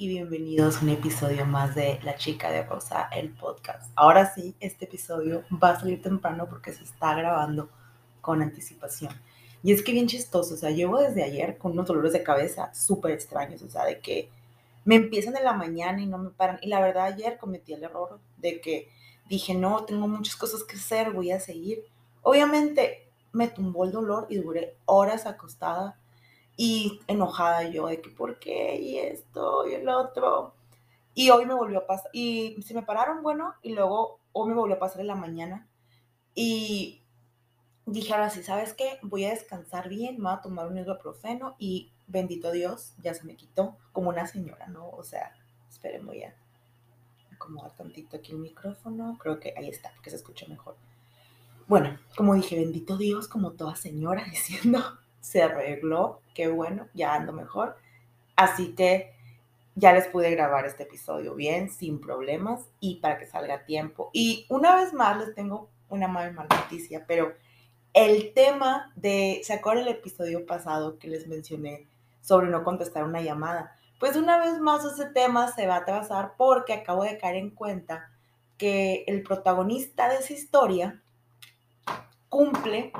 y 0.00 0.08
bienvenidos 0.08 0.78
a 0.78 0.80
un 0.80 0.88
episodio 0.88 1.44
más 1.44 1.74
de 1.74 2.00
La 2.02 2.16
Chica 2.16 2.50
de 2.50 2.62
Rosa, 2.62 3.10
el 3.12 3.34
podcast. 3.34 3.92
Ahora 3.94 4.32
sí, 4.34 4.56
este 4.58 4.86
episodio 4.86 5.44
va 5.62 5.72
a 5.72 5.78
salir 5.78 6.00
temprano 6.00 6.46
porque 6.48 6.72
se 6.72 6.84
está 6.84 7.14
grabando 7.14 7.68
con 8.22 8.40
anticipación. 8.40 9.12
Y 9.62 9.72
es 9.72 9.82
que 9.82 9.92
bien 9.92 10.06
chistoso, 10.06 10.54
o 10.54 10.56
sea, 10.56 10.70
llevo 10.70 10.98
desde 11.00 11.22
ayer 11.22 11.58
con 11.58 11.72
unos 11.72 11.86
dolores 11.86 12.14
de 12.14 12.22
cabeza 12.22 12.72
súper 12.72 13.10
extraños, 13.10 13.60
o 13.60 13.68
sea, 13.68 13.84
de 13.84 14.00
que 14.00 14.30
me 14.86 14.94
empiezan 14.94 15.36
en 15.36 15.44
la 15.44 15.52
mañana 15.52 16.00
y 16.00 16.06
no 16.06 16.16
me 16.16 16.30
paran. 16.30 16.58
Y 16.62 16.68
la 16.68 16.80
verdad, 16.80 17.04
ayer 17.04 17.36
cometí 17.36 17.74
el 17.74 17.84
error 17.84 18.20
de 18.38 18.62
que 18.62 18.88
dije, 19.28 19.52
no, 19.54 19.84
tengo 19.84 20.08
muchas 20.08 20.36
cosas 20.36 20.64
que 20.64 20.76
hacer, 20.76 21.10
voy 21.10 21.30
a 21.30 21.40
seguir. 21.40 21.84
Obviamente 22.22 23.10
me 23.32 23.48
tumbó 23.48 23.84
el 23.84 23.92
dolor 23.92 24.28
y 24.30 24.36
duré 24.36 24.76
horas 24.86 25.26
acostada 25.26 25.99
y 26.62 27.00
enojada 27.06 27.62
yo 27.70 27.86
de 27.86 28.02
que 28.02 28.10
por 28.10 28.38
qué 28.38 28.76
y 28.76 28.98
esto 28.98 29.66
y 29.66 29.72
el 29.72 29.88
otro. 29.88 30.52
Y 31.14 31.30
hoy 31.30 31.46
me 31.46 31.54
volvió 31.54 31.78
a 31.78 31.86
pasar, 31.86 32.10
y 32.12 32.60
se 32.60 32.74
me 32.74 32.82
pararon, 32.82 33.22
bueno, 33.22 33.54
y 33.62 33.72
luego 33.72 34.20
hoy 34.32 34.50
me 34.50 34.56
volvió 34.56 34.76
a 34.76 34.78
pasar 34.78 35.00
en 35.00 35.06
la 35.06 35.14
mañana. 35.14 35.66
Y 36.34 37.00
dije 37.86 38.12
ahora 38.12 38.28
sí, 38.28 38.42
¿sabes 38.42 38.74
qué? 38.74 38.98
Voy 39.00 39.24
a 39.24 39.30
descansar 39.30 39.88
bien, 39.88 40.18
me 40.18 40.24
voy 40.24 40.34
a 40.34 40.42
tomar 40.42 40.66
un 40.66 40.76
ibuprofeno 40.76 41.56
y 41.58 41.92
bendito 42.08 42.52
Dios, 42.52 42.92
ya 43.02 43.14
se 43.14 43.24
me 43.24 43.36
quitó 43.36 43.78
como 43.92 44.10
una 44.10 44.26
señora, 44.26 44.66
¿no? 44.66 44.86
O 44.90 45.02
sea, 45.02 45.32
esperen, 45.70 46.04
voy 46.04 46.24
a 46.24 46.34
acomodar 47.32 47.74
tantito 47.74 48.18
aquí 48.18 48.32
el 48.32 48.38
micrófono, 48.38 49.16
creo 49.18 49.40
que 49.40 49.54
ahí 49.56 49.70
está, 49.70 49.92
porque 49.94 50.10
se 50.10 50.16
escucha 50.16 50.44
mejor. 50.46 50.76
Bueno, 51.68 51.98
como 52.18 52.34
dije, 52.34 52.56
bendito 52.56 52.98
Dios, 52.98 53.28
como 53.28 53.52
toda 53.52 53.76
señora 53.76 54.24
diciendo, 54.30 54.98
se 55.20 55.42
arregló, 55.42 56.20
qué 56.34 56.48
bueno, 56.48 56.88
ya 56.94 57.14
ando 57.14 57.32
mejor. 57.32 57.76
Así 58.36 58.74
que 58.74 59.14
ya 59.74 59.92
les 59.92 60.06
pude 60.08 60.30
grabar 60.30 60.66
este 60.66 60.82
episodio 60.84 61.34
bien, 61.34 61.70
sin 61.70 62.00
problemas 62.00 62.66
y 62.80 62.96
para 62.96 63.18
que 63.18 63.26
salga 63.26 63.54
a 63.54 63.64
tiempo. 63.64 64.10
Y 64.12 64.46
una 64.48 64.76
vez 64.76 64.92
más 64.92 65.18
les 65.18 65.34
tengo 65.34 65.68
una 65.88 66.08
mala 66.08 66.32
noticia, 66.32 67.04
pero 67.06 67.34
el 67.92 68.32
tema 68.34 68.92
de, 68.96 69.40
¿se 69.44 69.52
acuerdan 69.52 69.86
el 69.86 69.94
episodio 69.94 70.46
pasado 70.46 70.98
que 70.98 71.08
les 71.08 71.26
mencioné 71.26 71.86
sobre 72.20 72.48
no 72.48 72.62
contestar 72.62 73.04
una 73.04 73.20
llamada? 73.20 73.76
Pues 73.98 74.16
una 74.16 74.38
vez 74.38 74.58
más 74.60 74.84
ese 74.84 75.06
tema 75.06 75.52
se 75.52 75.66
va 75.66 75.76
a 75.76 75.84
trazar 75.84 76.34
porque 76.36 76.72
acabo 76.72 77.04
de 77.04 77.18
caer 77.18 77.36
en 77.36 77.50
cuenta 77.50 78.10
que 78.56 79.04
el 79.06 79.22
protagonista 79.22 80.08
de 80.08 80.16
esa 80.16 80.32
historia 80.32 81.02
cumple 82.28 82.92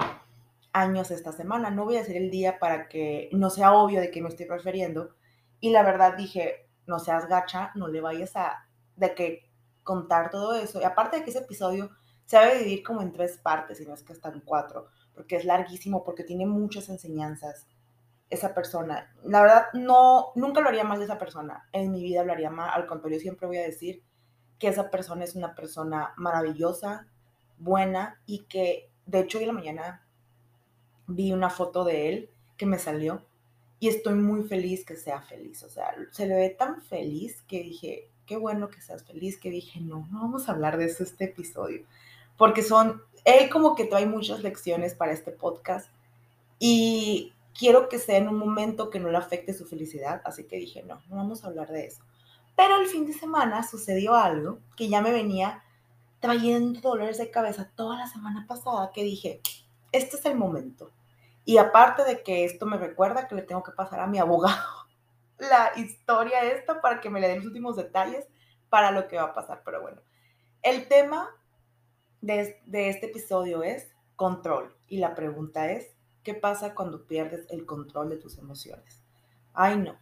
años 0.73 1.11
esta 1.11 1.33
semana. 1.33 1.71
No 1.71 1.85
voy 1.85 1.97
a 1.97 2.01
decir 2.01 2.17
el 2.17 2.31
día 2.31 2.59
para 2.59 2.89
que 2.89 3.29
no 3.33 3.51
sea 3.51 3.73
obvio 3.73 4.01
de 4.01 4.11
qué 4.11 4.23
me 4.23 4.29
estoy 4.29 4.47
refiriendo. 4.47 5.15
Y 5.61 5.71
la 5.71 5.83
verdad 5.83 6.17
dije, 6.17 6.69
no 6.87 6.99
seas 6.99 7.27
gacha, 7.29 7.73
no 7.75 7.89
le 7.89 8.01
vayas 8.01 8.37
a 8.37 8.67
de 8.97 9.15
que 9.15 9.51
contar 9.83 10.31
todo 10.31 10.55
eso. 10.55 10.81
Y 10.81 10.85
aparte 10.85 11.19
de 11.19 11.25
que 11.25 11.31
ese 11.31 11.41
episodio 11.41 11.91
se 12.25 12.37
va 12.37 12.45
a 12.45 12.55
dividir 12.55 12.83
como 12.83 13.03
en 13.03 13.13
tres 13.13 13.39
partes, 13.39 13.81
y 13.81 13.87
no 13.87 13.95
es 13.95 14.03
que 14.03 14.13
están 14.13 14.41
cuatro, 14.45 14.87
porque 15.15 15.37
es 15.37 15.45
larguísimo, 15.45 16.05
porque 16.05 16.25
tiene 16.25 16.47
muchas 16.47 16.89
enseñanzas 16.89 17.67
esa 18.29 18.55
persona. 18.55 19.13
La 19.25 19.43
verdad, 19.43 19.67
no, 19.73 20.31
nunca 20.37 20.61
lo 20.61 20.69
haría 20.69 20.85
mal 20.85 20.99
de 20.99 21.07
esa 21.07 21.19
persona. 21.19 21.69
En 21.73 21.91
mi 21.91 22.03
vida 22.03 22.23
lo 22.23 22.33
haría 22.33 22.51
mal. 22.51 22.71
Al 22.73 22.87
contrario, 22.87 23.19
siempre 23.19 23.49
voy 23.49 23.59
a 23.59 23.63
decir 23.63 24.05
que 24.59 24.69
esa 24.69 24.91
persona 24.91 25.25
es 25.25 25.35
una 25.35 25.55
persona 25.55 26.15
maravillosa, 26.17 27.09
buena 27.59 28.21
y 28.27 28.45
que, 28.45 28.93
de 29.07 29.21
hecho, 29.21 29.39
hoy 29.39 29.45
en 29.45 29.49
la 29.49 29.55
mañana 29.55 30.07
vi 31.11 31.33
una 31.33 31.51
foto 31.51 31.85
de 31.85 32.09
él 32.09 32.31
que 32.57 32.67
me 32.67 32.79
salió 32.79 33.23
y 33.79 33.89
estoy 33.89 34.15
muy 34.15 34.43
feliz 34.45 34.85
que 34.85 34.97
sea 34.97 35.23
feliz. 35.23 35.63
O 35.63 35.71
sea, 35.71 35.95
se 36.13 36.27
le 36.27 36.37
ve 36.37 36.51
tan 36.51 36.83
feliz 36.83 37.43
que 37.49 37.63
dije, 37.63 38.09
qué 38.27 38.37
bueno 38.37 38.69
que 38.69 38.81
seas 38.81 39.05
feliz, 39.05 39.39
que 39.39 39.51
dije, 39.51 39.81
no, 39.81 40.07
no 40.11 40.21
vamos 40.21 40.49
a 40.49 40.53
hablar 40.53 40.77
de 40.77 40.85
eso 40.85 41.03
este 41.03 41.25
episodio. 41.25 41.85
Porque 42.37 42.63
son, 42.63 43.03
él 43.25 43.49
como 43.51 43.75
que 43.75 43.85
trae 43.85 44.07
muchas 44.07 44.43
lecciones 44.43 44.95
para 44.95 45.13
este 45.13 45.31
podcast 45.33 45.89
y 46.59 47.33
quiero 47.59 47.89
que 47.89 47.99
sea 47.99 48.19
en 48.19 48.29
un 48.29 48.37
momento 48.37 48.91
que 48.91 49.01
no 49.01 49.11
le 49.11 49.17
afecte 49.17 49.55
su 49.55 49.67
felicidad. 49.67 50.21
Así 50.25 50.45
que 50.45 50.57
dije, 50.57 50.83
no, 50.83 51.01
no 51.09 51.17
vamos 51.17 51.43
a 51.43 51.49
hablar 51.49 51.69
de 51.69 51.87
eso. 51.87 52.03
Pero 52.57 52.77
el 52.77 52.87
fin 52.87 53.07
de 53.07 53.15
semana 53.15 53.67
sucedió 53.67 54.15
algo 54.15 54.59
que 54.77 54.89
ya 54.89 55.01
me 55.01 55.13
venía 55.13 55.65
trayendo 56.21 56.81
dolores 56.81 57.17
de 57.17 57.31
cabeza 57.31 57.71
toda 57.75 57.97
la 57.99 58.07
semana 58.07 58.45
pasada 58.47 58.93
que 58.93 59.03
dije, 59.03 59.41
este 59.93 60.17
es 60.17 60.25
el 60.27 60.37
momento. 60.37 60.91
Y 61.45 61.59
aparte 61.59 62.05
de 62.05 62.23
que 62.23 62.45
esto 62.45 62.67
me 62.67 62.77
recuerda 62.77 63.27
que 63.27 63.35
le 63.35 63.43
tengo 63.43 63.63
que 63.63 63.73
pasar 63.73 64.01
a 64.01 64.07
mi 64.07 64.19
abogado 64.19 64.89
la 65.39 65.73
historia 65.77 66.45
esta 66.45 66.81
para 66.81 67.01
que 67.01 67.11
me 67.11 67.21
le 67.21 67.29
den 67.29 67.39
los 67.39 67.47
últimos 67.47 67.77
detalles 67.77 68.27
para 68.69 68.91
lo 68.91 69.09
que 69.09 69.17
va 69.17 69.25
a 69.25 69.35
pasar. 69.35 69.63
Pero 69.65 69.81
bueno, 69.81 70.03
el 70.63 70.89
tema 70.89 71.31
de, 72.21 72.61
de 72.67 72.89
este 72.89 73.07
episodio 73.07 73.63
es 73.63 73.93
control. 74.17 74.77
Y 74.87 74.99
la 74.99 75.15
pregunta 75.15 75.71
es, 75.71 75.95
¿qué 76.23 76.35
pasa 76.35 76.75
cuando 76.75 77.07
pierdes 77.07 77.47
el 77.51 77.65
control 77.67 78.11
de 78.11 78.17
tus 78.17 78.39
emociones? 78.39 79.03
Ay, 79.53 79.79
no. 79.79 79.99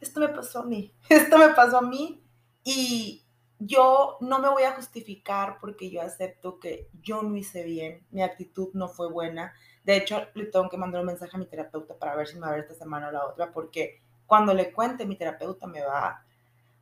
Esto 0.00 0.20
me 0.20 0.28
pasó 0.28 0.60
a 0.60 0.64
mí. 0.64 0.92
Esto 1.08 1.38
me 1.38 1.50
pasó 1.50 1.78
a 1.78 1.82
mí. 1.82 2.22
Y 2.62 3.23
yo 3.58 4.16
no 4.20 4.38
me 4.38 4.48
voy 4.48 4.64
a 4.64 4.72
justificar 4.72 5.58
porque 5.60 5.90
yo 5.90 6.02
acepto 6.02 6.58
que 6.58 6.88
yo 7.02 7.22
no 7.22 7.36
hice 7.36 7.62
bien, 7.64 8.04
mi 8.10 8.22
actitud 8.22 8.70
no 8.74 8.88
fue 8.88 9.10
buena. 9.10 9.54
De 9.84 9.96
hecho, 9.96 10.26
le 10.34 10.46
tengo 10.46 10.68
que 10.68 10.76
mandar 10.76 11.00
un 11.00 11.06
mensaje 11.06 11.36
a 11.36 11.38
mi 11.38 11.46
terapeuta 11.46 11.96
para 11.96 12.16
ver 12.16 12.26
si 12.26 12.34
me 12.34 12.42
va 12.42 12.48
a 12.48 12.50
ver 12.52 12.60
esta 12.60 12.74
semana 12.74 13.08
o 13.08 13.12
la 13.12 13.26
otra, 13.26 13.52
porque 13.52 14.00
cuando 14.26 14.54
le 14.54 14.72
cuente, 14.72 15.06
mi 15.06 15.16
terapeuta 15.16 15.66
me 15.66 15.82
va 15.82 16.24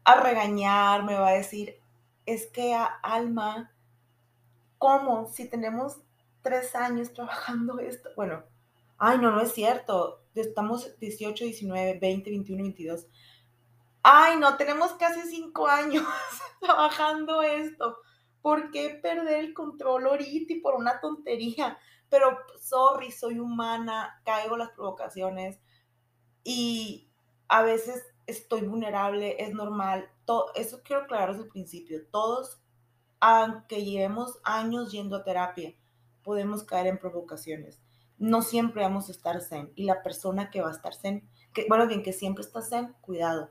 a 0.04 0.20
regañar, 0.20 1.04
me 1.04 1.14
va 1.14 1.28
a 1.28 1.32
decir, 1.32 1.76
es 2.26 2.46
que 2.46 2.74
a 2.74 2.84
Alma, 2.84 3.72
¿cómo? 4.78 5.26
Si 5.26 5.48
tenemos 5.48 5.98
tres 6.42 6.74
años 6.74 7.12
trabajando 7.12 7.78
esto, 7.80 8.10
bueno, 8.16 8.42
ay, 8.98 9.18
no, 9.18 9.30
no 9.30 9.40
es 9.40 9.52
cierto, 9.52 10.20
estamos 10.34 10.98
18, 10.98 11.44
19, 11.44 11.98
20, 11.98 12.30
21, 12.30 12.62
22 12.62 13.06
ay, 14.02 14.38
no, 14.38 14.56
tenemos 14.56 14.92
casi 14.94 15.22
cinco 15.28 15.66
años 15.66 16.04
trabajando 16.60 17.42
esto. 17.42 17.98
¿Por 18.40 18.70
qué 18.70 18.98
perder 19.00 19.44
el 19.44 19.54
control 19.54 20.06
ahorita 20.06 20.52
y 20.52 20.60
por 20.60 20.74
una 20.74 21.00
tontería? 21.00 21.78
Pero, 22.08 22.38
sorry, 22.60 23.12
soy 23.12 23.38
humana, 23.38 24.20
caigo 24.24 24.56
las 24.56 24.70
provocaciones 24.70 25.60
y 26.44 27.08
a 27.48 27.62
veces 27.62 28.02
estoy 28.26 28.62
vulnerable, 28.62 29.36
es 29.38 29.54
normal. 29.54 30.10
Todo, 30.24 30.52
eso 30.54 30.82
quiero 30.82 31.02
aclarar 31.02 31.30
desde 31.30 31.44
el 31.44 31.50
principio. 31.50 32.00
Todos, 32.10 32.60
aunque 33.20 33.84
llevemos 33.84 34.40
años 34.42 34.90
yendo 34.90 35.16
a 35.16 35.24
terapia, 35.24 35.74
podemos 36.24 36.64
caer 36.64 36.88
en 36.88 36.98
provocaciones. 36.98 37.80
No 38.18 38.42
siempre 38.42 38.82
vamos 38.82 39.08
a 39.08 39.12
estar 39.12 39.40
zen. 39.40 39.72
Y 39.76 39.84
la 39.84 40.02
persona 40.02 40.50
que 40.50 40.60
va 40.60 40.68
a 40.68 40.72
estar 40.72 40.94
zen, 40.94 41.28
que, 41.54 41.66
bueno, 41.68 41.86
bien, 41.86 42.02
que 42.02 42.12
siempre 42.12 42.42
está 42.42 42.60
zen, 42.60 42.94
cuidado 43.00 43.50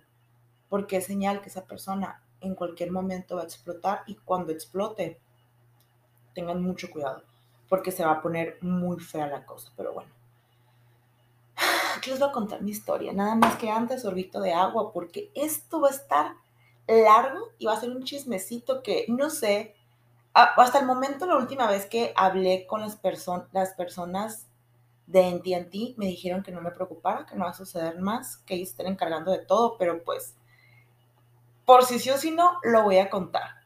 porque 0.71 0.95
es 0.95 1.05
señal 1.05 1.41
que 1.41 1.49
esa 1.49 1.65
persona 1.65 2.23
en 2.39 2.55
cualquier 2.55 2.93
momento 2.93 3.35
va 3.35 3.41
a 3.41 3.43
explotar 3.43 4.03
y 4.07 4.15
cuando 4.15 4.53
explote, 4.53 5.19
tengan 6.33 6.63
mucho 6.63 6.89
cuidado, 6.89 7.23
porque 7.67 7.91
se 7.91 8.05
va 8.05 8.13
a 8.13 8.21
poner 8.21 8.57
muy 8.61 8.97
fea 9.01 9.27
la 9.27 9.45
cosa, 9.45 9.73
pero 9.75 9.93
bueno. 9.93 10.09
Aquí 11.97 12.09
les 12.09 12.19
voy 12.19 12.29
a 12.29 12.31
contar 12.31 12.61
mi 12.61 12.71
historia, 12.71 13.11
nada 13.11 13.35
más 13.35 13.57
que 13.57 13.69
antes 13.69 14.03
sorbito 14.03 14.39
de 14.39 14.53
agua, 14.53 14.93
porque 14.93 15.29
esto 15.35 15.81
va 15.81 15.89
a 15.89 15.91
estar 15.91 16.35
largo 16.87 17.49
y 17.57 17.65
va 17.65 17.73
a 17.73 17.81
ser 17.81 17.89
un 17.89 18.05
chismecito 18.05 18.81
que 18.81 19.03
no 19.09 19.29
sé, 19.29 19.75
hasta 20.33 20.79
el 20.79 20.85
momento 20.85 21.25
la 21.25 21.35
última 21.35 21.67
vez 21.67 21.85
que 21.85 22.13
hablé 22.15 22.65
con 22.65 22.79
las, 22.79 22.97
las 23.51 23.73
personas 23.73 24.47
de 25.05 25.31
NTNT 25.31 25.97
me 25.97 26.05
dijeron 26.05 26.43
que 26.43 26.53
no 26.53 26.61
me 26.61 26.71
preocupara, 26.71 27.25
que 27.25 27.35
no 27.35 27.43
va 27.43 27.51
a 27.51 27.55
suceder 27.55 27.99
más, 27.99 28.37
que 28.37 28.53
ellos 28.53 28.69
estén 28.69 28.87
encargando 28.87 29.31
de 29.31 29.39
todo, 29.39 29.75
pero 29.77 30.01
pues 30.05 30.37
por 31.71 31.85
si 31.85 31.99
sí 31.99 32.09
o 32.09 32.17
si 32.17 32.31
no, 32.31 32.59
lo 32.63 32.83
voy 32.83 32.97
a 32.97 33.09
contar. 33.09 33.61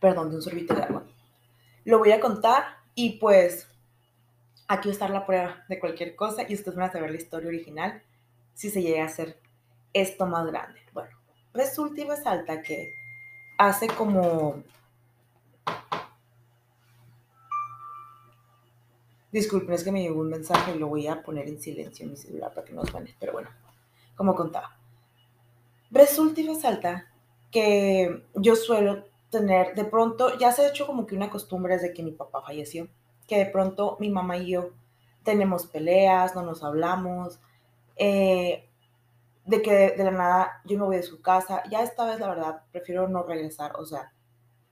Perdón, 0.00 0.30
de 0.30 0.36
un 0.36 0.42
sorbito 0.42 0.74
de 0.74 0.84
agua. 0.84 1.04
Lo 1.84 1.98
voy 1.98 2.12
a 2.12 2.18
contar 2.18 2.78
y 2.94 3.18
pues 3.18 3.68
aquí 4.68 4.88
va 4.88 4.92
a 4.92 4.94
estar 4.94 5.10
la 5.10 5.26
prueba 5.26 5.66
de 5.68 5.78
cualquier 5.78 6.16
cosa 6.16 6.44
y 6.48 6.54
ustedes 6.54 6.78
van 6.78 6.88
a 6.88 6.92
saber 6.92 7.10
la 7.10 7.18
historia 7.18 7.48
original 7.48 8.02
si 8.54 8.70
se 8.70 8.80
llega 8.80 9.02
a 9.02 9.06
hacer 9.06 9.38
esto 9.92 10.24
más 10.24 10.46
grande. 10.46 10.80
Bueno, 10.94 11.14
resulta 11.52 12.00
y 12.00 12.04
resalta 12.04 12.62
que 12.62 12.94
hace 13.58 13.86
como... 13.86 14.62
Disculpen, 19.30 19.74
es 19.74 19.84
que 19.84 19.92
me 19.92 20.00
llegó 20.00 20.22
un 20.22 20.30
mensaje 20.30 20.74
y 20.74 20.78
lo 20.78 20.86
voy 20.86 21.06
a 21.06 21.22
poner 21.22 21.46
en 21.48 21.60
silencio 21.60 22.06
en 22.06 22.12
mi 22.12 22.16
celular 22.16 22.54
para 22.54 22.66
que 22.66 22.72
no 22.72 22.82
suene, 22.86 23.14
pero 23.20 23.34
bueno 23.34 23.65
como 24.16 24.34
contaba. 24.34 24.78
Resulta 25.90 26.40
y 26.40 26.48
resalta 26.48 27.12
que 27.50 28.24
yo 28.34 28.56
suelo 28.56 29.04
tener, 29.30 29.74
de 29.74 29.84
pronto, 29.84 30.36
ya 30.38 30.52
se 30.52 30.62
ha 30.62 30.68
hecho 30.68 30.86
como 30.86 31.06
que 31.06 31.14
una 31.14 31.30
costumbre 31.30 31.74
desde 31.74 31.92
que 31.92 32.02
mi 32.02 32.12
papá 32.12 32.42
falleció, 32.42 32.88
que 33.26 33.38
de 33.38 33.46
pronto 33.46 33.96
mi 34.00 34.10
mamá 34.10 34.38
y 34.38 34.52
yo 34.52 34.70
tenemos 35.22 35.66
peleas, 35.66 36.34
no 36.34 36.42
nos 36.42 36.62
hablamos, 36.62 37.40
eh, 37.96 38.68
de 39.44 39.62
que 39.62 39.72
de, 39.72 40.04
la 40.04 40.10
nada 40.10 40.62
yo 40.64 40.78
me 40.78 40.84
voy 40.84 40.96
de 40.96 41.02
su 41.02 41.20
casa. 41.20 41.62
Ya 41.70 41.82
esta 41.82 42.04
vez, 42.04 42.20
la 42.20 42.28
verdad, 42.28 42.62
prefiero 42.72 43.08
no 43.08 43.22
regresar, 43.22 43.72
o 43.76 43.84
sea, 43.84 44.12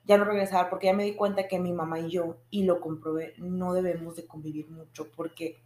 ya 0.04 0.18
no 0.18 0.24
regresar 0.24 0.68
porque 0.68 0.86
ya 0.86 0.92
me 0.92 1.04
di 1.04 1.14
cuenta 1.14 1.48
que 1.48 1.58
mi 1.58 1.72
mamá 1.72 2.00
y 2.00 2.10
yo, 2.10 2.36
y 2.50 2.64
lo 2.64 2.80
comprobé, 2.80 3.34
no 3.38 3.72
debemos 3.72 4.16
de 4.16 4.26
convivir 4.26 4.68
mucho 4.68 5.10
porque 5.16 5.62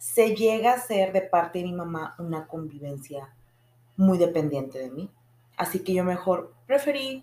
se 0.00 0.34
llega 0.34 0.72
a 0.72 0.80
ser 0.80 1.12
de 1.12 1.20
parte 1.20 1.58
de 1.58 1.66
mi 1.66 1.74
mamá 1.74 2.14
una 2.18 2.46
convivencia 2.46 3.34
muy 3.98 4.16
dependiente 4.16 4.78
de 4.78 4.90
mí. 4.90 5.10
Así 5.58 5.84
que 5.84 5.92
yo 5.92 6.04
mejor 6.04 6.54
preferí 6.66 7.22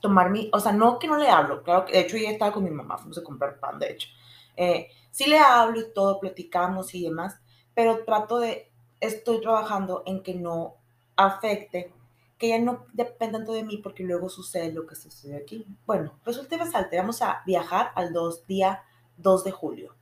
tomar 0.00 0.30
mi, 0.30 0.48
o 0.52 0.60
sea, 0.60 0.70
no 0.70 1.00
que 1.00 1.08
no 1.08 1.16
le 1.16 1.28
hablo, 1.28 1.64
claro 1.64 1.84
que 1.84 1.94
de 1.94 2.00
hecho 2.02 2.16
ya 2.16 2.30
estaba 2.30 2.52
con 2.52 2.62
mi 2.62 2.70
mamá, 2.70 2.96
fuimos 2.96 3.18
a 3.18 3.24
comprar 3.24 3.58
pan, 3.58 3.80
de 3.80 3.90
hecho. 3.90 4.08
Eh, 4.56 4.86
sí 5.10 5.28
le 5.28 5.36
hablo 5.36 5.80
y 5.80 5.92
todo, 5.92 6.20
platicamos 6.20 6.94
y 6.94 7.02
demás, 7.02 7.40
pero 7.74 8.04
trato 8.04 8.38
de, 8.38 8.70
estoy 9.00 9.40
trabajando 9.40 10.04
en 10.06 10.22
que 10.22 10.34
no 10.34 10.76
afecte, 11.16 11.92
que 12.38 12.50
ya 12.50 12.60
no 12.60 12.86
dependa 12.92 13.38
tanto 13.38 13.52
de 13.52 13.64
mí 13.64 13.78
porque 13.78 14.04
luego 14.04 14.28
sucede 14.28 14.72
lo 14.72 14.86
que 14.86 14.94
sucede 14.94 15.38
aquí. 15.38 15.66
Bueno, 15.86 16.12
resulta 16.24 16.54
y 16.54 16.58
resalte, 16.58 16.98
vamos 16.98 17.20
a 17.20 17.42
viajar 17.44 17.90
al 17.96 18.12
dos, 18.12 18.46
día 18.46 18.84
2 19.16 19.42
de 19.42 19.50
julio. 19.50 19.96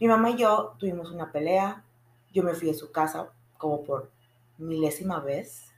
Mi 0.00 0.08
mamá 0.08 0.30
y 0.30 0.36
yo 0.36 0.74
tuvimos 0.78 1.10
una 1.10 1.32
pelea, 1.32 1.84
yo 2.32 2.42
me 2.42 2.54
fui 2.54 2.70
a 2.70 2.74
su 2.74 2.92
casa 2.92 3.30
como 3.56 3.82
por 3.82 4.10
milésima 4.58 5.20
vez. 5.20 5.72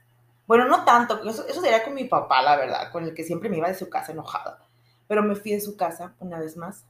Bueno, 0.45 0.65
no 0.67 0.83
tanto, 0.83 1.23
eso, 1.23 1.47
eso 1.47 1.61
sería 1.61 1.83
con 1.83 1.93
mi 1.93 2.05
papá, 2.05 2.41
la 2.41 2.57
verdad, 2.57 2.91
con 2.91 3.03
el 3.03 3.13
que 3.13 3.23
siempre 3.23 3.49
me 3.49 3.57
iba 3.57 3.67
de 3.67 3.75
su 3.75 3.89
casa 3.89 4.11
enojada. 4.11 4.65
Pero 5.07 5.23
me 5.23 5.35
fui 5.35 5.51
de 5.51 5.61
su 5.61 5.77
casa 5.77 6.15
una 6.19 6.39
vez 6.39 6.57
más. 6.57 6.85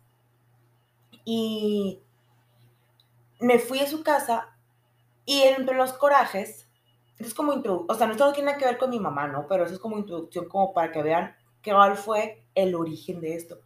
Y 1.25 2.01
me 3.39 3.59
fui 3.59 3.79
a 3.79 3.87
su 3.87 4.03
casa 4.03 4.55
y 5.25 5.43
entre 5.43 5.75
los 5.75 5.93
corajes, 5.93 6.67
es 7.19 7.33
como 7.35 7.53
introducción, 7.53 7.95
o 7.95 7.97
sea, 7.97 8.07
no 8.07 8.15
todo 8.15 8.33
tiene 8.33 8.57
que 8.57 8.65
ver 8.65 8.79
con 8.79 8.89
mi 8.89 8.99
mamá, 8.99 9.27
¿no? 9.27 9.45
Pero 9.47 9.65
eso 9.65 9.75
es 9.75 9.79
como 9.79 9.99
introducción, 9.99 10.47
como 10.47 10.73
para 10.73 10.91
que 10.91 11.03
vean 11.03 11.35
cuál 11.63 11.95
fue 11.95 12.43
el 12.55 12.73
origen 12.73 13.21
de 13.21 13.35
esto. 13.35 13.59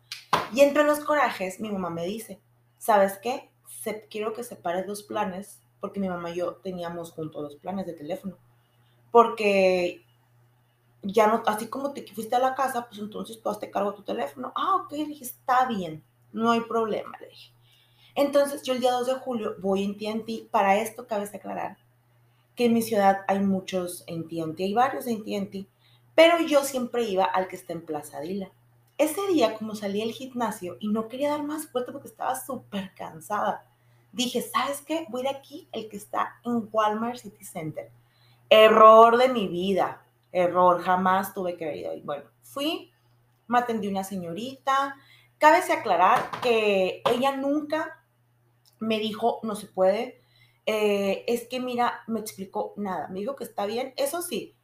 Y 0.54 0.62
entre 0.62 0.84
los 0.84 1.00
corajes, 1.00 1.60
mi 1.60 1.72
mamá 1.72 1.90
me 1.90 2.06
dice, 2.06 2.42
¿sabes 2.78 3.18
qué? 3.20 3.53
Quiero 4.10 4.34
que 4.34 4.44
separes 4.44 4.88
los 4.88 5.04
planes, 5.04 5.62
porque 5.80 6.00
mi 6.00 6.10
mamá 6.10 6.32
y 6.32 6.36
yo 6.36 6.56
teníamos 6.56 7.12
juntos 7.12 7.44
los 7.44 7.56
planes 7.56 7.86
de 7.86 7.94
teléfono. 7.94 8.38
Porque 9.12 10.04
ya 11.02 11.28
no, 11.28 11.44
así 11.46 11.68
como 11.68 11.94
te 11.94 12.06
fuiste 12.08 12.36
a 12.36 12.40
la 12.40 12.56
casa, 12.56 12.88
pues 12.88 13.00
entonces 13.00 13.42
tú 13.42 13.50
cargo 13.72 13.92
de 13.92 13.98
tu 13.98 14.04
teléfono. 14.04 14.54
Ah, 14.56 14.76
ok, 14.78 14.92
le 14.94 15.06
dije, 15.06 15.26
está 15.26 15.66
bien, 15.68 16.04
no 16.32 16.52
hay 16.52 16.62
problema, 16.62 17.18
le 17.20 17.28
dije. 17.28 17.52
Entonces 18.16 18.64
yo 18.64 18.74
el 18.74 18.80
día 18.80 18.92
2 18.92 19.08
de 19.08 19.16
julio 19.16 19.56
voy 19.60 19.84
en 19.84 19.98
TNT. 19.98 20.50
Para 20.50 20.78
esto 20.78 21.08
cabe 21.08 21.26
aclarar 21.26 21.78
que 22.56 22.66
en 22.66 22.74
mi 22.74 22.82
ciudad 22.82 23.22
hay 23.28 23.40
muchos 23.40 24.04
en 24.08 24.28
TNT, 24.28 24.60
hay 24.60 24.74
varios 24.74 25.08
en 25.08 25.24
TNT, 25.24 25.68
pero 26.16 26.40
yo 26.40 26.64
siempre 26.64 27.04
iba 27.04 27.26
al 27.26 27.48
que 27.48 27.56
está 27.56 27.74
en 27.74 27.82
Plaza 27.82 28.20
Dila. 28.20 28.52
Ese 29.04 29.28
día, 29.28 29.56
como 29.56 29.76
salí 29.76 30.00
del 30.00 30.14
gimnasio 30.14 30.78
y 30.80 30.88
no 30.88 31.10
quería 31.10 31.32
dar 31.32 31.44
más 31.44 31.68
fuerte 31.68 31.92
porque 31.92 32.08
estaba 32.08 32.40
súper 32.40 32.94
cansada, 32.96 33.66
dije, 34.14 34.42
¿sabes 34.42 34.80
qué? 34.80 35.06
Voy 35.10 35.24
de 35.24 35.30
aquí, 35.30 35.68
el 35.74 35.90
que 35.90 35.98
está 35.98 36.40
en 36.46 36.70
Walmart 36.72 37.18
City 37.18 37.44
Center. 37.44 37.92
Error 38.50 39.18
de 39.18 39.28
mi 39.28 39.50
vida, 39.50 40.02
error, 40.32 40.82
jamás 40.82 41.34
tuve 41.34 41.58
que 41.58 41.76
ir 41.76 41.86
ahí. 41.86 42.00
Bueno, 42.00 42.24
fui, 42.44 42.94
me 43.50 43.60
atendió 43.60 43.90
una 43.90 44.06
señorita. 44.06 44.96
Cabe 45.38 45.58
aclarar 45.58 46.32
que 46.42 47.04
ella 47.12 47.36
nunca 47.36 48.02
me 48.80 49.00
dijo, 49.00 49.42
no 49.44 49.58
se 49.58 49.68
puede. 49.68 50.22
Eh, 50.66 51.26
es 51.28 51.46
que, 51.50 51.60
mira, 51.60 52.04
me 52.08 52.22
explicó 52.22 52.74
nada. 52.78 53.10
Me 53.10 53.20
dijo 53.20 53.36
que 53.36 53.44
está 53.44 53.66
bien. 53.66 53.94
Eso 53.98 54.22
sí, 54.22 54.56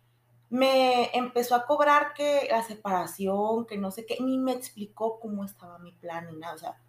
me 0.50 1.16
empezó 1.16 1.56
a 1.56 1.66
cobrar 1.66 2.14
que 2.14 2.48
la 2.50 2.64
separación, 2.64 3.66
que 3.66 3.78
no 3.78 3.92
sé 3.92 4.06
qué, 4.06 4.18
ni 4.20 4.38
me 4.40 4.52
explicó 4.54 5.20
cómo 5.20 5.46
estaba 5.46 5.78
mi 5.80 5.92
plan 5.92 6.28
ni 6.28 6.38
nada. 6.38 6.56
O 6.56 6.58
sea, 6.58 6.82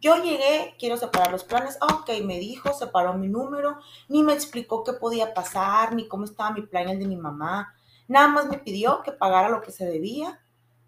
yo 0.00 0.22
llegué, 0.22 0.74
quiero 0.78 0.96
separar 0.96 1.32
los 1.32 1.44
planes. 1.44 1.78
Ah, 1.80 1.94
ok, 1.94 2.10
me 2.24 2.38
dijo, 2.38 2.72
separó 2.74 3.14
mi 3.14 3.28
número, 3.28 3.78
ni 4.08 4.22
me 4.22 4.34
explicó 4.34 4.84
qué 4.84 4.92
podía 4.92 5.32
pasar, 5.32 5.94
ni 5.94 6.06
cómo 6.06 6.24
estaba 6.24 6.52
mi 6.52 6.62
plan, 6.62 6.88
el 6.88 6.98
de 6.98 7.06
mi 7.06 7.16
mamá. 7.16 7.74
Nada 8.06 8.28
más 8.28 8.48
me 8.48 8.58
pidió 8.58 9.02
que 9.02 9.12
pagara 9.12 9.48
lo 9.48 9.62
que 9.62 9.72
se 9.72 9.86
debía. 9.86 10.40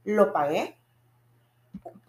Lo 0.04 0.32
pagué. 0.32 0.78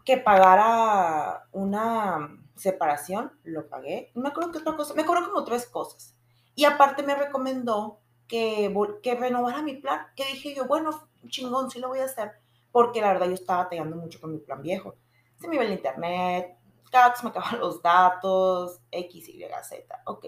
Que 0.03 0.17
pagara 0.17 1.47
una 1.51 2.37
separación, 2.55 3.31
lo 3.43 3.69
pagué. 3.69 4.11
Me 4.15 4.29
acuerdo 4.29 4.51
que 4.51 4.57
otra 4.59 4.75
cosa, 4.75 4.93
me 4.93 5.03
acuerdo 5.03 5.29
como 5.29 5.45
tres 5.45 5.65
cosas. 5.65 6.15
Y 6.55 6.65
aparte 6.65 7.03
me 7.03 7.15
recomendó 7.15 7.99
que, 8.29 8.73
que 9.03 9.15
renovara 9.15 9.61
mi 9.61 9.75
plan, 9.75 10.07
que 10.15 10.23
dije 10.25 10.55
yo, 10.55 10.65
bueno, 10.65 10.91
chingón, 11.27 11.69
sí 11.69 11.79
lo 11.79 11.89
voy 11.89 11.99
a 11.99 12.05
hacer, 12.05 12.31
porque 12.71 13.01
la 13.01 13.09
verdad 13.09 13.27
yo 13.27 13.33
estaba 13.33 13.63
batallando 13.63 13.97
mucho 13.97 14.21
con 14.21 14.31
mi 14.31 14.37
plan 14.37 14.61
viejo. 14.61 14.95
Se 15.41 15.47
me 15.47 15.55
iba 15.55 15.65
el 15.65 15.73
internet, 15.73 16.55
cada 16.91 17.09
vez 17.09 17.23
me 17.23 17.31
acaban 17.31 17.59
los 17.59 17.81
datos, 17.81 18.79
X, 18.91 19.27
Y, 19.27 19.43
Z, 19.63 20.01
ok. 20.05 20.27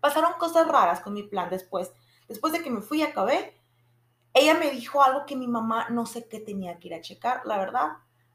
Pasaron 0.00 0.32
cosas 0.38 0.66
raras 0.66 1.00
con 1.00 1.14
mi 1.14 1.22
plan 1.22 1.48
después. 1.48 1.92
Después 2.28 2.52
de 2.52 2.62
que 2.62 2.70
me 2.70 2.82
fui 2.82 2.98
y 2.98 3.02
acabé, 3.04 3.56
ella 4.34 4.54
me 4.54 4.70
dijo 4.70 5.02
algo 5.02 5.24
que 5.24 5.36
mi 5.36 5.46
mamá 5.46 5.88
no 5.90 6.04
sé 6.06 6.26
qué 6.28 6.40
tenía 6.40 6.78
que 6.78 6.88
ir 6.88 6.94
a 6.94 7.00
checar, 7.00 7.42
la 7.46 7.58
verdad. 7.58 7.92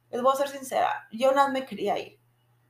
Les 0.10 0.22
voy 0.22 0.34
a 0.34 0.38
ser 0.38 0.48
sincera, 0.48 1.08
yo 1.12 1.34
nada 1.34 1.50
me 1.50 1.66
quería 1.66 2.00
ir 2.00 2.17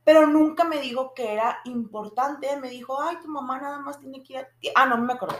pero 0.08 0.26
nunca 0.26 0.64
me 0.64 0.80
dijo 0.80 1.12
que 1.12 1.34
era 1.34 1.58
importante. 1.66 2.56
Me 2.56 2.70
dijo, 2.70 2.98
ay, 2.98 3.18
tu 3.20 3.28
mamá 3.28 3.60
nada 3.60 3.78
más 3.78 4.00
tiene 4.00 4.22
que 4.22 4.32
ir 4.32 4.38
a... 4.38 4.48
Ah, 4.74 4.86
no, 4.86 4.96
me 4.96 5.12
acordé. 5.12 5.36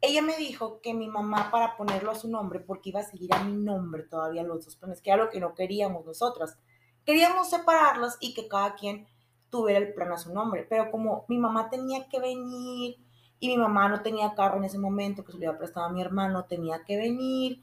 Ella 0.00 0.22
me 0.22 0.36
dijo 0.36 0.80
que 0.80 0.94
mi 0.94 1.08
mamá 1.08 1.50
para 1.50 1.76
ponerlo 1.76 2.12
a 2.12 2.14
su 2.14 2.30
nombre, 2.30 2.60
porque 2.60 2.90
iba 2.90 3.00
a 3.00 3.02
seguir 3.02 3.34
a 3.34 3.42
mi 3.42 3.56
nombre 3.56 4.04
todavía 4.04 4.44
los 4.44 4.64
dos 4.64 4.76
planes, 4.76 5.00
que 5.00 5.10
era 5.10 5.24
lo 5.24 5.28
que 5.28 5.40
no 5.40 5.56
queríamos 5.56 6.06
nosotras. 6.06 6.56
Queríamos 7.04 7.50
separarlos 7.50 8.16
y 8.20 8.32
que 8.32 8.46
cada 8.46 8.76
quien 8.76 9.08
tuviera 9.50 9.80
el 9.80 9.92
plan 9.92 10.12
a 10.12 10.18
su 10.18 10.32
nombre, 10.32 10.64
pero 10.70 10.92
como 10.92 11.24
mi 11.26 11.38
mamá 11.38 11.68
tenía 11.68 12.08
que 12.08 12.20
venir 12.20 12.98
y 13.40 13.48
mi 13.48 13.58
mamá 13.58 13.88
no 13.88 14.02
tenía 14.02 14.36
carro 14.36 14.58
en 14.58 14.66
ese 14.66 14.78
momento, 14.78 15.24
que 15.24 15.32
se 15.32 15.38
le 15.38 15.48
había 15.48 15.58
prestado 15.58 15.86
a 15.86 15.90
mi 15.90 16.00
hermano, 16.00 16.44
tenía 16.44 16.84
que 16.84 16.96
venir, 16.96 17.60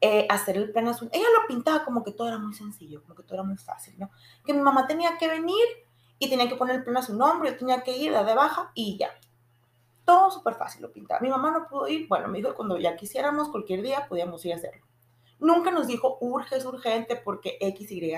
eh, 0.00 0.26
hacer 0.28 0.56
el 0.56 0.70
plan 0.72 0.88
a 0.88 0.92
su... 0.94 1.06
Ella 1.12 1.24
lo 1.40 1.46
pintaba 1.46 1.84
como 1.84 2.02
que 2.02 2.12
todo 2.12 2.28
era 2.28 2.38
muy 2.38 2.52
sencillo, 2.52 3.00
como 3.02 3.14
que 3.14 3.22
todo 3.22 3.36
era 3.36 3.42
muy 3.42 3.56
fácil, 3.56 3.94
¿no? 3.96 4.10
Que 4.44 4.52
mi 4.52 4.60
mamá 4.60 4.86
tenía 4.86 5.16
que 5.18 5.28
venir 5.28 5.64
y 6.24 6.30
tenía 6.30 6.48
que 6.48 6.56
poner 6.56 6.76
el 6.76 6.84
plan 6.84 6.96
a 6.96 7.02
su 7.02 7.16
nombre, 7.16 7.50
yo 7.50 7.56
tenía 7.58 7.82
que 7.82 7.96
ir, 7.96 8.12
la 8.12 8.24
de 8.24 8.34
baja 8.34 8.70
y 8.74 8.96
ya. 8.98 9.10
Todo 10.04 10.30
súper 10.30 10.54
fácil 10.54 10.82
lo 10.82 10.92
pintaba. 10.92 11.20
Mi 11.20 11.28
mamá 11.28 11.50
no 11.50 11.66
pudo 11.66 11.88
ir, 11.88 12.06
bueno, 12.08 12.28
me 12.28 12.38
dijo 12.38 12.50
que 12.50 12.56
cuando 12.56 12.78
ya 12.78 12.96
quisiéramos, 12.96 13.48
cualquier 13.48 13.82
día, 13.82 14.06
podíamos 14.08 14.44
ir 14.44 14.52
a 14.52 14.56
hacerlo. 14.56 14.84
Nunca 15.38 15.70
nos 15.70 15.86
dijo, 15.86 16.18
urge, 16.20 16.56
es 16.56 16.64
urgente, 16.64 17.16
porque 17.16 17.58
X, 17.60 17.90
Y. 17.90 18.14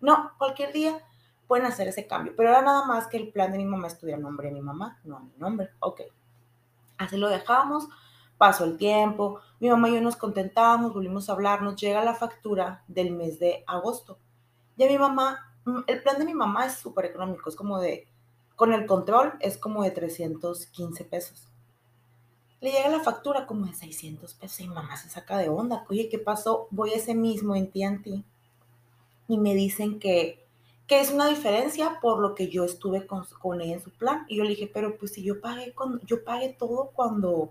No, 0.00 0.32
cualquier 0.38 0.72
día 0.72 1.00
pueden 1.46 1.66
hacer 1.66 1.88
ese 1.88 2.06
cambio, 2.06 2.34
pero 2.36 2.48
era 2.48 2.62
nada 2.62 2.86
más 2.86 3.06
que 3.08 3.16
el 3.16 3.30
plan 3.30 3.52
de 3.52 3.58
mi 3.58 3.64
mamá 3.64 3.86
estuviera 3.86 4.18
a 4.18 4.22
nombre 4.22 4.48
de 4.48 4.54
mi 4.54 4.62
mamá, 4.62 4.98
no 5.04 5.18
a 5.18 5.20
mi 5.20 5.32
nombre. 5.36 5.70
Ok. 5.80 6.02
Así 6.98 7.16
lo 7.16 7.28
dejamos, 7.28 7.88
pasó 8.38 8.64
el 8.64 8.76
tiempo, 8.76 9.40
mi 9.60 9.68
mamá 9.68 9.88
y 9.88 9.94
yo 9.94 10.00
nos 10.00 10.16
contentábamos, 10.16 10.94
volvimos 10.94 11.28
a 11.28 11.32
hablar, 11.32 11.62
nos 11.62 11.76
llega 11.76 12.04
la 12.04 12.14
factura 12.14 12.84
del 12.88 13.10
mes 13.12 13.38
de 13.38 13.64
agosto. 13.66 14.18
Ya 14.76 14.86
mi 14.86 14.98
mamá 14.98 15.51
el 15.86 16.02
plan 16.02 16.18
de 16.18 16.24
mi 16.24 16.34
mamá 16.34 16.66
es 16.66 16.74
súper 16.74 17.06
económico, 17.06 17.48
es 17.48 17.56
como 17.56 17.80
de, 17.80 18.06
con 18.56 18.72
el 18.72 18.86
control 18.86 19.34
es 19.40 19.56
como 19.56 19.82
de 19.82 19.90
315 19.90 21.04
pesos. 21.04 21.48
Le 22.60 22.70
llega 22.70 22.88
la 22.88 23.00
factura 23.00 23.46
como 23.46 23.66
de 23.66 23.74
600 23.74 24.34
pesos 24.34 24.60
y 24.60 24.68
mamá 24.68 24.96
se 24.96 25.08
saca 25.08 25.36
de 25.38 25.48
onda. 25.48 25.84
Oye, 25.88 26.08
¿qué 26.08 26.18
pasó? 26.18 26.68
Voy 26.70 26.92
ese 26.92 27.14
mismo 27.14 27.56
en 27.56 27.70
TNT 27.70 28.24
y 29.26 29.38
me 29.38 29.54
dicen 29.54 29.98
que, 29.98 30.46
que 30.86 31.00
es 31.00 31.10
una 31.10 31.26
diferencia 31.26 31.98
por 32.00 32.20
lo 32.20 32.34
que 32.34 32.48
yo 32.48 32.64
estuve 32.64 33.06
con, 33.06 33.24
con 33.40 33.60
ella 33.60 33.74
en 33.74 33.82
su 33.82 33.90
plan. 33.90 34.26
Y 34.28 34.36
yo 34.36 34.44
le 34.44 34.50
dije, 34.50 34.70
pero 34.72 34.96
pues 34.96 35.12
si 35.12 35.24
yo 35.24 35.40
pagué, 35.40 35.72
con, 35.72 36.00
yo 36.06 36.22
pagué 36.22 36.50
todo 36.50 36.92
cuando, 36.94 37.50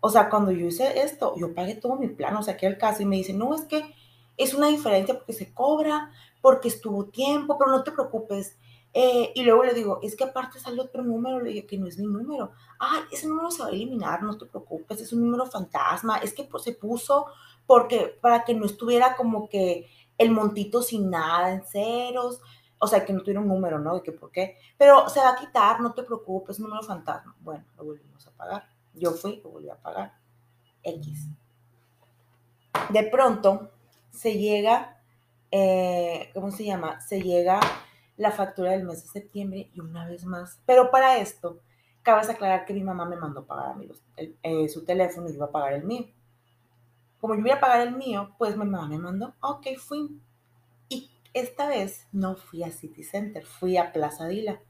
o 0.00 0.10
sea, 0.10 0.28
cuando 0.28 0.50
yo 0.50 0.66
hice 0.66 1.00
esto, 1.00 1.34
yo 1.38 1.54
pagué 1.54 1.74
todo 1.74 1.96
mi 1.96 2.08
plan, 2.08 2.36
o 2.36 2.42
sea, 2.42 2.56
que 2.56 2.66
el 2.66 2.76
caso. 2.76 3.02
Y 3.02 3.06
me 3.06 3.16
dice, 3.16 3.32
no, 3.32 3.54
es 3.54 3.62
que 3.62 3.94
es 4.36 4.52
una 4.52 4.68
diferencia 4.68 5.14
porque 5.14 5.32
se 5.32 5.54
cobra, 5.54 6.10
porque 6.42 6.68
estuvo 6.68 7.06
tiempo, 7.06 7.56
pero 7.56 7.70
no 7.70 7.82
te 7.82 7.92
preocupes. 7.92 8.58
Eh, 8.92 9.32
y 9.34 9.42
luego 9.42 9.64
le 9.64 9.72
digo, 9.72 10.00
es 10.02 10.14
que 10.14 10.24
aparte 10.24 10.60
sale 10.60 10.82
otro 10.82 11.02
número, 11.02 11.40
le 11.40 11.50
dije 11.50 11.66
que 11.66 11.78
no 11.78 11.86
es 11.86 11.96
mi 11.96 12.06
número. 12.06 12.52
Ah, 12.78 13.06
ese 13.10 13.26
número 13.26 13.50
se 13.50 13.62
va 13.62 13.68
a 13.68 13.72
eliminar, 13.72 14.22
no 14.22 14.36
te 14.36 14.44
preocupes, 14.44 15.00
es 15.00 15.14
un 15.14 15.22
número 15.24 15.46
fantasma, 15.46 16.18
es 16.18 16.34
que 16.34 16.46
se 16.62 16.74
puso 16.74 17.26
porque 17.66 18.18
para 18.20 18.44
que 18.44 18.52
no 18.52 18.66
estuviera 18.66 19.16
como 19.16 19.48
que 19.48 19.88
el 20.18 20.30
montito 20.30 20.82
sin 20.82 21.08
nada 21.08 21.52
en 21.52 21.64
ceros, 21.64 22.42
o 22.78 22.86
sea, 22.86 23.04
que 23.04 23.12
no 23.12 23.20
tuviera 23.20 23.40
un 23.40 23.48
número, 23.48 23.78
¿no? 23.78 23.96
Y 23.96 24.02
que 24.02 24.12
por 24.12 24.30
qué. 24.30 24.58
Pero 24.76 25.08
se 25.08 25.20
va 25.20 25.30
a 25.30 25.36
quitar, 25.36 25.80
no 25.80 25.94
te 25.94 26.02
preocupes, 26.02 26.56
es 26.56 26.60
un 26.60 26.68
número 26.68 26.82
fantasma. 26.82 27.34
Bueno, 27.40 27.64
lo 27.76 27.84
volvimos 27.84 28.26
a 28.26 28.32
pagar. 28.32 28.68
Yo 28.92 29.12
fui, 29.12 29.40
lo 29.42 29.50
volví 29.50 29.70
a 29.70 29.76
pagar. 29.76 30.18
X. 30.82 31.28
De 32.88 33.04
pronto, 33.04 33.70
se 34.10 34.36
llega, 34.36 35.00
eh, 35.52 36.30
¿cómo 36.34 36.50
se 36.50 36.64
llama? 36.64 37.00
Se 37.00 37.20
llega 37.20 37.60
la 38.16 38.30
factura 38.30 38.72
del 38.72 38.84
mes 38.84 39.02
de 39.02 39.08
septiembre 39.08 39.70
y 39.74 39.80
una 39.80 40.06
vez 40.06 40.24
más. 40.24 40.58
Pero 40.66 40.90
para 40.90 41.18
esto, 41.18 41.60
cabe 42.02 42.30
aclarar 42.30 42.64
que 42.64 42.74
mi 42.74 42.82
mamá 42.82 43.04
me 43.04 43.16
mandó 43.16 43.44
pagar 43.44 43.70
a 43.70 43.74
mí 43.74 43.88
eh, 44.16 44.68
su 44.68 44.84
teléfono 44.84 45.28
y 45.28 45.34
iba 45.34 45.46
a 45.46 45.52
pagar 45.52 45.74
el 45.74 45.84
mío. 45.84 46.06
Como 47.20 47.34
yo 47.34 47.40
iba 47.40 47.54
a 47.54 47.60
pagar 47.60 47.86
el 47.86 47.94
mío, 47.94 48.34
pues 48.38 48.56
mi 48.56 48.64
mamá 48.64 48.88
me 48.88 48.98
mandó, 48.98 49.34
ok, 49.40 49.68
fui. 49.78 50.20
Y 50.88 51.10
esta 51.34 51.68
vez 51.68 52.06
no 52.12 52.34
fui 52.34 52.64
a 52.64 52.72
City 52.72 53.04
Center, 53.04 53.44
fui 53.44 53.76
a 53.76 53.92
Plaza 53.92 54.26
Dila. 54.26 54.60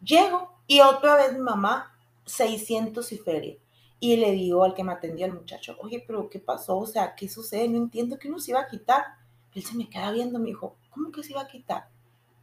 Llego 0.00 0.52
y 0.66 0.80
otra 0.80 1.16
vez 1.16 1.34
mi 1.34 1.40
mamá, 1.40 1.94
600 2.24 3.12
y 3.12 3.18
feria. 3.18 3.56
Y 4.00 4.16
le 4.16 4.32
digo 4.32 4.64
al 4.64 4.74
que 4.74 4.82
me 4.82 4.92
atendió, 4.92 5.26
al 5.26 5.34
muchacho, 5.34 5.76
oye, 5.80 6.02
pero 6.06 6.28
¿qué 6.30 6.38
pasó? 6.38 6.78
O 6.78 6.86
sea, 6.86 7.14
¿qué 7.14 7.28
sucede? 7.28 7.68
No 7.68 7.76
entiendo 7.76 8.18
que 8.18 8.28
uno 8.28 8.38
se 8.38 8.52
iba 8.52 8.60
a 8.60 8.66
quitar. 8.66 9.04
Él 9.54 9.64
se 9.64 9.76
me 9.76 9.88
queda 9.88 10.10
viendo, 10.12 10.38
me 10.38 10.46
dijo, 10.46 10.76
¿cómo 10.90 11.12
que 11.12 11.22
se 11.22 11.32
iba 11.32 11.42
a 11.42 11.48
quitar? 11.48 11.88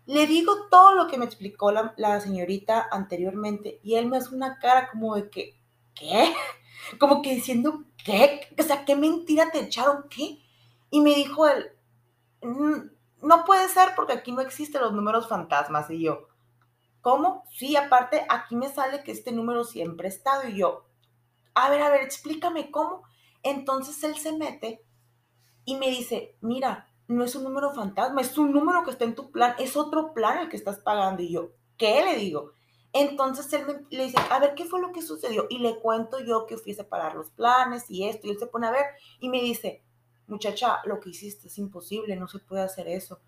Le 0.05 0.25
digo 0.25 0.67
todo 0.69 0.95
lo 0.95 1.07
que 1.07 1.17
me 1.17 1.25
explicó 1.25 1.71
la, 1.71 2.19
señorita 2.21 2.87
anteriormente 2.91 3.79
y 3.83 3.95
él 3.95 4.07
me 4.07 4.17
hace 4.17 4.33
una 4.33 4.57
cara 4.57 4.89
como 4.89 5.15
de 5.15 5.29
que, 5.29 5.55
¿qué? 5.93 6.33
Como 6.97 7.21
que 7.21 7.35
diciendo, 7.35 7.83
¿qué? 8.03 8.47
O 8.57 8.63
sea, 8.63 8.83
¿qué 8.83 8.95
mentira 8.95 9.51
te 9.51 9.59
echaron? 9.59 10.05
¿Qué? 10.09 10.39
Y 10.89 11.01
me 11.01 11.13
dijo 11.13 11.45
él, 11.45 11.71
mm, 12.41 13.27
no 13.27 13.45
puede 13.45 13.67
ser 13.69 13.89
porque 13.95 14.13
aquí 14.13 14.31
no 14.31 14.41
existen 14.41 14.81
los 14.81 14.93
números 14.93 15.27
fantasmas. 15.27 15.91
Y 15.91 16.01
yo, 16.01 16.27
¿cómo? 17.01 17.43
Sí, 17.51 17.75
aparte, 17.75 18.25
aquí 18.29 18.55
me 18.55 18.69
sale 18.69 19.03
que 19.03 19.11
este 19.11 19.31
número 19.31 19.63
siempre 19.63 20.07
ha 20.07 20.09
estado. 20.11 20.47
Y 20.47 20.57
yo, 20.57 20.85
a 21.53 21.69
ver, 21.69 21.81
a 21.83 21.89
ver, 21.89 22.01
explícame 22.01 22.71
cómo. 22.71 23.03
Entonces 23.43 24.03
él 24.03 24.17
se 24.17 24.35
mete 24.35 24.83
y 25.65 25.75
me 25.77 25.89
dice, 25.89 26.35
mira, 26.41 26.88
no 27.09 27.23
es 27.23 27.35
un 27.35 27.43
número 27.43 27.73
fantasma, 27.73 28.21
es 28.21 28.37
un 28.37 28.53
número 28.53 28.83
que 28.83 28.91
está 28.91 29.03
en 29.03 29.15
tu 29.15 29.31
plan, 29.31 29.55
es 29.57 29.75
otro 29.75 30.13
plan 30.13 30.37
el 30.37 30.49
que 30.49 30.55
estás 30.55 30.77
pagando. 30.77 31.23
Y 31.23 31.31
yo, 31.31 31.49
¿qué 31.75 32.03
le 32.03 32.15
digo? 32.15 32.53
Entonces 32.93 33.51
él 33.53 33.65
me, 33.65 33.73
le 33.89 34.05
dice, 34.05 34.17
a 34.29 34.39
ver, 34.39 34.53
¿qué 34.53 34.65
fue 34.65 34.79
lo 34.79 34.91
que 34.91 35.01
sucedió? 35.01 35.47
Y 35.49 35.57
le 35.57 35.79
cuento 35.79 36.19
yo 36.19 36.45
que 36.45 36.57
fui 36.57 36.71
a 36.73 36.75
separar 36.75 37.15
los 37.15 37.31
planes 37.31 37.89
y 37.89 38.07
esto, 38.07 38.27
y 38.27 38.29
él 38.29 38.39
se 38.39 38.45
pone 38.45 38.67
a 38.67 38.71
ver 38.71 38.85
y 39.19 39.29
me 39.29 39.41
dice, 39.41 39.81
muchacha, 40.27 40.81
lo 40.85 40.99
que 40.99 41.09
hiciste 41.09 41.47
es 41.47 41.57
imposible, 41.57 42.15
no 42.15 42.27
se 42.27 42.37
puede 42.37 42.61
hacer 42.61 42.87
eso. 42.87 43.19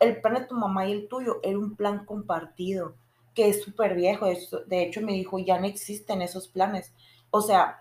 El 0.00 0.20
plan 0.22 0.34
de 0.34 0.46
tu 0.46 0.54
mamá 0.54 0.88
y 0.88 0.92
el 0.92 1.06
tuyo 1.06 1.40
era 1.42 1.58
un 1.58 1.76
plan 1.76 2.06
compartido, 2.06 2.94
que 3.34 3.50
es 3.50 3.62
súper 3.62 3.94
viejo. 3.94 4.26
De 4.66 4.82
hecho, 4.82 5.02
me 5.02 5.12
dijo, 5.12 5.38
ya 5.38 5.60
no 5.60 5.66
existen 5.66 6.22
esos 6.22 6.48
planes. 6.48 6.94
O 7.30 7.42
sea, 7.42 7.80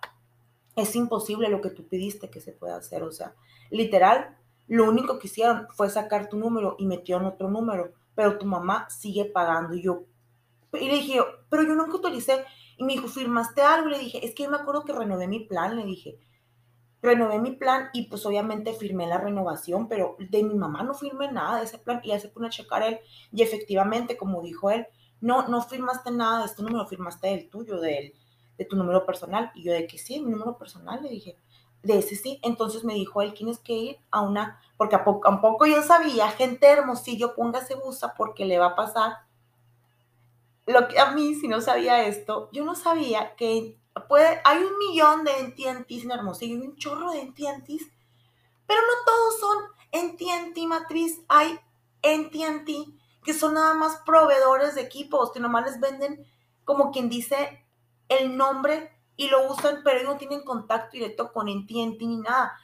es 0.75 0.95
imposible 0.97 1.47
lo 1.47 1.61
que 1.61 1.69
tú 1.69 1.87
pidiste 1.87 2.29
que 2.29 2.41
se 2.41 2.51
pueda 2.51 2.75
hacer. 2.75 3.03
O 3.03 3.11
sea, 3.11 3.33
literal, 3.71 4.37
lo 4.67 4.89
único 4.89 5.19
que 5.19 5.27
hicieron 5.27 5.67
fue 5.75 5.89
sacar 5.89 6.29
tu 6.29 6.37
número 6.37 6.75
y 6.79 6.85
metieron 6.85 7.25
otro 7.25 7.49
número, 7.49 7.93
pero 8.15 8.37
tu 8.37 8.45
mamá 8.45 8.89
sigue 8.89 9.25
pagando. 9.25 9.75
Y 9.75 9.83
yo, 9.83 10.05
y 10.73 10.87
le 10.87 10.95
dije, 10.95 11.19
pero 11.49 11.63
yo 11.63 11.75
nunca 11.75 11.97
utilicé. 11.97 12.43
Y 12.77 12.83
me 12.83 12.93
dijo, 12.93 13.07
¿firmaste 13.07 13.61
algo? 13.61 13.89
Le 13.89 13.99
dije, 13.99 14.25
es 14.25 14.33
que 14.33 14.43
yo 14.43 14.49
me 14.49 14.57
acuerdo 14.57 14.83
que 14.83 14.93
renové 14.93 15.27
mi 15.27 15.41
plan, 15.41 15.75
le 15.75 15.85
dije. 15.85 16.17
Renové 17.01 17.39
mi 17.39 17.51
plan 17.51 17.89
y 17.93 18.07
pues 18.07 18.25
obviamente 18.25 18.73
firmé 18.73 19.05
la 19.05 19.19
renovación, 19.19 19.87
pero 19.87 20.17
de 20.19 20.43
mi 20.43 20.55
mamá 20.55 20.81
no 20.81 20.95
firmé 20.95 21.31
nada 21.31 21.59
de 21.59 21.65
ese 21.65 21.77
plan. 21.77 22.01
Y 22.03 22.09
ya 22.09 22.19
se 22.19 22.29
pone 22.29 22.47
a 22.47 22.49
checar 22.49 22.81
él. 22.83 22.99
Y 23.31 23.43
efectivamente, 23.43 24.17
como 24.17 24.41
dijo 24.41 24.71
él, 24.71 24.87
no, 25.21 25.47
no 25.47 25.61
firmaste 25.61 26.11
nada 26.11 26.39
de 26.39 26.45
este 26.45 26.63
número, 26.63 26.87
firmaste 26.87 27.27
del 27.27 27.49
tuyo, 27.49 27.79
del, 27.79 28.13
de 28.57 28.65
tu 28.65 28.75
número 28.75 29.05
personal. 29.05 29.51
Y 29.53 29.63
yo 29.63 29.71
de 29.71 29.85
que 29.87 29.97
sí, 29.97 30.19
mi 30.19 30.31
número 30.31 30.57
personal, 30.57 31.01
le 31.03 31.09
dije 31.09 31.37
de 31.85 31.99
ese 31.99 32.15
sí. 32.15 32.39
Entonces 32.43 32.83
me 32.83 32.93
dijo 32.93 33.21
él, 33.21 33.33
tienes 33.33 33.59
que 33.59 33.73
ir 33.73 33.99
a 34.11 34.21
una, 34.21 34.59
porque 34.77 34.95
a 34.95 35.03
poco, 35.03 35.27
a 35.29 35.39
poco 35.39 35.65
yo 35.65 35.81
sabía, 35.81 36.29
gente 36.29 36.67
hermosillo, 36.67 37.35
póngase 37.35 37.75
busa 37.75 38.13
porque 38.15 38.45
le 38.45 38.59
va 38.59 38.67
a 38.67 38.75
pasar. 38.75 39.19
Lo 40.65 40.87
que 40.87 40.99
a 40.99 41.11
mí, 41.11 41.35
si 41.35 41.47
no 41.47 41.61
sabía 41.61 42.05
esto, 42.05 42.49
yo 42.51 42.65
no 42.65 42.75
sabía 42.75 43.35
que 43.35 43.77
puede, 44.09 44.41
hay 44.43 44.63
un 44.63 44.77
millón 44.79 45.23
de 45.23 45.31
NTNTs 45.43 46.05
en 46.05 46.11
Hermosillo 46.11 46.55
y 46.55 46.67
un 46.67 46.75
chorro 46.75 47.11
de 47.11 47.23
NTNTs, 47.23 47.87
pero 48.65 48.81
no 48.81 49.05
todos 49.05 49.39
son 49.39 49.57
NTNT 49.91 50.57
matriz, 50.67 51.21
hay 51.27 51.59
NTNT 52.01 52.93
que 53.23 53.33
son 53.33 53.53
nada 53.53 53.75
más 53.75 54.01
proveedores 54.05 54.75
de 54.75 54.81
equipos, 54.81 55.31
que 55.31 55.39
nomás 55.39 55.65
les 55.65 55.79
venden, 55.79 56.25
como 56.63 56.91
quien 56.91 57.09
dice, 57.09 57.63
el 58.09 58.35
nombre 58.37 58.94
y 59.17 59.29
lo 59.29 59.51
usan, 59.51 59.81
pero 59.83 59.99
ellos 59.99 60.13
no 60.13 60.17
tienen 60.17 60.43
contacto 60.43 60.91
directo 60.91 61.31
con 61.31 61.47
AT&T 61.47 61.97
ni 61.99 62.17
nada. 62.17 62.57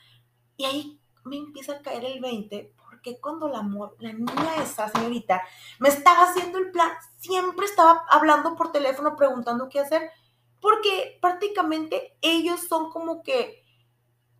Y 0.57 0.65
ahí 0.65 1.01
me 1.23 1.37
empieza 1.37 1.73
a 1.73 1.81
caer 1.81 2.05
el 2.05 2.19
20, 2.19 2.73
porque 2.77 3.19
cuando 3.19 3.47
la, 3.47 3.67
la 3.99 4.13
niña 4.13 4.55
esa, 4.61 4.89
señorita, 4.89 5.41
me 5.79 5.89
estaba 5.89 6.23
haciendo 6.23 6.57
el 6.57 6.71
plan, 6.71 6.91
siempre 7.17 7.65
estaba 7.65 8.05
hablando 8.09 8.55
por 8.55 8.71
teléfono 8.71 9.15
preguntando 9.15 9.69
qué 9.69 9.79
hacer, 9.79 10.11
porque 10.59 11.17
prácticamente 11.21 12.17
ellos 12.21 12.67
son 12.67 12.91
como 12.91 13.23
que 13.23 13.63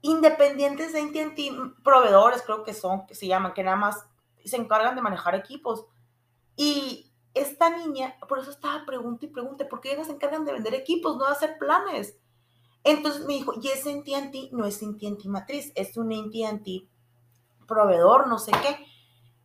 independientes 0.02 0.94
de 0.94 1.02
AT&T, 1.02 1.52
proveedores 1.84 2.42
creo 2.44 2.64
que 2.64 2.74
son, 2.74 3.06
que 3.06 3.16
se 3.16 3.28
llaman, 3.28 3.54
que 3.54 3.64
nada 3.64 3.78
más 3.78 4.06
se 4.44 4.58
encargan 4.58 4.96
de 4.96 5.02
manejar 5.02 5.36
equipos. 5.36 5.86
Y 6.56 7.11
esta 7.34 7.70
niña, 7.70 8.16
por 8.28 8.40
eso 8.40 8.52
estaba 8.52 8.86
pregunta 8.86 9.26
y 9.26 9.30
pregunta, 9.30 9.68
porque 9.70 9.94
ellas 9.94 10.08
se 10.08 10.14
encargan 10.14 10.46
de 10.46 10.54
vender 10.54 10.74
equipos, 10.74 11.18
no 11.18 11.26
de 11.26 11.32
hacer 11.32 11.58
planes. 11.58 12.18
Entonces 12.84 13.26
me 13.26 13.34
dijo, 13.34 13.54
y 13.62 13.68
ese 13.68 13.94
AT&T 13.94 14.50
no 14.52 14.66
es 14.66 14.82
AT&T 14.82 15.28
matriz, 15.28 15.72
es 15.76 15.98
un 15.98 16.12
AT&T 16.12 16.88
proveedor, 17.68 18.28
no 18.28 18.40
sé 18.40 18.52
qué. 18.52 18.86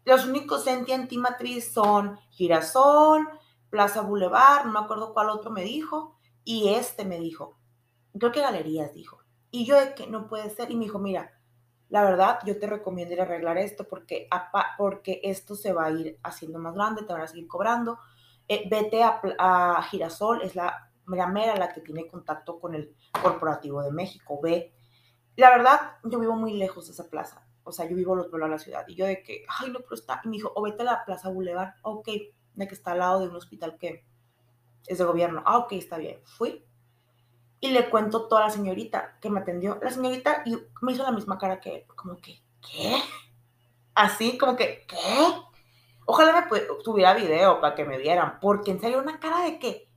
Los 0.05 0.26
únicos 0.26 0.66
AT&T 0.66 1.16
matriz 1.19 1.73
son 1.73 2.19
Girasol, 2.31 3.28
Plaza 3.71 4.00
Boulevard, 4.00 4.64
no 4.64 4.73
me 4.73 4.78
acuerdo 4.78 5.12
cuál 5.12 5.31
otro 5.31 5.50
me 5.50 5.62
dijo, 5.62 6.16
y 6.45 6.69
este 6.69 7.05
me 7.05 7.19
dijo, 7.19 7.59
creo 8.19 8.33
que 8.33 8.40
Galerías 8.40 8.95
dijo. 8.95 9.19
Y 9.50 9.64
yo 9.64 9.78
de 9.78 9.95
que 9.95 10.07
no 10.07 10.28
puede 10.28 10.50
ser, 10.50 10.71
y 10.71 10.76
me 10.76 10.85
dijo, 10.85 10.99
mira, 10.99 11.36
la 11.88 12.02
verdad, 12.02 12.40
yo 12.45 12.59
te 12.59 12.66
recomiendo 12.66 13.14
ir 13.14 13.21
a 13.21 13.25
arreglar 13.25 13.59
esto 13.59 13.85
porque, 13.85 14.28
porque 14.76 15.21
esto 15.23 15.55
se 15.55 15.73
va 15.73 15.87
a 15.87 15.90
ir 15.90 16.19
haciendo 16.23 16.59
más 16.59 16.75
grande, 16.75 17.02
te 17.02 17.12
van 17.12 17.23
a 17.23 17.28
seguir 17.28 17.47
cobrando. 17.47 17.99
Eh, 18.49 18.69
vete 18.69 19.02
a, 19.05 19.83
Girasol, 19.88 20.43
es 20.43 20.57
la, 20.57 20.90
la 21.07 21.26
mera 21.28 21.57
la 21.57 21.73
que 21.73 21.81
tiene 21.81 22.09
contacto 22.09 22.59
con 22.59 22.75
el 22.75 22.95
Corporativo 23.23 23.83
de 23.83 23.93
México. 23.93 24.40
Ve. 24.43 24.75
La 25.37 25.50
verdad, 25.50 25.99
yo 26.05 26.19
vivo 26.19 26.35
muy 26.35 26.55
lejos 26.55 26.87
de 26.87 26.93
esa 26.93 27.09
plaza. 27.09 27.47
O 27.62 27.73
sea, 27.73 27.88
yo 27.88 27.97
vivo 27.97 28.14
al 28.14 28.21
otro 28.21 28.38
lado 28.38 28.50
de 28.50 28.57
la 28.57 28.62
ciudad. 28.62 28.85
Y 28.88 28.95
yo 28.95 29.07
de 29.07 29.23
que, 29.23 29.45
ay, 29.61 29.71
no, 29.71 29.81
pero 29.81 29.95
está. 29.95 30.21
Y 30.25 30.28
me 30.28 30.37
dijo, 30.37 30.52
o 30.55 30.62
vete 30.62 30.83
a 30.83 30.87
la 30.87 31.05
Plaza 31.05 31.28
Boulevard. 31.28 31.75
Ok, 31.83 32.09
de 32.55 32.69
que 32.69 32.75
está 32.75 32.93
al 32.93 32.99
lado 32.99 33.21
de 33.21 33.28
un 33.28 33.37
hospital 33.37 33.76
que 33.78 34.05
es 34.87 34.99
de 34.99 35.05
gobierno. 35.05 35.43
Ah, 35.45 35.59
ok, 35.59 35.73
está 35.73 35.99
bien. 35.99 36.21
Fui 36.25 36.65
y 37.60 37.70
le 37.70 37.88
cuento 37.88 38.28
toda 38.28 38.42
la 38.42 38.50
señorita 38.50 39.18
que 39.20 39.30
me 39.30 39.40
atendió. 39.40 39.78
La 39.82 39.90
señorita 39.90 40.42
y 40.44 40.56
me 40.82 40.92
hizo 40.92 41.02
la 41.02 41.12
misma 41.12 41.38
cara 41.38 41.60
que, 41.60 41.86
como 41.94 42.16
que, 42.16 42.40
¿qué? 42.60 43.02
Así, 43.94 44.36
como 44.36 44.56
que, 44.56 44.84
¿qué? 44.86 45.34
Ojalá 46.04 46.48
me 46.50 46.60
tuviera 46.84 47.14
video 47.14 47.60
para 47.60 47.75
que 47.75 47.84
me 47.84 47.98
vieran, 47.98 48.38
porque 48.40 48.70
en 48.70 48.80
serio, 48.80 48.98
una 48.98 49.18
cara 49.18 49.40
de 49.40 49.58
que, 49.58 49.88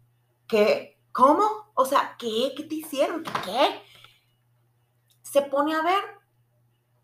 ¿qué? 0.48 0.98
¿Cómo? 1.12 1.72
O 1.76 1.86
sea, 1.86 2.16
¿qué? 2.18 2.54
¿Qué 2.56 2.64
te 2.64 2.76
hicieron? 2.76 3.24
¿Qué? 3.24 3.82
Se 5.22 5.44
pone 5.44 5.76
a 5.76 5.84
ver, 5.84 6.04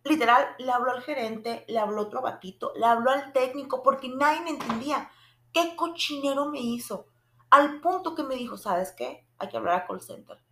literal, 0.03 0.55
le 0.57 0.71
habló 0.71 0.91
al 0.91 1.03
gerente, 1.03 1.65
le 1.67 1.77
habló 1.77 2.03
otro 2.03 2.21
batito, 2.21 2.71
le 2.75 2.85
habló 2.85 3.11
al 3.11 3.33
técnico, 3.33 3.83
porque 3.83 4.09
nadie 4.09 4.41
me 4.41 4.51
entendía. 4.51 5.11
¿Qué 5.53 5.75
cochinero 5.75 6.45
me 6.45 6.59
hizo? 6.59 7.07
Al 7.51 7.81
punto 7.81 8.15
que 8.15 8.23
me 8.23 8.35
dijo, 8.35 8.57
¿sabes 8.57 8.91
qué? 8.93 9.27
Hay 9.37 9.49
que 9.49 9.57
hablar 9.57 9.75
a 9.75 9.85
call 9.85 10.01
center 10.01 10.44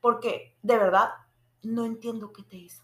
porque 0.00 0.56
de 0.62 0.78
verdad 0.78 1.10
no 1.62 1.84
entiendo 1.84 2.32
qué 2.32 2.42
te 2.42 2.56
hizo. 2.56 2.82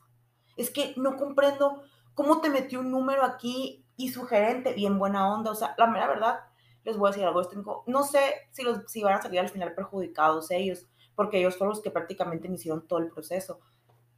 Es 0.56 0.70
que 0.70 0.94
no 0.96 1.16
comprendo 1.16 1.82
cómo 2.14 2.40
te 2.40 2.50
metió 2.50 2.80
un 2.80 2.90
número 2.90 3.24
aquí 3.24 3.84
y 3.96 4.10
su 4.10 4.24
gerente, 4.24 4.74
bien 4.74 4.98
buena 4.98 5.32
onda. 5.32 5.50
O 5.50 5.54
sea, 5.54 5.74
la 5.78 5.86
mera 5.86 6.06
verdad, 6.06 6.40
les 6.84 6.96
voy 6.96 7.08
a 7.08 7.12
decir 7.12 7.26
algo. 7.26 7.84
No 7.86 8.02
sé 8.02 8.20
si, 8.52 8.62
los, 8.62 8.80
si 8.86 9.02
van 9.02 9.14
a 9.14 9.22
salir 9.22 9.40
al 9.40 9.48
final 9.48 9.74
perjudicados 9.74 10.50
ellos, 10.50 10.86
porque 11.14 11.38
ellos 11.38 11.56
fueron 11.56 11.74
los 11.74 11.82
que 11.82 11.90
prácticamente 11.90 12.48
me 12.48 12.56
hicieron 12.56 12.86
todo 12.86 13.00
el 13.00 13.10
proceso. 13.10 13.60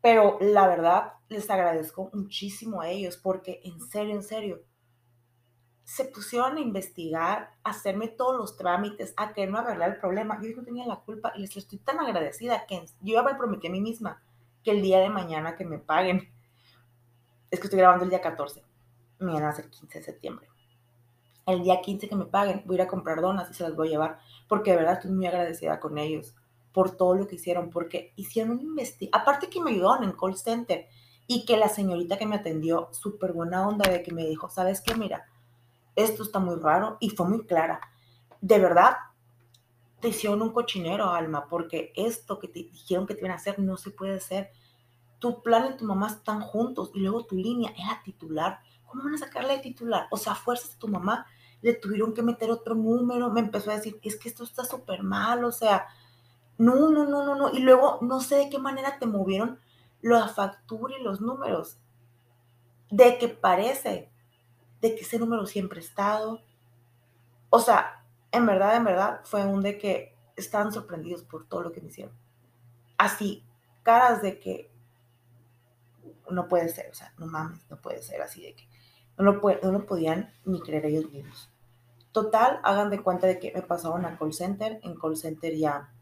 Pero 0.00 0.38
la 0.40 0.68
verdad, 0.68 1.14
les 1.28 1.50
agradezco 1.50 2.10
muchísimo 2.12 2.80
a 2.80 2.88
ellos, 2.88 3.16
porque 3.16 3.60
en 3.64 3.80
serio, 3.80 4.14
en 4.14 4.22
serio, 4.22 4.62
se 5.88 6.04
pusieron 6.04 6.58
a 6.58 6.60
investigar, 6.60 7.54
a 7.64 7.70
hacerme 7.70 8.08
todos 8.08 8.36
los 8.36 8.58
trámites, 8.58 9.14
a 9.16 9.32
quererme 9.32 9.60
arreglar 9.60 9.92
el 9.92 9.96
problema. 9.96 10.38
Yo 10.42 10.54
no 10.54 10.62
tenía 10.62 10.86
la 10.86 10.96
culpa 10.96 11.32
y 11.34 11.40
les 11.40 11.56
estoy 11.56 11.78
tan 11.78 11.98
agradecida 11.98 12.66
que 12.66 12.84
yo 13.00 13.14
ya 13.14 13.22
me 13.22 13.34
prometí 13.36 13.68
a 13.68 13.70
mí 13.70 13.80
misma 13.80 14.22
que 14.62 14.72
el 14.72 14.82
día 14.82 14.98
de 14.98 15.08
mañana 15.08 15.56
que 15.56 15.64
me 15.64 15.78
paguen, 15.78 16.28
es 17.50 17.58
que 17.58 17.66
estoy 17.68 17.78
grabando 17.78 18.04
el 18.04 18.10
día 18.10 18.20
14, 18.20 18.62
me 19.20 19.32
van 19.32 19.44
a 19.44 19.48
hacer 19.48 19.70
15 19.70 20.00
de 20.00 20.04
septiembre. 20.04 20.46
El 21.46 21.62
día 21.62 21.80
15 21.80 22.06
que 22.06 22.16
me 22.16 22.26
paguen, 22.26 22.64
voy 22.66 22.74
a 22.74 22.82
ir 22.82 22.82
a 22.82 22.88
comprar 22.88 23.22
donas 23.22 23.50
y 23.50 23.54
se 23.54 23.62
las 23.62 23.74
voy 23.74 23.88
a 23.88 23.92
llevar, 23.92 24.18
porque 24.46 24.72
de 24.72 24.76
verdad 24.76 24.96
estoy 24.96 25.12
muy 25.12 25.26
agradecida 25.26 25.80
con 25.80 25.96
ellos 25.96 26.34
por 26.74 26.98
todo 26.98 27.14
lo 27.14 27.26
que 27.26 27.36
hicieron, 27.36 27.70
porque 27.70 28.12
hicieron 28.14 28.58
un 28.58 28.60
investigación, 28.60 29.22
aparte 29.22 29.48
que 29.48 29.62
me 29.62 29.70
ayudaron 29.70 30.04
en 30.04 30.12
call 30.12 30.36
center 30.36 30.86
y 31.26 31.46
que 31.46 31.56
la 31.56 31.70
señorita 31.70 32.18
que 32.18 32.26
me 32.26 32.36
atendió, 32.36 32.90
súper 32.92 33.32
buena 33.32 33.66
onda 33.66 33.90
de 33.90 34.02
que 34.02 34.12
me 34.12 34.26
dijo, 34.26 34.50
¿sabes 34.50 34.82
qué? 34.82 34.94
Mira, 34.94 35.24
esto 35.98 36.22
está 36.22 36.38
muy 36.38 36.56
raro 36.56 36.96
y 37.00 37.10
fue 37.10 37.28
muy 37.28 37.44
clara. 37.44 37.80
De 38.40 38.58
verdad, 38.58 38.96
te 40.00 40.08
hicieron 40.08 40.42
un 40.42 40.52
cochinero, 40.52 41.10
Alma, 41.10 41.46
porque 41.48 41.92
esto 41.96 42.38
que 42.38 42.48
te 42.48 42.60
dijeron 42.60 43.06
que 43.06 43.14
te 43.14 43.20
iban 43.20 43.32
a 43.32 43.36
hacer 43.36 43.58
no 43.58 43.76
se 43.76 43.90
puede 43.90 44.16
hacer. 44.16 44.50
Tu 45.18 45.42
plan 45.42 45.72
y 45.72 45.76
tu 45.76 45.84
mamá 45.84 46.06
están 46.06 46.40
juntos 46.40 46.92
y 46.94 47.00
luego 47.00 47.24
tu 47.24 47.34
línea 47.34 47.72
era 47.76 48.00
titular. 48.04 48.60
¿Cómo 48.86 49.02
van 49.02 49.14
a 49.14 49.18
sacarle 49.18 49.54
de 49.54 49.58
titular? 49.58 50.06
O 50.10 50.16
sea, 50.16 50.34
fuerzas 50.34 50.76
a 50.76 50.78
tu 50.78 50.86
mamá 50.86 51.26
le 51.60 51.74
tuvieron 51.74 52.14
que 52.14 52.22
meter 52.22 52.50
otro 52.50 52.76
número. 52.76 53.30
Me 53.30 53.40
empezó 53.40 53.70
a 53.70 53.74
decir, 53.74 53.98
es 54.02 54.16
que 54.16 54.28
esto 54.28 54.44
está 54.44 54.64
súper 54.64 55.02
mal, 55.02 55.44
o 55.44 55.50
sea, 55.50 55.88
no, 56.58 56.90
no, 56.90 57.04
no, 57.04 57.24
no, 57.24 57.34
no. 57.34 57.50
Y 57.50 57.58
luego 57.58 57.98
no 58.02 58.20
sé 58.20 58.36
de 58.36 58.50
qué 58.50 58.58
manera 58.58 58.98
te 58.98 59.06
movieron 59.06 59.58
la 60.00 60.28
factura 60.28 60.94
y 60.98 61.02
los 61.02 61.20
números. 61.20 61.78
De 62.90 63.18
que 63.18 63.28
parece, 63.28 64.10
de 64.80 64.94
que 64.94 65.02
ese 65.02 65.18
número 65.18 65.46
siempre 65.46 65.80
ha 65.80 65.82
estado. 65.82 66.42
O 67.50 67.58
sea, 67.58 68.04
en 68.32 68.46
verdad, 68.46 68.76
en 68.76 68.84
verdad, 68.84 69.20
fue 69.24 69.44
un 69.44 69.62
de 69.62 69.78
que 69.78 70.14
estaban 70.36 70.72
sorprendidos 70.72 71.22
por 71.22 71.46
todo 71.46 71.62
lo 71.62 71.72
que 71.72 71.80
me 71.80 71.88
hicieron. 71.88 72.14
Así, 72.96 73.44
caras 73.82 74.22
de 74.22 74.38
que 74.38 74.70
no 76.30 76.48
puede 76.48 76.68
ser, 76.68 76.90
o 76.90 76.94
sea, 76.94 77.12
no 77.18 77.26
mames, 77.26 77.60
no 77.70 77.80
puede 77.80 78.02
ser 78.02 78.20
así 78.22 78.42
de 78.42 78.54
que 78.54 78.68
no 79.16 79.24
lo, 79.24 79.40
no 79.62 79.72
lo 79.72 79.86
podían 79.86 80.32
ni 80.44 80.60
creer 80.60 80.86
ellos 80.86 81.10
mismos. 81.10 81.50
Total, 82.12 82.60
hagan 82.62 82.90
de 82.90 83.02
cuenta 83.02 83.26
de 83.26 83.38
que 83.38 83.52
me 83.52 83.62
pasaron 83.62 84.04
a 84.04 84.18
call 84.18 84.32
center, 84.32 84.80
en 84.82 84.94
call 84.96 85.16
center 85.16 85.54
ya 85.54 85.92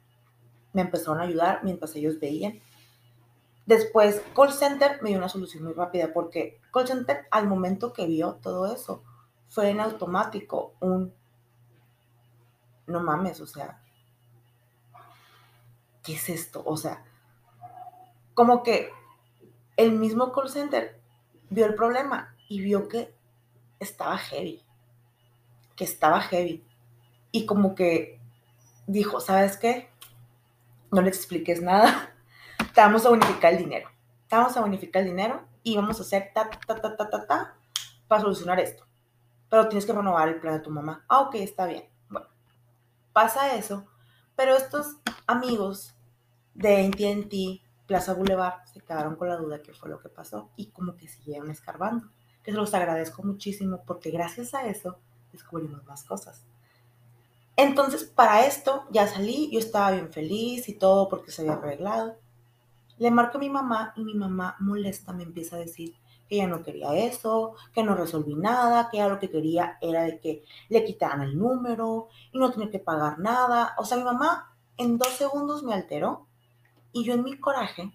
me 0.73 0.83
empezaron 0.83 1.21
a 1.21 1.25
ayudar 1.25 1.61
mientras 1.65 1.95
ellos 1.97 2.21
veían. 2.21 2.61
Después, 3.67 4.23
call 4.35 4.53
center 4.53 5.03
me 5.03 5.11
dio 5.11 5.19
una 5.19 5.29
solución 5.29 5.65
muy 5.65 5.73
rápida 5.73 6.13
porque 6.13 6.61
call 6.73 6.87
center 6.87 7.27
al 7.33 7.49
momento 7.49 7.93
que 7.93 8.07
vio 8.07 8.35
todo 8.37 8.73
eso 8.73 9.03
fue 9.49 9.71
en 9.71 9.81
automático 9.81 10.75
un 10.81 11.13
no 12.87 13.01
mames, 13.01 13.41
o 13.41 13.47
sea, 13.47 13.83
¿qué 16.05 16.15
es 16.15 16.29
esto? 16.29 16.63
O 16.65 16.77
sea, 16.77 17.05
como 18.35 18.63
que 18.63 18.91
el 19.77 19.93
mismo 19.93 20.33
call 20.33 20.49
center 20.49 21.01
vio 21.51 21.67
el 21.67 21.75
problema 21.75 22.37
y 22.49 22.61
vio 22.61 22.87
que 22.87 23.13
estaba 23.81 24.17
heavy, 24.17 24.63
que 25.75 25.85
estaba 25.85 26.21
heavy. 26.21 26.65
Y 27.33 27.45
como 27.45 27.75
que 27.75 28.21
dijo, 28.87 29.21
¿sabes 29.21 29.57
qué? 29.57 29.91
No 30.93 31.03
le 31.03 31.09
expliques 31.09 31.61
nada, 31.61 32.16
te 32.77 32.83
a 32.83 32.89
bonificar 32.89 33.55
el 33.55 33.59
dinero. 33.59 33.89
Te 34.29 34.37
a 34.37 34.61
bonificar 34.61 35.01
el 35.01 35.09
dinero 35.09 35.41
y 35.63 35.77
vamos 35.77 35.99
a 35.99 36.03
hacer 36.03 36.31
ta, 36.35 36.51
ta, 36.51 36.77
ta, 36.77 36.95
ta, 36.95 37.09
ta, 37.09 37.27
ta, 37.27 37.55
para 38.07 38.21
solucionar 38.21 38.61
esto. 38.61 38.85
Pero 39.49 39.67
tienes 39.67 39.87
que 39.87 39.95
renovar 39.95 40.29
el 40.29 40.41
plan 40.41 40.59
de 40.59 40.61
tu 40.61 40.71
mamá. 40.71 41.03
Ah, 41.09 41.23
ok, 41.23 41.37
está 41.37 41.65
bien. 41.65 41.89
Bueno, 42.11 42.27
pasa 43.15 43.55
eso, 43.57 43.87
pero 44.37 44.55
estos 44.55 44.97
amigos 45.27 45.95
de 46.53 46.87
AT&T 46.87 47.63
Plaza 47.87 48.13
Boulevard 48.13 48.67
se 48.67 48.81
quedaron 48.81 49.17
con 49.17 49.29
la 49.29 49.37
duda 49.37 49.63
qué 49.63 49.73
fue 49.73 49.89
lo 49.89 49.99
que 49.99 50.11
pasó 50.11 50.51
y 50.57 50.67
como 50.67 50.97
que 50.99 51.09
siguieron 51.09 51.51
escarbando. 51.51 52.11
Que 52.43 52.51
se 52.51 52.59
los 52.59 52.75
agradezco 52.75 53.23
muchísimo 53.23 53.85
porque 53.87 54.11
gracias 54.11 54.53
a 54.53 54.67
eso 54.67 54.99
descubrimos 55.33 55.83
más 55.87 56.05
cosas. 56.05 56.45
Entonces, 57.57 58.05
para 58.05 58.45
esto 58.45 58.85
ya 58.91 59.07
salí, 59.07 59.51
yo 59.51 59.61
estaba 59.61 59.93
bien 59.93 60.13
feliz 60.13 60.69
y 60.69 60.75
todo 60.75 61.09
porque 61.09 61.31
se 61.31 61.41
había 61.41 61.55
arreglado. 61.55 62.19
Le 62.99 63.11
marco 63.11 63.39
a 63.39 63.41
mi 63.41 63.51
mamá 63.51 63.93
y 63.97 64.05
mi 64.05 64.15
mamá 64.15 64.57
molesta 64.61 65.13
me 65.13 65.23
empieza 65.23 65.57
a 65.57 65.61
decir 65.61 65.95
que 66.29 66.37
ella 66.37 66.49
no 66.49 66.63
quería 66.63 66.95
eso, 66.95 67.55
que 67.73 67.83
no 67.83 67.95
resolví 67.95 68.35
nada, 68.35 68.89
que 68.91 68.97
ella 68.97 69.09
lo 69.09 69.19
que 69.19 69.31
quería 69.31 69.79
era 69.81 70.03
de 70.03 70.19
que 70.19 70.45
le 70.69 70.85
quitaran 70.85 71.23
el 71.23 71.39
número 71.39 72.09
y 72.33 72.39
no 72.39 72.51
tenía 72.51 72.71
que 72.71 72.79
pagar 72.79 73.19
nada. 73.19 73.75
O 73.79 73.85
sea, 73.85 73.97
mi 73.97 74.05
mamá 74.05 74.53
en 74.77 74.99
dos 74.99 75.11
segundos 75.11 75.63
me 75.63 75.75
alteró 75.75 76.27
y 76.93 77.05
yo 77.05 77.15
en 77.15 77.25
mi 77.25 77.39
coraje, 77.39 77.93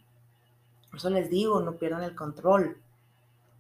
por 0.90 0.98
eso 0.98 1.10
les 1.10 1.30
digo, 1.30 1.62
no 1.62 1.78
pierdan 1.78 2.04
el 2.04 2.16
control. 2.16 2.82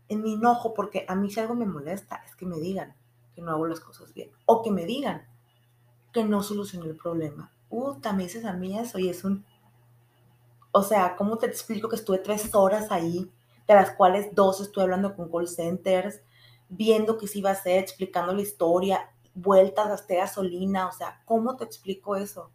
En 0.07 0.21
mi 0.21 0.33
enojo, 0.33 0.73
porque 0.73 1.05
a 1.07 1.15
mí 1.15 1.29
si 1.29 1.39
algo 1.39 1.55
me 1.55 1.65
molesta 1.65 2.21
es 2.27 2.35
que 2.35 2.45
me 2.45 2.59
digan 2.59 2.95
que 3.33 3.41
no 3.41 3.51
hago 3.51 3.65
las 3.65 3.79
cosas 3.79 4.13
bien. 4.13 4.29
O 4.45 4.61
que 4.61 4.71
me 4.71 4.85
digan 4.85 5.25
que 6.11 6.23
no 6.23 6.43
solucioné 6.43 6.87
el 6.87 6.97
problema. 6.97 7.51
Uh, 7.69 7.95
también 7.95 8.27
dices 8.27 8.45
a 8.45 8.53
mí 8.53 8.77
eso 8.77 8.99
y 8.99 9.09
es 9.09 9.23
un... 9.23 9.45
O 10.71 10.83
sea, 10.83 11.15
¿cómo 11.15 11.37
te 11.37 11.47
explico 11.47 11.89
que 11.89 11.95
estuve 11.95 12.19
tres 12.19 12.53
horas 12.53 12.91
ahí, 12.91 13.29
de 13.67 13.73
las 13.73 13.91
cuales 13.91 14.33
dos 14.33 14.61
estuve 14.61 14.83
hablando 14.83 15.15
con 15.15 15.29
call 15.29 15.47
centers, 15.47 16.21
viendo 16.69 17.17
qué 17.17 17.27
se 17.27 17.39
iba 17.39 17.49
a 17.49 17.53
hacer, 17.53 17.79
explicando 17.79 18.33
la 18.33 18.41
historia, 18.41 19.11
vueltas, 19.33 19.89
gasté 19.89 20.15
gasolina, 20.15 20.87
o 20.87 20.91
sea, 20.91 21.21
¿cómo 21.25 21.57
te 21.57 21.65
explico 21.65 22.15
eso? 22.15 22.51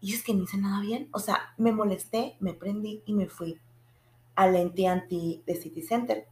Y 0.00 0.14
es 0.14 0.22
que 0.22 0.34
no 0.34 0.42
hice 0.42 0.58
nada 0.58 0.80
bien. 0.80 1.08
O 1.12 1.18
sea, 1.18 1.54
me 1.56 1.72
molesté, 1.72 2.36
me 2.40 2.52
prendí 2.52 3.02
y 3.06 3.14
me 3.14 3.26
fui 3.26 3.58
al 4.34 4.56
ente 4.56 4.86
anti 4.86 5.42
de 5.46 5.54
City 5.54 5.82
Center. 5.82 6.26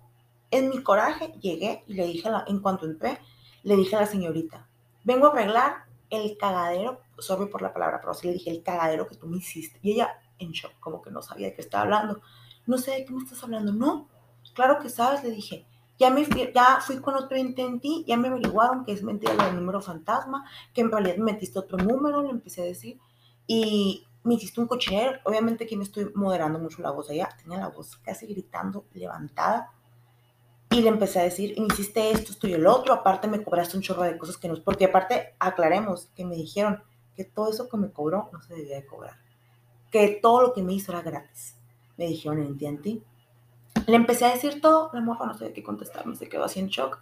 En 0.50 0.68
mi 0.68 0.82
coraje 0.82 1.32
llegué 1.40 1.82
y 1.86 1.94
le 1.94 2.06
dije, 2.06 2.28
a 2.28 2.32
la, 2.32 2.44
en 2.46 2.60
cuanto 2.60 2.84
entré, 2.84 3.18
le 3.62 3.76
dije 3.76 3.96
a 3.96 4.00
la 4.00 4.06
señorita, 4.06 4.68
vengo 5.04 5.28
a 5.28 5.30
arreglar 5.30 5.84
el 6.10 6.36
cagadero, 6.36 7.00
sorry 7.18 7.46
por 7.46 7.62
la 7.62 7.72
palabra, 7.72 8.00
pero 8.00 8.10
así 8.10 8.26
le 8.26 8.34
dije, 8.34 8.50
el 8.50 8.62
cagadero 8.62 9.06
que 9.06 9.16
tú 9.16 9.26
me 9.26 9.38
hiciste. 9.38 9.78
Y 9.82 9.92
ella 9.92 10.20
en 10.44 10.52
shock, 10.52 10.72
como 10.80 11.02
que 11.02 11.10
no 11.10 11.22
sabía 11.22 11.48
de 11.48 11.54
qué 11.54 11.62
estaba 11.62 11.84
hablando. 11.84 12.20
No 12.66 12.78
sé 12.78 12.92
de 12.92 13.04
qué 13.04 13.12
me 13.12 13.22
estás 13.22 13.42
hablando. 13.42 13.72
No, 13.72 14.08
claro 14.54 14.78
que 14.80 14.88
sabes, 14.88 15.22
le 15.24 15.30
dije. 15.30 15.66
Ya, 15.98 16.10
me 16.10 16.26
ya 16.52 16.80
fui 16.80 17.00
con 17.00 17.14
otro 17.14 17.36
intentí, 17.36 18.04
ya 18.08 18.16
me 18.16 18.28
averiguaron 18.28 18.84
que 18.84 18.92
es 18.92 19.02
mentira 19.02 19.34
lo 19.34 19.44
del 19.44 19.56
número 19.56 19.80
fantasma, 19.80 20.44
que 20.74 20.80
en 20.80 20.90
realidad 20.90 21.16
me 21.18 21.32
metiste 21.32 21.58
otro 21.58 21.78
número, 21.78 22.22
le 22.22 22.30
empecé 22.30 22.62
a 22.62 22.64
decir 22.64 22.98
y 23.46 24.06
me 24.24 24.34
hiciste 24.34 24.60
un 24.60 24.66
cochinero. 24.66 25.18
Obviamente 25.24 25.66
que 25.66 25.76
me 25.76 25.84
estoy 25.84 26.10
moderando 26.14 26.58
mucho 26.58 26.82
la 26.82 26.90
voz 26.90 27.10
allá, 27.10 27.28
tenía 27.40 27.58
la 27.58 27.68
voz 27.68 27.96
casi 27.98 28.26
gritando, 28.26 28.86
levantada. 28.94 29.72
Y 30.70 30.80
le 30.80 30.88
empecé 30.88 31.20
a 31.20 31.24
decir, 31.24 31.54
me 31.58 31.66
hiciste 31.66 32.10
esto, 32.10 32.32
esto 32.32 32.48
y 32.48 32.54
el 32.54 32.66
otro, 32.66 32.94
aparte 32.94 33.28
me 33.28 33.42
cobraste 33.44 33.76
un 33.76 33.82
chorro 33.82 34.02
de 34.02 34.16
cosas 34.16 34.38
que 34.38 34.48
no, 34.48 34.54
porque 34.64 34.86
aparte 34.86 35.34
aclaremos 35.38 36.06
que 36.16 36.24
me 36.24 36.34
dijeron 36.34 36.82
que 37.14 37.24
todo 37.24 37.50
eso 37.50 37.68
que 37.68 37.76
me 37.76 37.92
cobró 37.92 38.30
no 38.32 38.40
se 38.40 38.54
debía 38.54 38.76
de 38.76 38.86
cobrar, 38.86 39.18
que 39.92 40.18
todo 40.20 40.42
lo 40.42 40.52
que 40.52 40.62
me 40.62 40.72
hizo 40.72 40.90
era 40.90 41.02
gratis. 41.02 41.56
Me 41.96 42.06
dijeron 42.06 42.42
en 42.42 42.82
ti 42.82 43.04
Le 43.86 43.94
empecé 43.94 44.24
a 44.24 44.32
decir 44.32 44.60
todo, 44.60 44.90
la 44.92 45.00
morra 45.00 45.26
no 45.26 45.34
sabía 45.34 45.52
qué 45.52 45.62
contestarme, 45.62 46.16
se 46.16 46.28
quedó 46.28 46.44
así 46.44 46.58
en 46.58 46.68
shock 46.68 46.98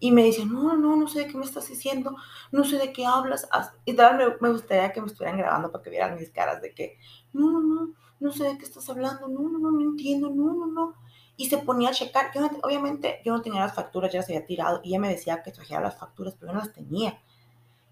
y 0.00 0.12
me 0.12 0.22
dice, 0.22 0.46
no, 0.46 0.76
no, 0.76 0.96
no 0.96 1.08
sé 1.08 1.20
de 1.20 1.26
qué 1.26 1.36
me 1.36 1.44
estás 1.44 1.68
diciendo, 1.68 2.16
no 2.52 2.64
sé 2.64 2.78
de 2.78 2.92
qué 2.92 3.04
hablas. 3.04 3.48
Y 3.84 3.94
tal 3.94 4.36
me, 4.40 4.50
gustaría 4.50 4.92
que 4.92 5.00
me 5.00 5.08
estuvieran 5.08 5.38
grabando 5.38 5.72
para 5.72 5.82
que 5.82 5.90
vieran 5.90 6.16
mis 6.16 6.30
caras 6.30 6.62
de 6.62 6.72
que, 6.72 6.98
no, 7.32 7.50
no, 7.50 7.60
no, 7.60 7.94
no 8.20 8.32
sé 8.32 8.44
de 8.44 8.58
qué 8.58 8.64
estás 8.64 8.88
hablando, 8.88 9.26
no, 9.26 9.40
no, 9.40 9.58
no, 9.58 9.72
no 9.72 9.80
entiendo, 9.80 10.30
no, 10.30 10.54
no, 10.54 10.66
no. 10.66 10.94
Y 11.36 11.48
se 11.48 11.58
ponía 11.58 11.90
a 11.90 11.92
checar. 11.92 12.30
Obviamente 12.62 13.20
yo 13.24 13.32
no 13.32 13.42
tenía 13.42 13.60
las 13.60 13.74
facturas, 13.74 14.12
ya 14.12 14.20
las 14.20 14.28
había 14.28 14.46
tirado. 14.46 14.80
Y 14.84 14.90
ella 14.90 15.00
me 15.00 15.08
decía 15.08 15.42
que 15.42 15.52
trajera 15.52 15.80
las 15.80 15.98
facturas, 15.98 16.34
pero 16.34 16.52
yo 16.52 16.58
no 16.58 16.64
las 16.64 16.72
tenía. 16.72 17.20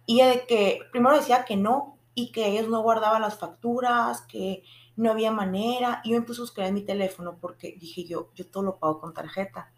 Y 0.05 0.21
ella 0.21 0.31
de 0.31 0.47
que, 0.47 0.81
primero 0.93 1.17
decía 1.17 1.45
que 1.45 1.57
no, 1.57 1.96
y 2.19 2.33
que 2.33 2.47
ellos 2.47 2.69
no 2.69 2.81
guardaban 2.81 3.21
las 3.21 3.39
facturas, 3.39 4.23
que 4.23 4.65
no 4.97 5.11
había 5.11 5.31
manera. 5.31 6.01
Y 6.03 6.13
yo 6.13 6.25
puse 6.25 6.41
a 6.41 6.45
buscar 6.45 6.73
mi 6.73 6.81
teléfono 6.81 7.37
porque 7.39 7.77
dije 7.79 8.05
yo, 8.05 8.31
yo 8.35 8.47
todo 8.47 8.63
lo 8.63 8.79
pago 8.79 8.99
con 9.01 9.13
tarjeta. 9.13 9.71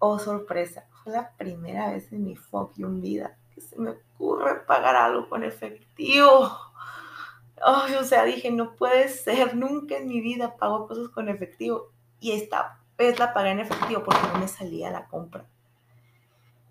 Oh, 0.00 0.18
sorpresa 0.18 0.88
fue 0.90 1.12
la 1.12 1.30
primera 1.36 1.92
vez 1.92 2.12
en 2.12 2.24
mi 2.24 2.34
fucking 2.34 3.00
vida 3.00 3.38
que 3.54 3.60
se 3.60 3.78
me 3.78 3.90
ocurre 3.90 4.66
pagar 4.66 4.96
algo 4.96 5.28
con 5.28 5.44
efectivo. 5.44 6.50
Ay, 7.64 7.94
o 7.94 8.02
sea, 8.02 8.24
dije, 8.24 8.50
no 8.50 8.74
puede 8.74 9.08
ser, 9.08 9.54
nunca 9.54 9.96
en 9.96 10.08
mi 10.08 10.20
vida 10.20 10.56
pago 10.56 10.88
cosas 10.88 11.08
con 11.08 11.28
efectivo. 11.28 11.92
Y 12.18 12.32
esta 12.32 12.80
vez 12.98 13.20
la 13.20 13.32
pagué 13.32 13.52
en 13.52 13.60
efectivo 13.60 14.02
porque 14.02 14.26
no 14.32 14.40
me 14.40 14.48
salía 14.48 14.90
la 14.90 15.06
compra. 15.06 15.46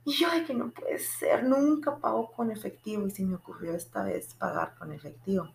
Y 0.06 0.13
yo, 0.13 0.28
ay, 0.32 0.44
que 0.44 0.54
no 0.54 0.72
puede 0.72 1.00
ser, 1.00 1.44
nunca 1.44 1.98
pago 1.98 2.32
con 2.32 2.52
efectivo. 2.52 3.08
Y 3.08 3.12
se 3.12 3.24
me 3.24 3.36
ocurrió 3.36 3.74
esta 3.74 4.04
vez 4.04 4.34
pagar 4.34 4.76
con 4.78 4.92
efectivo. 4.92 5.48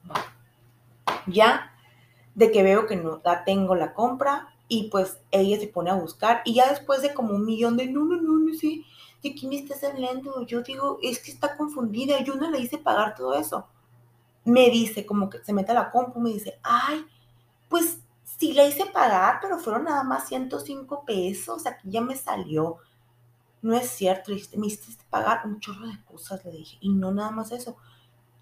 Ya, 1.26 1.72
de 2.34 2.50
que 2.50 2.62
veo 2.62 2.86
que 2.86 2.96
no 2.96 3.20
la 3.24 3.44
tengo 3.44 3.74
la 3.74 3.92
compra, 3.92 4.54
y 4.68 4.90
pues 4.90 5.18
ella 5.30 5.58
se 5.58 5.66
pone 5.66 5.90
a 5.90 5.94
buscar 5.94 6.42
y 6.44 6.54
ya 6.54 6.68
después 6.68 7.00
de 7.02 7.14
como 7.14 7.34
un 7.34 7.44
millón 7.44 7.76
de 7.76 7.86
no, 7.86 8.04
no, 8.04 8.20
no, 8.20 8.38
no 8.38 8.54
sé, 8.54 8.82
¿de 9.22 9.34
quién 9.34 9.54
estás 9.54 9.82
hablando? 9.82 10.42
Yo 10.46 10.62
digo, 10.62 10.98
es 11.02 11.18
que 11.18 11.32
está 11.32 11.56
confundida, 11.56 12.22
yo 12.22 12.34
no 12.34 12.50
le 12.50 12.60
hice 12.60 12.78
pagar 12.78 13.14
todo 13.14 13.34
eso. 13.34 13.66
Me 14.44 14.70
dice, 14.70 15.04
como 15.06 15.28
que 15.30 15.42
se 15.42 15.52
mete 15.52 15.72
a 15.72 15.74
la 15.74 15.90
compu, 15.90 16.20
me 16.20 16.30
dice, 16.30 16.58
ay, 16.62 17.04
pues 17.68 18.00
sí 18.38 18.52
le 18.52 18.68
hice 18.68 18.86
pagar, 18.86 19.38
pero 19.42 19.58
fueron 19.58 19.84
nada 19.84 20.04
más 20.04 20.28
105 20.28 21.04
pesos, 21.04 21.66
aquí 21.66 21.90
ya 21.90 22.00
me 22.00 22.16
salió. 22.16 22.78
No 23.60 23.74
es 23.76 23.88
cierto, 23.90 24.32
me 24.56 24.66
hiciste 24.66 25.04
pagar 25.10 25.42
un 25.44 25.58
chorro 25.60 25.86
de 25.86 26.02
cosas, 26.04 26.44
le 26.44 26.52
dije, 26.52 26.78
y 26.80 26.90
no 26.90 27.12
nada 27.12 27.30
más 27.30 27.50
eso. 27.50 27.76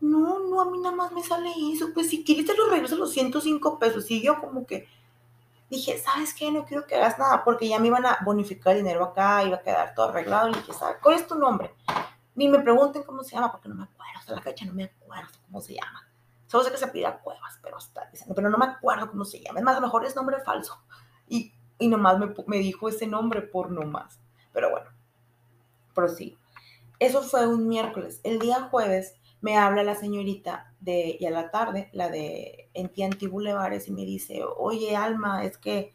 No, 0.01 0.39
no, 0.41 0.61
a 0.61 0.71
mí 0.71 0.79
nada 0.79 0.95
más 0.95 1.13
me 1.13 1.23
sale 1.23 1.51
eso, 1.73 1.89
pues 1.95 2.11
si 2.11 2.23
quieres 2.23 2.47
te 2.47 2.55
lo 2.55 2.69
regreso 2.69 2.97
los 2.97 3.13
105 3.13 3.79
pesos. 3.79 4.11
Y 4.11 4.23
yo 4.23 4.39
como 4.41 4.67
que, 4.67 4.87
dije, 5.71 5.99
¿sabes 5.99 6.35
qué? 6.35 6.51
No 6.51 6.67
quiero 6.67 6.87
que 6.87 6.97
hagas 6.97 7.19
nada 7.19 7.45
porque 7.45 7.69
ya 7.69 7.79
me 7.79 7.87
iban 7.89 8.05
a 8.05 8.19
bonificar 8.25 8.77
el 8.77 8.83
dinero 8.83 9.05
acá, 9.05 9.43
iba 9.45 9.57
a 9.57 9.63
quedar 9.63 9.95
todo 9.95 10.11
arreglado. 10.11 10.49
Y 10.51 10.55
dije, 10.55 10.73
¿sabes 10.75 10.99
cuál 11.03 11.17
es 11.17 11.27
tu 11.27 11.35
nombre? 11.35 11.75
Ni 12.35 12.49
me 12.49 12.59
pregunten 12.59 13.03
cómo 13.05 13.25
se 13.25 13.35
llama, 13.35 13.51
porque 13.51 13.69
no 13.69 13.75
me 13.75 13.85
acuerdo, 13.85 14.13
hasta 14.19 14.35
la 14.35 14.43
fecha 14.43 14.67
no 14.67 14.75
me 14.75 14.85
acuerdo 14.85 15.33
cómo 15.47 15.63
se 15.63 15.75
llama. 15.75 16.07
Solo 16.47 16.63
sé 16.65 16.71
que 16.71 16.77
se 16.77 16.89
pide 16.89 17.07
a 17.07 17.19
Cuevas, 17.19 17.59
pero 17.63 17.79
hasta 17.79 18.09
pero 18.35 18.51
no 18.51 18.59
me 18.59 18.67
acuerdo 18.67 19.11
cómo 19.11 19.25
se 19.25 19.41
llama. 19.41 19.59
Es 19.59 19.65
más, 19.65 19.77
a 19.77 19.81
lo 19.81 19.87
mejor 19.87 20.05
es 20.05 20.15
nombre 20.15 20.41
falso. 20.41 20.79
Y, 21.27 21.53
y 21.79 21.89
nomás 21.89 22.19
me, 22.19 22.35
me 22.47 22.59
dijo 22.59 22.89
ese 22.89 23.07
nombre 23.07 23.43
por 23.43 23.71
nomás. 23.71 24.21
Pero 24.53 24.71
bueno, 24.71 24.91
prosigo. 25.97 26.37
Eso 27.01 27.23
fue 27.23 27.49
un 27.49 27.67
miércoles. 27.67 28.21
El 28.23 28.39
día 28.39 28.69
jueves 28.71 29.15
me 29.41 29.57
habla 29.57 29.83
la 29.83 29.95
señorita 29.95 30.73
de, 30.81 31.17
y 31.19 31.27
a 31.27 31.31
la 31.31 31.51
tarde, 31.51 31.91
la 31.93 32.09
de 32.09 32.69
Entianti 32.75 33.27
Bulevares, 33.27 33.89
y 33.89 33.93
me 33.93 34.05
dice, 34.05 34.43
oye, 34.57 34.97
Alma, 34.97 35.45
es 35.45 35.59
que 35.59 35.93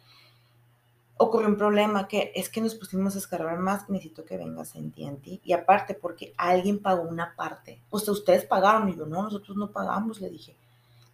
ocurrió 1.18 1.50
un 1.50 1.58
problema, 1.58 2.08
que 2.08 2.32
es 2.36 2.50
que 2.50 2.62
nos 2.62 2.76
pusimos 2.76 3.16
a 3.16 3.20
escarbar 3.20 3.60
más, 3.60 3.90
necesito 3.90 4.26
que 4.26 4.38
vengas 4.38 4.76
a 4.76 4.80
Entianti. 4.80 5.42
Y 5.44 5.54
aparte, 5.54 5.94
porque 5.94 6.34
alguien 6.38 6.80
pagó 6.80 7.04
una 7.04 7.36
parte. 7.36 7.82
O 7.90 8.00
sea, 8.00 8.14
ustedes 8.14 8.46
pagaron, 8.46 8.90
y 8.90 8.96
yo, 8.96 9.06
no, 9.06 9.24
nosotros 9.24 9.58
no 9.58 9.72
pagamos, 9.72 10.22
le 10.22 10.30
dije. 10.30 10.56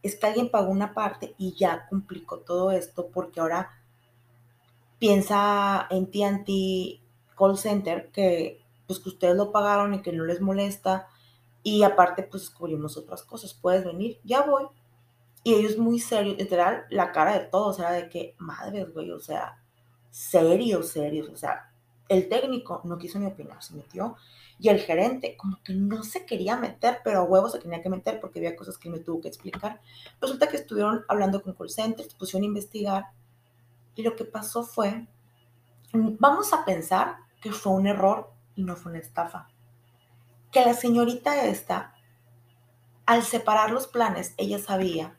Es 0.04 0.15
que 0.15 0.28
alguien 0.28 0.50
pagó 0.50 0.69
una 0.69 0.93
parte 0.93 1.34
y 1.38 1.54
ya 1.54 1.88
complicó 1.89 2.39
todo 2.39 2.71
esto, 2.71 3.08
porque 3.08 3.39
ahora 3.39 3.71
piensa 5.00 5.88
en 5.89 6.08
TNT 6.08 7.02
Call 7.38 7.58
Center 7.58 8.10
que 8.12 8.62
pues 8.88 9.00
que 9.00 9.10
ustedes 9.10 9.36
lo 9.36 9.52
pagaron 9.52 9.93
y 9.93 10.02
que 10.02 10.13
no 10.13 10.26
les 10.26 10.41
molesta. 10.41 11.08
Y 11.62 11.84
aparte, 11.84 12.23
pues 12.23 12.43
descubrimos 12.43 12.97
otras 12.97 13.23
cosas. 13.23 13.54
Puedes 13.54 13.86
venir, 13.86 14.19
ya 14.23 14.43
voy. 14.43 14.65
Y 15.43 15.54
ellos 15.54 15.78
muy 15.78 16.00
serios, 16.00 16.38
literal, 16.38 16.86
la 16.89 17.12
cara 17.12 17.38
de 17.38 17.45
todos 17.45 17.80
era 17.80 17.91
de 17.91 18.10
que, 18.10 18.36
madres, 18.38 18.93
güey, 18.93 19.12
o 19.12 19.19
sea, 19.19 19.62
serios, 20.10 20.89
serios. 20.89 21.30
O 21.30 21.38
sea, 21.38 21.71
el 22.10 22.30
técnico 22.30 22.82
no 22.84 22.97
quiso 22.97 23.19
ni 23.19 23.28
opinar, 23.28 23.62
se 23.62 23.76
metió. 23.76 24.15
Y 24.60 24.69
el 24.69 24.80
gerente, 24.80 25.38
como 25.38 25.62
que 25.63 25.73
no 25.73 26.04
se 26.04 26.26
quería 26.26 26.58
meter, 26.58 27.02
pero 27.04 27.19
a 27.19 27.23
huevos 27.23 27.52
se 27.52 27.60
tenía 27.60 27.82
que 27.82 27.89
meter 27.89 28.19
porque 28.19 28.39
había 28.39 28.56
cosas 28.56 28.78
que 28.78 28.89
me 28.89 29.00
tuvo 29.00 29.21
que 29.21 29.28
explicar. 29.28 29.82
Resulta 30.19 30.47
que 30.47 30.58
estuvieron 30.58 31.06
hablando 31.08 31.43
con 31.43 31.54
call 31.54 31.69
centers, 31.69 32.13
pusieron 32.15 32.43
a 32.43 32.47
investigar. 32.47 33.06
Y 33.95 34.02
lo 34.02 34.15
que 34.15 34.26
pasó 34.26 34.63
fue, 34.63 35.06
vamos 35.93 36.54
a 36.54 36.65
pensar 36.65 37.17
que 37.39 37.52
fue 37.52 37.73
un 37.73 37.88
error 37.88 38.32
y 38.58 38.63
no 38.63 38.76
fue 38.76 38.91
una 38.91 39.00
estafa. 39.00 39.48
Que 40.52 40.65
la 40.65 40.74
señorita 40.74 41.46
esta, 41.46 41.93
al 43.06 43.24
separar 43.24 43.72
los 43.72 43.88
planes, 43.88 44.34
ella 44.36 44.60
sabía 44.60 45.15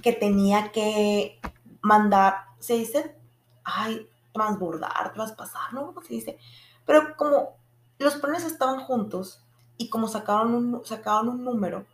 que 0.00 0.12
tenía 0.12 0.72
que 0.72 1.38
mandar, 1.82 2.46
se 2.58 2.74
dice, 2.74 3.16
ay, 3.64 4.08
transbordar, 4.32 5.12
traspasar, 5.12 5.74
¿no? 5.74 5.86
¿Cómo 5.86 6.02
se 6.02 6.14
dice? 6.14 6.38
Pero 6.86 7.16
como 7.16 7.56
los 7.98 8.16
planes 8.16 8.44
estaban 8.44 8.80
juntos 8.80 9.44
y 9.76 9.90
como 9.90 10.08
sacaron 10.08 10.54
un, 10.54 10.84
sacaron 10.84 11.28
un 11.28 11.44
número, 11.44 11.86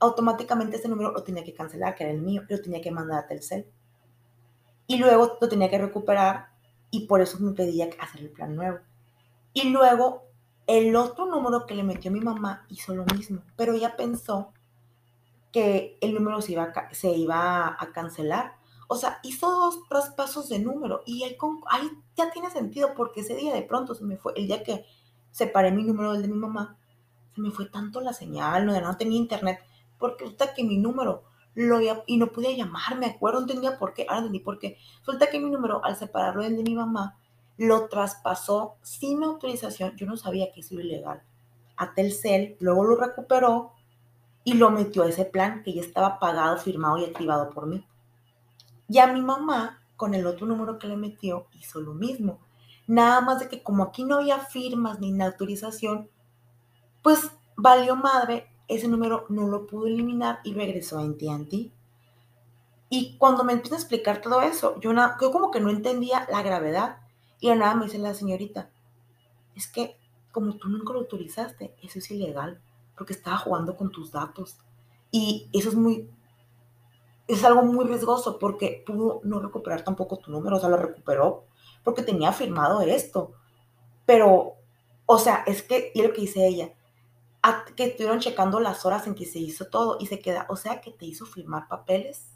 automáticamente 0.00 0.76
ese 0.76 0.88
número 0.88 1.12
lo 1.12 1.22
tenía 1.22 1.44
que 1.44 1.54
cancelar, 1.54 1.94
que 1.94 2.04
era 2.04 2.12
el 2.12 2.22
mío, 2.22 2.42
lo 2.48 2.60
tenía 2.60 2.80
que 2.80 2.90
mandar 2.90 3.24
a 3.24 3.26
Telcel. 3.26 3.66
Y 4.86 4.98
luego 4.98 5.36
lo 5.40 5.48
tenía 5.48 5.68
que 5.68 5.78
recuperar 5.78 6.48
y 6.90 7.06
por 7.06 7.20
eso 7.20 7.38
me 7.40 7.52
pedía 7.52 7.90
hacer 8.00 8.22
el 8.22 8.30
plan 8.30 8.54
nuevo. 8.54 8.78
Y 9.56 9.70
luego 9.70 10.24
el 10.66 10.94
otro 10.96 11.24
número 11.24 11.64
que 11.64 11.74
le 11.74 11.82
metió 11.82 12.10
mi 12.10 12.20
mamá 12.20 12.66
hizo 12.68 12.94
lo 12.94 13.06
mismo, 13.06 13.40
pero 13.56 13.72
ella 13.72 13.96
pensó 13.96 14.52
que 15.50 15.96
el 16.02 16.12
número 16.12 16.42
se 16.42 16.52
iba 16.52 16.64
a, 16.64 16.94
se 16.94 17.12
iba 17.12 17.68
a 17.68 17.92
cancelar. 17.94 18.56
O 18.86 18.96
sea, 18.96 19.18
hizo 19.22 19.50
dos 19.50 19.88
traspasos 19.88 20.50
de 20.50 20.58
número 20.58 21.00
y 21.06 21.22
ahí, 21.22 21.38
ahí 21.70 21.88
ya 22.14 22.30
tiene 22.30 22.50
sentido 22.50 22.92
porque 22.94 23.22
ese 23.22 23.34
día 23.34 23.54
de 23.54 23.62
pronto 23.62 23.94
se 23.94 24.04
me 24.04 24.18
fue, 24.18 24.34
el 24.36 24.46
día 24.46 24.62
que 24.62 24.84
separé 25.30 25.72
mi 25.72 25.84
número 25.84 26.12
del 26.12 26.20
de 26.20 26.28
mi 26.28 26.36
mamá, 26.36 26.76
se 27.34 27.40
me 27.40 27.50
fue 27.50 27.64
tanto 27.64 28.02
la 28.02 28.12
señal, 28.12 28.66
no, 28.66 28.78
no 28.78 28.96
tenía 28.98 29.16
internet, 29.16 29.60
porque 29.96 30.24
resulta 30.24 30.52
que 30.52 30.64
mi 30.64 30.76
número 30.76 31.24
lo 31.54 31.78
y 32.06 32.18
no 32.18 32.26
podía 32.26 32.54
llamar, 32.54 32.98
me 32.98 33.06
acuerdo, 33.06 33.40
no 33.40 33.46
entendía 33.46 33.78
por 33.78 33.94
qué, 33.94 34.02
ahora 34.02 34.18
entendí 34.18 34.40
por 34.40 34.58
qué. 34.58 34.76
Resulta 34.98 35.30
que 35.30 35.40
mi 35.40 35.48
número, 35.48 35.82
al 35.82 35.96
separarlo 35.96 36.42
del 36.42 36.58
de 36.58 36.62
mi 36.62 36.74
mamá, 36.74 37.16
lo 37.58 37.88
traspasó 37.88 38.76
sin 38.82 39.22
autorización, 39.22 39.96
yo 39.96 40.06
no 40.06 40.16
sabía 40.16 40.52
que 40.52 40.60
eso 40.60 40.74
era 40.74 40.84
ilegal, 40.84 41.22
a 41.76 41.94
Telcel, 41.94 42.56
luego 42.60 42.84
lo 42.84 42.96
recuperó 42.96 43.72
y 44.44 44.54
lo 44.54 44.70
metió 44.70 45.02
a 45.02 45.08
ese 45.08 45.24
plan 45.24 45.62
que 45.62 45.72
ya 45.72 45.80
estaba 45.80 46.18
pagado, 46.18 46.58
firmado 46.58 46.98
y 46.98 47.04
activado 47.04 47.50
por 47.50 47.66
mí. 47.66 47.86
Y 48.88 48.98
a 48.98 49.08
mi 49.08 49.20
mamá, 49.20 49.82
con 49.96 50.14
el 50.14 50.26
otro 50.26 50.46
número 50.46 50.78
que 50.78 50.86
le 50.86 50.96
metió, 50.96 51.46
hizo 51.52 51.80
lo 51.80 51.94
mismo. 51.94 52.38
Nada 52.86 53.20
más 53.20 53.40
de 53.40 53.48
que 53.48 53.62
como 53.62 53.82
aquí 53.82 54.04
no 54.04 54.16
había 54.16 54.38
firmas 54.38 55.00
ni 55.00 55.20
autorización, 55.20 56.08
pues 57.02 57.30
valió 57.56 57.96
madre, 57.96 58.48
ese 58.68 58.86
número 58.86 59.26
no 59.28 59.48
lo 59.48 59.66
pudo 59.66 59.86
eliminar 59.86 60.40
y 60.44 60.54
regresó 60.54 60.98
a 60.98 61.02
AT&T. 61.02 61.72
Y 62.88 63.16
cuando 63.18 63.42
me 63.42 63.52
empieza 63.52 63.74
a 63.74 63.78
explicar 63.78 64.20
todo 64.20 64.42
eso, 64.42 64.78
yo, 64.80 64.92
yo 64.92 65.32
como 65.32 65.50
que 65.50 65.60
no 65.60 65.70
entendía 65.70 66.26
la 66.30 66.42
gravedad 66.42 66.98
y 67.54 67.58
nada 67.58 67.74
me 67.74 67.84
dice 67.84 67.98
la 67.98 68.14
señorita, 68.14 68.70
es 69.54 69.68
que 69.68 69.96
como 70.32 70.56
tú 70.56 70.68
nunca 70.68 70.92
lo 70.92 71.00
autorizaste, 71.00 71.74
eso 71.82 71.98
es 71.98 72.10
ilegal, 72.10 72.60
porque 72.96 73.12
estaba 73.12 73.38
jugando 73.38 73.76
con 73.76 73.90
tus 73.90 74.12
datos. 74.12 74.58
Y 75.10 75.48
eso 75.52 75.70
es 75.70 75.74
muy, 75.74 76.10
es 77.26 77.44
algo 77.44 77.62
muy 77.62 77.86
riesgoso 77.86 78.38
porque 78.38 78.82
pudo 78.86 79.20
no 79.24 79.40
recuperar 79.40 79.82
tampoco 79.82 80.18
tu 80.18 80.30
número, 80.30 80.56
o 80.56 80.60
sea, 80.60 80.68
lo 80.68 80.76
recuperó 80.76 81.44
porque 81.82 82.02
tenía 82.02 82.32
firmado 82.32 82.80
esto. 82.82 83.32
Pero, 84.04 84.56
o 85.06 85.18
sea, 85.18 85.44
es 85.46 85.62
que, 85.62 85.92
y 85.94 86.02
lo 86.02 86.12
que 86.12 86.22
dice 86.22 86.46
ella, 86.46 86.72
que 87.76 87.84
estuvieron 87.84 88.18
checando 88.18 88.60
las 88.60 88.84
horas 88.84 89.06
en 89.06 89.14
que 89.14 89.24
se 89.24 89.38
hizo 89.38 89.66
todo 89.66 89.96
y 90.00 90.06
se 90.06 90.20
queda, 90.20 90.46
o 90.48 90.56
sea, 90.56 90.80
que 90.80 90.90
te 90.90 91.06
hizo 91.06 91.24
firmar 91.24 91.68
papeles 91.68 92.26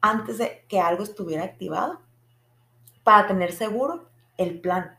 antes 0.00 0.38
de 0.38 0.64
que 0.68 0.80
algo 0.80 1.02
estuviera 1.02 1.44
activado 1.44 2.05
para 3.06 3.28
tener 3.28 3.52
seguro 3.52 4.08
el 4.36 4.60
plan. 4.60 4.98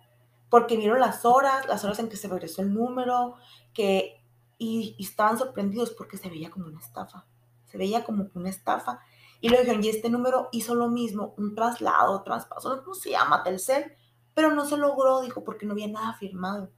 Porque 0.49 0.77
vieron 0.77 1.01
las 1.01 1.25
horas, 1.25 1.67
las 1.67 1.83
horas 1.83 1.99
en 1.99 2.07
que 2.07 2.15
se 2.15 2.29
regresó 2.29 2.61
el 2.61 2.73
número, 2.73 3.35
que, 3.73 4.23
y, 4.57 4.95
estaban 4.97 5.37
sorprendidos 5.37 5.91
porque 5.91 6.15
se 6.15 6.29
veía 6.29 6.49
como 6.49 6.67
una 6.67 6.79
estafa. 6.79 7.25
Se 7.65 7.77
veía 7.77 8.05
como 8.05 8.29
una 8.33 8.49
estafa. 8.49 9.01
Y 9.41 9.49
le 9.49 9.59
dijeron, 9.59 9.83
y 9.83 9.89
este 9.89 10.09
número 10.09 10.47
hizo 10.53 10.73
lo 10.73 10.87
mismo, 10.87 11.33
un 11.37 11.53
traslado, 11.53 12.23
traspaso, 12.23 12.81
no 12.81 12.93
se 12.93 13.09
llama 13.11 13.43
Telcel, 13.43 13.91
pero 14.33 14.53
no 14.53 14.63
se 14.63 14.77
logró, 14.77 15.19
dijo, 15.19 15.43
porque 15.43 15.65
no 15.65 15.73
había 15.73 15.89
nada 15.89 16.13
firmado. 16.13 16.71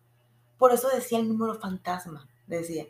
Por 0.58 0.72
eso 0.72 0.90
decía 0.90 1.20
el 1.20 1.28
número 1.28 1.60
fantasma, 1.60 2.28
decía. 2.48 2.88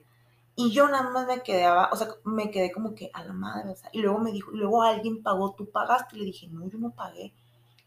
Y 0.56 0.72
yo 0.72 0.88
nada 0.88 1.10
más 1.10 1.28
me 1.28 1.44
quedaba, 1.44 1.90
o 1.92 1.98
sea, 1.98 2.08
me 2.24 2.52
quedé 2.52 2.72
como 2.72 2.96
que 2.96 3.12
a 3.14 3.22
la 3.22 3.34
madre, 3.34 3.70
o 3.70 3.76
y 3.92 4.00
luego 4.00 4.20
me 4.20 4.32
dijo, 4.32 4.54
y 4.54 4.60
luego 4.60 4.82
alguien 4.82 5.24
pagó, 5.24 5.56
tú 5.56 5.70
pagaste, 5.70 6.16
le 6.16 6.24
dije, 6.24 6.48
no, 6.48 6.66
yo 6.70 6.78
no 6.78 6.92
pagué 6.92 7.34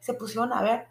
se 0.02 0.14
pusieron 0.14 0.52
a 0.52 0.60
ver, 0.62 0.88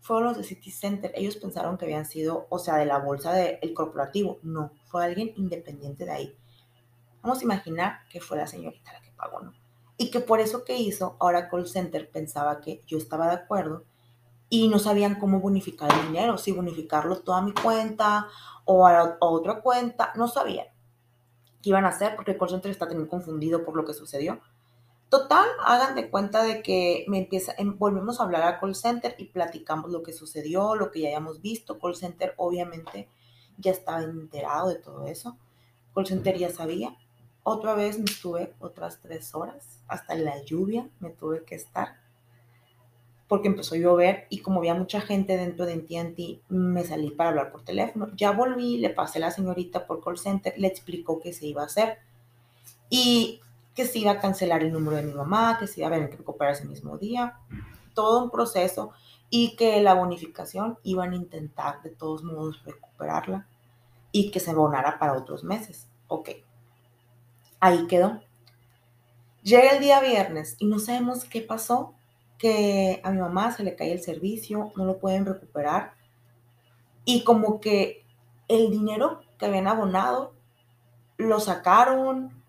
fueron 0.00 0.28
los 0.28 0.36
de 0.38 0.44
City 0.44 0.70
Center. 0.70 1.10
Ellos 1.16 1.36
pensaron 1.36 1.76
que 1.76 1.84
habían 1.84 2.06
sido, 2.06 2.46
o 2.48 2.60
sea, 2.60 2.76
de 2.76 2.86
la 2.86 2.98
bolsa 2.98 3.32
del 3.32 3.74
corporativo. 3.74 4.38
No, 4.42 4.72
fue 4.86 5.04
alguien 5.04 5.32
independiente 5.36 6.04
de 6.04 6.12
ahí. 6.12 6.36
Vamos 7.22 7.40
a 7.40 7.44
imaginar 7.44 7.98
que 8.08 8.20
fue 8.20 8.36
la 8.36 8.46
señorita 8.46 8.92
la 8.92 9.02
que 9.02 9.10
pagó, 9.10 9.40
¿no? 9.40 9.52
Y 9.96 10.12
que 10.12 10.20
por 10.20 10.38
eso 10.38 10.64
que 10.64 10.78
hizo, 10.78 11.16
ahora 11.18 11.50
Call 11.50 11.66
Center 11.66 12.08
pensaba 12.08 12.60
que 12.60 12.82
yo 12.86 12.96
estaba 12.98 13.26
de 13.26 13.34
acuerdo 13.34 13.84
y 14.48 14.68
no 14.68 14.78
sabían 14.78 15.16
cómo 15.16 15.40
bonificar 15.40 15.92
el 15.92 16.06
dinero, 16.06 16.38
si 16.38 16.52
bonificarlo 16.52 17.20
toda 17.20 17.38
a 17.38 17.42
mi 17.42 17.52
cuenta 17.52 18.28
o 18.64 18.86
a, 18.86 19.18
otra 19.20 19.60
cuenta, 19.60 20.12
no 20.14 20.28
sabían 20.28 20.66
qué 21.62 21.70
iban 21.70 21.84
a 21.84 21.88
hacer 21.88 22.14
porque 22.14 22.30
el 22.30 22.38
call 22.38 22.48
center 22.48 22.70
está 22.70 22.86
también 22.86 23.08
confundido 23.08 23.64
por 23.64 23.76
lo 23.76 23.84
que 23.84 23.92
sucedió. 23.92 24.40
Total, 25.10 25.44
hagan 25.66 25.96
de 25.96 26.08
cuenta 26.08 26.44
de 26.44 26.62
que 26.62 27.04
me 27.08 27.18
empieza, 27.18 27.52
em, 27.58 27.76
volvemos 27.76 28.20
a 28.20 28.22
hablar 28.22 28.44
a 28.44 28.60
call 28.60 28.76
center 28.76 29.16
y 29.18 29.24
platicamos 29.24 29.90
lo 29.90 30.04
que 30.04 30.12
sucedió, 30.12 30.76
lo 30.76 30.92
que 30.92 31.00
ya 31.00 31.08
hayamos 31.08 31.42
visto. 31.42 31.80
Call 31.80 31.96
center 31.96 32.32
obviamente 32.36 33.08
ya 33.58 33.72
estaba 33.72 34.04
enterado 34.04 34.68
de 34.68 34.76
todo 34.76 35.08
eso. 35.08 35.36
Call 35.94 36.06
center 36.06 36.38
ya 36.38 36.50
sabía. 36.50 36.96
Otra 37.42 37.74
vez 37.74 37.98
me 37.98 38.04
estuve 38.04 38.54
otras 38.60 39.00
tres 39.00 39.34
horas, 39.34 39.80
hasta 39.88 40.14
la 40.14 40.44
lluvia 40.44 40.88
me 41.00 41.10
tuve 41.10 41.42
que 41.44 41.56
estar, 41.56 41.96
porque 43.26 43.48
empezó 43.48 43.74
a 43.74 43.78
llover 43.78 44.26
y 44.28 44.40
como 44.42 44.60
había 44.60 44.74
mucha 44.74 45.00
gente 45.00 45.36
dentro 45.36 45.66
de 45.66 45.72
AT&T, 45.72 46.40
me 46.48 46.84
salí 46.84 47.10
para 47.10 47.30
hablar 47.30 47.50
por 47.50 47.64
teléfono. 47.64 48.08
Ya 48.14 48.30
volví, 48.30 48.78
le 48.78 48.90
pasé 48.90 49.18
a 49.18 49.22
la 49.22 49.30
señorita 49.32 49.86
por 49.86 50.04
call 50.04 50.18
center, 50.18 50.54
le 50.56 50.68
explicó 50.68 51.18
qué 51.18 51.32
se 51.32 51.46
iba 51.46 51.62
a 51.62 51.66
hacer. 51.66 51.98
Y 52.90 53.40
que 53.74 53.86
se 53.86 53.98
iba 53.98 54.12
a 54.12 54.20
cancelar 54.20 54.62
el 54.62 54.72
número 54.72 54.96
de 54.96 55.02
mi 55.04 55.14
mamá, 55.14 55.58
que 55.58 55.66
se 55.66 55.80
iba 55.80 55.88
a 55.88 55.92
tener 55.92 56.10
que 56.10 56.16
recuperar 56.16 56.54
ese 56.54 56.66
mismo 56.66 56.98
día, 56.98 57.38
todo 57.94 58.24
un 58.24 58.30
proceso 58.30 58.92
y 59.30 59.56
que 59.56 59.80
la 59.80 59.94
bonificación 59.94 60.78
iban 60.82 61.12
a 61.12 61.16
intentar 61.16 61.82
de 61.82 61.90
todos 61.90 62.24
modos 62.24 62.62
recuperarla 62.64 63.46
y 64.12 64.30
que 64.30 64.40
se 64.40 64.50
abonara 64.50 64.98
para 64.98 65.14
otros 65.14 65.44
meses. 65.44 65.88
Ok, 66.08 66.30
ahí 67.60 67.86
quedó. 67.86 68.20
Llega 69.42 69.70
el 69.70 69.80
día 69.80 70.00
viernes 70.00 70.56
y 70.58 70.66
no 70.66 70.78
sabemos 70.78 71.24
qué 71.24 71.40
pasó, 71.40 71.94
que 72.36 73.00
a 73.04 73.10
mi 73.10 73.18
mamá 73.18 73.52
se 73.52 73.62
le 73.62 73.76
cae 73.76 73.92
el 73.92 74.02
servicio, 74.02 74.72
no 74.76 74.84
lo 74.84 74.98
pueden 74.98 75.26
recuperar. 75.26 75.94
y 77.04 77.24
como 77.24 77.60
que 77.60 78.04
el 78.46 78.70
dinero 78.70 79.22
que 79.38 79.46
habían 79.46 79.66
abonado 79.66 80.34
lo 81.16 81.40
sacaron 81.40 82.39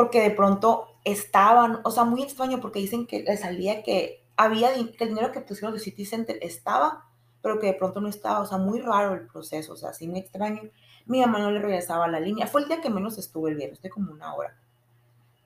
porque 0.00 0.22
de 0.22 0.30
pronto 0.30 0.86
estaban, 1.04 1.80
o 1.84 1.90
sea, 1.90 2.04
muy 2.04 2.22
extraño 2.22 2.58
porque 2.58 2.78
dicen 2.78 3.06
que 3.06 3.22
le 3.22 3.36
salía 3.36 3.82
que 3.82 4.24
había 4.34 4.72
que 4.72 5.04
el 5.04 5.10
dinero 5.10 5.30
que 5.30 5.42
pusieron 5.42 5.74
de 5.74 5.78
City 5.78 6.06
Center 6.06 6.38
estaba, 6.40 7.04
pero 7.42 7.58
que 7.58 7.66
de 7.66 7.74
pronto 7.74 8.00
no 8.00 8.08
estaba, 8.08 8.40
o 8.40 8.46
sea, 8.46 8.56
muy 8.56 8.80
raro 8.80 9.12
el 9.12 9.26
proceso, 9.26 9.74
o 9.74 9.76
sea, 9.76 9.90
así 9.90 10.08
muy 10.08 10.20
extraño. 10.20 10.62
Mi 11.04 11.20
mamá 11.20 11.40
no 11.40 11.50
le 11.50 11.60
regresaba 11.60 12.08
la 12.08 12.18
línea, 12.18 12.46
fue 12.46 12.62
el 12.62 12.68
día 12.68 12.80
que 12.80 12.88
menos 12.88 13.18
estuve 13.18 13.50
el 13.50 13.56
viernes, 13.56 13.82
de 13.82 13.90
como 13.90 14.10
una 14.10 14.34
hora. 14.34 14.56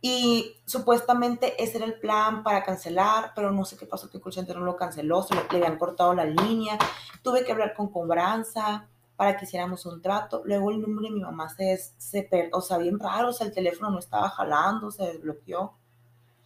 Y 0.01 0.55
supuestamente 0.67 1.61
ese 1.61 1.79
era 1.79 1.87
el 1.87 1.99
plan 1.99 2.45
para 2.45 2.63
cancelar, 2.63 3.33
pero 3.35 3.51
no 3.51 3.65
sé 3.65 3.77
qué 3.77 3.87
pasó, 3.87 4.09
que 4.09 4.19
el 4.19 4.23
call 4.23 4.47
no 4.55 4.65
lo 4.65 4.77
canceló, 4.77 5.25
se 5.25 5.35
le, 5.35 5.41
habían 5.51 5.79
cortado 5.79 6.15
la 6.15 6.27
línea. 6.27 6.79
Tuve 7.23 7.45
que 7.45 7.51
hablar 7.51 7.75
con 7.75 7.89
cobranza 7.89 8.87
para 9.17 9.37
que 9.37 9.45
hiciéramos 9.45 9.87
un 9.87 10.03
trato. 10.03 10.43
Luego 10.45 10.71
el 10.71 10.81
número 10.81 11.09
de 11.09 11.15
mi 11.15 11.21
mamá 11.21 11.49
se, 11.49 11.77
se 11.77 12.23
perdió, 12.23 12.57
o 12.57 12.61
sea, 12.61 12.79
bien 12.79 12.99
raro, 12.99 13.29
o 13.29 13.33
sea, 13.33 13.47
el 13.47 13.53
teléfono 13.53 13.91
no 13.91 13.99
estaba 13.99 14.29
jalando, 14.31 14.91
se 14.91 15.05
desbloqueó. 15.05 15.75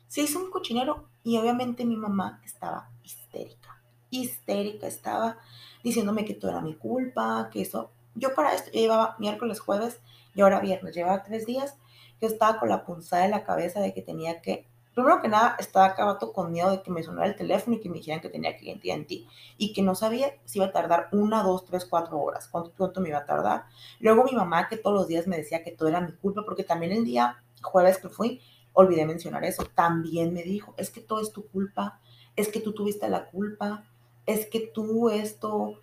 Se 0.07 0.23
hizo 0.23 0.39
un 0.39 0.51
cochinero 0.51 1.09
y 1.23 1.37
obviamente 1.37 1.85
mi 1.85 1.97
mamá 1.97 2.41
estaba 2.45 2.91
histérica, 3.03 3.83
histérica, 4.11 4.87
estaba 4.87 5.39
diciéndome 5.85 6.25
que 6.25 6.35
todo 6.35 6.51
era 6.51 6.61
mi 6.61 6.75
culpa, 6.75 7.51
que 7.53 7.63
eso. 7.63 7.91
Yo 8.15 8.35
para 8.35 8.55
esto 8.55 8.71
llevaba 8.71 9.17
miércoles, 9.19 9.61
jueves 9.61 10.01
y 10.35 10.41
ahora 10.41 10.61
viernes, 10.61 10.95
llevaba 10.95 11.23
tres 11.23 11.47
días 11.47 11.77
yo 12.21 12.29
estaba 12.29 12.59
con 12.59 12.69
la 12.69 12.85
punzada 12.85 13.23
de 13.23 13.29
la 13.29 13.45
cabeza 13.45 13.81
de 13.81 13.95
que 13.95 14.03
tenía 14.03 14.41
que, 14.41 14.67
primero 14.99 15.23
que 15.23 15.29
nada, 15.29 15.57
estaba 15.59 15.87
acabado 15.87 16.33
con 16.33 16.51
miedo 16.51 16.71
de 16.71 16.83
que 16.83 16.91
me 16.91 17.03
sonara 17.03 17.29
el 17.29 17.37
teléfono 17.37 17.77
y 17.77 17.81
que 17.81 17.89
me 17.89 17.99
dijeran 17.99 18.21
que 18.21 18.29
tenía 18.29 18.57
cliente 18.57 18.91
en 18.91 19.07
ti 19.07 19.29
y 19.57 19.73
que 19.73 19.81
no 19.81 19.95
sabía 19.95 20.35
si 20.45 20.59
iba 20.59 20.67
a 20.67 20.73
tardar 20.73 21.09
una, 21.13 21.43
dos, 21.43 21.65
tres, 21.65 21.85
cuatro 21.85 22.19
horas, 22.19 22.49
cuánto, 22.49 22.73
cuánto 22.77 23.01
me 23.01 23.11
iba 23.11 23.19
a 23.19 23.25
tardar. 23.25 23.67
Luego 24.01 24.25
mi 24.25 24.33
mamá 24.33 24.69
que 24.69 24.77
todos 24.77 24.97
los 24.97 25.07
días 25.07 25.27
me 25.27 25.37
decía 25.37 25.63
que 25.63 25.71
todo 25.71 25.89
era 25.89 26.01
mi 26.01 26.13
culpa, 26.13 26.43
porque 26.45 26.65
también 26.65 26.91
el 26.93 27.05
día 27.05 27.43
jueves 27.63 27.99
que 27.99 28.09
fui, 28.09 28.41
olvidé 28.73 29.07
mencionar 29.07 29.45
eso, 29.45 29.65
también 29.75 30.33
me 30.35 30.43
dijo, 30.43 30.75
es 30.77 30.91
que 30.91 31.01
todo 31.01 31.21
es 31.21 31.33
tu 31.33 31.47
culpa, 31.47 32.01
es 32.35 32.49
que 32.49 32.61
tú 32.61 32.73
tuviste 32.73 33.09
la 33.09 33.27
culpa, 33.27 33.85
es 34.27 34.47
que 34.47 34.61
tú 34.61 35.11
esto 35.11 35.81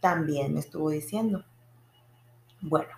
también 0.00 0.54
me 0.54 0.60
estuvo 0.60 0.90
diciendo. 0.90 1.44
Bueno, 2.60 2.90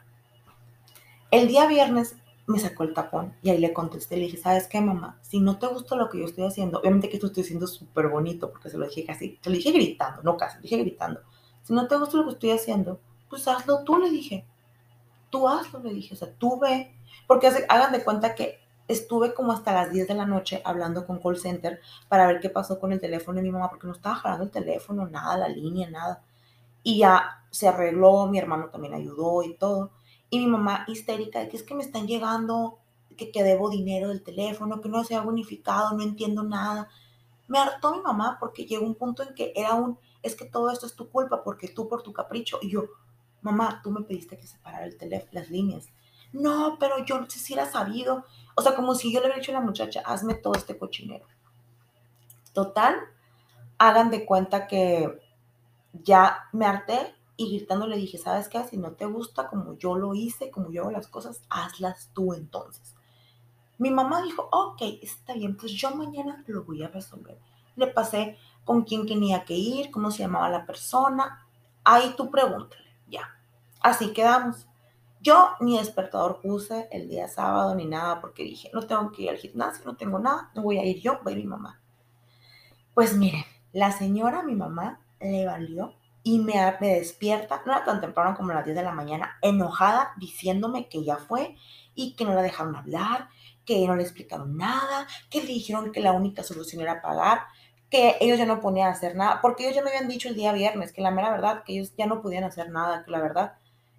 el 1.30 1.48
día 1.48 1.66
viernes 1.66 2.16
me 2.50 2.58
sacó 2.58 2.84
el 2.84 2.94
tapón 2.94 3.34
y 3.42 3.50
ahí 3.50 3.58
le 3.58 3.72
contesté, 3.72 4.16
le 4.16 4.24
dije, 4.24 4.36
¿sabes 4.36 4.66
qué, 4.66 4.80
mamá? 4.80 5.18
Si 5.22 5.40
no 5.40 5.58
te 5.58 5.66
gusta 5.66 5.96
lo 5.96 6.08
que 6.08 6.18
yo 6.18 6.24
estoy 6.24 6.44
haciendo, 6.44 6.78
obviamente 6.78 7.08
que 7.08 7.16
esto 7.16 7.28
estoy 7.28 7.44
haciendo 7.44 7.66
súper 7.66 8.08
bonito, 8.08 8.50
porque 8.50 8.70
se 8.70 8.78
lo 8.78 8.86
dije 8.86 9.04
casi, 9.04 9.38
se 9.40 9.50
lo 9.50 9.56
dije 9.56 9.72
gritando, 9.72 10.22
no 10.22 10.36
casi, 10.36 10.56
le 10.56 10.62
dije 10.62 10.78
gritando. 10.78 11.20
Si 11.62 11.72
no 11.72 11.86
te 11.86 11.96
gusta 11.96 12.16
lo 12.16 12.24
que 12.24 12.30
estoy 12.32 12.50
haciendo, 12.50 13.00
pues 13.28 13.46
hazlo 13.48 13.84
tú, 13.84 13.98
le 13.98 14.10
dije. 14.10 14.44
Tú 15.30 15.48
hazlo, 15.48 15.80
le 15.80 15.94
dije, 15.94 16.14
o 16.14 16.16
sea, 16.16 16.32
tú 16.34 16.58
ve, 16.58 16.92
porque 17.26 17.48
hagan 17.68 17.92
de 17.92 18.02
cuenta 18.02 18.34
que 18.34 18.58
estuve 18.88 19.34
como 19.34 19.52
hasta 19.52 19.72
las 19.72 19.92
10 19.92 20.08
de 20.08 20.14
la 20.14 20.26
noche 20.26 20.60
hablando 20.64 21.06
con 21.06 21.20
call 21.20 21.38
center 21.38 21.80
para 22.08 22.26
ver 22.26 22.40
qué 22.40 22.50
pasó 22.50 22.80
con 22.80 22.92
el 22.92 23.00
teléfono 23.00 23.36
de 23.36 23.42
mi 23.42 23.52
mamá, 23.52 23.70
porque 23.70 23.86
no 23.86 23.92
estaba 23.92 24.16
jalando 24.16 24.44
el 24.44 24.50
teléfono, 24.50 25.06
nada, 25.06 25.36
la 25.36 25.48
línea, 25.48 25.88
nada. 25.88 26.22
Y 26.82 26.98
ya 26.98 27.44
se 27.50 27.68
arregló, 27.68 28.26
mi 28.26 28.38
hermano 28.38 28.68
también 28.70 28.94
ayudó 28.94 29.42
y 29.44 29.54
todo. 29.54 29.92
Y 30.30 30.38
mi 30.38 30.46
mamá 30.46 30.84
histérica 30.88 31.40
de 31.40 31.48
que 31.48 31.56
es 31.56 31.62
que 31.62 31.74
me 31.74 31.82
están 31.82 32.06
llegando, 32.06 32.78
que, 33.16 33.30
que 33.30 33.42
debo 33.42 33.68
dinero 33.68 34.08
del 34.08 34.22
teléfono, 34.22 34.80
que 34.80 34.88
no 34.88 35.04
se 35.04 35.16
ha 35.16 35.20
bonificado, 35.20 35.96
no 35.96 36.02
entiendo 36.02 36.42
nada. 36.42 36.88
Me 37.48 37.58
hartó 37.58 37.94
mi 37.94 38.00
mamá 38.00 38.36
porque 38.38 38.64
llegó 38.64 38.86
un 38.86 38.94
punto 38.94 39.22
en 39.22 39.34
que 39.34 39.52
era 39.56 39.74
un, 39.74 39.98
es 40.22 40.36
que 40.36 40.44
todo 40.44 40.70
esto 40.70 40.86
es 40.86 40.94
tu 40.94 41.10
culpa 41.10 41.42
porque 41.42 41.68
tú 41.68 41.88
por 41.88 42.02
tu 42.02 42.12
capricho. 42.12 42.58
Y 42.62 42.70
yo, 42.70 42.84
mamá, 43.42 43.80
tú 43.82 43.90
me 43.90 44.02
pediste 44.02 44.38
que 44.38 44.46
separara 44.46 44.86
el 44.86 44.96
teléfono, 44.96 45.32
las 45.32 45.50
líneas. 45.50 45.88
No, 46.32 46.76
pero 46.78 47.04
yo 47.04 47.20
no 47.20 47.28
sé 47.28 47.52
era 47.52 47.66
sabido. 47.66 48.24
O 48.54 48.62
sea, 48.62 48.76
como 48.76 48.94
si 48.94 49.12
yo 49.12 49.20
le 49.20 49.26
hubiera 49.26 49.40
dicho 49.40 49.52
a 49.52 49.54
la 49.54 49.60
muchacha, 49.60 50.00
hazme 50.04 50.34
todo 50.34 50.54
este 50.54 50.78
cochinero. 50.78 51.26
Total, 52.52 52.96
hagan 53.78 54.10
de 54.10 54.24
cuenta 54.24 54.66
que 54.66 55.20
ya 55.92 56.48
me 56.52 56.66
harté 56.66 57.14
y 57.40 57.56
gritando 57.56 57.86
le 57.86 57.96
dije, 57.96 58.18
¿sabes 58.18 58.50
qué? 58.50 58.62
Si 58.64 58.76
no 58.76 58.92
te 58.92 59.06
gusta 59.06 59.48
como 59.48 59.78
yo 59.78 59.94
lo 59.96 60.14
hice, 60.14 60.50
como 60.50 60.70
yo 60.70 60.82
hago 60.82 60.90
las 60.90 61.08
cosas, 61.08 61.40
hazlas 61.48 62.10
tú 62.12 62.34
entonces. 62.34 62.94
Mi 63.78 63.90
mamá 63.90 64.20
dijo, 64.20 64.46
ok, 64.52 64.82
está 65.00 65.32
bien, 65.32 65.56
pues 65.56 65.72
yo 65.72 65.90
mañana 65.94 66.44
lo 66.46 66.64
voy 66.64 66.82
a 66.82 66.88
resolver. 66.88 67.38
Le 67.76 67.86
pasé 67.86 68.36
con 68.66 68.82
quién 68.82 69.06
tenía 69.06 69.46
que 69.46 69.54
ir, 69.54 69.90
cómo 69.90 70.10
se 70.10 70.18
llamaba 70.18 70.50
la 70.50 70.66
persona. 70.66 71.46
Ahí 71.82 72.12
tú 72.14 72.30
pregúntale, 72.30 72.94
ya. 73.08 73.22
Así 73.80 74.12
quedamos. 74.12 74.66
Yo 75.22 75.52
ni 75.60 75.78
despertador 75.78 76.42
puse 76.42 76.88
el 76.92 77.08
día 77.08 77.26
sábado 77.26 77.74
ni 77.74 77.86
nada 77.86 78.20
porque 78.20 78.42
dije, 78.42 78.70
no 78.74 78.82
tengo 78.82 79.10
que 79.12 79.22
ir 79.22 79.30
al 79.30 79.38
gimnasio, 79.38 79.86
no 79.86 79.96
tengo 79.96 80.18
nada, 80.18 80.50
no 80.54 80.60
voy 80.60 80.76
a 80.76 80.84
ir 80.84 81.00
yo, 81.00 81.20
voy 81.24 81.32
a 81.32 81.36
mi 81.36 81.44
mamá. 81.44 81.80
Pues 82.92 83.16
miren, 83.16 83.44
la 83.72 83.92
señora, 83.92 84.42
mi 84.42 84.54
mamá, 84.54 85.00
le 85.20 85.46
valió 85.46 85.94
y 86.22 86.38
me, 86.38 86.54
despierta, 86.80 87.62
no 87.64 87.72
era 87.72 87.84
tan 87.84 88.00
temprano 88.00 88.36
como 88.36 88.50
a 88.50 88.56
las 88.56 88.64
10 88.64 88.76
de 88.76 88.82
la 88.82 88.92
mañana, 88.92 89.38
enojada, 89.40 90.12
diciéndome 90.18 90.88
que 90.88 91.02
ya 91.04 91.16
fue 91.16 91.56
y 91.94 92.14
que 92.14 92.24
no 92.24 92.34
la 92.34 92.42
dejaron 92.42 92.76
hablar, 92.76 93.28
que 93.64 93.86
no 93.86 93.96
le 93.96 94.02
explicaron 94.02 94.56
nada, 94.56 95.06
que 95.30 95.40
le 95.40 95.48
dijeron 95.48 95.92
que 95.92 96.00
la 96.00 96.12
única 96.12 96.42
solución 96.42 96.82
era 96.82 97.00
pagar, 97.00 97.42
que 97.90 98.16
ellos 98.20 98.38
ya 98.38 98.46
no 98.46 98.60
podían 98.60 98.90
hacer 98.90 99.16
nada, 99.16 99.40
porque 99.40 99.64
ellos 99.64 99.76
ya 99.76 99.82
me 99.82 99.90
habían 99.90 100.08
dicho 100.08 100.28
el 100.28 100.36
día 100.36 100.52
viernes 100.52 100.92
que 100.92 101.02
la 101.02 101.10
mera 101.10 101.30
verdad, 101.30 101.64
que 101.64 101.72
ellos 101.72 101.92
ya 101.96 102.06
no 102.06 102.22
podían 102.22 102.44
hacer 102.44 102.70
nada, 102.70 103.04
que 103.04 103.10
la 103.10 103.20
verdad 103.20 103.54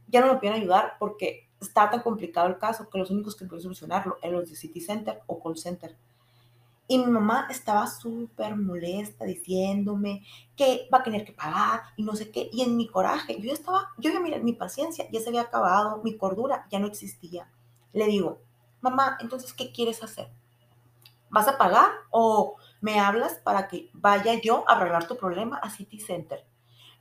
ya 0.08 0.22
no 0.22 0.28
me 0.28 0.36
podían 0.36 0.56
ayudar 0.56 0.94
porque 1.00 1.50
está 1.60 1.90
tan 1.90 2.02
complicado 2.02 2.48
el 2.48 2.58
caso 2.58 2.90
que 2.90 2.98
los 2.98 3.12
únicos 3.12 3.36
que 3.36 3.46
pueden 3.46 3.64
solucionarlo 3.64 4.18
eran 4.22 4.40
los 4.40 4.50
de 4.50 4.56
City 4.56 4.82
Center 4.82 5.22
o 5.28 5.42
Call 5.42 5.58
Center. 5.58 5.96
Y 6.92 6.98
mi 6.98 7.06
mamá 7.06 7.48
estaba 7.50 7.88
súper 7.88 8.58
molesta 8.58 9.24
diciéndome 9.24 10.26
que 10.58 10.90
va 10.94 10.98
a 10.98 11.04
tener 11.04 11.24
que 11.24 11.32
pagar 11.32 11.84
y 11.96 12.04
no 12.04 12.18
sé 12.18 12.32
qué. 12.32 12.50
Y 12.52 12.64
en 12.64 12.76
mi 12.76 12.90
coraje, 12.90 13.38
yo 13.40 13.46
ya 13.46 13.54
estaba, 13.54 13.92
yo 13.98 14.12
ya 14.12 14.20
mira, 14.20 14.40
mi 14.40 14.52
paciencia 14.52 15.08
ya 15.10 15.22
se 15.22 15.30
había 15.30 15.44
acabado, 15.44 16.02
mi 16.04 16.18
cordura 16.18 16.68
ya 16.70 16.80
no 16.80 16.88
existía. 16.88 17.50
Le 17.94 18.08
digo, 18.08 18.42
mamá, 18.82 19.18
entonces, 19.22 19.54
¿qué 19.54 19.72
quieres 19.72 20.04
hacer? 20.04 20.34
¿Vas 21.30 21.48
a 21.48 21.58
pagar 21.58 21.92
o 22.10 22.58
me 22.82 23.00
hablas 23.00 23.36
para 23.36 23.70
que 23.70 23.90
vaya 23.94 24.42
yo 24.42 24.66
a 24.68 24.74
arreglar 24.74 25.08
tu 25.08 25.16
problema 25.16 25.60
a 25.60 25.70
City 25.70 25.98
Center? 25.98 26.46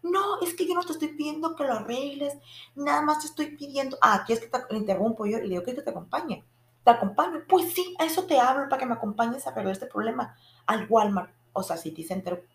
No, 0.04 0.40
es 0.40 0.54
que 0.54 0.68
yo 0.68 0.74
no 0.74 0.84
te 0.84 0.92
estoy 0.92 1.08
pidiendo 1.08 1.56
que 1.56 1.64
lo 1.64 1.72
arregles, 1.72 2.38
nada 2.76 3.02
más 3.02 3.18
te 3.18 3.26
estoy 3.26 3.56
pidiendo, 3.56 3.98
ah, 4.02 4.22
¿quieres 4.24 4.44
que 4.44 4.56
te 4.56 4.76
interrumpo 4.76 5.26
yo? 5.26 5.38
Y 5.38 5.42
le 5.42 5.48
digo 5.48 5.64
que 5.64 5.74
te 5.74 5.90
acompañe 5.90 6.44
te 6.84 6.90
acompaño. 6.90 7.42
Pues 7.48 7.72
sí, 7.72 7.94
a 7.98 8.04
eso 8.04 8.24
te 8.24 8.38
hablo 8.38 8.68
para 8.68 8.80
que 8.80 8.86
me 8.86 8.94
acompañes 8.94 9.46
a 9.46 9.50
arreglar 9.50 9.72
este 9.72 9.86
problema 9.86 10.36
al 10.66 10.86
Walmart, 10.88 11.32
o 11.52 11.62
sea, 11.62 11.76
City 11.76 12.02
Center, 12.02 12.46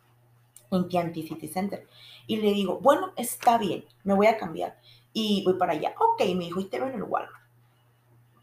en 0.71 0.87
Tianti 0.87 1.27
City 1.27 1.47
Center. 1.47 1.87
Y 2.27 2.37
le 2.37 2.51
digo, 2.53 2.79
bueno, 2.79 3.11
está 3.15 3.57
bien, 3.57 3.85
me 4.03 4.13
voy 4.13 4.27
a 4.27 4.37
cambiar. 4.37 4.77
Y 5.13 5.43
voy 5.45 5.55
para 5.55 5.73
allá. 5.73 5.93
Ok, 5.99 6.21
me 6.35 6.45
dijo, 6.45 6.59
y 6.59 6.65
te 6.65 6.79
veo 6.79 6.89
en 6.89 6.95
el 6.95 7.03
Walmart. 7.03 7.45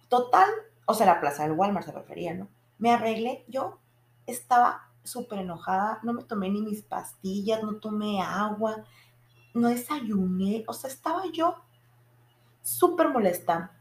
Total, 0.08 0.48
o 0.86 0.94
sea, 0.94 1.06
la 1.06 1.20
plaza 1.20 1.42
del 1.42 1.52
Walmart 1.52 1.86
se 1.86 1.92
refería, 1.92 2.34
¿no? 2.34 2.48
Me 2.78 2.90
arreglé, 2.90 3.44
yo 3.48 3.78
estaba 4.26 4.88
súper 5.04 5.40
enojada, 5.40 5.98
no 6.02 6.12
me 6.12 6.22
tomé 6.24 6.48
ni 6.48 6.62
mis 6.62 6.82
pastillas, 6.82 7.62
no 7.62 7.76
tomé 7.76 8.22
agua, 8.22 8.84
no 9.54 9.68
desayuné, 9.68 10.64
o 10.68 10.72
sea, 10.72 10.90
estaba 10.90 11.24
yo 11.32 11.56
súper 12.62 13.08
molesta. 13.08 13.72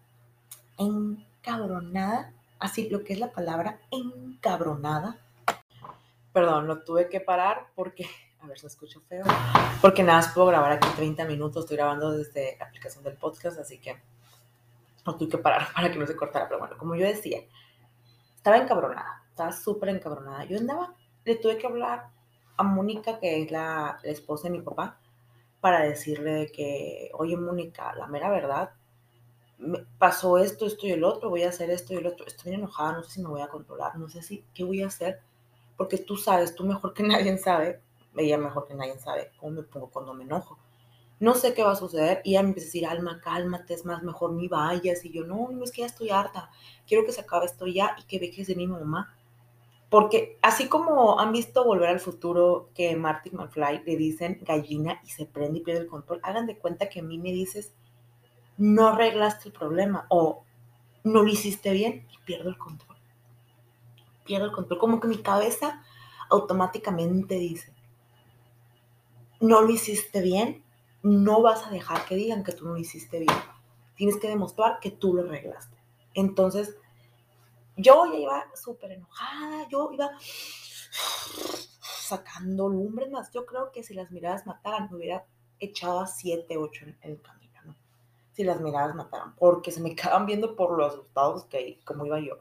En 0.77 1.25
encabronada, 1.41 2.33
así 2.59 2.89
lo 2.89 3.03
que 3.03 3.13
es 3.13 3.19
la 3.19 3.31
palabra 3.31 3.79
encabronada. 3.89 5.17
Perdón, 6.31 6.67
lo 6.67 6.83
tuve 6.83 7.09
que 7.09 7.19
parar 7.19 7.67
porque, 7.75 8.05
a 8.39 8.47
ver, 8.47 8.59
se 8.59 8.67
escucha 8.67 8.99
feo, 9.09 9.25
porque 9.81 10.03
nada 10.03 10.19
más 10.19 10.33
puedo 10.33 10.47
grabar 10.47 10.73
aquí 10.73 10.87
30 10.95 11.25
minutos, 11.25 11.63
estoy 11.63 11.77
grabando 11.77 12.11
desde 12.11 12.55
la 12.57 12.65
aplicación 12.65 13.03
del 13.03 13.17
podcast, 13.17 13.59
así 13.59 13.79
que 13.79 13.99
lo 15.05 15.15
tuve 15.15 15.29
que 15.29 15.37
parar 15.39 15.67
para 15.75 15.91
que 15.91 15.97
no 15.97 16.05
se 16.05 16.15
cortara, 16.15 16.47
pero 16.47 16.59
bueno, 16.59 16.77
como 16.77 16.95
yo 16.95 17.05
decía, 17.05 17.39
estaba 18.35 18.57
encabronada, 18.57 19.23
estaba 19.29 19.51
súper 19.51 19.89
encabronada. 19.89 20.45
Yo 20.45 20.57
andaba, 20.57 20.93
le 21.25 21.35
tuve 21.35 21.57
que 21.57 21.67
hablar 21.67 22.09
a 22.55 22.63
Mónica, 22.63 23.19
que 23.19 23.41
es 23.41 23.51
la 23.51 23.99
esposa 24.03 24.47
de 24.47 24.51
mi 24.51 24.61
papá, 24.61 24.99
para 25.59 25.81
decirle 25.81 26.51
que, 26.51 27.09
oye, 27.13 27.35
Mónica, 27.35 27.93
la 27.95 28.07
mera 28.07 28.29
verdad, 28.29 28.71
pasó 29.97 30.37
esto, 30.37 30.65
esto 30.65 30.87
y 30.87 30.91
el 30.91 31.03
otro, 31.03 31.29
voy 31.29 31.43
a 31.43 31.49
hacer 31.49 31.69
esto 31.69 31.93
y 31.93 31.97
el 31.97 32.07
otro, 32.07 32.25
estoy 32.25 32.53
enojada, 32.53 32.93
no 32.93 33.03
sé 33.03 33.11
si 33.11 33.21
me 33.21 33.29
voy 33.29 33.41
a 33.41 33.47
controlar, 33.47 33.97
no 33.97 34.09
sé 34.09 34.21
si, 34.21 34.43
¿qué 34.53 34.63
voy 34.63 34.81
a 34.81 34.87
hacer? 34.87 35.19
Porque 35.77 35.97
tú 35.97 36.17
sabes, 36.17 36.55
tú 36.55 36.63
mejor 36.63 36.93
que 36.93 37.03
nadie 37.03 37.37
sabe, 37.37 37.81
ella 38.17 38.37
mejor 38.37 38.67
que 38.67 38.73
nadie 38.73 38.97
sabe 38.99 39.31
cómo 39.37 39.53
me 39.53 39.63
pongo 39.63 39.89
cuando 39.89 40.13
me 40.13 40.23
enojo. 40.23 40.57
No 41.19 41.35
sé 41.35 41.53
qué 41.53 41.63
va 41.63 41.73
a 41.73 41.75
suceder 41.75 42.21
y 42.23 42.31
ella 42.31 42.41
me 42.41 42.49
empieza 42.49 42.65
a 42.65 42.69
decir, 42.69 42.87
Alma, 42.87 43.21
cálmate, 43.21 43.75
es 43.75 43.85
más, 43.85 44.01
mejor 44.01 44.33
ni 44.33 44.47
vayas. 44.47 45.05
Y 45.05 45.11
yo, 45.11 45.23
no, 45.23 45.49
no, 45.51 45.63
es 45.63 45.71
que 45.71 45.81
ya 45.81 45.87
estoy 45.87 46.09
harta, 46.09 46.49
quiero 46.87 47.05
que 47.05 47.11
se 47.11 47.21
acabe 47.21 47.45
esto 47.45 47.67
ya 47.67 47.95
y 47.99 48.03
que 48.05 48.19
dejes 48.19 48.47
de 48.47 48.55
mi 48.55 48.65
mamá. 48.65 49.15
Porque 49.91 50.39
así 50.41 50.67
como 50.67 51.19
han 51.19 51.31
visto 51.31 51.63
Volver 51.63 51.89
al 51.89 51.99
Futuro 51.99 52.69
que 52.73 52.95
Marty 52.95 53.29
McFly 53.31 53.83
le 53.85 53.97
dicen 53.97 54.39
gallina 54.41 54.99
y 55.03 55.09
se 55.09 55.25
prende 55.25 55.59
y 55.59 55.61
pierde 55.61 55.81
el 55.81 55.87
control, 55.87 56.21
hagan 56.23 56.47
de 56.47 56.57
cuenta 56.57 56.89
que 56.89 57.01
a 57.01 57.03
mí 57.03 57.19
me 57.19 57.31
dices 57.31 57.75
no 58.61 58.89
arreglaste 58.89 59.49
el 59.49 59.53
problema 59.53 60.05
o 60.09 60.43
no 61.03 61.23
lo 61.23 61.27
hiciste 61.27 61.71
bien 61.71 62.05
y 62.11 62.17
pierdo 62.25 62.49
el 62.49 62.59
control. 62.59 62.95
Pierdo 64.23 64.45
el 64.45 64.51
control. 64.51 64.79
Como 64.79 64.99
que 64.99 65.07
mi 65.07 65.17
cabeza 65.17 65.81
automáticamente 66.29 67.35
dice, 67.35 67.73
no 69.39 69.61
lo 69.61 69.71
hiciste 69.71 70.21
bien, 70.21 70.63
no 71.01 71.41
vas 71.41 71.65
a 71.65 71.71
dejar 71.71 72.05
que 72.05 72.15
digan 72.15 72.43
que 72.43 72.51
tú 72.51 72.65
no 72.65 72.73
lo 72.73 72.77
hiciste 72.77 73.17
bien. 73.17 73.33
Tienes 73.95 74.17
que 74.17 74.27
demostrar 74.27 74.79
que 74.79 74.91
tú 74.91 75.15
lo 75.15 75.23
arreglaste. 75.23 75.75
Entonces, 76.13 76.77
yo 77.77 78.05
ya 78.13 78.19
iba 78.19 78.45
súper 78.55 78.91
enojada, 78.91 79.67
yo 79.69 79.89
iba 79.91 80.11
sacando 81.81 82.69
lumbres 82.69 83.09
más. 83.09 83.31
Yo 83.31 83.47
creo 83.47 83.71
que 83.71 83.83
si 83.83 83.95
las 83.95 84.11
miradas 84.11 84.45
mataran, 84.45 84.87
me 84.91 84.97
hubiera 84.97 85.25
echado 85.59 85.99
a 85.99 86.05
7, 86.05 86.57
8 86.57 86.85
en 86.85 86.97
el 87.01 87.21
camino, 87.23 87.40
¿no? 87.40 87.40
Si 88.41 88.43
las 88.43 88.59
miradas 88.59 88.95
mataran, 88.95 89.35
porque 89.35 89.71
se 89.71 89.81
me 89.81 89.93
quedaban 89.95 90.25
viendo 90.25 90.55
por 90.55 90.75
los 90.75 90.93
resultados 90.93 91.45
que 91.45 91.79
como 91.85 92.07
iba 92.07 92.19
yo. 92.19 92.39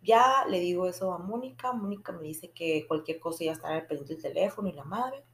Ya 0.00 0.44
le 0.48 0.60
digo 0.60 0.86
eso 0.86 1.12
a 1.12 1.18
Mónica, 1.18 1.72
Mónica 1.72 2.12
me 2.12 2.22
dice 2.22 2.50
que 2.50 2.86
cualquier 2.86 3.18
cosa 3.18 3.44
ya 3.44 3.52
estará 3.52 3.86
pendiente 3.88 4.14
del 4.14 4.22
teléfono 4.22 4.68
y 4.68 4.72
la 4.72 4.84
madre. 4.84 5.24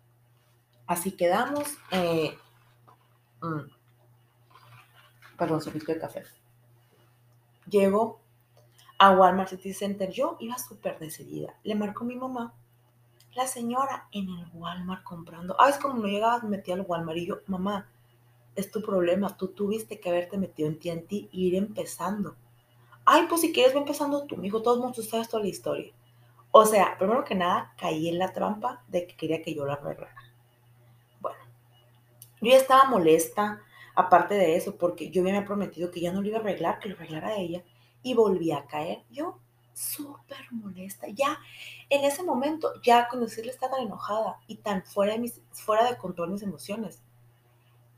Así 0.87 1.13
quedamos. 1.13 1.77
Eh, 1.91 2.37
mm, 3.43 3.61
perdón, 5.37 5.61
servicio 5.61 5.93
de 5.93 6.01
café. 6.01 6.23
Llego 7.69 8.21
a 8.99 9.11
Walmart 9.11 9.51
City 9.51 9.75
Center. 9.75 10.11
Yo 10.11 10.39
iba 10.41 10.57
súper 10.57 10.99
decidida. 10.99 11.55
Le 11.65 11.75
marcó 11.75 12.05
mi 12.05 12.17
mamá. 12.17 12.55
La 13.35 13.47
señora 13.47 14.09
en 14.13 14.29
el 14.31 14.47
Walmart 14.55 15.05
comprando. 15.05 15.55
Ah, 15.59 15.69
es 15.69 15.77
como 15.77 15.95
no 15.95 16.07
llegabas, 16.07 16.43
me 16.45 16.51
metí 16.57 16.73
al 16.73 16.81
Walmart 16.81 17.19
y 17.19 17.27
yo, 17.27 17.41
mamá, 17.47 17.87
es 18.59 18.71
tu 18.71 18.83
problema. 18.83 19.37
Tú 19.37 19.49
tuviste 19.49 20.01
que 20.01 20.09
haberte 20.09 20.37
metido 20.37 20.69
en 20.69 20.79
TNT 20.79 21.13
e 21.13 21.29
ir 21.33 21.55
empezando. 21.55 22.37
Ay, 23.05 23.27
pues 23.29 23.41
si 23.41 23.53
quieres, 23.53 23.73
ve 23.73 23.81
empezando 23.81 24.25
tú, 24.25 24.37
mijo. 24.37 24.63
Todos 24.63 24.79
mundo 24.79 25.03
sabes 25.03 25.29
toda 25.29 25.43
la 25.43 25.49
historia. 25.49 25.93
O 26.51 26.65
sea, 26.67 26.97
primero 26.99 27.25
que 27.25 27.35
nada, 27.35 27.75
caí 27.79 28.09
en 28.09 28.19
la 28.19 28.33
trampa 28.33 28.83
de 28.89 29.07
que 29.07 29.17
quería 29.17 29.43
que 29.43 29.55
yo 29.55 29.65
la 29.65 29.75
arreglara. 29.75 30.15
Bueno, 31.21 31.39
yo 32.41 32.51
ya 32.51 32.57
estaba 32.57 32.85
molesta, 32.85 33.63
aparte 33.95 34.35
de 34.35 34.57
eso, 34.57 34.77
porque 34.77 35.11
yo 35.11 35.23
me 35.23 35.31
había 35.31 35.47
prometido 35.47 35.91
que 35.91 36.01
ya 36.01 36.13
no 36.13 36.21
lo 36.21 36.29
iba 36.29 36.39
a 36.39 36.41
arreglar, 36.41 36.79
que 36.79 36.89
lo 36.89 36.97
arreglara 36.97 37.37
ella 37.37 37.63
y 38.03 38.15
volví 38.15 38.53
a 38.53 38.67
caer. 38.67 39.05
Yo 39.11 39.39
súper 39.73 40.51
molesta. 40.51 41.07
Ya 41.09 41.39
en 41.89 42.05
ese 42.05 42.23
momento, 42.23 42.73
ya 42.83 43.09
con 43.09 43.21
decirle 43.21 43.53
estaba 43.53 43.77
tan 43.77 43.87
enojada 43.87 44.41
y 44.47 44.57
tan 44.57 44.83
fuera 44.83 45.13
de, 45.13 45.21
mis, 45.21 45.41
fuera 45.53 45.89
de 45.89 45.97
control 45.97 46.31
mis 46.33 46.43
emociones, 46.43 47.01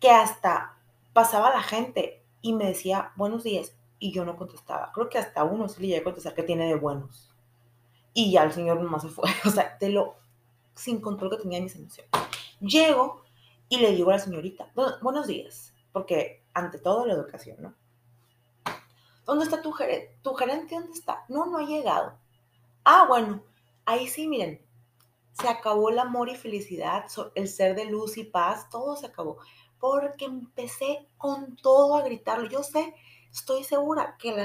que 0.01 0.11
hasta 0.11 0.79
pasaba 1.13 1.51
la 1.51 1.63
gente 1.63 2.25
y 2.41 2.55
me 2.55 2.67
decía 2.67 3.13
buenos 3.17 3.45
días 3.45 3.75
y 3.99 4.13
yo 4.13 4.25
no 4.25 4.37
contestaba. 4.37 4.91
Creo 4.93 5.09
que 5.09 5.19
hasta 5.19 5.45
uno 5.45 5.69
sí 5.69 5.83
le 5.83 5.89
llegué 5.89 6.01
a 6.01 6.05
contestar 6.05 6.35
que 6.35 6.43
tiene 6.43 6.67
de 6.67 6.75
buenos. 6.75 7.31
Y 8.15 8.33
ya 8.33 8.43
el 8.43 8.53
señor 8.53 8.81
nomás 8.81 9.03
se 9.03 9.09
fue. 9.09 9.29
O 9.47 9.51
sea, 9.51 9.77
de 9.79 9.91
lo 9.91 10.17
sin 10.75 11.01
control 11.01 11.31
que 11.31 11.43
tenía 11.43 11.61
mis 11.61 11.77
emociones. 11.77 12.11
Llego 12.61 13.23
y 13.69 13.79
le 13.79 13.93
digo 13.93 14.11
a 14.11 14.15
la 14.15 14.19
señorita, 14.19 14.73
buenos 15.03 15.27
días, 15.27 15.75
porque 15.93 16.43
ante 16.55 16.79
todo 16.79 17.07
la 17.07 17.13
educación, 17.13 17.59
¿no? 17.61 17.75
¿Dónde 19.27 19.45
está 19.45 19.63
tu 19.63 19.73
gerente? 19.73 20.19
¿Tu 20.23 20.35
gerente 20.35 20.75
dónde 20.75 20.93
está? 20.93 21.25
No, 21.29 21.47
no 21.47 21.59
ha 21.59 21.63
llegado. 21.63 22.19
Ah, 22.85 23.05
bueno, 23.07 23.43
ahí 23.85 24.09
sí, 24.09 24.27
miren, 24.27 24.61
se 25.33 25.49
acabó 25.49 25.91
el 25.91 25.99
amor 25.99 26.29
y 26.29 26.37
felicidad, 26.37 27.05
el 27.35 27.49
ser 27.49 27.77
de 27.77 27.85
luz 27.85 28.17
y 28.17 28.25
paz, 28.25 28.69
todo 28.71 28.97
se 28.97 29.07
acabó. 29.07 29.39
Porque 29.81 30.27
empecé 30.27 31.09
con 31.19 31.57
todo 31.57 31.97
a 31.97 32.03
gritarlo. 32.03 32.49
Yo 32.49 32.63
sé, 32.63 32.95
estoy 33.33 33.65
segura 33.65 34.17
que 34.19 34.37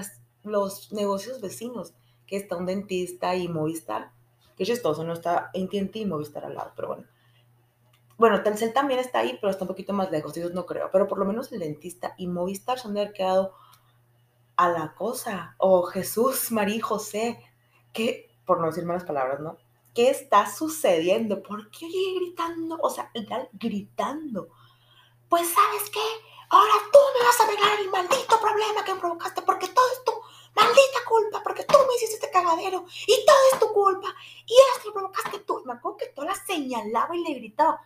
los 0.44 0.92
negocios 0.92 1.42
vecinos, 1.42 1.94
que 2.26 2.38
está 2.38 2.56
un 2.56 2.66
dentista 2.66 3.36
y 3.36 3.48
Movistar, 3.48 4.12
que 4.58 4.66
chistoso, 4.66 5.04
no 5.04 5.14
está 5.14 5.52
en 5.54 5.70
y 5.94 6.06
Movistar 6.06 6.46
al 6.46 6.56
lado, 6.56 6.72
pero 6.76 6.88
bueno. 6.88 7.04
Bueno, 8.18 8.42
Telcel 8.44 8.72
también 8.72 9.02
está 9.02 9.20
ahí, 9.20 9.38
pero 9.42 9.52
está 9.52 9.66
un 9.66 9.70
poquito 9.70 9.92
más 9.92 10.10
lejos, 10.10 10.36
ellos 10.38 10.54
no 10.54 10.66
creo. 10.66 10.90
Pero 10.92 11.08
por 11.08 11.18
lo 11.20 11.26
menos 11.26 11.52
el 11.52 11.60
dentista 11.60 12.16
y 12.18 12.28
Movistar 12.28 12.80
son 12.80 12.94
de 12.94 13.02
haber 13.02 13.14
quedado 13.14 13.54
a 14.56 14.70
la 14.70 14.96
cosa, 14.96 15.56
o 15.58 15.84
Jesús, 15.84 16.50
María 16.52 16.82
José, 16.82 17.40
que, 17.92 18.30
por 18.46 18.62
no 18.62 18.68
decir 18.68 18.86
malas 18.86 19.04
palabras, 19.04 19.42
¿no? 19.42 19.58
¿Qué 19.94 20.10
está 20.10 20.50
sucediendo? 20.50 21.44
¿Por 21.44 21.70
qué 21.72 21.86
oye 21.86 22.16
gritando? 22.20 22.78
O 22.82 22.90
sea, 22.90 23.12
gritando. 23.54 24.48
Pues, 25.36 25.50
¿sabes 25.50 25.90
qué? 25.90 26.00
Ahora 26.48 26.72
tú 26.94 27.00
me 27.14 27.26
vas 27.26 27.38
a 27.38 27.44
arreglar 27.44 27.80
el 27.82 27.92
maldito 27.92 28.40
problema 28.40 28.86
que 28.86 28.96
provocaste, 28.96 29.42
porque 29.42 29.68
todo 29.68 29.86
es 29.92 30.06
tu 30.06 30.14
maldita 30.56 31.00
culpa, 31.06 31.44
porque 31.44 31.66
tú 31.66 31.78
me 31.86 31.94
hiciste 31.96 32.16
este 32.16 32.32
cagadero, 32.32 32.86
y 33.06 33.26
todo 33.26 33.38
es 33.52 33.60
tu 33.60 33.74
culpa, 33.74 34.16
y 34.46 34.54
esto 34.78 34.88
lo 34.88 34.94
provocaste 34.94 35.40
tú. 35.40 35.62
me 35.66 35.74
acuerdo 35.74 35.98
que 35.98 36.06
toda 36.06 36.28
la 36.28 36.36
señalaba 36.36 37.14
y 37.18 37.22
le 37.22 37.34
gritaba. 37.34 37.82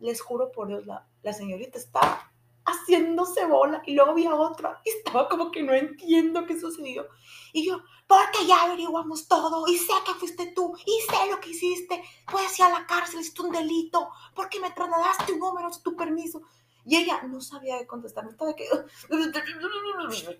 Les 0.00 0.22
juro 0.22 0.50
por 0.50 0.68
Dios, 0.68 0.86
la, 0.86 1.06
la 1.22 1.34
señorita 1.34 1.76
estaba 1.76 2.32
haciéndose 2.64 3.44
bola 3.44 3.82
y 3.84 3.92
luego 3.92 4.12
había 4.12 4.34
otra 4.34 4.80
y 4.82 4.88
estaba 4.88 5.28
como 5.28 5.50
que 5.50 5.62
no 5.62 5.74
entiendo 5.74 6.46
qué 6.46 6.58
sucedió. 6.58 7.08
Y 7.52 7.66
yo, 7.66 7.82
porque 8.06 8.46
ya 8.46 8.62
averiguamos 8.62 9.28
todo 9.28 9.68
y 9.68 9.76
sé 9.76 9.92
que 10.06 10.14
fuiste 10.14 10.46
tú 10.46 10.74
y 10.86 10.98
sé 11.10 11.30
lo 11.30 11.40
que 11.40 11.50
hiciste, 11.50 12.02
puedes 12.26 12.58
ir 12.58 12.64
a 12.64 12.70
la 12.70 12.86
cárcel, 12.86 13.20
hiciste 13.20 13.42
un 13.42 13.52
delito, 13.52 14.08
porque 14.34 14.60
me 14.60 14.70
trasladaste 14.70 15.34
un 15.34 15.40
número 15.40 15.70
sin 15.70 15.82
tu 15.82 15.94
permiso. 15.94 16.40
Y 16.86 16.96
ella 16.96 17.20
no 17.22 17.40
sabía 17.40 17.78
qué 17.78 17.86
contestar, 17.86 18.24
estaba 18.28 18.52
de 18.52 18.56
que... 18.56 18.68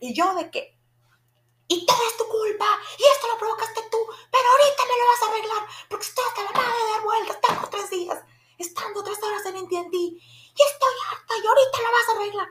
Y 0.01 0.15
yo 0.15 0.35
de 0.35 0.51
que... 0.51 0.79
Y 1.69 1.85
todo 1.85 1.99
es 2.09 2.17
tu 2.17 2.25
culpa, 2.29 2.67
y 2.97 3.03
esto 3.03 3.27
lo 3.27 3.39
provocaste 3.39 3.81
tú, 3.91 3.99
pero 4.31 4.45
ahorita 4.49 4.83
me 4.85 4.99
lo 4.99 5.07
vas 5.11 5.23
a 5.23 5.27
arreglar, 5.33 5.69
porque 5.91 6.07
estoy 6.07 6.25
hasta 6.29 6.45
la 6.45 6.53
madre 6.53 6.79
de 6.79 6.91
dar 6.93 7.03
vueltas, 7.03 7.41
tengo 7.41 7.69
tres 7.69 7.91
días, 7.91 8.25
estando 8.57 9.03
tres 9.03 9.21
horas 9.21 9.45
en 9.47 9.57
entendí 9.57 10.23
y 10.57 10.63
estoy 10.63 10.95
harta 11.11 11.35
y 11.43 11.47
ahorita 11.47 11.83
la 11.83 11.91
vas 11.91 12.09
a 12.09 12.13
arreglar. 12.17 12.49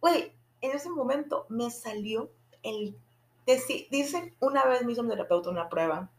Güey, 0.00 0.36
en 0.60 0.70
ese 0.72 0.90
momento 0.90 1.46
me 1.48 1.70
salió 1.70 2.30
el... 2.62 2.98
Dicen, 3.46 4.34
una 4.40 4.64
vez 4.64 4.84
me 4.84 4.92
hizo 4.92 5.02
un 5.02 5.08
terapeuta 5.10 5.50
una 5.50 5.68
prueba 5.68 6.10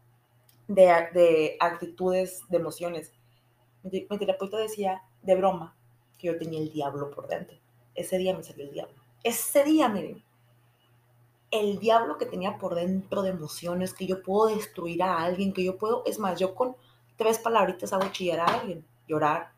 de, 0.68 0.86
de 1.14 1.58
actitudes, 1.60 2.42
de 2.50 2.58
emociones. 2.58 3.12
Mi 3.84 4.18
terapeuta 4.18 4.58
decía, 4.58 5.04
de 5.22 5.36
broma, 5.36 5.76
yo 6.26 6.38
tenía 6.38 6.60
el 6.60 6.72
diablo 6.72 7.12
por 7.12 7.28
dentro. 7.28 7.58
Ese 7.94 8.18
día 8.18 8.36
me 8.36 8.44
salió 8.44 8.66
el 8.66 8.72
diablo. 8.72 8.96
Ese 9.24 9.64
día, 9.64 9.90
miren, 9.90 10.24
el 11.52 11.80
diablo 11.80 12.18
que 12.18 12.26
tenía 12.26 12.58
por 12.58 12.76
dentro 12.76 13.22
de 13.22 13.30
emociones, 13.30 13.94
que 13.94 14.06
yo 14.06 14.22
puedo 14.22 14.56
destruir 14.56 15.02
a 15.04 15.22
alguien, 15.22 15.54
que 15.54 15.64
yo 15.64 15.78
puedo, 15.78 16.04
es 16.06 16.20
más, 16.20 16.40
yo 16.40 16.54
con 16.54 16.76
tres 17.16 17.40
palabritas 17.40 17.94
hago 17.94 18.08
chillar 18.12 18.42
a 18.42 18.46
alguien, 18.46 18.86
llorar, 19.08 19.52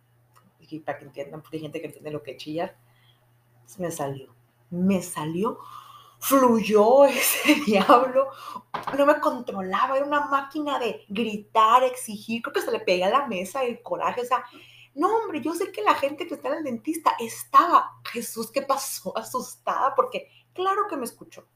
y 0.70 0.80
para 0.80 1.00
que 1.00 1.06
entiendan, 1.06 1.42
porque 1.42 1.58
hay 1.58 1.64
gente 1.64 1.80
que 1.80 1.88
entiende 1.88 2.12
lo 2.12 2.24
que 2.24 2.32
es 2.32 2.38
chillar, 2.38 2.76
me 3.78 3.92
salió, 3.92 4.34
me 4.70 5.02
salió, 5.02 5.60
fluyó 6.20 7.06
ese 7.06 7.56
diablo, 7.66 8.28
no 8.98 9.06
me 9.06 9.20
controlaba, 9.20 9.98
era 9.98 10.06
una 10.06 10.26
máquina 10.28 10.80
de 10.80 11.06
gritar, 11.08 11.84
exigir, 11.84 12.42
creo 12.42 12.54
que 12.54 12.62
se 12.62 12.72
le 12.72 12.80
pega 12.80 13.08
a 13.08 13.12
la 13.12 13.28
mesa 13.28 13.64
el 13.64 13.82
coraje, 13.82 14.22
o 14.22 14.26
sea, 14.26 14.44
no, 14.98 15.16
hombre, 15.16 15.42
yo 15.42 15.54
sé 15.54 15.72
que 15.72 15.84
la 15.84 15.94
gente 15.94 16.26
que 16.26 16.34
está 16.34 16.50
en 16.50 16.56
el 16.56 16.64
dentista 16.64 17.16
estaba, 17.20 18.00
Jesús, 18.12 18.52
¿qué 18.52 18.64
pasó? 18.64 19.16
Asustada, 19.16 19.94
porque 19.94 20.28
claro 20.54 20.88
que 20.90 20.98
me 20.98 21.06
escuchó. 21.06 21.48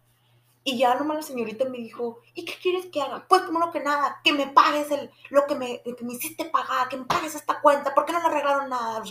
Y 0.64 0.78
ya 0.78 0.94
nomás 0.94 1.18
la 1.18 1.24
señorita 1.24 1.66
me 1.66 1.80
dijo, 1.80 2.20
¿y 2.36 2.46
qué 2.46 2.54
quieres 2.62 2.86
que 2.92 3.02
haga? 3.02 3.26
Pues 3.28 3.50
no 3.50 3.72
que 3.72 3.80
nada, 3.80 4.22
que 4.24 4.32
me 4.32 4.46
pagues 4.46 4.92
el, 4.92 5.10
lo 5.32 5.48
que 5.48 5.56
me, 5.56 5.82
que 5.82 6.04
me 6.04 6.14
hiciste 6.14 6.46
pagar, 6.46 6.88
que 6.88 6.98
me 6.98 7.06
pagues 7.06 7.34
esta 7.34 7.60
cuenta, 7.62 7.96
¿por 7.96 8.06
qué 8.06 8.14
no 8.14 8.20
le 8.20 8.28
arreglaron 8.28 8.70
nada? 8.70 9.02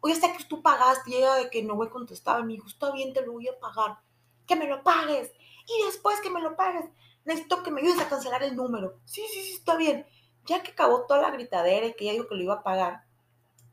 Oye, 0.00 0.14
sé 0.14 0.32
que 0.32 0.44
tú 0.44 0.62
pagaste 0.62 1.10
y 1.10 1.16
ella 1.16 1.34
de 1.34 1.50
que 1.50 1.62
no 1.62 1.76
me 1.76 1.90
contestaba, 1.90 2.42
me 2.42 2.54
dijo, 2.54 2.68
está 2.68 2.90
bien, 2.90 3.12
te 3.12 3.20
lo 3.26 3.32
voy 3.32 3.48
a 3.48 3.60
pagar, 3.60 3.98
que 4.46 4.56
me 4.56 4.66
lo 4.66 4.82
pagues. 4.82 5.30
Y 5.66 5.84
después 5.84 6.22
que 6.22 6.30
me 6.30 6.40
lo 6.40 6.56
pagues, 6.56 6.86
necesito 7.26 7.62
que 7.62 7.70
me 7.70 7.82
ayudes 7.82 8.00
a 8.00 8.08
cancelar 8.08 8.42
el 8.44 8.56
número. 8.56 8.98
Sí, 9.04 9.26
sí, 9.30 9.42
sí, 9.42 9.52
está 9.52 9.76
bien. 9.76 10.06
Ya 10.46 10.62
que 10.62 10.70
acabó 10.70 11.04
toda 11.04 11.20
la 11.20 11.30
gritadera 11.30 11.84
y 11.84 11.92
que 11.92 12.04
ella 12.04 12.14
dijo 12.14 12.28
que 12.28 12.36
lo 12.36 12.42
iba 12.44 12.54
a 12.54 12.62
pagar, 12.62 13.07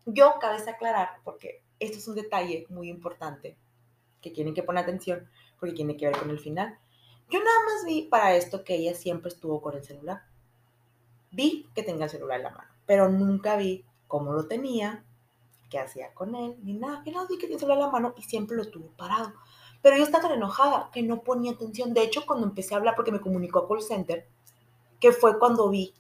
yo 0.06 0.36
cabe 0.40 0.58
aclarar, 0.70 1.20
porque 1.24 1.64
esto 1.80 1.98
es 1.98 2.08
un 2.08 2.16
detalle 2.16 2.66
muy 2.70 2.90
importante, 2.90 3.58
que 4.22 4.32
tienen 4.32 4.54
que 4.54 4.64
poner 4.64 4.84
atención, 4.84 5.30
porque 5.60 5.76
tiene 5.76 5.98
que 5.98 6.08
ver 6.08 6.18
con 6.18 6.30
el 6.30 6.40
final 6.40 6.80
yo 7.30 7.40
nada 7.40 7.58
más 7.66 7.86
vi 7.86 8.04
para 8.04 8.36
esto 8.36 8.64
que 8.64 8.76
ella 8.76 8.94
siempre 8.94 9.30
estuvo 9.30 9.62
con 9.62 9.76
el 9.76 9.84
celular. 9.84 10.24
Vi 11.32 11.68
que 11.74 11.84
tenía 11.84 12.06
el 12.06 12.12
celular 12.12 12.38
en 12.38 12.44
la 12.44 12.52
mano, 12.52 12.70
pero 12.86 13.10
nunca 13.10 13.56
vi 13.56 13.84
cómo 14.08 14.32
lo 14.32 14.48
tenía, 14.48 15.04
qué 15.70 15.80
hacía 15.80 16.14
con 16.14 16.36
él, 16.36 16.56
ni 16.62 16.74
nada. 16.74 17.02
Yo 17.06 17.12
nada 17.12 17.28
vi 17.28 17.36
que 17.36 17.42
tenía 17.42 17.56
el 17.56 17.60
celular 17.60 17.80
en 17.80 17.86
la 17.86 17.92
mano 17.92 18.14
y 18.18 18.22
siempre 18.22 18.56
lo 18.56 18.70
tuvo 18.70 18.90
parado. 18.96 19.34
Pero 19.82 19.98
yo 19.98 20.04
estaba 20.04 20.28
tan 20.28 20.38
enojada 20.38 20.90
que 20.94 21.02
no 21.02 21.24
ponía 21.24 21.54
atención. 21.54 21.94
De 21.94 22.04
hecho, 22.04 22.26
cuando 22.26 22.46
empecé 22.46 22.74
a 22.74 22.78
hablar, 22.78 22.96
porque 22.96 23.12
me 23.12 23.22
comunicó 23.22 23.60
a 23.60 23.68
call 23.68 23.82
center, 23.82 24.28
que 25.00 25.12
fue 25.12 25.38
cuando 25.40 25.70
vi 25.70 25.94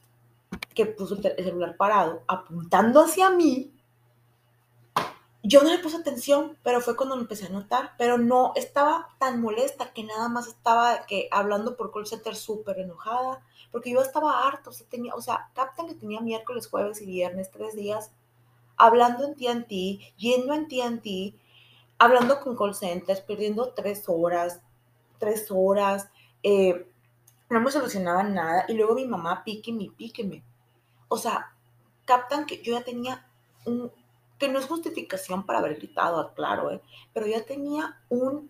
que 0.73 0.85
puso 0.85 1.15
el 1.15 1.21
celular 1.21 1.75
parado, 1.75 2.23
apuntando 2.27 3.01
hacia 3.01 3.29
mí. 3.31 3.74
Yo 5.47 5.61
no 5.61 5.69
le 5.69 5.77
puse 5.77 5.97
atención, 5.97 6.57
pero 6.63 6.81
fue 6.81 6.95
cuando 6.97 7.15
me 7.15 7.21
empecé 7.21 7.45
a 7.45 7.49
notar, 7.49 7.91
pero 7.99 8.17
no 8.17 8.53
estaba 8.55 9.09
tan 9.19 9.41
molesta 9.41 9.93
que 9.93 10.03
nada 10.03 10.27
más 10.27 10.47
estaba 10.47 11.05
que 11.05 11.29
hablando 11.31 11.77
por 11.77 11.93
call 11.93 12.07
center 12.07 12.35
súper 12.35 12.79
enojada, 12.79 13.45
porque 13.71 13.91
yo 13.91 14.01
estaba 14.01 14.47
harto, 14.47 14.71
o 14.71 14.73
sea, 14.73 14.87
tenía, 14.89 15.13
o 15.13 15.21
sea, 15.21 15.51
captan 15.53 15.85
que 15.85 15.93
tenía 15.93 16.19
miércoles, 16.19 16.67
jueves 16.67 16.99
y 16.99 17.05
viernes, 17.05 17.51
tres 17.51 17.75
días, 17.75 18.11
hablando 18.75 19.23
en 19.23 19.35
TNT, 19.35 20.15
yendo 20.17 20.55
en 20.55 20.67
TNT, 20.67 21.39
hablando 21.99 22.39
con 22.39 22.57
call 22.57 22.73
centers, 22.73 23.21
perdiendo 23.21 23.71
tres 23.75 24.05
horas, 24.07 24.61
tres 25.19 25.51
horas, 25.51 26.09
eh, 26.41 26.89
no 27.51 27.61
me 27.61 27.69
solucionaba 27.69 28.23
nada, 28.23 28.65
y 28.67 28.73
luego 28.73 28.95
mi 28.95 29.05
mamá 29.05 29.43
píqueme, 29.43 29.91
píqueme. 29.95 30.43
O 31.07 31.17
sea, 31.19 31.53
captan 32.05 32.47
que 32.47 32.63
yo 32.63 32.73
ya 32.73 32.83
tenía 32.83 33.29
un, 33.65 33.91
que 34.37 34.49
no 34.49 34.59
es 34.59 34.65
justificación 34.65 35.45
para 35.45 35.59
haber 35.59 35.75
gritado, 35.75 36.33
claro, 36.33 36.71
¿eh? 36.71 36.81
pero 37.13 37.27
ya 37.27 37.43
tenía 37.45 37.99
un 38.09 38.49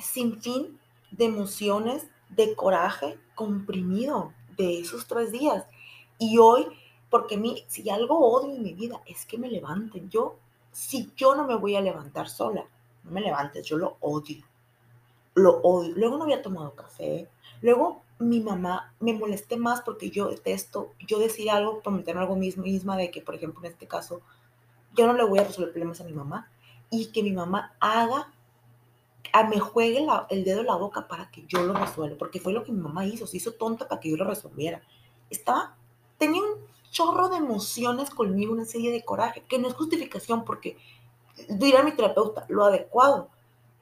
sinfín 0.00 0.78
de 1.10 1.24
emociones, 1.24 2.06
de 2.30 2.54
coraje 2.54 3.18
comprimido 3.34 4.32
de 4.56 4.80
esos 4.80 5.06
tres 5.06 5.32
días. 5.32 5.64
Y 6.18 6.38
hoy, 6.38 6.66
porque 7.10 7.36
mi, 7.36 7.64
si 7.68 7.88
algo 7.88 8.18
odio 8.18 8.54
en 8.54 8.62
mi 8.62 8.74
vida 8.74 9.00
es 9.06 9.24
que 9.24 9.38
me 9.38 9.48
levanten. 9.48 10.10
Yo, 10.10 10.36
si 10.72 11.10
yo 11.16 11.34
no 11.34 11.46
me 11.46 11.54
voy 11.54 11.76
a 11.76 11.80
levantar 11.80 12.28
sola, 12.28 12.66
no 13.04 13.10
me 13.10 13.20
levantes, 13.20 13.66
yo 13.66 13.78
lo 13.78 13.96
odio. 14.00 14.44
Lo 15.34 15.60
odio. 15.62 15.94
Luego 15.96 16.18
no 16.18 16.24
había 16.24 16.42
tomado 16.42 16.74
café. 16.74 17.28
Luego 17.62 18.02
mi 18.18 18.40
mamá 18.40 18.92
me 19.00 19.14
molesté 19.14 19.56
más 19.56 19.80
porque 19.80 20.10
yo 20.10 20.28
detesto, 20.28 20.92
yo 21.06 21.18
decir 21.18 21.50
algo, 21.50 21.80
prometerme 21.80 22.20
algo 22.20 22.36
mismo, 22.36 22.64
misma 22.64 22.96
de 22.96 23.10
que, 23.10 23.22
por 23.22 23.36
ejemplo, 23.36 23.64
en 23.64 23.72
este 23.72 23.86
caso, 23.86 24.20
yo 24.96 25.06
no 25.06 25.12
le 25.12 25.24
voy 25.24 25.38
a 25.38 25.44
resolver 25.44 25.72
problemas 25.72 26.00
a 26.00 26.04
mi 26.04 26.12
mamá 26.12 26.50
y 26.90 27.06
que 27.06 27.22
mi 27.22 27.32
mamá 27.32 27.74
haga, 27.80 28.32
a, 29.32 29.44
me 29.44 29.60
juegue 29.60 30.06
el 30.30 30.44
dedo 30.44 30.60
en 30.60 30.66
la 30.66 30.76
boca 30.76 31.06
para 31.08 31.30
que 31.30 31.44
yo 31.46 31.62
lo 31.62 31.74
resuelva, 31.74 32.16
porque 32.18 32.40
fue 32.40 32.52
lo 32.52 32.64
que 32.64 32.72
mi 32.72 32.80
mamá 32.80 33.04
hizo, 33.04 33.26
se 33.26 33.36
hizo 33.36 33.52
tonta 33.52 33.88
para 33.88 34.00
que 34.00 34.10
yo 34.10 34.16
lo 34.16 34.24
resolviera. 34.24 34.82
Estaba, 35.30 35.76
tenía 36.16 36.42
un 36.42 36.66
chorro 36.90 37.28
de 37.28 37.36
emociones 37.36 38.10
conmigo, 38.10 38.52
una 38.52 38.64
serie 38.64 38.90
de 38.90 39.04
coraje, 39.04 39.44
que 39.48 39.58
no 39.58 39.68
es 39.68 39.74
justificación, 39.74 40.44
porque 40.44 40.78
dirá 41.48 41.82
mi 41.82 41.92
terapeuta, 41.92 42.46
lo 42.48 42.64
adecuado 42.64 43.28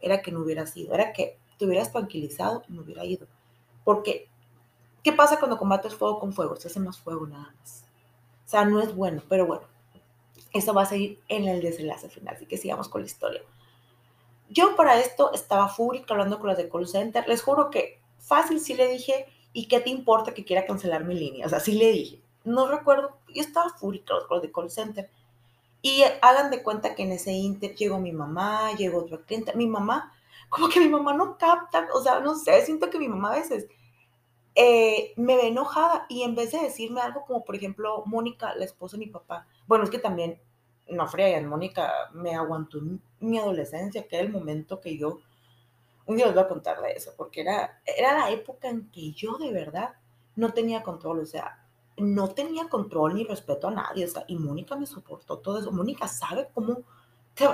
era 0.00 0.22
que 0.22 0.32
no 0.32 0.40
hubiera 0.40 0.66
sido, 0.66 0.94
era 0.94 1.12
que 1.12 1.38
te 1.58 1.64
hubieras 1.64 1.92
tranquilizado 1.92 2.62
y 2.68 2.72
no 2.72 2.82
hubiera 2.82 3.04
ido. 3.04 3.26
Porque, 3.84 4.28
¿qué 5.02 5.12
pasa 5.12 5.38
cuando 5.38 5.56
combates 5.56 5.94
fuego 5.94 6.18
con 6.18 6.32
fuego? 6.32 6.56
Se 6.56 6.68
hace 6.68 6.80
más 6.80 6.98
fuego 6.98 7.26
nada 7.26 7.54
más. 7.58 7.84
O 8.44 8.48
sea, 8.48 8.64
no 8.64 8.80
es 8.80 8.94
bueno, 8.94 9.22
pero 9.28 9.46
bueno, 9.46 9.66
eso 10.56 10.74
va 10.74 10.82
a 10.82 10.86
seguir 10.86 11.20
en 11.28 11.46
el 11.46 11.60
desenlace 11.60 12.08
final, 12.08 12.34
así 12.34 12.46
que 12.46 12.56
sigamos 12.56 12.88
con 12.88 13.02
la 13.02 13.06
historia. 13.06 13.42
Yo 14.48 14.76
para 14.76 15.00
esto 15.00 15.32
estaba 15.32 15.68
fúrica 15.68 16.14
hablando 16.14 16.38
con 16.38 16.48
las 16.48 16.58
de 16.58 16.68
call 16.68 16.86
center. 16.86 17.26
Les 17.26 17.42
juro 17.42 17.70
que 17.70 18.00
fácil 18.18 18.60
sí 18.60 18.74
le 18.74 18.88
dije, 18.88 19.26
¿y 19.52 19.66
qué 19.66 19.80
te 19.80 19.90
importa 19.90 20.34
que 20.34 20.44
quiera 20.44 20.66
cancelar 20.66 21.04
mi 21.04 21.14
línea? 21.14 21.46
O 21.46 21.48
sea, 21.48 21.60
sí 21.60 21.72
le 21.72 21.90
dije. 21.90 22.20
No 22.44 22.68
recuerdo, 22.68 23.18
yo 23.28 23.42
estaba 23.42 23.70
fúrica 23.70 24.14
con 24.28 24.36
los 24.36 24.42
de 24.42 24.52
call 24.52 24.70
center. 24.70 25.10
Y 25.82 26.02
hagan 26.22 26.50
de 26.50 26.62
cuenta 26.62 26.94
que 26.94 27.02
en 27.02 27.12
ese 27.12 27.32
inter 27.32 27.74
llegó 27.74 27.98
mi 27.98 28.12
mamá, 28.12 28.72
llegó 28.72 28.98
otra 28.98 29.18
cliente. 29.18 29.54
Mi 29.56 29.66
mamá, 29.66 30.12
como 30.48 30.68
que 30.68 30.80
mi 30.80 30.88
mamá 30.88 31.12
no 31.12 31.36
capta, 31.38 31.88
o 31.94 32.02
sea, 32.02 32.20
no 32.20 32.34
sé, 32.36 32.64
siento 32.64 32.90
que 32.90 32.98
mi 32.98 33.08
mamá 33.08 33.32
a 33.32 33.38
veces 33.38 33.66
eh, 34.54 35.12
me 35.16 35.36
ve 35.36 35.48
enojada 35.48 36.06
y 36.08 36.22
en 36.22 36.34
vez 36.34 36.52
de 36.52 36.58
decirme 36.58 37.00
algo 37.00 37.24
como, 37.26 37.44
por 37.44 37.56
ejemplo, 37.56 38.02
Mónica, 38.06 38.54
la 38.54 38.64
esposa 38.64 38.96
de 38.96 39.04
mi 39.04 39.10
papá, 39.10 39.46
bueno, 39.66 39.84
es 39.84 39.90
que 39.90 39.98
también, 39.98 40.40
no 40.88 41.06
fregan, 41.08 41.46
Mónica 41.46 41.92
me 42.12 42.34
aguantó 42.34 42.78
mi 43.20 43.38
adolescencia, 43.38 44.06
que 44.06 44.16
era 44.16 44.24
el 44.24 44.32
momento 44.32 44.80
que 44.80 44.96
yo, 44.96 45.18
un 46.06 46.16
día 46.16 46.26
les 46.26 46.34
voy 46.34 46.44
a 46.44 46.48
contar 46.48 46.80
de 46.80 46.92
eso, 46.92 47.12
porque 47.16 47.40
era, 47.40 47.80
era 47.84 48.14
la 48.14 48.30
época 48.30 48.68
en 48.68 48.90
que 48.90 49.12
yo 49.12 49.36
de 49.38 49.52
verdad 49.52 49.94
no 50.36 50.52
tenía 50.52 50.82
control, 50.82 51.20
o 51.20 51.26
sea, 51.26 51.66
no 51.96 52.28
tenía 52.28 52.68
control 52.68 53.14
ni 53.14 53.24
respeto 53.24 53.68
a 53.68 53.72
nadie, 53.72 54.04
o 54.04 54.08
sea, 54.08 54.24
y 54.28 54.36
Mónica 54.36 54.76
me 54.76 54.86
soportó 54.86 55.38
todo 55.38 55.58
eso. 55.58 55.72
Mónica 55.72 56.06
sabe 56.08 56.48
cómo, 56.52 56.82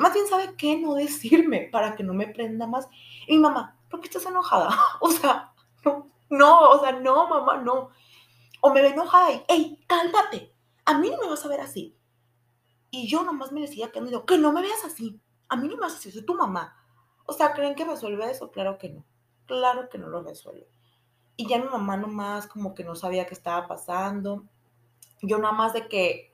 más 0.01 0.15
bien 0.15 0.27
sabe 0.27 0.55
qué 0.57 0.77
no 0.79 0.95
decirme 0.95 1.69
para 1.71 1.95
que 1.95 2.03
no 2.03 2.13
me 2.13 2.27
prenda 2.27 2.67
más. 2.67 2.89
Y 3.27 3.35
mi 3.35 3.39
mamá, 3.39 3.77
¿por 3.89 4.01
qué 4.01 4.09
estás 4.09 4.27
enojada? 4.27 4.77
O 5.01 5.11
sea, 5.11 5.53
no, 5.85 6.11
no, 6.29 6.61
o 6.71 6.81
sea, 6.81 6.93
no, 6.93 7.29
mamá, 7.29 7.59
no. 7.59 7.91
O 8.61 8.73
me 8.73 8.83
ve 8.83 8.89
enojada 8.89 9.33
y, 9.33 9.43
hey, 9.49 9.79
cálmate, 9.87 10.53
a 10.85 10.99
mí 10.99 11.11
no 11.11 11.19
me 11.19 11.29
vas 11.29 11.45
a 11.45 11.49
ver 11.49 11.61
así. 11.61 11.97
Y 12.93 13.09
yo 13.09 13.25
nomás 13.25 13.51
me 13.51 13.63
decía 13.63 13.91
que 13.91 14.01
no, 14.01 14.07
digo, 14.07 14.25
que 14.25 14.39
no 14.39 14.53
me 14.53 14.63
veas 14.63 14.85
así, 14.85 15.21
a 15.49 15.57
mí 15.57 15.67
no 15.67 15.75
me 15.75 15.81
vas 15.81 15.95
así, 15.97 16.13
soy 16.13 16.25
tu 16.25 16.37
mamá. 16.37 16.77
O 17.27 17.33
sea, 17.33 17.53
¿creen 17.55 17.75
que 17.75 17.85
resuelve 17.85 18.31
eso? 18.31 18.53
Claro 18.53 18.79
que 18.79 18.91
no, 18.91 19.05
claro 19.47 19.89
que 19.89 19.99
no 19.99 20.07
lo 20.07 20.23
resuelve. 20.23 20.69
Y 21.35 21.49
ya 21.49 21.59
mi 21.59 21.69
mamá 21.69 21.97
nomás 21.97 22.47
como 22.47 22.75
que 22.75 22.85
no 22.85 22.95
sabía 22.95 23.27
qué 23.27 23.35
estaba 23.35 23.67
pasando. 23.67 24.45
Yo 25.23 25.39
nada 25.39 25.53
más 25.53 25.73
de 25.73 25.89
que, 25.89 26.33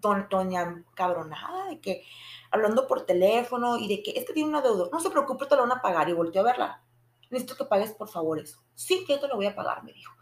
doña 0.00 0.84
cabronada, 0.94 1.66
de 1.66 1.80
que 1.80 2.04
hablando 2.50 2.86
por 2.86 3.04
teléfono 3.04 3.76
y 3.76 3.86
de 3.86 4.02
que 4.02 4.12
este 4.16 4.32
tiene 4.32 4.48
una 4.48 4.62
deuda, 4.62 4.88
no 4.90 5.00
se 5.00 5.10
preocupe, 5.10 5.44
te 5.44 5.56
lo 5.56 5.62
van 5.62 5.72
a 5.72 5.82
pagar 5.82 6.08
y 6.08 6.14
volteó 6.14 6.40
a 6.40 6.44
verla 6.44 6.82
necesito 7.30 7.56
que 7.56 7.64
pagues 7.64 7.92
por 7.92 8.08
favor 8.08 8.38
eso. 8.38 8.62
Sí, 8.74 9.04
que 9.06 9.14
yo 9.14 9.20
te 9.20 9.28
lo 9.28 9.36
voy 9.36 9.46
a 9.46 9.54
pagar, 9.54 9.82
me 9.84 9.92
dijo. 9.92 10.14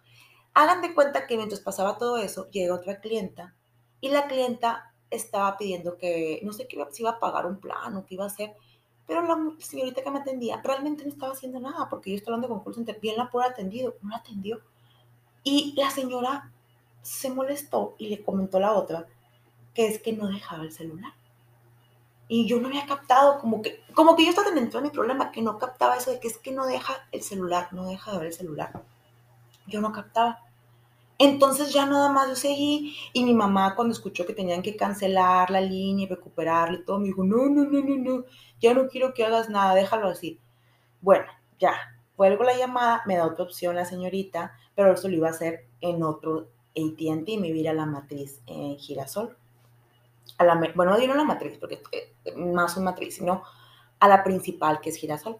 Hagan 0.54 0.82
de 0.82 0.94
cuenta 0.94 1.26
que 1.26 1.36
mientras 1.36 1.60
pasaba 1.60 1.98
todo 1.98 2.16
eso, 2.16 2.48
llega 2.50 2.74
otra 2.74 3.00
clienta 3.00 3.54
y 4.00 4.08
la 4.08 4.26
clienta 4.26 4.93
estaba 5.14 5.56
pidiendo 5.56 5.96
que, 5.96 6.40
no 6.42 6.52
sé 6.52 6.66
qué 6.66 6.84
si 6.90 7.02
iba 7.02 7.10
a 7.10 7.20
pagar 7.20 7.46
un 7.46 7.58
plan 7.58 7.96
o 7.96 8.04
qué 8.06 8.14
iba 8.14 8.24
a 8.24 8.28
hacer, 8.28 8.54
pero 9.06 9.22
la 9.22 9.36
señorita 9.58 10.02
que 10.02 10.10
me 10.10 10.20
atendía 10.20 10.60
realmente 10.62 11.04
no 11.04 11.10
estaba 11.10 11.32
haciendo 11.32 11.60
nada 11.60 11.88
porque 11.88 12.10
yo 12.10 12.16
estaba 12.16 12.36
hablando 12.36 12.54
con 12.54 12.64
call 12.64 12.74
center, 12.74 12.98
bien 13.00 13.16
la 13.16 13.30
pudo 13.30 13.42
atendido, 13.42 13.94
no 14.02 14.10
la 14.10 14.16
atendió. 14.16 14.60
Y 15.42 15.74
la 15.76 15.90
señora 15.90 16.50
se 17.02 17.30
molestó 17.30 17.94
y 17.98 18.08
le 18.08 18.22
comentó 18.22 18.56
a 18.56 18.60
la 18.60 18.72
otra 18.72 19.06
que 19.74 19.88
es 19.88 20.00
que 20.00 20.12
no 20.12 20.28
dejaba 20.28 20.62
el 20.62 20.72
celular. 20.72 21.12
Y 22.28 22.46
yo 22.46 22.60
no 22.60 22.68
había 22.68 22.86
captado, 22.86 23.38
como 23.38 23.60
que, 23.60 23.82
como 23.92 24.16
que 24.16 24.24
yo 24.24 24.30
estaba 24.30 24.50
dentro 24.50 24.80
de 24.80 24.88
mi 24.88 24.92
problema, 24.92 25.30
que 25.30 25.42
no 25.42 25.58
captaba 25.58 25.96
eso 25.96 26.10
de 26.10 26.20
que 26.20 26.28
es 26.28 26.38
que 26.38 26.52
no 26.52 26.64
deja 26.64 27.06
el 27.12 27.22
celular, 27.22 27.68
no 27.72 27.86
deja 27.86 28.12
de 28.12 28.18
ver 28.18 28.26
el 28.28 28.32
celular. 28.32 28.82
Yo 29.66 29.80
no 29.80 29.92
captaba. 29.92 30.40
Entonces 31.18 31.72
ya 31.72 31.86
nada 31.86 32.08
más 32.10 32.28
yo 32.28 32.34
seguí 32.34 32.96
y 33.12 33.24
mi 33.24 33.34
mamá 33.34 33.74
cuando 33.76 33.92
escuchó 33.92 34.26
que 34.26 34.34
tenían 34.34 34.62
que 34.62 34.76
cancelar 34.76 35.50
la 35.50 35.60
línea 35.60 36.06
y 36.06 36.08
recuperarla 36.08 36.78
y 36.78 36.84
todo, 36.84 36.98
me 36.98 37.06
dijo, 37.06 37.24
no, 37.24 37.48
no, 37.48 37.64
no, 37.64 37.80
no, 37.80 37.96
no, 37.96 38.24
ya 38.60 38.74
no 38.74 38.88
quiero 38.88 39.14
que 39.14 39.24
hagas 39.24 39.48
nada, 39.48 39.74
déjalo 39.74 40.08
así. 40.08 40.40
Bueno, 41.00 41.26
ya, 41.58 41.74
vuelvo 42.16 42.44
la 42.44 42.56
llamada, 42.56 43.02
me 43.06 43.16
da 43.16 43.26
otra 43.26 43.44
opción 43.44 43.76
la 43.76 43.84
señorita, 43.84 44.56
pero 44.74 44.92
eso 44.92 45.08
lo 45.08 45.14
iba 45.14 45.28
a 45.28 45.32
hacer 45.32 45.66
en 45.80 46.02
otro 46.02 46.48
ATT, 46.76 47.28
me 47.38 47.48
iba 47.48 47.56
a 47.56 47.60
ir 47.60 47.68
a 47.68 47.74
la 47.74 47.86
matriz 47.86 48.40
en 48.46 48.76
Girasol 48.78 49.36
bueno, 50.74 50.92
no 50.92 50.98
digo 50.98 51.14
la 51.14 51.24
matriz, 51.24 51.58
porque 51.58 51.82
es 52.24 52.36
más 52.36 52.76
una 52.76 52.90
matriz, 52.90 53.16
sino 53.16 53.42
a 54.00 54.08
la 54.08 54.24
principal, 54.24 54.80
que 54.80 54.90
es 54.90 54.96
girasol. 54.96 55.38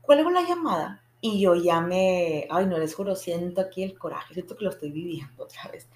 Cuelgo 0.00 0.30
la 0.30 0.42
llamada 0.42 1.02
y 1.26 1.40
yo 1.40 1.54
ya 1.54 1.80
me, 1.80 2.46
ay, 2.50 2.66
no 2.66 2.76
les 2.76 2.94
juro, 2.94 3.16
siento 3.16 3.62
aquí 3.62 3.82
el 3.82 3.98
coraje, 3.98 4.34
siento 4.34 4.58
que 4.58 4.64
lo 4.64 4.70
estoy 4.70 4.90
viviendo 4.90 5.44
otra 5.44 5.70
vez. 5.70 5.88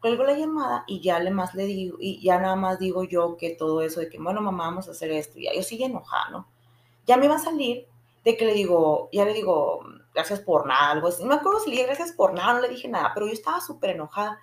Cuelgo 0.00 0.24
la 0.24 0.32
llamada 0.32 0.84
y 0.86 1.02
ya 1.02 1.18
le 1.18 1.30
más 1.30 1.54
le 1.54 1.66
digo, 1.66 1.98
y 2.00 2.18
ya 2.22 2.38
nada 2.40 2.56
más 2.56 2.78
digo 2.78 3.04
yo 3.04 3.36
que 3.36 3.50
todo 3.50 3.82
eso 3.82 4.00
de 4.00 4.08
que, 4.08 4.18
bueno, 4.18 4.40
mamá, 4.40 4.64
vamos 4.64 4.88
a 4.88 4.92
hacer 4.92 5.10
esto, 5.10 5.38
y 5.38 5.44
ya 5.44 5.50
yo 5.54 5.62
sigue 5.62 5.84
enojada, 5.84 6.30
¿no? 6.30 6.48
Ya 7.04 7.18
me 7.18 7.28
va 7.28 7.34
a 7.34 7.40
salir 7.40 7.88
de 8.24 8.38
que 8.38 8.46
le 8.46 8.54
digo, 8.54 9.10
ya 9.12 9.26
le 9.26 9.34
digo, 9.34 9.80
gracias 10.14 10.40
por 10.40 10.66
nada, 10.66 10.92
algo 10.92 11.08
así. 11.08 11.24
No 11.24 11.28
me 11.28 11.34
acuerdo 11.34 11.60
si 11.60 11.68
le 11.68 11.76
dije 11.76 11.86
gracias 11.86 12.12
por 12.12 12.32
nada, 12.32 12.54
no 12.54 12.60
le 12.62 12.70
dije 12.70 12.88
nada, 12.88 13.10
pero 13.12 13.26
yo 13.26 13.34
estaba 13.34 13.60
súper 13.60 13.90
enojada. 13.90 14.40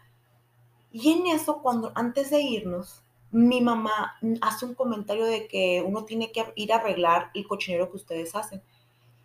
Y 0.92 1.14
en 1.14 1.26
eso, 1.26 1.64
cuando 1.64 1.92
antes 1.96 2.30
de 2.30 2.42
irnos, 2.42 3.02
mi 3.32 3.60
mamá 3.60 4.20
hace 4.42 4.66
un 4.68 4.76
comentario 4.76 5.26
de 5.26 5.48
que 5.48 5.84
uno 5.84 6.06
tiene 6.06 6.32
que 6.32 6.46
ir 6.56 6.72
a 6.74 6.76
arreglar 6.76 7.32
el 7.34 7.48
cochinero 7.48 7.90
que 7.90 7.98
ustedes 7.98 8.36
hacen. 8.36 8.62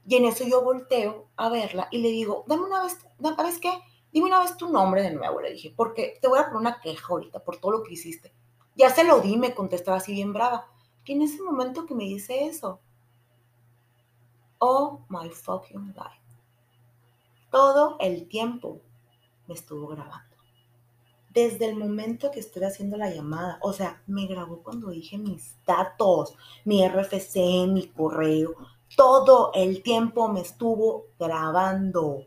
Y 0.07 0.16
en 0.16 0.24
eso 0.24 0.44
yo 0.44 0.62
volteo 0.62 1.28
a 1.36 1.48
verla 1.48 1.88
y 1.90 1.98
le 1.98 2.09
digo, 2.09 2.44
dame 2.46 2.64
una 2.64 2.82
vez, 2.82 2.98
¿sabes 3.36 3.59
qué? 3.59 3.72
Dime 4.12 4.26
una 4.26 4.40
vez 4.40 4.57
tu 4.57 4.68
nombre 4.68 5.03
de 5.03 5.12
nuevo, 5.12 5.40
le 5.40 5.53
dije, 5.53 5.72
porque 5.76 6.18
te 6.20 6.28
voy 6.28 6.38
a 6.38 6.44
poner 6.44 6.57
una 6.57 6.80
queja 6.80 7.07
ahorita 7.09 7.42
por 7.44 7.59
todo 7.59 7.72
lo 7.72 7.82
que 7.82 7.94
hiciste. 7.94 8.32
Ya 8.74 8.90
se 8.90 9.05
lo 9.05 9.20
di, 9.20 9.36
me 9.36 9.55
contestaba 9.55 9.98
así 9.98 10.12
bien 10.12 10.32
brava. 10.32 10.68
Y 11.05 11.12
en 11.12 11.22
ese 11.22 11.42
momento 11.42 11.86
que 11.86 11.94
me 11.94 12.05
dice 12.05 12.46
eso, 12.46 12.80
oh 14.59 15.05
my 15.09 15.30
fucking 15.30 15.92
God. 15.92 16.07
Todo 17.50 17.96
el 18.00 18.28
tiempo 18.28 18.80
me 19.46 19.55
estuvo 19.55 19.88
grabando 19.88 20.32
desde 21.34 21.66
el 21.66 21.76
momento 21.76 22.30
que 22.30 22.40
estoy 22.40 22.64
haciendo 22.64 22.96
la 22.96 23.11
llamada. 23.11 23.59
O 23.62 23.72
sea, 23.72 24.03
me 24.07 24.26
grabó 24.26 24.62
cuando 24.62 24.90
dije 24.90 25.18
mis 25.18 25.57
datos, 25.66 26.36
mi 26.64 26.86
RFC, 26.86 27.66
mi 27.68 27.88
correo. 27.88 28.55
Todo 28.97 29.53
el 29.55 29.82
tiempo 29.82 30.28
me 30.28 30.40
estuvo 30.40 31.07
grabando. 31.18 32.26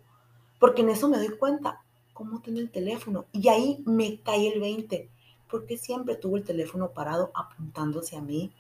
Porque 0.59 0.81
en 0.81 0.89
eso 0.89 1.07
me 1.07 1.17
doy 1.17 1.37
cuenta. 1.37 1.85
¿cómo 2.15 2.39
tiene 2.39 2.61
el 2.61 2.71
teléfono? 2.71 3.25
Y 3.33 3.49
ahí 3.49 3.83
me 3.85 4.21
cae 4.21 4.53
el 4.53 4.61
20. 4.61 5.11
¿Por 5.51 5.65
qué 5.67 5.77
siempre 5.77 6.15
tuvo 6.15 6.37
el 6.37 6.45
teléfono 6.45 6.91
parado 6.91 7.29
apuntándose 7.35 8.15
a 8.15 8.21
mí? 8.21 8.53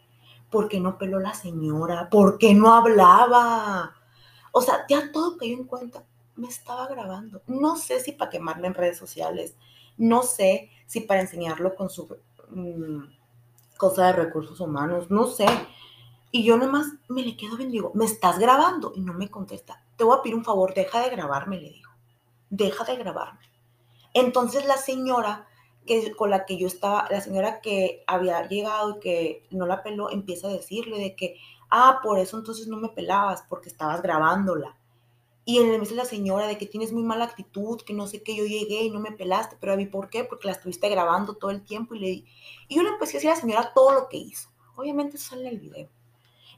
¿Por 0.51 0.67
qué 0.67 0.79
no 0.81 0.97
peló 0.97 1.19
la 1.19 1.33
señora? 1.33 2.09
¿Por 2.09 2.37
qué 2.37 2.53
no 2.53 2.73
hablaba? 2.75 3.95
O 4.51 4.61
sea, 4.61 4.85
ya 4.89 5.09
todo 5.11 5.37
cayó 5.37 5.53
en 5.53 5.63
cuenta. 5.63 6.03
Me 6.35 6.47
estaba 6.47 6.85
grabando. 6.87 7.41
No 7.47 7.77
sé 7.77 8.01
si 8.01 8.11
para 8.11 8.29
quemarme 8.29 8.67
en 8.67 8.73
redes 8.73 8.97
sociales. 8.97 9.55
No 9.97 10.21
sé 10.21 10.69
si 10.85 10.99
para 10.99 11.21
enseñarlo 11.21 11.75
con 11.75 11.89
su 11.89 12.09
mm, 12.49 13.03
cosa 13.77 14.07
de 14.07 14.13
recursos 14.13 14.59
humanos. 14.59 15.09
No 15.09 15.27
sé. 15.27 15.45
Y 16.35 16.43
yo 16.43 16.57
nomás 16.57 16.87
me 17.07 17.23
le 17.23 17.37
quedo 17.37 17.55
bien, 17.55 17.71
digo, 17.71 17.93
¿me 17.95 18.03
estás 18.03 18.39
grabando? 18.39 18.91
Y 18.93 18.99
no 18.99 19.13
me 19.13 19.31
contesta. 19.31 19.81
Te 19.95 20.03
voy 20.03 20.17
a 20.17 20.21
pedir 20.21 20.35
un 20.35 20.43
favor, 20.43 20.73
deja 20.73 20.99
de 20.99 21.09
grabarme, 21.09 21.61
le 21.61 21.69
digo. 21.69 21.89
Deja 22.49 22.83
de 22.83 22.97
grabarme. 22.97 23.39
Entonces 24.13 24.65
la 24.65 24.75
señora 24.75 25.47
que, 25.85 26.11
con 26.11 26.29
la 26.29 26.45
que 26.45 26.57
yo 26.57 26.67
estaba, 26.67 27.07
la 27.09 27.21
señora 27.21 27.61
que 27.61 28.03
había 28.05 28.45
llegado 28.49 28.97
y 28.97 28.99
que 28.99 29.47
no 29.49 29.65
la 29.65 29.81
peló, 29.81 30.11
empieza 30.11 30.49
a 30.49 30.51
decirle 30.51 30.99
de 30.99 31.15
que, 31.15 31.37
ah, 31.69 32.01
por 32.03 32.19
eso 32.19 32.37
entonces 32.37 32.67
no 32.67 32.75
me 32.75 32.89
pelabas, 32.89 33.45
porque 33.47 33.69
estabas 33.69 34.01
grabándola. 34.01 34.77
Y 35.45 35.59
él 35.59 35.71
le 35.71 35.79
dice 35.79 35.95
la 35.95 36.03
señora 36.03 36.47
de 36.47 36.57
que 36.57 36.65
tienes 36.65 36.91
muy 36.91 37.03
mala 37.03 37.23
actitud, 37.23 37.81
que 37.81 37.93
no 37.93 38.07
sé 38.07 38.23
qué, 38.23 38.35
yo 38.35 38.43
llegué 38.43 38.83
y 38.83 38.91
no 38.91 38.99
me 38.99 39.13
pelaste, 39.13 39.55
pero 39.61 39.71
a 39.71 39.77
mí, 39.77 39.85
¿por 39.85 40.09
qué? 40.09 40.25
Porque 40.25 40.47
la 40.47 40.53
estuviste 40.55 40.89
grabando 40.89 41.35
todo 41.35 41.51
el 41.51 41.63
tiempo 41.63 41.95
y 41.95 41.99
le 41.99 42.09
Y 42.09 42.75
yo 42.75 42.83
le 42.83 42.89
empecé 42.89 43.11
a 43.11 43.19
decir 43.19 43.29
a 43.29 43.35
la 43.35 43.39
señora 43.39 43.71
todo 43.73 43.93
lo 43.93 44.09
que 44.09 44.17
hizo. 44.17 44.49
Obviamente 44.75 45.15
eso 45.15 45.29
sale 45.29 45.43
en 45.43 45.53
el 45.53 45.59
video. 45.61 45.89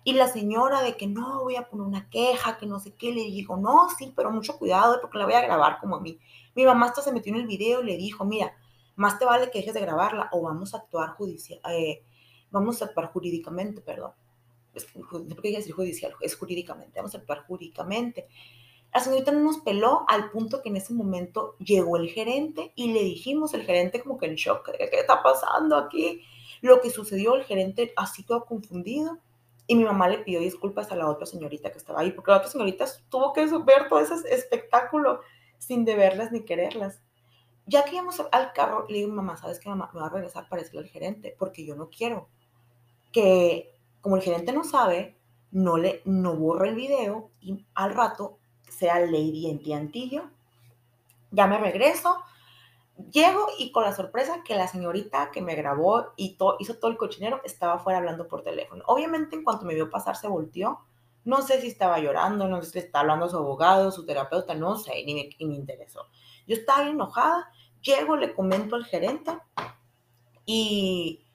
Y 0.07 0.13
la 0.13 0.29
señora 0.29 0.83
de 0.83 0.95
que 0.95 1.05
no, 1.05 1.43
voy 1.43 1.57
a 1.57 1.67
poner 1.67 1.85
una 1.85 2.09
queja, 2.09 2.57
que 2.57 2.65
no 2.65 2.79
sé 2.79 2.93
qué, 2.93 3.11
le 3.11 3.23
digo, 3.23 3.57
no, 3.57 3.89
sí, 3.89 4.13
pero 4.15 4.31
mucho 4.31 4.57
cuidado 4.57 5.01
porque 5.01 5.17
la 5.17 5.25
voy 5.25 5.33
a 5.33 5.41
grabar 5.41 5.81
como 5.81 5.97
a 5.97 5.99
mí. 5.99 6.17
Mi 6.55 6.63
mamá 6.63 6.85
hasta 6.85 7.01
se 7.01 7.11
metió 7.11 7.33
en 7.33 7.41
el 7.41 7.45
video 7.45 7.81
y 7.81 7.87
le 7.87 7.97
dijo, 7.97 8.23
mira, 8.23 8.55
más 8.95 9.19
te 9.19 9.25
vale 9.25 9.51
que 9.51 9.59
dejes 9.59 9.73
de 9.73 9.81
grabarla 9.81 10.29
o 10.31 10.43
vamos 10.43 10.73
a 10.73 10.77
actuar 10.77 11.09
judicial, 11.09 11.59
eh, 11.69 12.05
vamos 12.51 12.81
a 12.81 12.85
actuar 12.85 13.11
jurídicamente, 13.11 13.81
perdón. 13.81 14.13
¿Por 15.11 15.41
qué 15.41 15.51
decir 15.51 15.73
judicial? 15.73 16.13
Es 16.21 16.37
jurídicamente, 16.37 16.99
vamos 16.99 17.13
a 17.13 17.17
actuar 17.17 17.45
jurídicamente. 17.45 18.29
La 18.93 19.01
señorita 19.01 19.33
no 19.33 19.41
nos 19.41 19.57
peló 19.57 20.05
al 20.07 20.31
punto 20.31 20.61
que 20.61 20.69
en 20.69 20.77
ese 20.77 20.93
momento 20.93 21.57
llegó 21.59 21.97
el 21.97 22.07
gerente 22.11 22.71
y 22.77 22.93
le 22.93 23.03
dijimos, 23.03 23.53
el 23.53 23.65
gerente 23.65 24.01
como 24.01 24.17
que 24.17 24.27
en 24.27 24.35
shock, 24.35 24.69
¿qué 24.71 24.89
está 24.89 25.21
pasando 25.21 25.75
aquí? 25.75 26.21
Lo 26.61 26.79
que 26.79 26.91
sucedió, 26.91 27.35
el 27.35 27.43
gerente 27.43 27.91
así 27.97 28.23
todo 28.23 28.45
confundido 28.45 29.19
y 29.67 29.75
mi 29.75 29.83
mamá 29.83 30.07
le 30.07 30.19
pidió 30.19 30.39
disculpas 30.39 30.91
a 30.91 30.95
la 30.95 31.09
otra 31.09 31.25
señorita 31.25 31.71
que 31.71 31.77
estaba 31.77 31.99
ahí, 31.99 32.11
porque 32.11 32.31
la 32.31 32.37
otra 32.37 32.49
señorita 32.49 32.85
tuvo 33.09 33.33
que 33.33 33.45
ver 33.45 33.89
todo 33.89 33.99
ese 33.99 34.15
espectáculo 34.33 35.19
sin 35.57 35.83
deberlas 35.83 36.31
ni 36.31 36.45
quererlas. 36.45 37.01
Ya 37.65 37.83
que 37.83 37.95
íbamos 37.95 38.21
al 38.31 38.53
carro, 38.53 38.85
le 38.87 38.99
digo, 38.99 39.11
mamá, 39.11 39.35
¿sabes 39.35 39.59
qué, 39.59 39.67
mamá? 39.67 39.91
Me 39.93 39.99
va 39.99 40.07
a 40.07 40.09
regresar 40.11 40.47
para 40.47 40.61
decirle 40.61 40.81
al 40.81 40.89
gerente, 40.89 41.35
porque 41.37 41.65
yo 41.65 41.75
no 41.75 41.89
quiero 41.89 42.29
que, 43.11 43.75
como 43.99 44.15
el 44.15 44.21
gerente 44.21 44.53
no 44.53 44.63
sabe, 44.63 45.17
no 45.51 45.77
le 45.77 46.01
no 46.05 46.35
borre 46.35 46.69
el 46.69 46.75
video 46.75 47.31
y 47.41 47.65
al 47.73 47.93
rato 47.93 48.37
sea 48.69 48.99
Lady 48.99 49.49
en 49.49 49.61
tiantillo. 49.61 50.29
Ya 51.31 51.45
me 51.47 51.57
regreso, 51.57 52.17
Llego 53.11 53.47
y 53.59 53.71
con 53.71 53.83
la 53.83 53.93
sorpresa 53.93 54.43
que 54.43 54.55
la 54.55 54.67
señorita 54.67 55.29
que 55.31 55.41
me 55.41 55.55
grabó 55.55 56.13
y 56.17 56.37
hizo 56.59 56.79
todo 56.79 56.91
el 56.91 56.97
cochinero 56.97 57.41
estaba 57.43 57.77
fuera 57.79 57.99
hablando 57.99 58.27
por 58.27 58.41
teléfono. 58.41 58.83
Obviamente 58.87 59.35
en 59.35 59.43
cuanto 59.43 59.65
me 59.65 59.75
vio 59.75 59.89
pasar 59.89 60.15
se 60.15 60.27
volteó. 60.27 60.79
No 61.23 61.41
sé 61.41 61.61
si 61.61 61.67
estaba 61.67 61.99
llorando, 61.99 62.47
no 62.47 62.61
sé 62.63 62.71
si 62.71 62.79
estaba 62.79 63.01
hablando 63.01 63.25
a 63.25 63.29
su 63.29 63.37
abogado, 63.37 63.91
su 63.91 64.05
terapeuta, 64.05 64.55
no 64.55 64.77
sé, 64.77 65.03
ni 65.05 65.13
me, 65.13 65.45
me 65.45 65.55
interesó. 65.55 66.07
Yo 66.47 66.55
estaba 66.55 66.87
enojada, 66.87 67.51
llego, 67.81 68.15
le 68.15 68.33
comento 68.33 68.75
al 68.75 68.85
gerente 68.85 69.37
y 70.45 71.25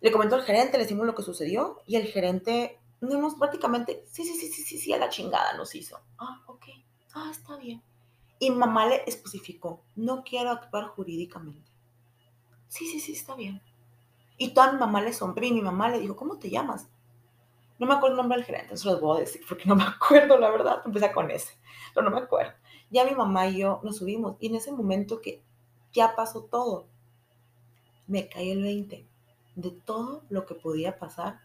le 0.00 0.10
comento 0.10 0.34
al 0.34 0.42
gerente, 0.42 0.78
le 0.78 0.84
decimos 0.84 1.06
lo 1.06 1.14
que 1.14 1.22
sucedió 1.22 1.82
y 1.86 1.96
el 1.96 2.06
gerente, 2.06 2.80
no, 3.00 3.36
prácticamente, 3.38 4.04
sí, 4.06 4.24
sí, 4.24 4.34
sí, 4.34 4.48
sí, 4.48 4.62
sí, 4.62 4.78
sí, 4.78 4.92
a 4.92 4.98
la 4.98 5.10
chingada 5.10 5.52
nos 5.52 5.74
hizo. 5.74 6.00
Ah, 6.18 6.42
ok, 6.46 6.64
ah, 7.14 7.28
está 7.30 7.56
bien. 7.58 7.82
Y 8.40 8.50
mamá 8.50 8.86
le 8.86 9.04
especificó, 9.06 9.84
no 9.94 10.24
quiero 10.24 10.50
actuar 10.50 10.86
jurídicamente. 10.86 11.70
Sí, 12.66 12.86
sí, 12.86 12.98
sí, 12.98 13.12
está 13.12 13.36
bien. 13.36 13.62
Y 14.38 14.54
toda 14.54 14.72
mi 14.72 14.78
mamá 14.78 15.02
le 15.02 15.12
sonrió 15.12 15.48
y 15.48 15.52
mi 15.52 15.60
mamá 15.60 15.90
le 15.90 16.00
dijo, 16.00 16.16
¿cómo 16.16 16.38
te 16.38 16.50
llamas? 16.50 16.88
No 17.78 17.86
me 17.86 17.94
acuerdo 17.94 18.14
el 18.14 18.22
nombre 18.22 18.38
del 18.38 18.46
gerente, 18.46 18.74
eso 18.74 18.90
los 18.90 19.00
voy 19.00 19.18
a 19.18 19.20
decir 19.20 19.42
porque 19.48 19.66
no 19.66 19.76
me 19.76 19.84
acuerdo, 19.86 20.38
la 20.38 20.50
verdad. 20.50 20.82
Empieza 20.84 21.12
con 21.12 21.30
ese, 21.30 21.58
pero 21.94 22.08
no 22.08 22.16
me 22.16 22.22
acuerdo. 22.22 22.52
Ya 22.90 23.04
mi 23.04 23.14
mamá 23.14 23.46
y 23.46 23.58
yo 23.58 23.80
nos 23.84 23.98
subimos 23.98 24.36
y 24.40 24.48
en 24.48 24.56
ese 24.56 24.72
momento 24.72 25.20
que 25.20 25.42
ya 25.92 26.16
pasó 26.16 26.42
todo, 26.44 26.86
me 28.06 28.28
caí 28.28 28.50
el 28.50 28.62
20 28.62 29.06
de 29.54 29.70
todo 29.70 30.24
lo 30.30 30.46
que 30.46 30.54
podía 30.54 30.98
pasar 30.98 31.40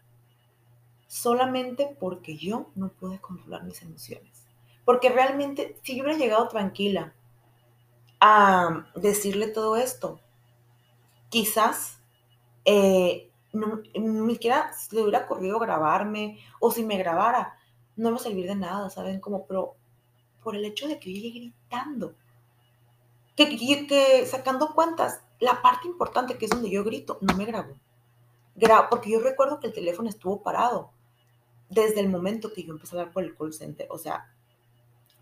solamente 1.06 1.96
porque 2.00 2.36
yo 2.36 2.70
no 2.74 2.88
pude 2.88 3.20
controlar 3.20 3.64
mis 3.64 3.82
emociones. 3.82 4.35
Porque 4.86 5.10
realmente, 5.10 5.76
si 5.82 5.96
yo 5.96 6.04
hubiera 6.04 6.18
llegado 6.18 6.48
tranquila 6.48 7.12
a 8.20 8.86
decirle 8.94 9.48
todo 9.48 9.76
esto, 9.76 10.20
quizás 11.28 11.98
eh, 12.64 13.30
no, 13.52 13.82
ni 13.94 14.34
siquiera 14.34 14.70
le 14.92 15.02
hubiera 15.02 15.26
corrido 15.26 15.58
grabarme, 15.58 16.38
o 16.60 16.70
si 16.70 16.84
me 16.84 16.96
grabara, 16.98 17.58
no 17.96 18.12
me 18.12 18.18
servir 18.20 18.46
de 18.46 18.54
nada, 18.54 18.88
¿saben? 18.88 19.20
Como, 19.20 19.44
pero 19.46 19.74
por 20.40 20.54
el 20.54 20.64
hecho 20.64 20.86
de 20.86 21.00
que 21.00 21.12
yo 21.12 21.20
llegué 21.20 21.40
gritando, 21.40 22.14
que, 23.34 23.56
que, 23.88 24.24
sacando 24.24 24.72
cuentas, 24.72 25.20
la 25.40 25.62
parte 25.62 25.88
importante 25.88 26.38
que 26.38 26.44
es 26.44 26.50
donde 26.52 26.70
yo 26.70 26.84
grito, 26.84 27.18
no 27.20 27.36
me 27.36 27.44
grabó. 27.44 27.74
porque 28.88 29.10
yo 29.10 29.18
recuerdo 29.18 29.58
que 29.58 29.66
el 29.66 29.72
teléfono 29.72 30.08
estuvo 30.08 30.44
parado 30.44 30.92
desde 31.68 31.98
el 31.98 32.08
momento 32.08 32.52
que 32.52 32.62
yo 32.62 32.72
empecé 32.72 32.94
a 32.94 33.00
hablar 33.00 33.12
por 33.12 33.24
el 33.24 33.34
call 33.34 33.52
center. 33.52 33.88
O 33.90 33.98
sea, 33.98 34.32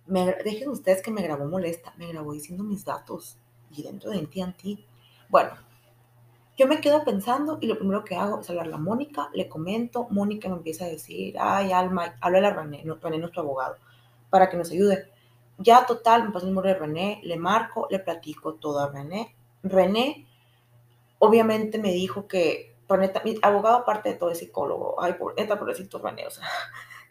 me, 0.07 0.27
dejen 0.45 0.69
ustedes 0.69 1.03
que 1.03 1.11
me 1.11 1.23
grabó 1.23 1.47
molesta, 1.47 1.95
me 1.97 2.09
grabó 2.09 2.33
diciendo 2.33 2.65
mis 2.65 2.85
datos 2.85 3.39
y 3.71 3.83
dentro 3.83 4.11
de 4.11 4.19
AT&T. 4.19 4.79
Bueno, 5.29 5.51
yo 6.57 6.69
me 6.69 6.81
quedo 6.81 7.05
pensando 7.05 7.59
y 7.61 7.67
lo 7.67 7.77
primero 7.77 8.05
que 8.05 8.15
hago 8.15 8.41
es 8.41 8.49
hablar 8.49 8.73
a 8.73 8.77
Mónica, 8.77 9.29
le 9.35 9.49
comento, 9.49 10.07
Mónica 10.11 10.49
me 10.49 10.57
empieza 10.57 10.85
a 10.85 10.89
decir, 10.89 11.35
ay, 11.39 11.73
Alma, 11.73 12.15
habla 12.21 12.49
a 12.49 12.53
René, 12.53 12.85
no, 12.85 12.97
René 12.97 13.19
nuestro 13.19 13.43
abogado, 13.43 13.77
para 14.31 14.49
que 14.49 14.57
nos 14.57 14.71
ayude. 14.71 15.11
Ya 15.59 15.87
total, 15.87 16.25
me 16.25 16.33
pasa 16.33 16.47
el 16.47 16.55
número 16.55 16.73
de 16.73 16.79
René, 16.79 17.21
le 17.25 17.37
marco, 17.37 17.89
le 17.91 17.99
platico 17.99 18.55
todo 18.55 18.81
a 18.81 18.91
René. 18.91 19.35
René, 19.63 20.27
obviamente 21.19 21.79
me 21.79 21.93
dijo 21.93 22.29
que, 22.29 22.77
mi 23.25 23.39
abogado 23.43 23.79
aparte 23.79 24.11
de 24.11 24.15
todo 24.15 24.31
es 24.31 24.39
psicólogo, 24.39 25.03
ay, 25.03 25.15
por, 25.15 25.35
neta, 25.37 25.59
pobrecito 25.59 25.99
René, 25.99 26.27
o 26.27 26.31
sea, 26.31 26.47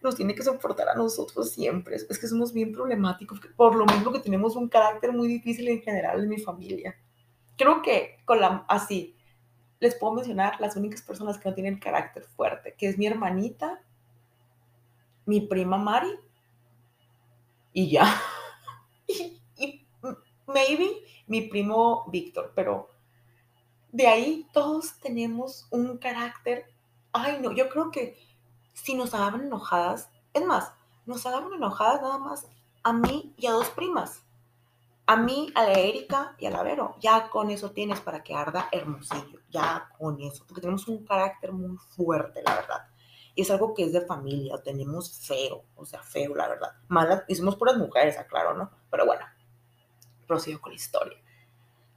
nos 0.04 0.16
tiene 0.16 0.36
que 0.36 0.43
soportar 0.43 0.89
a 0.89 0.95
nosotros 0.95 1.51
siempre. 1.51 1.95
Es 1.95 2.20
que 2.20 2.28
somos 2.28 2.54
bien 2.54 2.74
problemáticos, 2.74 3.39
por 3.56 3.76
lo 3.76 3.86
mismo 3.86 4.12
que 4.12 4.20
tenemos 4.20 4.56
un 4.56 4.68
carácter 4.68 5.14
muy 5.14 5.28
difícil 5.28 5.68
en 5.70 5.82
general 5.82 6.22
en 6.22 6.30
mi 6.30 6.38
familia. 6.38 6.95
Creo 7.58 7.82
que 7.82 8.18
con 8.26 8.41
la, 8.41 8.66
así, 8.68 9.16
les 9.80 9.95
puedo 9.95 10.14
mencionar 10.14 10.60
las 10.60 10.76
únicas 10.76 11.01
personas 11.01 11.38
que 11.38 11.47
no 11.47 11.56
tienen 11.56 11.80
carácter 11.80 12.26
fuerte, 12.36 12.76
que 12.78 12.88
es 12.88 12.97
mi 12.97 13.08
hermanita, 13.08 13.82
mi 15.26 15.41
prima 15.41 15.78
Mari 15.78 16.20
y 17.72 17.89
ya. 17.89 18.06
y, 19.08 19.41
y 19.56 19.88
maybe 20.47 20.89
mi 21.28 21.43
primo 21.43 22.06
Víctor, 22.12 22.51
pero 22.56 22.89
de 23.91 24.08
ahí 24.08 24.47
todos 24.51 24.99
tenemos 24.99 25.68
un 25.72 25.97
carácter. 25.97 26.66
Ay, 27.14 27.39
no, 27.41 27.54
yo 27.54 27.70
creo 27.70 27.91
que 27.91 28.18
si 28.74 28.95
nos 28.95 29.13
agarran 29.13 29.45
enojadas, 29.45 30.09
es 30.34 30.45
más, 30.45 30.74
nos 31.05 31.26
agarran 31.26 31.53
enojadas 31.53 32.01
nada 32.01 32.17
más 32.17 32.47
a 32.84 32.93
mí 32.93 33.34
y 33.38 33.47
a 33.47 33.51
dos 33.51 33.69
primas. 33.69 34.24
A 35.05 35.17
mí, 35.17 35.51
a 35.55 35.63
la 35.63 35.74
Erika 35.74 36.36
y 36.39 36.45
a 36.45 36.51
la 36.51 36.63
Vero. 36.63 36.95
Ya 37.01 37.30
con 37.30 37.49
eso 37.49 37.71
tienes 37.71 37.99
para 37.99 38.24
que 38.24 38.34
arda 38.34 38.69
hermosillo. 38.71 39.39
Ya 39.49 39.89
con 39.97 40.21
eso. 40.21 40.45
Porque 40.47 40.61
tenemos 40.61 40.88
un 40.88 41.05
carácter 41.05 41.51
muy 41.51 41.78
fuerte, 41.78 42.41
la 42.41 42.55
verdad. 42.55 42.88
Y 43.36 43.41
es 43.41 43.51
algo 43.51 43.74
que 43.74 43.84
es 43.84 43.91
de 43.91 44.05
familia. 44.05 44.61
Tenemos 44.63 45.19
feo. 45.28 45.65
O 45.76 45.86
sea, 45.86 46.01
feo, 46.01 46.34
la 46.36 46.47
verdad. 46.47 46.71
Malas. 46.88 47.24
Y 47.28 47.36
somos 47.36 47.57
puras 47.57 47.76
mujeres, 47.76 48.17
aclaro, 48.17 48.53
¿no? 48.53 48.71
Pero 48.89 49.05
bueno. 49.05 49.26
Prosigo 50.26 50.61
con 50.61 50.71
la 50.71 50.78
historia. 50.78 51.17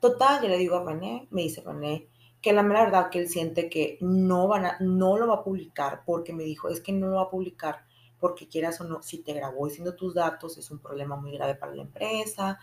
Total, 0.00 0.42
yo 0.42 0.48
le 0.48 0.58
digo 0.58 0.76
a 0.76 0.84
René. 0.84 1.28
Me 1.30 1.42
dice 1.42 1.62
René 1.64 2.08
que 2.46 2.52
la 2.52 2.62
verdad 2.62 3.10
que 3.10 3.18
él 3.18 3.28
siente 3.28 3.68
que 3.68 3.98
no, 4.00 4.46
van 4.46 4.66
a, 4.66 4.76
no 4.78 5.18
lo 5.18 5.26
va 5.26 5.34
a 5.34 5.42
publicar 5.42 6.02
porque 6.06 6.32
me 6.32 6.44
dijo, 6.44 6.68
es 6.68 6.80
que 6.80 6.92
no 6.92 7.08
lo 7.08 7.16
va 7.16 7.22
a 7.22 7.28
publicar 7.28 7.84
porque 8.20 8.46
quieras 8.46 8.80
o 8.80 8.84
no, 8.84 9.02
si 9.02 9.18
te 9.18 9.32
grabó 9.32 9.66
diciendo 9.66 9.96
tus 9.96 10.14
datos 10.14 10.56
es 10.56 10.70
un 10.70 10.78
problema 10.78 11.16
muy 11.16 11.32
grave 11.32 11.56
para 11.56 11.74
la 11.74 11.82
empresa, 11.82 12.60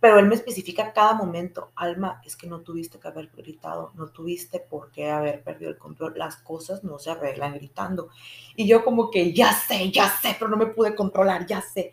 pero 0.00 0.18
él 0.18 0.26
me 0.26 0.34
especifica 0.34 0.92
cada 0.92 1.14
momento, 1.14 1.70
Alma, 1.76 2.20
es 2.26 2.34
que 2.34 2.48
no 2.48 2.62
tuviste 2.62 2.98
que 2.98 3.06
haber 3.06 3.30
gritado, 3.30 3.92
no 3.94 4.08
tuviste 4.08 4.58
por 4.58 4.90
qué 4.90 5.08
haber 5.08 5.44
perdido 5.44 5.70
el 5.70 5.78
control, 5.78 6.14
las 6.16 6.34
cosas 6.38 6.82
no 6.82 6.98
se 6.98 7.12
arreglan 7.12 7.54
gritando. 7.54 8.08
Y 8.56 8.66
yo 8.66 8.84
como 8.84 9.08
que, 9.08 9.32
ya 9.32 9.52
sé, 9.52 9.92
ya 9.92 10.08
sé, 10.08 10.34
pero 10.36 10.50
no 10.50 10.56
me 10.56 10.66
pude 10.66 10.96
controlar, 10.96 11.46
ya 11.46 11.60
sé. 11.60 11.92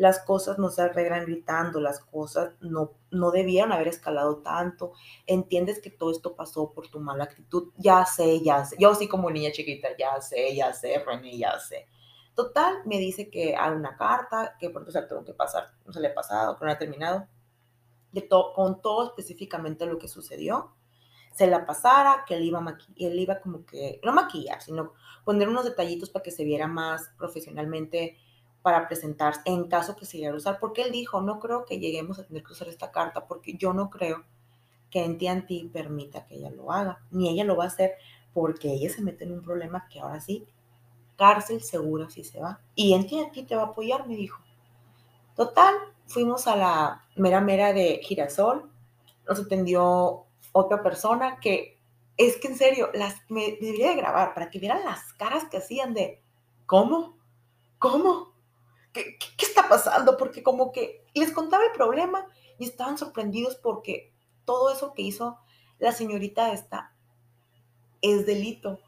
Las 0.00 0.18
cosas 0.20 0.58
no 0.58 0.70
se 0.70 0.80
arreglan 0.80 1.26
gritando, 1.26 1.78
las 1.78 2.00
cosas 2.00 2.54
no, 2.62 2.92
no 3.10 3.30
debieron 3.30 3.70
haber 3.70 3.88
escalado 3.88 4.38
tanto, 4.38 4.94
entiendes 5.26 5.78
que 5.78 5.90
todo 5.90 6.10
esto 6.10 6.34
pasó 6.34 6.72
por 6.72 6.88
tu 6.88 7.00
mala 7.00 7.24
actitud, 7.24 7.68
ya 7.76 8.06
sé, 8.06 8.40
ya 8.40 8.64
sé, 8.64 8.76
yo 8.78 8.94
sí 8.94 9.08
como 9.08 9.30
niña 9.30 9.52
chiquita, 9.52 9.88
ya 9.98 10.18
sé, 10.22 10.56
ya 10.56 10.72
sé, 10.72 11.04
René, 11.04 11.36
ya 11.36 11.58
sé. 11.58 11.86
Total, 12.34 12.76
me 12.86 12.96
dice 12.96 13.28
que 13.28 13.54
hay 13.54 13.72
una 13.72 13.94
carta, 13.98 14.56
que 14.58 14.70
pronto 14.70 14.90
se 14.90 15.02
tuvo 15.02 15.22
que 15.22 15.34
pasar, 15.34 15.70
no 15.84 15.92
se 15.92 16.00
le 16.00 16.08
ha 16.08 16.14
pasado, 16.14 16.56
que 16.58 16.64
no 16.64 16.70
ha 16.70 16.78
terminado, 16.78 17.28
de 18.12 18.26
con 18.26 18.80
todo 18.80 19.08
específicamente 19.08 19.84
lo 19.84 19.98
que 19.98 20.08
sucedió, 20.08 20.72
se 21.34 21.46
la 21.46 21.66
pasara, 21.66 22.24
que 22.26 22.36
él 22.36 22.44
iba, 22.44 22.58
a 22.58 22.78
él 22.96 23.18
iba 23.18 23.38
como 23.40 23.66
que, 23.66 24.00
no 24.02 24.14
maquillar, 24.14 24.62
sino 24.62 24.94
poner 25.26 25.46
unos 25.46 25.66
detallitos 25.66 26.08
para 26.08 26.22
que 26.22 26.30
se 26.30 26.44
viera 26.44 26.66
más 26.66 27.10
profesionalmente 27.18 28.16
para 28.62 28.86
presentarse 28.86 29.40
en 29.46 29.68
caso 29.68 29.96
que 29.96 30.04
se 30.04 30.18
llegara 30.18 30.34
a 30.34 30.38
usar, 30.38 30.58
porque 30.60 30.82
él 30.82 30.92
dijo, 30.92 31.20
no 31.20 31.38
creo 31.38 31.64
que 31.64 31.78
lleguemos 31.78 32.18
a 32.18 32.26
tener 32.26 32.42
que 32.42 32.52
usar 32.52 32.68
esta 32.68 32.90
carta, 32.90 33.26
porque 33.26 33.54
yo 33.54 33.72
no 33.72 33.90
creo 33.90 34.24
que 34.90 35.04
en 35.04 35.18
ti 35.46 35.70
permita 35.72 36.26
que 36.26 36.36
ella 36.36 36.50
lo 36.50 36.72
haga, 36.72 37.00
ni 37.10 37.28
ella 37.28 37.44
lo 37.44 37.56
va 37.56 37.64
a 37.64 37.68
hacer, 37.68 37.94
porque 38.34 38.72
ella 38.72 38.90
se 38.90 39.02
mete 39.02 39.24
en 39.24 39.32
un 39.32 39.42
problema 39.42 39.88
que 39.88 40.00
ahora 40.00 40.20
sí, 40.20 40.46
cárcel 41.16 41.62
segura 41.62 42.10
si 42.10 42.24
se 42.24 42.40
va. 42.40 42.60
Y 42.74 42.94
en 42.94 43.06
ti 43.06 43.42
te 43.42 43.56
va 43.56 43.62
a 43.62 43.66
apoyar, 43.66 44.06
me 44.06 44.16
dijo. 44.16 44.42
Total, 45.36 45.74
fuimos 46.06 46.46
a 46.46 46.56
la 46.56 47.04
mera 47.16 47.40
mera 47.40 47.72
de 47.72 48.00
Girasol, 48.02 48.70
nos 49.28 49.40
atendió 49.40 50.24
otra 50.52 50.82
persona 50.82 51.38
que 51.40 51.78
es 52.16 52.36
que 52.36 52.48
en 52.48 52.58
serio, 52.58 52.90
las, 52.92 53.16
me, 53.30 53.52
debería 53.60 53.90
de 53.90 53.96
grabar 53.96 54.34
para 54.34 54.50
que 54.50 54.58
vieran 54.58 54.84
las 54.84 55.12
caras 55.14 55.44
que 55.50 55.56
hacían 55.56 55.94
de, 55.94 56.22
¿cómo? 56.66 57.16
¿Cómo? 57.78 58.29
¿Qué, 58.92 59.18
¿Qué, 59.18 59.46
está 59.46 59.68
pasando? 59.68 60.16
Porque 60.16 60.42
como 60.42 60.72
que 60.72 61.04
les 61.14 61.32
contaba 61.32 61.64
el 61.64 61.72
problema 61.72 62.26
y 62.58 62.64
estaban 62.64 62.98
sorprendidos 62.98 63.56
porque 63.56 64.12
todo 64.44 64.72
eso 64.72 64.94
que 64.94 65.02
hizo 65.02 65.38
la 65.78 65.92
señorita 65.92 66.52
esta 66.52 66.94
es 68.02 68.26
delito. 68.26 68.80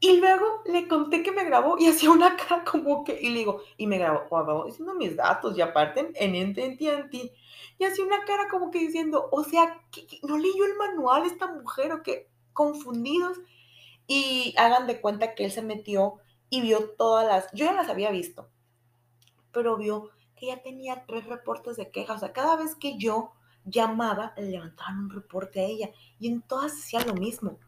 Y 0.00 0.20
luego 0.20 0.62
le 0.66 0.86
conté 0.86 1.24
que 1.24 1.32
me 1.32 1.44
grabó 1.44 1.76
y 1.76 1.88
hacía 1.88 2.10
una 2.10 2.36
cara 2.36 2.64
como 2.64 3.02
que, 3.02 3.18
y 3.20 3.30
le 3.30 3.40
digo, 3.40 3.62
y 3.76 3.86
me 3.86 3.98
grabó, 3.98 4.28
wow, 4.30 4.66
diciendo 4.66 4.94
mis 4.94 5.16
datos 5.16 5.58
y 5.58 5.60
aparte 5.60 6.12
en 6.14 6.50
AT&T. 6.50 7.32
Y 7.78 7.84
hacía 7.84 8.04
una 8.04 8.24
cara 8.24 8.48
como 8.48 8.70
que 8.70 8.78
diciendo, 8.78 9.28
o 9.32 9.42
sea, 9.44 9.80
no 10.22 10.38
leyó 10.38 10.64
el 10.64 10.76
manual 10.76 11.26
esta 11.26 11.48
mujer 11.48 11.92
o 11.92 12.02
que 12.02 12.28
confundidos. 12.52 13.38
Y 14.06 14.54
hagan 14.56 14.86
de 14.86 15.00
cuenta 15.00 15.34
que 15.34 15.44
él 15.44 15.50
se 15.52 15.62
metió 15.62 16.20
y 16.50 16.60
vio 16.60 16.90
todas 16.90 17.26
las, 17.26 17.52
yo 17.52 17.66
ya 17.66 17.72
las 17.72 17.88
había 17.88 18.10
visto, 18.10 18.48
pero 19.52 19.76
vio 19.76 20.10
que 20.36 20.46
ya 20.46 20.62
tenía 20.62 21.04
tres 21.06 21.26
reportes 21.26 21.76
de 21.76 21.90
quejas. 21.90 22.16
O 22.16 22.20
sea, 22.20 22.32
cada 22.32 22.56
vez 22.56 22.74
que 22.74 22.96
yo 22.96 23.32
llamaba, 23.64 24.32
le 24.36 24.50
levantaban 24.50 24.98
un 24.98 25.10
reporte 25.10 25.60
a 25.60 25.64
ella 25.64 25.90
y 26.18 26.28
en 26.28 26.42
todas 26.42 26.72
hacía 26.72 27.00
lo 27.00 27.14
mismo 27.14 27.58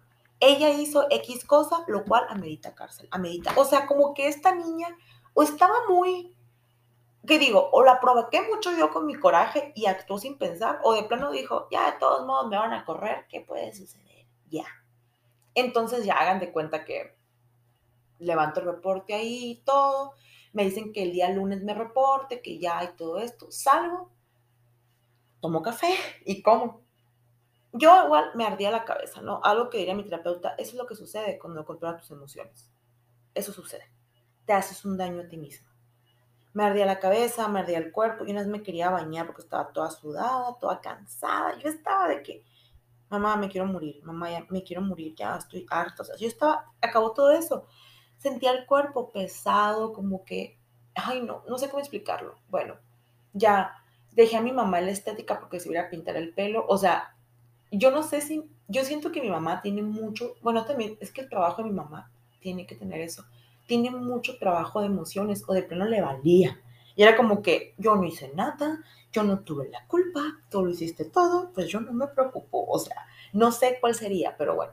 ella 0.41 0.70
hizo 0.70 1.07
X 1.11 1.45
cosa, 1.45 1.85
lo 1.87 2.05
cual 2.05 2.24
amerita 2.31 2.74
cárcel, 2.74 3.07
amerita. 3.11 3.53
O 3.57 3.64
sea, 3.64 3.87
como 3.87 4.14
que 4.14 4.26
esta 4.26 4.55
niña 4.55 4.89
o 5.35 5.43
estaba 5.43 5.74
muy, 5.89 6.35
¿qué 7.26 7.39
digo? 7.39 7.68
O 7.72 7.85
la 7.85 8.01
provoqué 8.01 8.41
mucho 8.43 8.72
yo 8.76 8.91
con 8.91 9.07
mi 9.07 9.14
coraje 9.14 9.72
y 9.76 9.87
actuó 9.87 10.18
sin 10.18 10.39
pensar, 10.39 10.81
o 10.83 10.95
de 10.95 11.05
plano 11.05 11.31
dijo, 11.31 11.68
ya 11.70 11.93
de 11.93 11.99
todos 11.99 12.26
modos 12.26 12.49
me 12.49 12.57
van 12.57 12.72
a 12.72 12.85
correr, 12.87 13.26
¿qué 13.28 13.43
puede 13.43 13.72
suceder? 13.74 14.26
Ya. 14.49 14.64
Entonces 15.55 16.05
ya 16.05 16.14
hagan 16.14 16.41
de 16.41 16.53
cuenta 16.53 16.85
que 16.85 17.14
levanto 18.21 18.61
el 18.61 18.66
reporte 18.66 19.14
ahí 19.14 19.53
y 19.53 19.57
todo, 19.64 20.14
me 20.53 20.64
dicen 20.64 20.93
que 20.93 21.03
el 21.03 21.12
día 21.12 21.31
lunes 21.31 21.62
me 21.62 21.75
reporte, 21.75 22.43
que 22.43 22.59
ya 22.59 22.79
hay 22.79 22.89
todo 22.97 23.18
esto, 23.18 23.51
salgo, 23.51 24.11
tomo 25.41 25.62
café 25.62 25.95
y 26.25 26.43
como 26.43 26.83
yo 27.73 28.05
igual 28.05 28.33
me 28.35 28.45
ardía 28.45 28.71
la 28.71 28.85
cabeza, 28.85 29.23
¿no? 29.23 29.41
Algo 29.45 29.71
que 29.71 29.79
diría 29.79 29.95
mi 29.95 30.05
terapeuta, 30.05 30.55
eso 30.59 30.71
es 30.71 30.75
lo 30.75 30.87
que 30.87 30.97
sucede 30.97 31.39
cuando 31.39 31.64
controlas 31.64 32.01
tus 32.01 32.11
emociones. 32.11 32.71
Eso 33.35 33.53
sucede. 33.53 33.85
Te 34.45 34.53
haces 34.53 34.85
un 34.85 34.97
daño 34.97 35.23
a 35.23 35.29
ti 35.29 35.37
mismo. 35.37 35.68
Me 36.53 36.64
ardía 36.64 36.85
la 36.85 36.99
cabeza, 36.99 37.47
me 37.47 37.61
ardía 37.61 37.79
el 37.79 37.93
cuerpo. 37.93 38.25
Y 38.25 38.33
una 38.33 38.41
vez 38.41 38.49
me 38.49 38.62
quería 38.62 38.91
bañar 38.91 39.27
porque 39.27 39.43
estaba 39.43 39.73
toda 39.73 39.91
sudada, 39.91 40.57
toda 40.59 40.81
cansada. 40.81 41.57
Yo 41.59 41.68
estaba 41.68 42.09
de 42.09 42.23
que, 42.25 42.45
mamá, 43.09 43.37
me 43.37 43.49
quiero 43.49 43.66
morir, 43.68 44.03
mamá, 44.03 44.31
ya 44.31 44.45
me 44.49 44.64
quiero 44.64 44.83
morir, 44.83 45.14
ya 45.14 45.37
estoy 45.37 45.64
harta. 45.71 46.03
O 46.03 46.05
sea, 46.05 46.16
yo 46.16 46.27
estaba, 46.27 46.73
acabó 46.81 47.12
todo 47.12 47.31
eso. 47.31 47.68
Sentía 48.21 48.53
el 48.53 48.66
cuerpo 48.66 49.11
pesado, 49.11 49.93
como 49.93 50.25
que, 50.25 50.57
ay, 50.95 51.23
no, 51.23 51.43
no 51.49 51.59
sé 51.59 51.68
cómo 51.68 51.81
explicarlo. 51.81 52.37
Bueno, 52.51 52.77
ya 53.33 53.75
dejé 54.12 54.37
a 54.37 54.43
mi 54.43 54.53
mamá 54.53 54.79
en 54.79 54.87
la 54.87 54.93
estética 54.93 55.41
porque 55.41 55.59
se 55.59 55.71
iba 55.71 55.81
a 55.81 55.91
pintar 55.91 56.16
el 56.16 56.35
pelo. 56.35 56.66
O 56.68 56.77
sea, 56.77 57.16
yo 57.71 57.91
no 57.91 58.03
sé 58.03 58.21
si, 58.21 58.45
yo 58.68 58.85
siento 58.85 59.11
que 59.11 59.23
mi 59.23 59.31
mamá 59.31 59.62
tiene 59.62 59.83
mucho, 59.83 60.35
bueno, 60.43 60.64
también 60.64 60.99
es 61.01 61.12
que 61.12 61.23
el 61.23 61.29
trabajo 61.29 61.62
de 61.62 61.71
mi 61.71 61.75
mamá 61.75 62.11
tiene 62.41 62.66
que 62.66 62.75
tener 62.75 63.01
eso, 63.01 63.25
tiene 63.66 63.91
mucho 63.91 64.39
trabajo 64.39 64.81
de 64.81 64.87
emociones 64.87 65.45
o 65.47 65.55
de 65.55 65.62
pleno 65.62 65.87
le 65.87 66.03
valía. 66.03 66.61
Y 66.97 67.03
era 67.03 67.16
como 67.16 67.41
que 67.41 67.75
yo 67.79 67.95
no 67.95 68.05
hice 68.05 68.33
nada, 68.35 68.81
yo 69.12 69.23
no 69.23 69.41
tuve 69.41 69.68
la 69.71 69.87
culpa, 69.87 70.21
tú 70.51 70.64
lo 70.64 70.71
hiciste 70.71 71.05
todo, 71.05 71.51
pues 71.55 71.68
yo 71.68 71.81
no 71.81 71.93
me 71.93 72.07
preocupo, 72.09 72.66
o 72.68 72.79
sea, 72.79 73.07
no 73.33 73.53
sé 73.53 73.79
cuál 73.81 73.95
sería, 73.95 74.37
pero 74.37 74.55
bueno. 74.55 74.73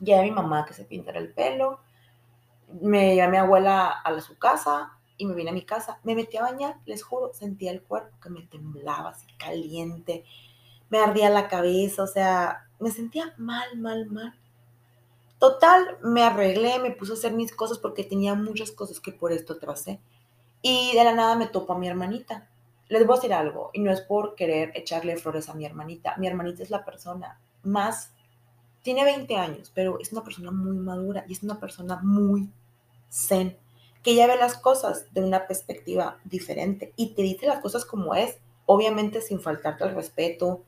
Ya 0.00 0.22
mi 0.22 0.30
mamá 0.30 0.64
que 0.64 0.72
se 0.72 0.84
pintara 0.84 1.18
el 1.18 1.32
pelo, 1.32 1.80
me 2.80 3.14
llevé 3.14 3.22
a 3.22 3.28
mi 3.28 3.36
abuela 3.36 3.88
a 3.88 4.20
su 4.20 4.38
casa 4.38 4.92
y 5.16 5.26
me 5.26 5.34
vine 5.34 5.50
a 5.50 5.54
mi 5.54 5.64
casa, 5.64 6.00
me 6.02 6.14
metí 6.14 6.38
a 6.38 6.42
bañar, 6.42 6.76
les 6.86 7.02
juro, 7.02 7.32
sentía 7.34 7.70
el 7.70 7.82
cuerpo 7.82 8.16
que 8.22 8.30
me 8.30 8.42
temblaba 8.42 9.10
así 9.10 9.26
caliente, 9.38 10.24
me 10.88 10.98
ardía 10.98 11.28
la 11.28 11.48
cabeza, 11.48 12.02
o 12.02 12.06
sea, 12.06 12.68
me 12.78 12.90
sentía 12.90 13.34
mal, 13.36 13.76
mal, 13.78 14.06
mal. 14.06 14.34
Total, 15.38 15.98
me 16.02 16.22
arreglé, 16.22 16.78
me 16.78 16.90
puse 16.90 17.12
a 17.12 17.14
hacer 17.14 17.32
mis 17.32 17.54
cosas 17.54 17.78
porque 17.78 18.04
tenía 18.04 18.34
muchas 18.34 18.72
cosas 18.72 19.00
que 19.00 19.12
por 19.12 19.32
esto 19.32 19.58
tracé. 19.58 20.00
Y 20.62 20.94
de 20.94 21.04
la 21.04 21.14
nada 21.14 21.36
me 21.36 21.46
topo 21.46 21.72
a 21.72 21.78
mi 21.78 21.88
hermanita. 21.88 22.48
Les 22.88 23.06
voy 23.06 23.14
a 23.14 23.16
decir 23.16 23.32
algo, 23.32 23.70
y 23.72 23.80
no 23.80 23.90
es 23.90 24.00
por 24.00 24.34
querer 24.34 24.72
echarle 24.74 25.16
flores 25.16 25.48
a 25.48 25.54
mi 25.54 25.64
hermanita. 25.64 26.14
Mi 26.18 26.26
hermanita 26.26 26.62
es 26.62 26.70
la 26.70 26.84
persona 26.84 27.40
más, 27.62 28.12
tiene 28.82 29.04
20 29.04 29.36
años, 29.36 29.70
pero 29.74 30.00
es 30.00 30.12
una 30.12 30.24
persona 30.24 30.50
muy 30.50 30.76
madura 30.78 31.24
y 31.28 31.32
es 31.32 31.42
una 31.42 31.60
persona 31.60 32.00
muy 32.02 32.50
zen, 33.10 33.56
que 34.02 34.14
ya 34.14 34.26
ve 34.26 34.36
las 34.36 34.56
cosas 34.56 35.12
de 35.12 35.22
una 35.22 35.46
perspectiva 35.46 36.18
diferente 36.24 36.92
y 36.96 37.14
te 37.14 37.22
dice 37.22 37.46
las 37.46 37.60
cosas 37.60 37.84
como 37.84 38.14
es, 38.14 38.38
obviamente 38.66 39.20
sin 39.20 39.40
faltarte 39.40 39.84
el 39.84 39.94
respeto, 39.94 40.62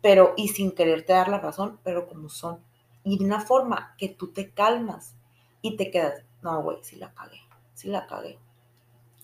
pero 0.00 0.34
y 0.36 0.48
sin 0.48 0.72
quererte 0.72 1.12
dar 1.12 1.28
la 1.28 1.38
razón, 1.38 1.78
pero 1.84 2.08
como 2.08 2.28
son. 2.28 2.58
Y 3.04 3.18
de 3.18 3.24
una 3.24 3.40
forma 3.40 3.94
que 3.98 4.08
tú 4.08 4.32
te 4.32 4.50
calmas 4.50 5.14
y 5.60 5.76
te 5.76 5.90
quedas, 5.90 6.24
no, 6.42 6.62
güey, 6.62 6.78
sí 6.82 6.96
la 6.96 7.12
cagué, 7.12 7.40
sí 7.74 7.88
la 7.88 8.06
cagué. 8.06 8.38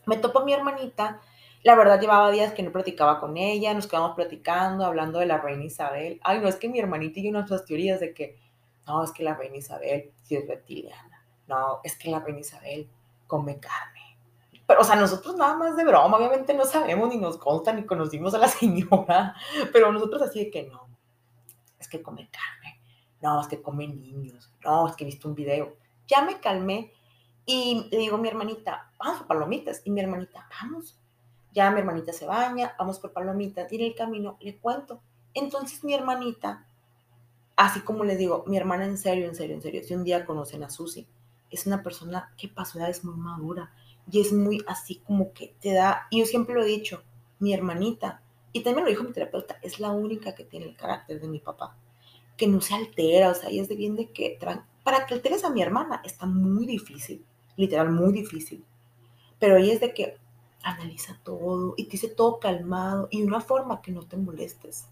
Me 0.07 0.17
topo 0.17 0.41
a 0.41 0.45
mi 0.45 0.53
hermanita, 0.53 1.21
la 1.65 1.75
verdad 1.75 2.01
llevaba 2.01 2.31
días 2.31 2.53
que 2.53 2.63
no 2.63 2.73
platicaba 2.73 3.21
con 3.21 3.37
ella, 3.37 3.75
nos 3.75 3.87
quedamos 3.87 4.15
platicando, 4.15 4.85
hablando 4.85 5.19
de 5.19 5.27
la 5.27 5.39
reina 5.39 5.65
Isabel. 5.65 6.21
Ay, 6.23 6.41
no, 6.41 6.49
es 6.49 6.57
que 6.57 6.69
mi 6.69 6.79
hermanita 6.79 7.21
y 7.21 7.25
yo 7.25 7.33
nuestras 7.33 7.65
teorías 7.65 8.01
de 8.01 8.15
que, 8.15 8.39
no, 8.87 9.03
es 9.03 9.13
que 9.13 9.25
la 9.25 9.35
reina 9.35 9.57
Isabel 9.57 10.13
sí 10.23 10.37
es 10.37 10.47
reptiliana, 10.47 11.08
no, 11.49 11.81
es 11.83 11.97
que 11.97 12.11
la 12.11 12.21
reina 12.21 12.41
Isabel 12.41 12.89
come 13.27 13.59
carne 13.59 13.99
pero, 14.69 14.83
o 14.83 14.85
sea, 14.85 14.97
nosotros 14.97 15.35
nada 15.35 15.57
más 15.57 15.77
de 15.77 15.85
broma, 15.85 16.19
obviamente 16.19 16.53
no 16.53 16.67
sabemos, 16.67 17.09
ni 17.09 17.17
nos 17.17 17.39
consta, 17.39 17.73
ni 17.73 17.87
conocimos 17.87 18.35
a 18.35 18.39
la 18.39 18.49
señora, 18.49 19.35
pero 19.73 19.91
nosotros 19.91 20.21
así 20.21 20.45
de 20.45 20.51
que 20.51 20.65
no, 20.65 20.87
es 21.81 21.89
que 21.89 22.03
come 22.03 22.29
carne, 22.31 22.79
no, 23.23 23.41
es 23.41 23.49
que 23.49 23.63
come 23.63 23.89
niños, 23.89 24.53
no, 24.63 24.87
es 24.87 24.95
que 24.95 25.05
he 25.05 25.07
visto 25.07 25.27
un 25.27 25.35
video. 25.35 25.75
Ya 26.07 26.21
me 26.21 26.39
calmé 26.39 26.93
y 27.47 27.89
le 27.91 27.97
digo 27.97 28.17
a 28.17 28.21
mi 28.21 28.29
hermanita, 28.29 28.93
vamos 28.99 29.21
por 29.21 29.29
palomitas. 29.29 29.81
Y 29.85 29.91
mi 29.91 30.01
hermanita, 30.01 30.47
vamos. 30.61 30.99
Ya 31.53 31.71
mi 31.71 31.81
hermanita 31.81 32.13
se 32.13 32.27
baña, 32.27 32.75
vamos 32.79 32.99
por 32.99 33.15
palomitas. 33.15 33.73
Y 33.73 33.77
en 33.77 33.83
el 33.83 33.95
camino 33.95 34.37
le 34.41 34.59
cuento. 34.59 35.01
Entonces 35.33 35.83
mi 35.83 35.95
hermanita, 35.95 36.67
así 37.57 37.81
como 37.81 38.05
le 38.05 38.17
digo, 38.17 38.45
mi 38.47 38.59
hermana 38.59 38.85
en 38.85 38.99
serio, 38.99 39.27
en 39.27 39.35
serio, 39.35 39.57
en 39.57 39.63
serio, 39.63 39.83
si 39.83 39.95
un 39.95 40.05
día 40.05 40.27
conocen 40.27 40.63
a 40.63 40.69
Susi, 40.69 41.09
es 41.51 41.67
una 41.67 41.83
persona 41.83 42.33
que 42.37 42.49
pasó 42.49 42.79
edad, 42.79 42.91
es 42.91 43.05
muy 43.05 43.17
madura 43.17 43.73
y 44.11 44.21
es 44.21 44.33
muy 44.33 44.65
así 44.67 44.97
como 44.97 45.33
que 45.33 45.55
te 45.61 45.73
da, 45.73 46.07
y 46.11 46.21
yo 46.21 46.27
siempre 46.27 46.55
lo 46.55 46.63
he 46.63 46.67
dicho, 46.67 47.03
mi 47.39 47.53
hermanita, 47.53 48.23
y 48.53 48.63
también 48.63 48.85
lo 48.85 48.91
dijo 48.91 49.05
mi 49.05 49.13
terapeuta, 49.13 49.59
es 49.63 49.81
la 49.81 49.91
única 49.91 50.35
que 50.35 50.45
tiene 50.45 50.67
el 50.67 50.77
carácter 50.77 51.21
de 51.21 51.29
mi 51.29 51.39
papá, 51.39 51.77
que 52.37 52.47
no 52.47 52.61
se 52.61 52.75
altera, 52.75 53.31
o 53.31 53.35
sea, 53.35 53.51
ella 53.51 53.63
es 53.63 53.69
de 53.69 53.77
bien 53.77 53.97
de 53.97 54.11
que, 54.11 54.39
para 54.83 55.07
que 55.07 55.15
alteres 55.15 55.45
a 55.45 55.51
mi 55.51 55.61
hermana 55.61 56.01
está 56.05 56.27
muy 56.27 56.67
difícil, 56.67 57.25
literal, 57.57 57.91
muy 57.91 58.13
difícil, 58.13 58.65
pero 59.39 59.57
ella 59.57 59.75
es 59.75 59.81
de 59.81 59.93
que 59.93 60.17
analiza 60.63 61.19
todo 61.23 61.75
y 61.77 61.85
te 61.85 61.93
dice 61.93 62.09
todo 62.09 62.41
calmado 62.41 63.09
y 63.11 63.21
de 63.21 63.27
una 63.27 63.41
forma 63.41 63.81
que 63.81 63.93
no 63.93 64.03
te 64.03 64.17
molestes. 64.17 64.87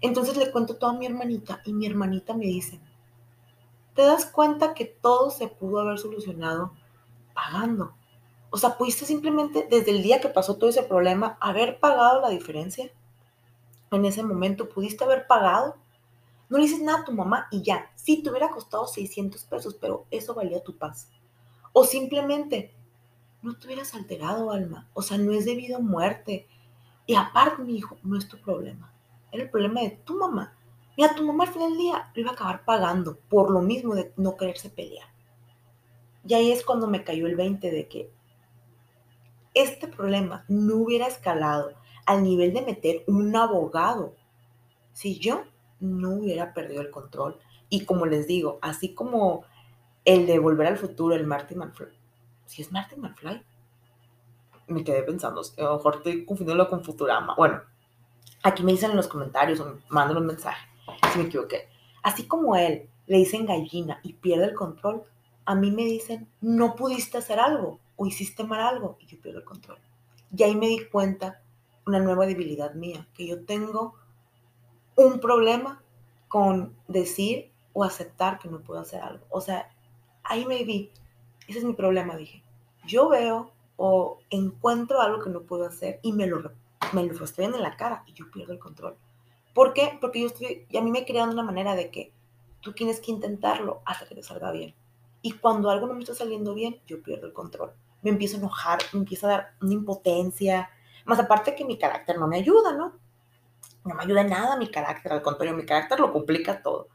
Entonces 0.00 0.36
le 0.36 0.50
cuento 0.50 0.76
todo 0.76 0.90
a 0.90 0.94
mi 0.94 1.06
hermanita 1.06 1.62
y 1.64 1.72
mi 1.72 1.86
hermanita 1.86 2.34
me 2.34 2.46
dice, 2.46 2.80
¿te 3.94 4.02
das 4.02 4.26
cuenta 4.26 4.74
que 4.74 4.84
todo 4.84 5.30
se 5.30 5.48
pudo 5.48 5.80
haber 5.80 5.98
solucionado 5.98 6.72
pagando? 7.34 7.94
O 8.50 8.58
sea, 8.58 8.76
pudiste 8.76 9.06
simplemente 9.06 9.66
desde 9.70 9.92
el 9.92 10.02
día 10.02 10.20
que 10.20 10.28
pasó 10.28 10.56
todo 10.56 10.68
ese 10.68 10.82
problema 10.82 11.38
haber 11.40 11.80
pagado 11.80 12.20
la 12.20 12.28
diferencia. 12.28 12.90
En 13.90 14.04
ese 14.04 14.22
momento 14.22 14.68
pudiste 14.68 15.04
haber 15.04 15.26
pagado. 15.26 15.76
No 16.48 16.58
le 16.58 16.64
dices 16.64 16.82
nada 16.82 17.00
a 17.00 17.04
tu 17.04 17.12
mamá 17.12 17.48
y 17.50 17.62
ya. 17.62 17.90
Sí, 17.94 18.22
te 18.22 18.28
hubiera 18.28 18.50
costado 18.50 18.86
600 18.86 19.44
pesos, 19.44 19.74
pero 19.80 20.06
eso 20.10 20.34
valía 20.34 20.62
tu 20.62 20.76
paz. 20.76 21.08
O 21.72 21.84
simplemente 21.84 22.74
no 23.40 23.56
te 23.56 23.66
hubieras 23.66 23.94
alterado, 23.94 24.50
alma. 24.50 24.88
O 24.92 25.02
sea, 25.02 25.16
no 25.16 25.32
es 25.32 25.46
debido 25.46 25.78
a 25.78 25.80
muerte. 25.80 26.46
Y 27.06 27.14
aparte, 27.14 27.62
mi 27.62 27.76
hijo, 27.76 27.96
no 28.02 28.18
es 28.18 28.28
tu 28.28 28.38
problema. 28.38 28.92
Era 29.32 29.44
el 29.44 29.50
problema 29.50 29.80
de 29.80 29.90
tu 30.04 30.18
mamá. 30.18 30.54
Mira, 30.96 31.14
tu 31.14 31.24
mamá 31.24 31.44
al 31.44 31.52
final 31.52 31.70
del 31.70 31.78
día 31.78 32.10
lo 32.14 32.20
iba 32.20 32.30
a 32.30 32.34
acabar 32.34 32.64
pagando 32.64 33.16
por 33.28 33.50
lo 33.50 33.62
mismo 33.62 33.94
de 33.94 34.12
no 34.16 34.36
quererse 34.36 34.68
pelear. 34.68 35.08
Y 36.26 36.34
ahí 36.34 36.52
es 36.52 36.64
cuando 36.64 36.86
me 36.86 37.02
cayó 37.02 37.26
el 37.26 37.36
20 37.36 37.70
de 37.70 37.88
que 37.88 38.10
este 39.54 39.88
problema 39.88 40.44
no 40.48 40.76
hubiera 40.76 41.06
escalado 41.06 41.72
al 42.06 42.22
nivel 42.22 42.52
de 42.52 42.62
meter 42.62 43.04
un 43.06 43.34
abogado 43.34 44.14
si 44.92 45.18
yo 45.18 45.44
no 45.80 46.10
hubiera 46.10 46.52
perdido 46.52 46.82
el 46.82 46.90
control. 46.90 47.38
Y 47.70 47.84
como 47.84 48.04
les 48.04 48.26
digo, 48.26 48.58
así 48.60 48.94
como 48.94 49.44
el 50.04 50.26
de 50.26 50.38
Volver 50.38 50.66
al 50.66 50.78
Futuro, 50.78 51.14
el 51.14 51.26
Martin 51.26 51.58
McFly. 51.58 51.98
Si 52.44 52.60
es 52.60 52.70
Martin 52.70 53.00
McFly, 53.00 53.42
me 54.66 54.84
quedé 54.84 55.02
pensando, 55.02 55.40
a 55.40 55.62
lo 55.62 55.76
mejor 55.76 55.96
estoy 55.96 56.26
confundiéndolo 56.26 56.68
con 56.68 56.84
Futurama. 56.84 57.34
Bueno, 57.34 57.62
aquí 58.42 58.62
me 58.62 58.72
dicen 58.72 58.90
en 58.90 58.96
los 58.96 59.08
comentarios 59.08 59.58
o 59.60 59.64
me 59.88 60.12
un 60.12 60.26
mensaje 60.26 60.71
si 61.12 61.18
me 61.18 61.24
equivoqué. 61.24 61.68
Así 62.02 62.26
como 62.26 62.56
él 62.56 62.88
le 63.06 63.18
dicen 63.18 63.46
gallina 63.46 64.00
y 64.02 64.14
pierde 64.14 64.46
el 64.46 64.54
control, 64.54 65.02
a 65.44 65.54
mí 65.54 65.70
me 65.70 65.84
dicen, 65.84 66.28
no 66.40 66.74
pudiste 66.76 67.18
hacer 67.18 67.40
algo 67.40 67.80
o 67.96 68.06
hiciste 68.06 68.44
mal 68.44 68.60
algo 68.60 68.96
y 69.00 69.06
yo 69.06 69.20
pierdo 69.20 69.40
el 69.40 69.44
control. 69.44 69.78
Y 70.36 70.42
ahí 70.42 70.54
me 70.54 70.68
di 70.68 70.84
cuenta 70.86 71.42
una 71.86 72.00
nueva 72.00 72.26
debilidad 72.26 72.74
mía, 72.74 73.08
que 73.14 73.26
yo 73.26 73.44
tengo 73.44 73.94
un 74.96 75.20
problema 75.20 75.82
con 76.28 76.74
decir 76.88 77.50
o 77.72 77.84
aceptar 77.84 78.38
que 78.38 78.48
no 78.48 78.60
puedo 78.60 78.80
hacer 78.80 79.02
algo. 79.02 79.26
O 79.30 79.40
sea, 79.40 79.68
ahí 80.22 80.46
me 80.46 80.64
vi, 80.64 80.90
ese 81.48 81.58
es 81.58 81.64
mi 81.64 81.74
problema, 81.74 82.16
dije. 82.16 82.42
Yo 82.86 83.08
veo 83.08 83.52
o 83.76 84.18
encuentro 84.30 85.00
algo 85.00 85.22
que 85.22 85.30
no 85.30 85.42
puedo 85.42 85.66
hacer 85.66 85.98
y 86.02 86.12
me 86.12 86.26
lo, 86.26 86.52
me 86.92 87.04
lo 87.04 87.26
en 87.36 87.62
la 87.62 87.76
cara 87.76 88.04
y 88.06 88.12
yo 88.12 88.30
pierdo 88.30 88.52
el 88.52 88.58
control. 88.58 88.96
¿Por 89.54 89.72
qué? 89.74 89.98
Porque 90.00 90.20
yo 90.20 90.26
estoy, 90.26 90.66
y 90.68 90.76
a 90.76 90.82
mí 90.82 90.90
me 90.90 91.04
crean 91.04 91.30
una 91.30 91.42
manera 91.42 91.74
de 91.74 91.90
que 91.90 92.12
tú 92.60 92.72
tienes 92.72 93.00
que 93.00 93.10
intentarlo 93.10 93.82
hasta 93.84 94.06
que 94.06 94.14
te 94.14 94.22
salga 94.22 94.50
bien. 94.52 94.74
Y 95.20 95.32
cuando 95.32 95.70
algo 95.70 95.86
no 95.86 95.94
me 95.94 96.00
está 96.00 96.14
saliendo 96.14 96.54
bien, 96.54 96.80
yo 96.86 97.02
pierdo 97.02 97.26
el 97.26 97.32
control. 97.32 97.72
Me 98.02 98.10
empiezo 98.10 98.36
a 98.36 98.40
enojar, 98.40 98.80
me 98.92 99.00
empieza 99.00 99.26
a 99.26 99.30
dar 99.30 99.54
una 99.60 99.72
impotencia. 99.72 100.70
Más 101.04 101.18
aparte 101.18 101.54
que 101.54 101.64
mi 101.64 101.78
carácter 101.78 102.18
no 102.18 102.26
me 102.26 102.38
ayuda, 102.38 102.72
¿no? 102.72 102.98
No 103.84 103.94
me 103.94 104.02
ayuda 104.02 104.24
nada 104.24 104.56
mi 104.56 104.70
carácter, 104.70 105.12
al 105.12 105.22
contrario, 105.22 105.56
mi 105.56 105.66
carácter 105.66 106.00
lo 106.00 106.12
complica 106.12 106.62
todo. 106.62 106.88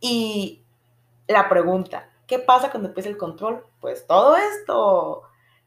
Y 0.00 0.62
la 1.26 1.48
pregunta, 1.48 2.10
¿qué 2.26 2.38
pasa 2.38 2.70
cuando 2.70 2.88
empieza 2.88 3.08
el 3.08 3.16
control? 3.16 3.64
Pues 3.80 4.06
todo 4.06 4.36
esto. 4.36 5.22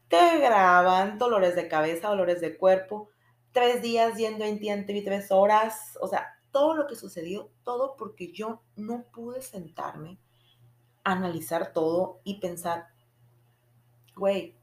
Te 0.08 0.38
graban 0.38 1.18
dolores 1.18 1.56
de 1.56 1.68
cabeza, 1.68 2.08
dolores 2.08 2.40
de 2.40 2.56
cuerpo, 2.56 3.08
tres 3.52 3.82
días 3.82 4.16
yendo 4.16 4.44
en 4.44 4.58
ti 4.58 5.04
tres 5.04 5.30
horas, 5.30 5.98
o 6.00 6.08
sea, 6.08 6.38
todo 6.50 6.74
lo 6.74 6.86
que 6.86 6.96
sucedió, 6.96 7.50
todo 7.64 7.96
porque 7.96 8.32
yo 8.32 8.62
no 8.76 9.04
pude 9.12 9.42
sentarme, 9.42 10.18
analizar 11.04 11.72
todo 11.72 12.20
y 12.24 12.40
pensar, 12.40 12.88
güey, 14.14 14.54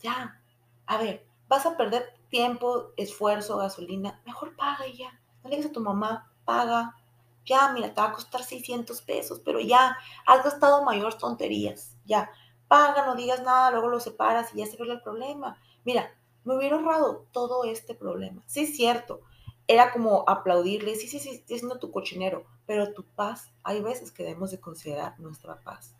ya, 0.00 0.40
a 0.86 0.98
ver, 0.98 1.26
vas 1.48 1.66
a 1.66 1.76
perder 1.76 2.14
tiempo, 2.28 2.92
esfuerzo, 2.96 3.58
gasolina, 3.58 4.20
mejor 4.24 4.56
paga 4.56 4.86
y 4.86 4.98
ya. 4.98 5.20
No 5.42 5.50
le 5.50 5.56
digas 5.56 5.70
a 5.70 5.74
tu 5.74 5.80
mamá, 5.80 6.32
paga, 6.44 6.96
ya, 7.44 7.72
mira, 7.72 7.92
te 7.92 8.00
va 8.00 8.08
a 8.08 8.12
costar 8.12 8.42
600 8.42 9.02
pesos, 9.02 9.40
pero 9.44 9.60
ya, 9.60 9.96
has 10.26 10.44
gastado 10.44 10.84
mayor 10.84 11.14
tonterías, 11.14 11.96
ya, 12.04 12.30
paga, 12.68 13.04
no 13.04 13.16
digas 13.16 13.42
nada, 13.42 13.70
luego 13.72 13.88
lo 13.88 14.00
separas 14.00 14.54
y 14.54 14.58
ya 14.58 14.66
se 14.66 14.76
arregla 14.76 14.94
el 14.94 15.02
problema. 15.02 15.60
Mira, 15.84 16.14
me 16.44 16.56
hubiera 16.56 16.76
ahorrado 16.76 17.26
todo 17.32 17.64
este 17.64 17.94
problema. 17.94 18.42
Sí, 18.46 18.60
es 18.60 18.76
cierto. 18.76 19.20
Era 19.68 19.92
como 19.92 20.24
aplaudirle, 20.26 20.96
sí, 20.96 21.06
sí, 21.06 21.18
sí, 21.18 21.30
estoy 21.30 21.58
siendo 21.58 21.78
tu 21.78 21.90
cochinero, 21.90 22.44
pero 22.66 22.92
tu 22.92 23.04
paz, 23.04 23.52
hay 23.62 23.80
veces 23.80 24.10
que 24.10 24.24
debemos 24.24 24.50
de 24.50 24.60
considerar 24.60 25.18
nuestra 25.20 25.60
paz. 25.60 25.94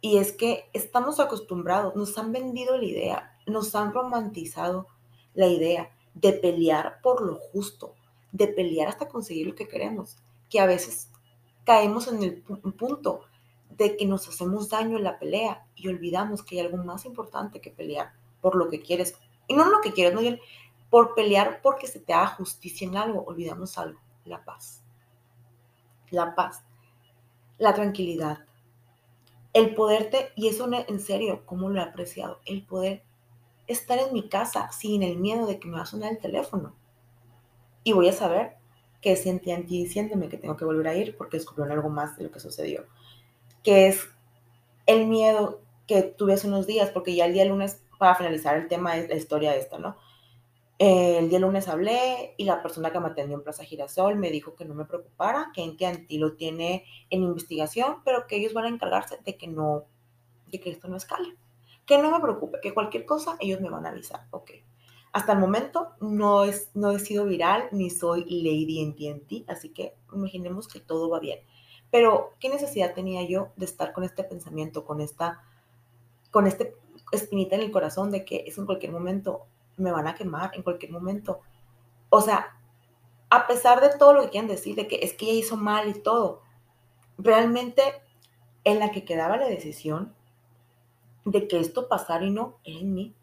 Y 0.00 0.18
es 0.18 0.32
que 0.32 0.68
estamos 0.72 1.20
acostumbrados, 1.20 1.94
nos 1.94 2.16
han 2.18 2.32
vendido 2.32 2.76
la 2.76 2.84
idea, 2.84 3.38
nos 3.46 3.74
han 3.74 3.92
romantizado 3.92 4.86
la 5.34 5.46
idea 5.46 5.90
de 6.14 6.32
pelear 6.32 7.00
por 7.02 7.22
lo 7.22 7.36
justo, 7.36 7.94
de 8.32 8.48
pelear 8.48 8.88
hasta 8.88 9.08
conseguir 9.08 9.46
lo 9.46 9.54
que 9.54 9.68
queremos, 9.68 10.16
que 10.48 10.60
a 10.60 10.66
veces 10.66 11.10
caemos 11.64 12.08
en 12.08 12.22
el 12.22 12.42
punto 12.42 13.20
de 13.70 13.96
que 13.96 14.06
nos 14.06 14.28
hacemos 14.28 14.68
daño 14.68 14.96
en 14.96 15.04
la 15.04 15.18
pelea 15.18 15.66
y 15.74 15.88
olvidamos 15.88 16.42
que 16.42 16.58
hay 16.58 16.66
algo 16.66 16.78
más 16.78 17.04
importante 17.04 17.60
que 17.60 17.70
pelear 17.70 18.12
por 18.40 18.56
lo 18.56 18.68
que 18.68 18.80
quieres 18.80 19.14
y 19.50 19.54
no 19.54 19.68
lo 19.68 19.80
que 19.80 19.92
quieres, 19.92 20.14
no 20.14 20.20
por 20.90 21.16
pelear 21.16 21.60
porque 21.60 21.88
se 21.88 21.98
te 21.98 22.12
haga 22.12 22.28
justicia 22.28 22.86
en 22.86 22.96
algo, 22.96 23.24
olvidamos 23.24 23.76
algo, 23.78 23.98
la 24.24 24.44
paz. 24.44 24.80
La 26.10 26.36
paz, 26.36 26.62
la 27.58 27.74
tranquilidad, 27.74 28.44
el 29.52 29.74
poderte, 29.74 30.30
y 30.36 30.46
eso 30.46 30.68
en 30.72 31.00
serio, 31.00 31.42
¿cómo 31.46 31.68
lo 31.68 31.80
he 31.80 31.82
apreciado? 31.82 32.38
El 32.46 32.64
poder 32.64 33.02
estar 33.66 33.98
en 33.98 34.12
mi 34.12 34.28
casa 34.28 34.70
sin 34.70 35.02
el 35.02 35.18
miedo 35.18 35.46
de 35.46 35.58
que 35.58 35.66
me 35.66 35.78
va 35.78 35.82
a 35.82 35.86
sonar 35.86 36.12
el 36.12 36.18
teléfono. 36.18 36.76
Y 37.82 37.92
voy 37.92 38.08
a 38.08 38.12
saber 38.12 38.56
que 39.00 39.16
sentí 39.16 39.52
ti 39.52 39.82
diciéndome 39.82 40.28
que 40.28 40.38
tengo 40.38 40.56
que 40.56 40.64
volver 40.64 40.86
a 40.86 40.94
ir 40.94 41.16
porque 41.16 41.38
descubrieron 41.38 41.76
algo 41.76 41.88
más 41.88 42.16
de 42.16 42.24
lo 42.24 42.30
que 42.30 42.38
sucedió. 42.38 42.86
Que 43.64 43.88
es 43.88 44.08
el 44.86 45.08
miedo 45.08 45.60
que 45.88 46.02
tuve 46.02 46.34
hace 46.34 46.46
unos 46.46 46.68
días, 46.68 46.90
porque 46.90 47.16
ya 47.16 47.26
el 47.26 47.32
día 47.32 47.44
lunes 47.44 47.82
para 48.00 48.14
finalizar 48.14 48.56
el 48.56 48.66
tema 48.66 48.96
es 48.96 49.10
la 49.10 49.14
historia 49.14 49.52
de 49.52 49.58
esto, 49.58 49.78
¿no? 49.78 49.98
El 50.78 51.28
día 51.28 51.38
lunes 51.38 51.68
hablé 51.68 52.34
y 52.38 52.44
la 52.44 52.62
persona 52.62 52.90
que 52.90 52.98
me 52.98 53.08
atendió 53.08 53.36
en 53.36 53.42
Plaza 53.42 53.64
Girasol 53.64 54.16
me 54.16 54.30
dijo 54.30 54.54
que 54.54 54.64
no 54.64 54.74
me 54.74 54.86
preocupara, 54.86 55.52
que 55.54 55.62
Enti 55.62 56.16
lo 56.16 56.32
tiene 56.32 56.86
en 57.10 57.22
investigación, 57.22 57.98
pero 58.02 58.26
que 58.26 58.36
ellos 58.36 58.54
van 58.54 58.64
a 58.64 58.68
encargarse 58.70 59.18
de 59.22 59.36
que 59.36 59.46
no, 59.46 59.84
de 60.46 60.58
que 60.58 60.70
esto 60.70 60.88
no 60.88 60.96
escale. 60.96 61.36
Que 61.84 61.98
no 61.98 62.10
me 62.10 62.20
preocupe, 62.20 62.60
que 62.62 62.72
cualquier 62.72 63.04
cosa 63.04 63.36
ellos 63.38 63.60
me 63.60 63.68
van 63.68 63.84
a 63.84 63.90
avisar. 63.90 64.26
Ok. 64.30 64.52
Hasta 65.12 65.32
el 65.32 65.38
momento 65.38 65.90
no, 66.00 66.44
es, 66.44 66.70
no 66.72 66.92
he 66.92 66.98
sido 67.00 67.26
viral 67.26 67.68
ni 67.72 67.90
soy 67.90 68.24
Lady 68.24 68.80
en 68.80 68.96
TNT, 68.96 69.50
así 69.50 69.68
que 69.68 69.94
imaginemos 70.14 70.66
que 70.66 70.80
todo 70.80 71.10
va 71.10 71.20
bien. 71.20 71.40
Pero, 71.90 72.32
¿qué 72.40 72.48
necesidad 72.48 72.94
tenía 72.94 73.22
yo 73.28 73.52
de 73.56 73.66
estar 73.66 73.92
con 73.92 74.04
este 74.04 74.24
pensamiento, 74.24 74.86
con 74.86 75.02
esta, 75.02 75.42
con 76.30 76.46
este 76.46 76.79
espinita 77.12 77.56
en 77.56 77.62
el 77.62 77.70
corazón 77.70 78.10
de 78.10 78.24
que 78.24 78.44
es 78.46 78.58
en 78.58 78.66
cualquier 78.66 78.92
momento 78.92 79.46
me 79.76 79.92
van 79.92 80.06
a 80.06 80.14
quemar, 80.14 80.50
en 80.54 80.62
cualquier 80.62 80.92
momento. 80.92 81.40
O 82.10 82.20
sea, 82.20 82.56
a 83.30 83.46
pesar 83.46 83.80
de 83.80 83.96
todo 83.96 84.12
lo 84.12 84.22
que 84.22 84.30
quieran 84.30 84.48
decir, 84.48 84.76
de 84.76 84.86
que 84.86 85.00
es 85.02 85.14
que 85.14 85.26
ella 85.26 85.40
hizo 85.40 85.56
mal 85.56 85.88
y 85.88 85.94
todo, 85.94 86.42
realmente 87.18 87.82
en 88.64 88.78
la 88.78 88.90
que 88.90 89.04
quedaba 89.04 89.36
la 89.36 89.48
decisión 89.48 90.14
de 91.24 91.48
que 91.48 91.60
esto 91.60 91.88
pasara 91.88 92.24
y 92.24 92.30
no 92.30 92.58
era 92.64 92.80
en 92.80 92.94
mí. 92.94 93.14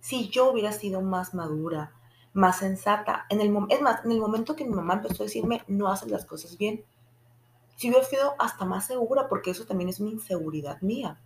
Si 0.00 0.28
yo 0.30 0.50
hubiera 0.50 0.72
sido 0.72 1.02
más 1.02 1.34
madura, 1.34 1.92
más 2.32 2.58
sensata, 2.58 3.26
en 3.28 3.40
el 3.40 3.54
es 3.68 3.80
más, 3.82 4.04
en 4.04 4.12
el 4.12 4.20
momento 4.20 4.56
que 4.56 4.64
mi 4.64 4.74
mamá 4.74 4.94
empezó 4.94 5.22
a 5.22 5.26
decirme 5.26 5.62
no 5.66 5.88
haces 5.88 6.10
las 6.10 6.24
cosas 6.24 6.56
bien, 6.56 6.84
si 7.76 7.88
hubiera 7.88 8.04
sido 8.04 8.34
hasta 8.38 8.64
más 8.64 8.86
segura, 8.86 9.28
porque 9.28 9.50
eso 9.50 9.64
también 9.64 9.90
es 9.90 10.00
una 10.00 10.10
inseguridad 10.10 10.80
mía 10.80 11.18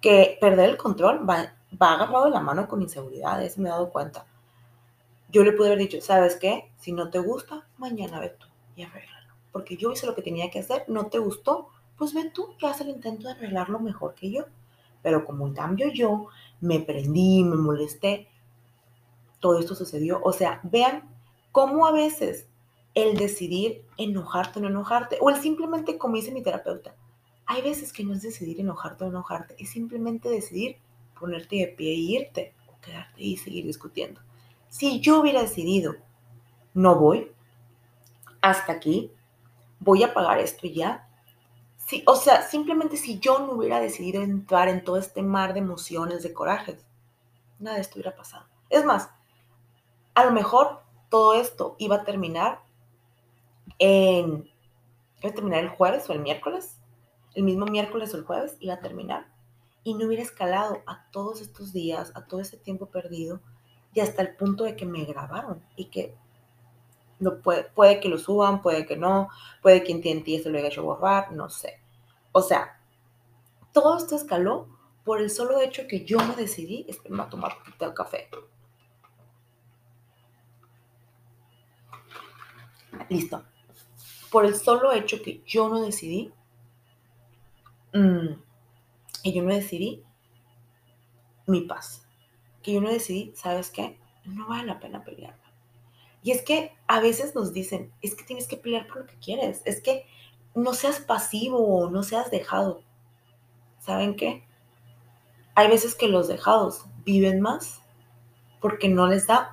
que 0.00 0.38
perder 0.40 0.70
el 0.70 0.76
control 0.76 1.28
va, 1.28 1.54
va 1.80 1.94
agarrado 1.94 2.26
de 2.26 2.30
la 2.30 2.40
mano 2.40 2.68
con 2.68 2.82
inseguridades, 2.82 3.58
me 3.58 3.68
he 3.68 3.72
dado 3.72 3.90
cuenta. 3.90 4.26
Yo 5.30 5.44
le 5.44 5.52
pude 5.52 5.68
haber 5.68 5.80
dicho, 5.80 6.00
¿sabes 6.00 6.36
qué? 6.36 6.70
Si 6.78 6.92
no 6.92 7.10
te 7.10 7.18
gusta, 7.18 7.66
mañana 7.76 8.20
ve 8.20 8.30
tú 8.30 8.46
y 8.76 8.82
arréglalo. 8.82 9.34
Porque 9.52 9.76
yo 9.76 9.92
hice 9.92 10.06
lo 10.06 10.14
que 10.14 10.22
tenía 10.22 10.50
que 10.50 10.60
hacer, 10.60 10.84
no 10.88 11.06
te 11.06 11.18
gustó, 11.18 11.68
pues 11.96 12.14
ve 12.14 12.30
tú 12.32 12.54
y 12.58 12.66
haz 12.66 12.80
el 12.80 12.88
intento 12.88 13.26
de 13.26 13.34
arreglarlo 13.34 13.80
mejor 13.80 14.14
que 14.14 14.30
yo. 14.30 14.44
Pero 15.02 15.24
como 15.24 15.46
en 15.46 15.54
cambio 15.54 15.88
yo 15.92 16.28
me 16.60 16.80
prendí, 16.80 17.44
me 17.44 17.56
molesté, 17.56 18.28
todo 19.40 19.58
esto 19.58 19.74
sucedió. 19.74 20.20
O 20.22 20.32
sea, 20.32 20.60
vean 20.62 21.08
cómo 21.52 21.86
a 21.86 21.92
veces 21.92 22.48
el 22.94 23.16
decidir 23.16 23.84
enojarte 23.96 24.58
o 24.58 24.62
no 24.62 24.68
enojarte, 24.68 25.18
o 25.20 25.30
el 25.30 25.36
simplemente, 25.36 25.98
como 25.98 26.16
dice 26.16 26.32
mi 26.32 26.42
terapeuta, 26.42 26.94
hay 27.48 27.62
veces 27.62 27.92
que 27.94 28.04
no 28.04 28.12
es 28.12 28.20
decidir 28.20 28.60
enojarte 28.60 29.04
o 29.04 29.08
enojarte, 29.08 29.56
es 29.58 29.70
simplemente 29.70 30.28
decidir 30.28 30.76
ponerte 31.18 31.56
de 31.56 31.68
pie 31.68 31.92
e 31.92 31.96
irte 31.96 32.54
o 32.68 32.78
quedarte 32.80 33.22
y 33.22 33.38
seguir 33.38 33.64
discutiendo. 33.64 34.20
Si 34.68 35.00
yo 35.00 35.20
hubiera 35.20 35.40
decidido, 35.40 35.96
no 36.74 36.96
voy, 36.96 37.32
hasta 38.42 38.72
aquí, 38.72 39.10
voy 39.80 40.02
a 40.02 40.12
pagar 40.12 40.38
esto 40.38 40.66
ya. 40.66 41.08
Sí, 41.86 42.02
o 42.06 42.16
sea, 42.16 42.42
simplemente 42.42 42.98
si 42.98 43.18
yo 43.18 43.38
no 43.38 43.52
hubiera 43.52 43.80
decidido 43.80 44.22
entrar 44.22 44.68
en 44.68 44.84
todo 44.84 44.98
este 44.98 45.22
mar 45.22 45.54
de 45.54 45.60
emociones, 45.60 46.22
de 46.22 46.34
corajes, 46.34 46.84
nada 47.58 47.76
de 47.76 47.82
esto 47.82 47.94
hubiera 47.94 48.14
pasado. 48.14 48.44
Es 48.68 48.84
más, 48.84 49.08
a 50.14 50.26
lo 50.26 50.32
mejor 50.32 50.82
todo 51.08 51.32
esto 51.32 51.76
iba 51.78 51.96
a 51.96 52.04
terminar 52.04 52.60
en, 53.78 54.50
iba 55.22 55.30
a 55.30 55.34
terminar 55.34 55.64
el 55.64 55.70
jueves 55.70 56.08
o 56.10 56.12
el 56.12 56.20
miércoles, 56.20 56.77
el 57.38 57.44
mismo 57.44 57.66
miércoles 57.66 58.12
o 58.12 58.16
el 58.16 58.24
jueves 58.24 58.56
iba 58.58 58.74
a 58.74 58.80
terminar 58.80 59.28
y 59.84 59.94
no 59.94 60.06
hubiera 60.06 60.24
escalado 60.24 60.82
a 60.86 61.08
todos 61.12 61.40
estos 61.40 61.72
días, 61.72 62.10
a 62.16 62.26
todo 62.26 62.40
este 62.40 62.56
tiempo 62.56 62.86
perdido 62.86 63.40
y 63.94 64.00
hasta 64.00 64.22
el 64.22 64.34
punto 64.34 64.64
de 64.64 64.74
que 64.74 64.84
me 64.84 65.04
grabaron 65.04 65.62
y 65.76 65.84
que 65.84 66.16
no 67.20 67.38
puede, 67.38 67.62
puede 67.62 68.00
que 68.00 68.08
lo 68.08 68.18
suban, 68.18 68.60
puede 68.60 68.86
que 68.86 68.96
no, 68.96 69.28
puede 69.62 69.84
que 69.84 69.92
intente 69.92 70.34
eso 70.34 70.50
lo 70.50 70.58
haya 70.58 70.66
hecho 70.66 70.82
borrar, 70.82 71.30
no 71.30 71.48
sé. 71.48 71.80
O 72.32 72.42
sea, 72.42 72.80
todo 73.72 73.96
esto 73.96 74.16
escaló 74.16 74.66
por 75.04 75.20
el 75.20 75.30
solo 75.30 75.60
hecho 75.60 75.86
que 75.86 76.04
yo 76.04 76.18
me 76.18 76.34
decidí, 76.34 76.86
a 77.20 77.28
tomar 77.28 77.52
un 77.80 77.92
café. 77.92 78.28
Listo. 83.08 83.44
Por 84.28 84.44
el 84.44 84.56
solo 84.56 84.90
hecho 84.90 85.22
que 85.22 85.40
yo 85.46 85.68
no 85.68 85.80
decidí, 85.80 86.32
y 87.92 89.32
yo 89.32 89.42
no 89.42 89.54
decidí 89.54 90.02
mi 91.46 91.62
paz. 91.62 92.06
Que 92.62 92.72
yo 92.72 92.80
no 92.80 92.90
decidí, 92.90 93.32
¿sabes 93.34 93.70
qué? 93.70 93.98
No 94.24 94.48
vale 94.48 94.66
la 94.66 94.80
pena 94.80 95.04
pelear. 95.04 95.38
Y 96.22 96.32
es 96.32 96.42
que 96.42 96.72
a 96.86 97.00
veces 97.00 97.34
nos 97.34 97.52
dicen, 97.52 97.92
es 98.02 98.14
que 98.14 98.24
tienes 98.24 98.46
que 98.46 98.56
pelear 98.56 98.86
por 98.86 98.98
lo 98.98 99.06
que 99.06 99.16
quieres, 99.16 99.62
es 99.64 99.80
que 99.80 100.06
no 100.54 100.74
seas 100.74 101.00
pasivo 101.00 101.58
o 101.58 101.90
no 101.90 102.02
seas 102.02 102.30
dejado. 102.30 102.82
¿Saben 103.78 104.16
qué? 104.16 104.44
Hay 105.54 105.68
veces 105.68 105.94
que 105.94 106.08
los 106.08 106.28
dejados 106.28 106.84
viven 107.04 107.40
más 107.40 107.80
porque 108.60 108.88
no 108.88 109.06
les 109.06 109.26
da 109.26 109.50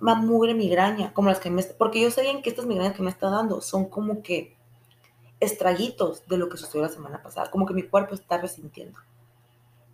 una 0.00 0.14
mugre 0.14 0.54
migraña, 0.54 1.12
como 1.12 1.28
las 1.28 1.40
que 1.40 1.50
me... 1.50 1.62
Porque 1.62 2.00
yo 2.00 2.10
sabía 2.10 2.40
que 2.42 2.50
estas 2.50 2.66
migrañas 2.66 2.96
que 2.96 3.02
me 3.02 3.10
está 3.10 3.28
dando 3.28 3.60
son 3.60 3.86
como 3.86 4.22
que 4.22 4.55
estraguitos 5.40 6.26
de 6.26 6.38
lo 6.38 6.48
que 6.48 6.56
sucedió 6.56 6.82
la 6.82 6.92
semana 6.92 7.22
pasada, 7.22 7.50
como 7.50 7.66
que 7.66 7.74
mi 7.74 7.82
cuerpo 7.82 8.14
está 8.14 8.38
resintiendo. 8.38 8.98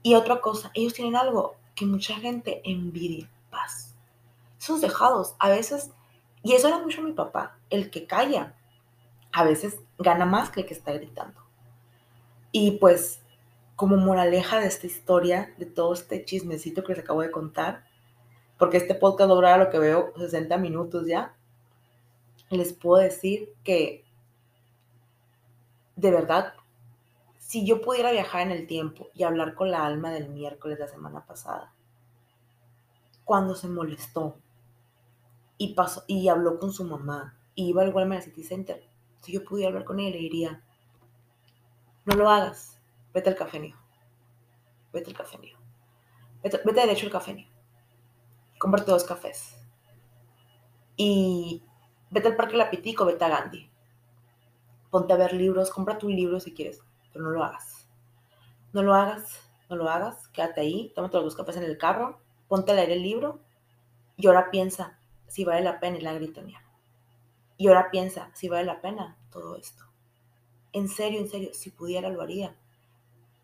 Y 0.03 0.15
otra 0.15 0.41
cosa, 0.41 0.71
ellos 0.75 0.95
tienen 0.95 1.17
algo 1.17 1.57
que 1.75 1.87
mucha 1.87 2.15
gente 2.15 2.61
envidia, 2.65 3.31
paz. 3.51 3.95
Esos 4.59 4.81
dejados, 4.81 5.35
a 5.39 5.49
veces 5.49 5.91
y 6.43 6.55
eso 6.55 6.69
era 6.69 6.79
mucho 6.79 7.03
mi 7.03 7.13
papá, 7.13 7.57
el 7.71 7.91
que 7.91 8.07
calla. 8.07 8.55
A 9.33 9.45
veces 9.45 9.79
gana 9.99 10.27
más 10.27 10.51
que 10.51 10.61
el 10.61 10.67
que 10.67 10.75
está 10.75 10.93
gritando. 10.93 11.41
Y 12.51 12.73
pues, 12.73 13.21
como 13.77 13.97
moraleja 13.97 14.59
de 14.59 14.67
esta 14.67 14.87
historia, 14.87 15.55
de 15.59 15.67
todo 15.67 15.95
este 15.95 16.25
chismecito 16.25 16.83
que 16.83 16.93
les 16.93 17.03
acabo 17.03 17.23
de 17.23 17.31
contar, 17.31 17.85
porque 18.59 18.77
este 18.77 18.95
podcast 18.95 19.31
durará 19.31 19.57
lo 19.57 19.71
que 19.71 19.79
veo 19.79 20.13
60 20.17 20.57
minutos 20.59 21.07
ya, 21.07 21.35
les 22.51 22.73
puedo 22.73 23.03
decir 23.03 23.55
que 23.65 24.05
de 25.97 26.11
verdad, 26.11 26.55
si 27.39 27.67
yo 27.67 27.81
pudiera 27.83 28.13
viajar 28.13 28.43
en 28.43 28.51
el 28.51 28.67
tiempo 28.67 29.09
y 29.15 29.25
hablar 29.25 29.55
con 29.55 29.71
la 29.71 29.85
alma 29.85 30.11
del 30.11 30.29
miércoles 30.29 30.79
de 30.79 30.85
la 30.85 30.91
semana 30.91 31.27
pasada, 31.27 31.73
cuando 33.25 33.55
se 33.55 33.69
molestó, 33.69 34.37
y, 35.59 35.75
pasó, 35.75 36.03
y 36.09 36.29
habló 36.29 36.59
con 36.59 36.73
su 36.73 36.85
mamá 36.85 37.37
y 37.55 37.69
iba 37.69 37.83
al 37.83 37.95
Walmart 37.95 38.23
City 38.23 38.43
Center. 38.43 38.83
Si 39.21 39.33
yo 39.33 39.45
pudiera 39.45 39.69
hablar 39.69 39.85
con 39.85 40.01
ella, 40.01 40.17
le 40.17 40.19
diría, 40.19 40.65
no 42.05 42.17
lo 42.17 42.29
hagas, 42.29 42.81
vete 43.15 43.31
al 43.31 43.37
café 43.37 43.75
Vete 44.93 45.11
al 45.11 45.17
café 45.17 45.39
Vete, 46.43 46.61
vete 46.65 46.81
derecho 46.81 47.07
al 47.07 47.13
café 47.13 47.49
Cómprate 48.59 48.93
dos 48.93 49.05
cafés. 49.05 49.57
Y 50.97 51.65
vete 52.11 52.29
al 52.29 52.37
Parque 52.37 52.57
Lapitico, 52.57 53.05
vete 53.05 53.25
a 53.25 53.29
Gandhi. 53.29 53.69
Ponte 54.93 55.15
a 55.15 55.17
ver 55.17 55.33
libros, 55.33 55.71
cómprate 55.71 56.05
un 56.05 56.15
libro 56.15 56.39
si 56.39 56.53
quieres, 56.53 56.83
pero 57.15 57.25
no 57.25 57.31
lo 57.31 57.43
hagas. 57.43 57.89
No 58.75 58.83
lo 58.83 58.93
hagas, 58.93 59.41
no 59.71 59.77
lo 59.77 59.89
hagas, 59.89 60.29
quédate 60.29 60.61
ahí, 60.61 60.93
tómate 60.95 61.17
los 61.17 61.25
dos 61.25 61.35
cafés 61.35 61.57
en 61.57 61.63
el 61.63 61.79
carro, 61.79 62.21
ponte 62.47 62.73
a 62.73 62.75
leer 62.75 62.91
el 62.91 63.03
libro 63.03 63.41
y 64.19 64.27
ahora 64.27 64.51
piensa, 64.51 64.99
si 65.29 65.47
vale 65.47 65.63
la 65.63 65.81
pena 65.81 65.99
la 66.03 66.13
gritonear. 66.13 66.63
Y 67.57 67.69
ahora 67.69 67.91
piensa, 67.91 68.31
si 68.35 68.51
vale 68.51 68.67
la 68.67 68.83
pena 68.83 69.17
todo 69.31 69.57
esto. 69.57 69.83
En 70.75 70.89
serio, 70.89 71.21
en 71.21 71.31
serio, 71.31 71.55
si 71.55 71.71
pudiera 71.71 72.11
lo 72.11 72.21
haría. 72.21 72.55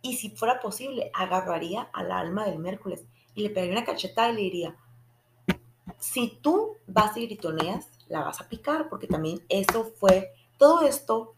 Y 0.03 0.19
si 0.19 0.29
fuera 0.29 0.61
posible, 0.61 1.11
agarraría 1.15 1.89
al 1.95 2.13
alma 2.13 2.45
del 2.45 2.59
miércoles 2.59 3.07
y 3.35 3.41
le 3.41 3.49
pegaría 3.49 3.73
una 3.73 3.87
cachetada 3.87 4.29
y 4.29 4.35
le 4.35 4.43
diría, 4.43 4.77
si 5.97 6.29
tú 6.43 6.77
vas 6.87 7.17
y 7.17 7.25
gritoneas, 7.25 7.89
la 8.09 8.23
vas 8.23 8.43
a 8.43 8.51
picar, 8.51 8.91
porque 8.91 9.07
también 9.07 9.43
eso 9.49 9.95
fue, 9.99 10.35
todo 10.59 10.83
esto 10.83 11.37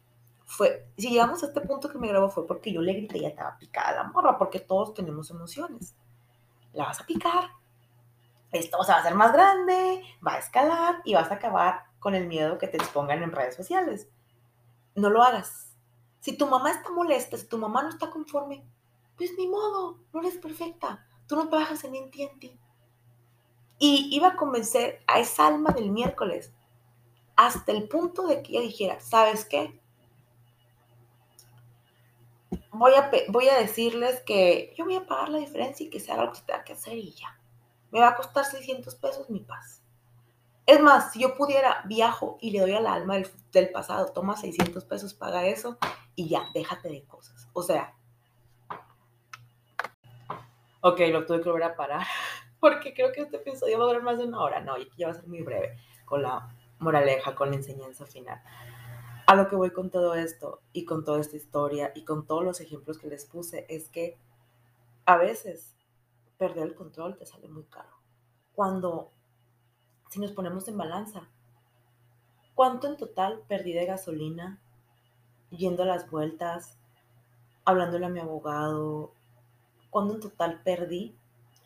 fue, 0.51 0.89
si 0.99 1.11
llegamos 1.11 1.43
a 1.43 1.47
este 1.47 1.61
punto 1.61 1.89
que 1.89 1.99
me 1.99 2.09
grabó 2.09 2.29
fue 2.29 2.47
porque 2.47 2.73
yo 2.73 2.83
le 2.83 2.93
grité 2.95 3.19
y 3.19 3.23
ya 3.23 3.29
estaba 3.29 3.57
picada 3.57 4.03
la 4.03 4.05
morra, 4.05 4.37
porque 4.37 4.59
todos 4.59 4.95
tenemos 4.95 5.31
emociones. 5.31 5.95
La 6.73 6.87
vas 6.87 7.01
a 7.01 7.07
picar 7.07 7.51
esto 8.53 8.79
o 8.79 8.85
sea, 8.85 8.97
va 8.97 9.01
a 9.01 9.05
ser 9.05 9.15
más 9.15 9.33
grande, 9.33 10.03
va 10.27 10.35
a 10.35 10.39
escalar 10.39 11.03
y 11.05 11.15
vas 11.15 11.31
a 11.31 11.35
acabar 11.35 11.85
con 11.99 12.15
el 12.15 12.27
miedo 12.27 12.59
que 12.59 12.67
te 12.67 12.79
expongan 12.79 13.23
en 13.23 13.33
redes 13.33 13.55
sociales. 13.55 14.09
No 14.95 15.11
lo 15.11 15.23
hagas. 15.23 15.77
Si 16.21 16.37
tu 16.37 16.47
mamá 16.47 16.73
está 16.73 16.91
molesta, 16.91 17.37
si 17.37 17.47
tu 17.47 17.59
mamá 17.59 17.83
no 17.83 17.89
está 17.89 18.11
conforme, 18.11 18.65
pues 19.17 19.33
ni 19.39 19.47
modo, 19.47 19.99
no 20.13 20.21
eres 20.21 20.37
perfecta. 20.37 21.07
Tú 21.27 21.37
no 21.37 21.49
trabajas 21.49 21.85
en 21.85 22.11
ti 22.11 22.23
en 22.23 22.39
ti. 22.41 22.59
Y 23.79 24.09
iba 24.11 24.29
a 24.29 24.37
convencer 24.37 25.01
a 25.07 25.21
esa 25.21 25.47
alma 25.47 25.71
del 25.71 25.91
miércoles 25.91 26.53
hasta 27.37 27.73
el 27.73 27.89
punto 27.89 28.27
de 28.27 28.43
que 28.43 28.53
ella 28.53 28.61
dijera, 28.63 29.01
¿sabes 29.01 29.45
qué? 29.45 29.80
Voy 32.73 32.93
a, 32.95 33.11
voy 33.29 33.49
a 33.49 33.59
decirles 33.59 34.21
que 34.21 34.73
yo 34.77 34.85
voy 34.85 34.97
a 34.97 35.07
pagar 35.07 35.29
la 35.29 35.39
diferencia 35.39 35.87
y 35.87 35.91
que 35.91 36.01
se 36.01 36.15
lo 36.17 36.33
que 36.33 36.41
tenga 36.43 36.65
que 36.65 36.75
hacer 36.75 36.97
y 36.97 37.13
ya 37.13 37.41
me 37.91 38.01
va 38.01 38.09
a 38.09 38.17
costar 38.17 38.45
600 38.45 38.95
pesos 38.97 39.31
mi 39.31 39.41
paz. 39.41 39.83
Es 40.67 40.81
más, 40.81 41.13
si 41.13 41.21
yo 41.21 41.37
pudiera, 41.37 41.83
viajo 41.87 42.39
y 42.41 42.53
le 42.53 42.61
doy 42.61 42.73
al 42.73 42.87
alma 42.87 43.17
del, 43.53 43.71
pasado, 43.71 44.13
toma 44.13 44.37
600 44.37 44.85
pesos, 44.85 45.15
paga 45.15 45.47
eso 45.47 45.79
y 46.15 46.29
ya, 46.29 46.49
déjate 46.55 46.89
de 46.89 47.05
cosas. 47.05 47.49
O 47.53 47.63
sea, 47.63 47.95
ok, 50.81 51.01
lo 51.11 51.27
tuve 51.27 51.41
que 51.41 51.49
volver 51.49 51.65
a 51.65 51.77
parar 51.77 52.07
porque 52.61 52.95
creo 52.95 53.13
que 53.13 53.23
este 53.23 53.39
episodio 53.39 53.79
va 53.79 53.85
a 53.85 53.89
durar 53.89 54.03
más 54.03 54.19
de 54.19 54.25
una 54.25 54.41
hora. 54.41 54.61
No, 54.61 54.77
ya 54.97 55.09
va 55.09 55.13
a 55.13 55.17
ser 55.17 55.27
muy 55.27 55.43
breve 55.43 55.77
con 56.05 56.23
la 56.23 56.49
moraleja, 56.79 57.35
con 57.35 57.51
la 57.51 57.57
enseñanza 57.57 58.07
final. 58.07 58.41
A 59.31 59.37
lo 59.37 59.47
que 59.47 59.55
voy 59.55 59.71
con 59.71 59.91
todo 59.91 60.17
esto 60.17 60.61
y 60.73 60.85
con 60.85 61.05
toda 61.05 61.21
esta 61.21 61.37
historia 61.37 61.93
y 61.95 62.03
con 62.05 62.27
todos 62.27 62.43
los 62.43 62.61
ejemplos 62.61 62.99
que 62.99 63.07
les 63.07 63.27
puse 63.27 63.65
es 63.69 63.89
que 63.89 64.19
a 65.07 65.17
veces 65.19 65.77
perder 66.37 66.67
el 66.67 66.75
control 66.75 67.17
te 67.17 67.27
sale 67.27 67.47
muy 67.47 67.63
caro. 67.63 67.93
Cuando, 68.57 69.13
si 70.09 70.19
nos 70.19 70.33
ponemos 70.33 70.67
en 70.67 70.77
balanza, 70.77 71.29
¿cuánto 72.57 72.89
en 72.89 72.97
total 72.97 73.45
perdí 73.47 73.73
de 73.73 73.87
gasolina 73.87 74.59
yendo 75.51 75.85
a 75.85 75.87
las 75.87 76.11
vueltas, 76.11 76.77
hablándole 77.65 78.07
a 78.07 78.09
mi 78.09 78.19
abogado? 78.19 79.13
¿Cuánto 79.91 80.15
en 80.15 80.21
total 80.23 80.61
perdí 80.65 81.15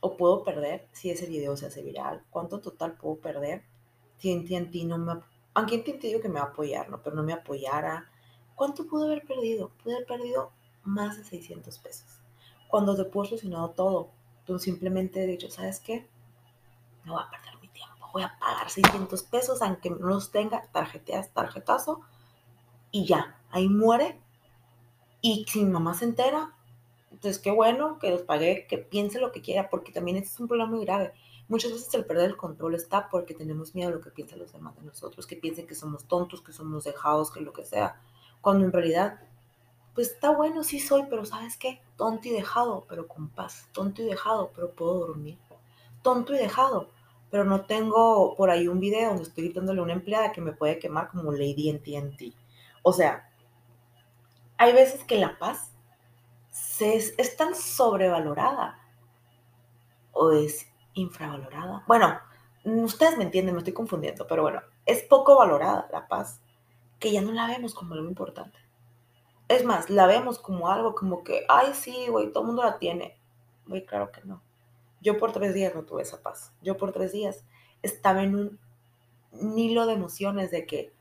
o 0.00 0.18
puedo 0.18 0.44
perder 0.44 0.86
si 0.92 1.08
ese 1.08 1.24
video 1.24 1.56
se 1.56 1.64
hace 1.64 1.82
viral? 1.82 2.26
¿Cuánto 2.28 2.56
en 2.56 2.62
total 2.62 2.98
puedo 2.98 3.16
perder 3.16 3.64
si 4.18 4.34
en 4.34 4.70
ti 4.70 4.84
no 4.84 4.98
me... 4.98 5.34
Aunque 5.55 5.76
en 5.86 6.00
digo 6.00 6.20
que 6.20 6.28
me 6.28 6.40
va 6.40 6.46
a 6.46 6.48
apoyar, 6.50 6.90
¿no? 6.90 7.02
Pero 7.02 7.16
no 7.16 7.22
me 7.22 7.32
apoyara. 7.32 8.11
¿Cuánto 8.55 8.86
pude 8.86 9.07
haber 9.07 9.24
perdido? 9.26 9.70
Pude 9.82 9.94
haber 9.94 10.07
perdido 10.07 10.52
más 10.82 11.16
de 11.16 11.24
600 11.24 11.78
pesos. 11.78 12.20
Cuando 12.68 12.96
te 12.96 13.05
puedo 13.05 13.26
solucionado 13.26 13.70
todo, 13.70 14.11
Tú 14.44 14.59
simplemente 14.59 15.24
he 15.24 15.26
dicho, 15.26 15.50
¿sabes 15.50 15.80
qué? 15.80 16.07
No 17.05 17.14
voy 17.14 17.22
a 17.22 17.30
perder 17.30 17.59
mi 17.61 17.68
tiempo. 17.68 18.09
Voy 18.12 18.22
a 18.22 18.38
pagar 18.38 18.68
600 18.68 19.22
pesos, 19.24 19.62
aunque 19.62 19.90
no 19.90 20.07
los 20.07 20.30
tenga, 20.30 20.66
tarjeteas, 20.70 21.30
tarjetazo, 21.30 22.02
y 22.90 23.07
ya, 23.07 23.40
ahí 23.50 23.68
muere. 23.68 24.20
Y 25.22 25.46
si 25.48 25.64
mi 25.64 25.70
mamá 25.70 25.94
se 25.94 26.05
entera, 26.05 26.55
entonces 27.11 27.40
qué 27.40 27.50
bueno 27.50 27.98
que 27.98 28.11
los 28.11 28.22
pagué, 28.22 28.66
que 28.68 28.78
piense 28.78 29.18
lo 29.18 29.32
que 29.32 29.40
quiera, 29.40 29.70
porque 29.70 29.92
también 29.92 30.18
este 30.18 30.28
es 30.28 30.40
un 30.40 30.48
problema 30.48 30.70
muy 30.70 30.84
grave. 30.84 31.14
Muchas 31.49 31.72
veces 31.72 31.92
el 31.95 32.05
perder 32.05 32.30
el 32.30 32.36
control 32.36 32.74
está 32.74 33.09
porque 33.09 33.34
tenemos 33.34 33.74
miedo 33.74 33.90
a 33.90 33.92
lo 33.92 34.01
que 34.01 34.11
piensan 34.11 34.38
los 34.38 34.53
demás 34.53 34.76
de 34.76 34.82
nosotros, 34.82 35.26
que 35.26 35.36
piensen 35.36 35.66
que 35.66 35.74
somos 35.74 36.05
tontos, 36.05 36.40
que 36.40 36.53
somos 36.53 36.84
dejados, 36.84 37.30
que 37.30 37.40
lo 37.40 37.53
que 37.53 37.64
sea. 37.64 38.01
Cuando 38.40 38.64
en 38.64 38.72
realidad 38.72 39.20
pues 39.95 40.11
está 40.11 40.30
bueno, 40.30 40.64
sí 40.64 40.80
soy, 40.80 41.05
pero 41.09 41.24
¿sabes 41.24 41.57
qué? 41.57 41.80
Tonto 41.97 42.28
y 42.28 42.32
dejado, 42.32 42.84
pero 42.88 43.07
con 43.07 43.28
paz. 43.28 43.68
Tonto 43.72 44.03
y 44.03 44.07
dejado, 44.07 44.51
pero 44.55 44.72
puedo 44.72 45.07
dormir. 45.07 45.38
Tonto 46.03 46.34
y 46.34 46.38
dejado, 46.38 46.90
pero 47.30 47.45
no 47.45 47.64
tengo 47.64 48.34
por 48.36 48.51
ahí 48.51 48.66
un 48.66 48.80
video 48.80 49.11
donde 49.11 49.22
estoy 49.22 49.45
gritándole 49.45 49.80
a 49.80 49.84
una 49.84 49.92
empleada 49.92 50.32
que 50.32 50.40
me 50.40 50.53
puede 50.53 50.80
quemar 50.80 51.09
como 51.09 51.32
Lady 51.32 51.70
en 51.70 51.80
TNT. 51.80 52.34
O 52.82 52.92
sea, 52.92 53.30
hay 54.57 54.72
veces 54.72 55.05
que 55.05 55.16
la 55.16 55.38
paz 55.38 55.70
es, 56.80 57.36
tan 57.36 57.55
sobrevalorada 57.55 58.78
o 60.12 60.32
es 60.32 60.66
infravalorada. 60.95 61.84
Bueno, 61.86 62.18
ustedes 62.64 63.18
me 63.18 63.24
entienden, 63.24 63.55
me 63.55 63.59
estoy 63.59 63.74
confundiendo, 63.74 64.26
pero 64.26 64.42
bueno, 64.42 64.62
es 64.86 65.03
poco 65.03 65.36
valorada 65.36 65.88
la 65.92 66.09
paz, 66.09 66.40
que 66.99 67.12
ya 67.12 67.20
no 67.20 67.32
la 67.32 67.47
vemos 67.47 67.74
como 67.74 67.95
algo 67.95 68.09
importante. 68.09 68.59
Es 69.49 69.64
más, 69.64 69.90
la 69.90 70.07
vemos 70.07 70.38
como 70.38 70.68
algo 70.68 70.95
como 70.95 71.22
que, 71.22 71.45
ay, 71.49 71.74
sí, 71.74 72.07
güey, 72.09 72.32
todo 72.32 72.42
el 72.42 72.47
mundo 72.49 72.62
la 72.62 72.78
tiene. 72.78 73.18
Güey, 73.66 73.84
claro 73.84 74.11
que 74.11 74.22
no. 74.24 74.42
Yo 75.01 75.18
por 75.18 75.32
tres 75.32 75.53
días 75.53 75.74
no 75.74 75.84
tuve 75.84 76.03
esa 76.03 76.22
paz. 76.22 76.55
Yo 76.62 76.78
por 76.78 76.92
tres 76.92 77.12
días 77.12 77.45
estaba 77.82 78.22
en 78.22 78.59
un 79.32 79.59
hilo 79.59 79.84
de 79.86 79.92
emociones 79.92 80.51
de 80.51 80.64
que, 80.64 80.95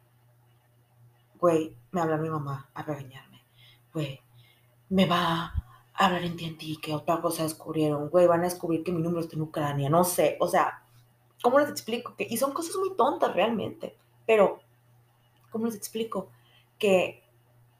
güey, 1.39 1.77
me 1.91 2.01
habla 2.01 2.17
mi 2.17 2.29
mamá 2.29 2.69
a 2.73 2.83
regañarme. 2.83 3.45
Güey, 3.93 4.21
me 4.89 5.05
va 5.05 5.62
hablar 5.93 6.23
en 6.23 6.35
TNT, 6.35 6.81
que 6.81 6.93
otra 6.93 7.21
cosa 7.21 7.43
descubrieron. 7.43 8.09
Güey, 8.09 8.27
van 8.27 8.41
a 8.41 8.45
descubrir 8.45 8.83
que 8.83 8.91
mi 8.91 9.01
número 9.01 9.21
está 9.21 9.35
en 9.35 9.43
Ucrania. 9.43 9.89
No 9.89 10.03
sé, 10.03 10.37
o 10.39 10.47
sea, 10.47 10.83
¿cómo 11.41 11.59
les 11.59 11.69
explico? 11.69 12.15
Que, 12.15 12.27
y 12.29 12.37
son 12.37 12.53
cosas 12.53 12.75
muy 12.77 12.95
tontas 12.95 13.33
realmente, 13.33 13.97
pero, 14.25 14.59
¿cómo 15.51 15.65
les 15.65 15.75
explico? 15.75 16.29
Que 16.79 17.23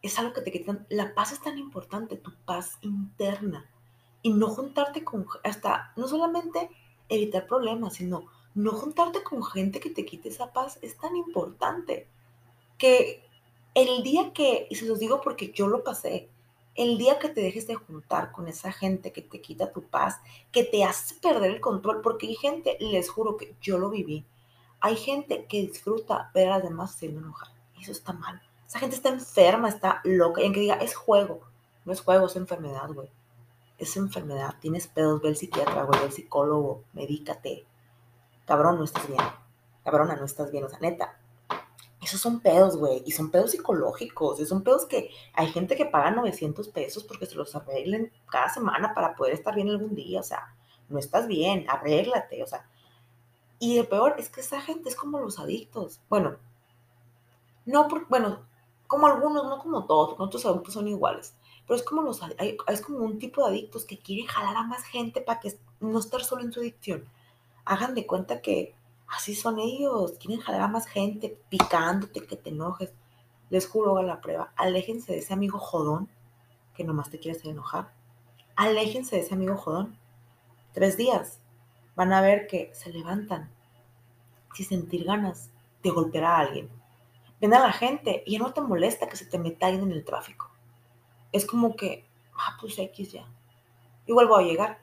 es 0.01 0.19
algo 0.19 0.33
que 0.33 0.41
te 0.41 0.51
quitan. 0.51 0.85
La 0.89 1.13
paz 1.15 1.31
es 1.31 1.41
tan 1.41 1.57
importante, 1.57 2.17
tu 2.17 2.31
paz 2.45 2.77
interna. 2.81 3.69
Y 4.21 4.33
no 4.33 4.47
juntarte 4.47 5.03
con, 5.03 5.25
hasta, 5.43 5.93
no 5.95 6.07
solamente 6.07 6.69
evitar 7.09 7.47
problemas, 7.47 7.95
sino 7.95 8.25
no 8.55 8.71
juntarte 8.71 9.23
con 9.23 9.43
gente 9.43 9.79
que 9.79 9.89
te 9.89 10.05
quite 10.05 10.29
esa 10.29 10.53
paz 10.53 10.79
es 10.81 10.97
tan 10.97 11.15
importante. 11.15 12.07
Que 12.77 13.23
el 13.73 14.03
día 14.03 14.33
que, 14.33 14.67
y 14.69 14.75
se 14.75 14.85
los 14.85 14.99
digo 14.99 15.21
porque 15.21 15.51
yo 15.51 15.67
lo 15.67 15.83
pasé, 15.83 16.29
el 16.75 16.97
día 16.97 17.19
que 17.19 17.29
te 17.29 17.41
dejes 17.41 17.67
de 17.67 17.75
juntar 17.75 18.31
con 18.31 18.47
esa 18.47 18.71
gente 18.71 19.11
que 19.11 19.21
te 19.21 19.41
quita 19.41 19.71
tu 19.71 19.83
paz, 19.83 20.19
que 20.51 20.63
te 20.63 20.83
hace 20.83 21.15
perder 21.15 21.51
el 21.51 21.61
control, 21.61 22.01
porque 22.01 22.27
hay 22.27 22.35
gente, 22.35 22.77
les 22.79 23.09
juro 23.09 23.37
que 23.37 23.55
yo 23.61 23.77
lo 23.77 23.89
viví, 23.89 24.25
hay 24.79 24.97
gente 24.97 25.45
que 25.45 25.61
disfruta 25.61 26.29
ver 26.33 26.49
a 26.49 26.57
las 26.57 26.63
demás 26.63 26.95
siendo 26.95 27.21
enojar. 27.21 27.49
Eso 27.79 27.91
está 27.91 28.11
mal. 28.11 28.41
Esa 28.67 28.79
gente 28.79 28.95
está 28.95 29.09
enferma, 29.09 29.69
está 29.69 30.01
loca. 30.03 30.41
Y 30.41 30.45
en 30.45 30.53
que 30.53 30.59
diga, 30.59 30.75
es 30.75 30.95
juego. 30.95 31.41
No 31.85 31.93
es 31.93 32.01
juego, 32.01 32.25
es 32.25 32.35
enfermedad, 32.35 32.89
güey. 32.91 33.09
Es 33.77 33.95
enfermedad. 33.95 34.55
Tienes 34.59 34.87
pedos, 34.87 35.21
ve 35.21 35.29
al 35.29 35.35
psiquiatra, 35.35 35.83
güey, 35.83 35.99
ve 35.99 36.05
al 36.07 36.11
psicólogo, 36.11 36.83
medícate. 36.91 37.65
Cabrón, 38.45 38.77
no 38.77 38.83
estás 38.83 39.07
bien. 39.07 39.21
Cabrona, 39.83 40.15
no 40.15 40.25
estás 40.25 40.51
bien. 40.51 40.65
O 40.65 40.69
sea, 40.69 40.79
neta, 40.79 41.17
esos 42.03 42.21
son 42.21 42.39
pedos, 42.39 42.77
güey. 42.77 43.03
Y 43.05 43.11
son 43.11 43.31
pedos 43.31 43.51
psicológicos. 43.51 44.39
Y 44.39 44.45
son 44.45 44.63
pedos 44.63 44.85
que 44.85 45.09
hay 45.33 45.47
gente 45.47 45.75
que 45.75 45.85
paga 45.85 46.11
900 46.11 46.67
pesos 46.69 47.03
porque 47.03 47.25
se 47.25 47.35
los 47.35 47.55
arreglen 47.55 48.11
cada 48.29 48.49
semana 48.49 48.93
para 48.93 49.15
poder 49.15 49.33
estar 49.33 49.55
bien 49.55 49.69
algún 49.69 49.95
día. 49.95 50.19
O 50.19 50.23
sea, 50.23 50.55
no 50.89 50.99
estás 50.99 51.27
bien, 51.27 51.65
arréglate. 51.69 52.43
O 52.43 52.47
sea, 52.47 52.67
y 53.59 53.77
el 53.77 53.87
peor 53.87 54.15
es 54.17 54.29
que 54.29 54.41
esa 54.41 54.61
gente 54.61 54.89
es 54.89 54.95
como 54.95 55.19
los 55.19 55.39
adictos. 55.39 56.01
Bueno, 56.09 56.37
no, 57.65 57.87
por, 57.87 58.07
bueno, 58.09 58.45
como 58.87 59.07
algunos, 59.07 59.45
no 59.45 59.59
como 59.59 59.85
todos, 59.85 60.09
porque 60.09 60.23
otros 60.23 60.45
adictos 60.45 60.73
son 60.73 60.87
iguales. 60.87 61.35
Pero 61.65 61.77
es 61.77 61.83
como 61.83 62.01
los, 62.01 62.19
es 62.67 62.81
como 62.81 62.99
un 62.99 63.19
tipo 63.19 63.41
de 63.41 63.49
adictos 63.49 63.85
que 63.85 63.97
quiere 63.97 64.27
jalar 64.27 64.57
a 64.57 64.63
más 64.63 64.83
gente 64.83 65.21
para 65.21 65.39
que 65.39 65.57
no 65.79 65.99
estar 65.99 66.23
solo 66.23 66.43
en 66.43 66.51
su 66.51 66.59
adicción. 66.59 67.05
Hagan 67.65 67.95
de 67.95 68.05
cuenta 68.05 68.41
que 68.41 68.75
Así 69.15 69.35
son 69.35 69.59
ellos, 69.59 70.13
quieren 70.19 70.39
jalar 70.39 70.61
a 70.61 70.67
más 70.67 70.87
gente, 70.87 71.37
picándote, 71.49 72.25
que 72.25 72.35
te 72.35 72.49
enojes. 72.49 72.91
Les 73.51 73.67
juro, 73.67 73.97
a 73.97 74.03
la 74.03 74.21
prueba, 74.21 74.51
aléjense 74.55 75.13
de 75.13 75.19
ese 75.19 75.33
amigo 75.33 75.59
jodón 75.59 76.09
que 76.73 76.83
nomás 76.83 77.11
te 77.11 77.19
quiere 77.19 77.37
hacer 77.37 77.51
enojar. 77.51 77.93
Aléjense 78.55 79.15
de 79.15 79.21
ese 79.21 79.35
amigo 79.35 79.55
jodón. 79.55 79.99
Tres 80.73 80.97
días 80.97 81.39
van 81.95 82.11
a 82.11 82.21
ver 82.21 82.47
que 82.47 82.71
se 82.73 82.91
levantan 82.91 83.51
sin 84.55 84.65
sentir 84.65 85.03
ganas 85.03 85.51
de 85.83 85.91
golpear 85.91 86.23
a 86.23 86.37
alguien. 86.39 86.69
Ven 87.39 87.53
a 87.53 87.59
la 87.59 87.71
gente 87.71 88.23
y 88.25 88.33
ya 88.33 88.39
no 88.39 88.51
te 88.51 88.61
molesta 88.61 89.07
que 89.07 89.17
se 89.17 89.27
te 89.27 89.37
meta 89.37 89.67
alguien 89.67 89.91
en 89.91 89.91
el 89.91 90.05
tráfico. 90.05 90.49
Es 91.31 91.45
como 91.45 91.75
que, 91.75 92.09
ah, 92.33 92.57
pues 92.59 92.79
X 92.79 93.11
ya. 93.11 93.27
Igual 94.07 94.27
voy 94.27 94.43
a 94.43 94.47
llegar 94.47 94.82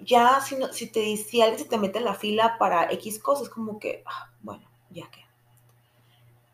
ya 0.00 0.40
si, 0.40 0.56
no, 0.56 0.72
si, 0.72 0.86
te, 0.90 1.16
si 1.16 1.42
alguien 1.42 1.58
se 1.58 1.68
te 1.68 1.78
mete 1.78 1.98
en 1.98 2.04
la 2.04 2.14
fila 2.14 2.56
para 2.58 2.90
X 2.92 3.18
cosas, 3.18 3.48
como 3.48 3.78
que, 3.78 4.02
ah, 4.06 4.30
bueno, 4.40 4.68
ya 4.90 5.10
que. 5.10 5.24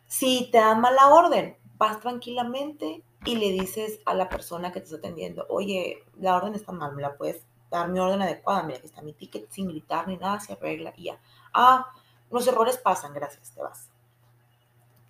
Si 0.07 0.49
te 0.51 0.57
dan 0.57 0.81
mala 0.81 1.09
orden, 1.09 1.57
vas 1.77 1.99
tranquilamente 1.99 3.03
y 3.25 3.35
le 3.35 3.51
dices 3.51 3.99
a 4.05 4.13
la 4.13 4.29
persona 4.29 4.71
que 4.71 4.79
te 4.79 4.85
está 4.85 4.97
atendiendo, 4.97 5.45
oye, 5.49 6.03
la 6.19 6.35
orden 6.35 6.55
está 6.55 6.71
mal, 6.71 6.95
me 6.95 7.01
la 7.01 7.15
puedes 7.15 7.45
dar 7.69 7.89
mi 7.89 7.99
orden 7.99 8.21
adecuada, 8.21 8.63
mira, 8.63 8.77
aquí 8.77 8.87
está 8.87 9.01
mi 9.01 9.13
ticket 9.13 9.51
sin 9.51 9.67
gritar 9.67 10.07
ni 10.07 10.17
nada, 10.17 10.39
se 10.39 10.53
arregla 10.53 10.93
y 10.95 11.05
ya. 11.05 11.19
Ah, 11.53 11.91
los 12.31 12.47
errores 12.47 12.77
pasan, 12.77 13.13
gracias, 13.13 13.51
te 13.51 13.61
vas. 13.61 13.89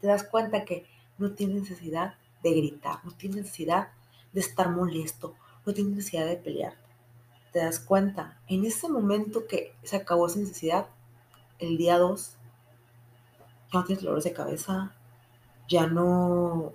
Te 0.01 0.07
das 0.07 0.23
cuenta 0.23 0.65
que 0.65 0.85
no 1.17 1.33
tienes 1.33 1.61
necesidad 1.61 2.15
de 2.43 2.51
gritar, 2.51 3.03
no 3.03 3.11
tienes 3.11 3.43
necesidad 3.43 3.89
de 4.31 4.39
estar 4.39 4.69
molesto, 4.69 5.35
no 5.65 5.73
tienes 5.73 5.95
necesidad 5.95 6.25
de 6.25 6.37
pelear 6.37 6.86
te 7.57 7.63
das 7.63 7.79
cuenta, 7.79 8.37
en 8.47 8.65
ese 8.65 8.87
momento 8.87 9.47
que 9.47 9.73
se 9.81 9.95
acabó 9.95 10.27
esa 10.27 10.37
necesidad, 10.37 10.85
el 11.57 11.75
día 11.75 11.97
2, 11.97 12.37
ya 13.73 13.79
no 13.79 13.83
tienes 13.83 14.03
dolores 14.03 14.25
de 14.25 14.33
cabeza, 14.33 14.93
ya 15.67 15.87
no 15.87 16.73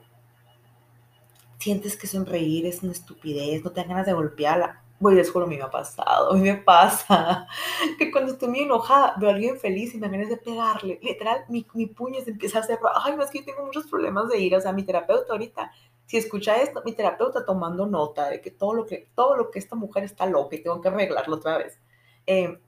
sientes 1.59 1.97
que 1.97 2.09
sonreír 2.09 2.67
es 2.67 2.83
una 2.83 2.91
estupidez, 2.91 3.63
no 3.63 3.71
te 3.71 3.81
dan 3.81 3.91
ganas 3.91 4.07
de 4.07 4.13
golpearla. 4.13 4.83
Voy, 4.99 5.15
les 5.15 5.31
juro, 5.31 5.45
a 5.45 5.49
mí 5.49 5.57
me 5.57 5.63
ha 5.63 5.71
pasado, 5.71 6.33
a 6.33 6.35
mí 6.35 6.41
me 6.41 6.57
pasa 6.57 7.47
que 7.99 8.11
cuando 8.11 8.33
estoy 8.33 8.49
muy 8.49 8.61
enojada 8.61 9.15
veo 9.21 9.31
a 9.31 9.35
alguien 9.35 9.61
feliz 9.61 9.95
y 9.95 9.99
me 9.99 10.09
ganas 10.09 10.31
de 10.31 10.37
pegarle. 10.37 10.99
Literal, 11.01 11.45
mi, 11.49 11.65
mi 11.75 11.87
puño 11.87 12.21
se 12.23 12.31
empieza 12.31 12.59
a 12.59 12.63
hacer, 12.63 12.81
ay, 13.05 13.15
no 13.15 13.23
es 13.23 13.31
que 13.31 13.39
yo 13.39 13.45
tengo 13.45 13.65
muchos 13.65 13.87
problemas 13.87 14.29
de 14.29 14.41
ira. 14.41 14.59
O 14.59 14.61
sea, 14.61 14.73
mi 14.73 14.83
terapeuta 14.83 15.33
ahorita 15.33 15.71
si 16.13 16.19
escucha 16.19 16.57
esto, 16.57 16.83
mi 16.85 16.93
terapeuta 16.93 17.47
tomando 17.47 17.87
nota 17.87 18.29
de 18.29 18.43
que 18.43 18.51
todo 18.51 18.75
lo 18.75 18.85
que, 18.85 19.09
todo 19.15 19.35
lo 19.35 19.51
que 19.51 19.59
esta 19.59 19.77
mujer 19.77 20.05
está 20.05 20.27
loca 20.27 20.55
y 20.55 20.63
tengo 20.63 20.79
que 20.79 20.89
arreglarlo 20.89 21.37
otra 21.37 21.57
vez. 21.57 21.81
Eh, 22.27 22.61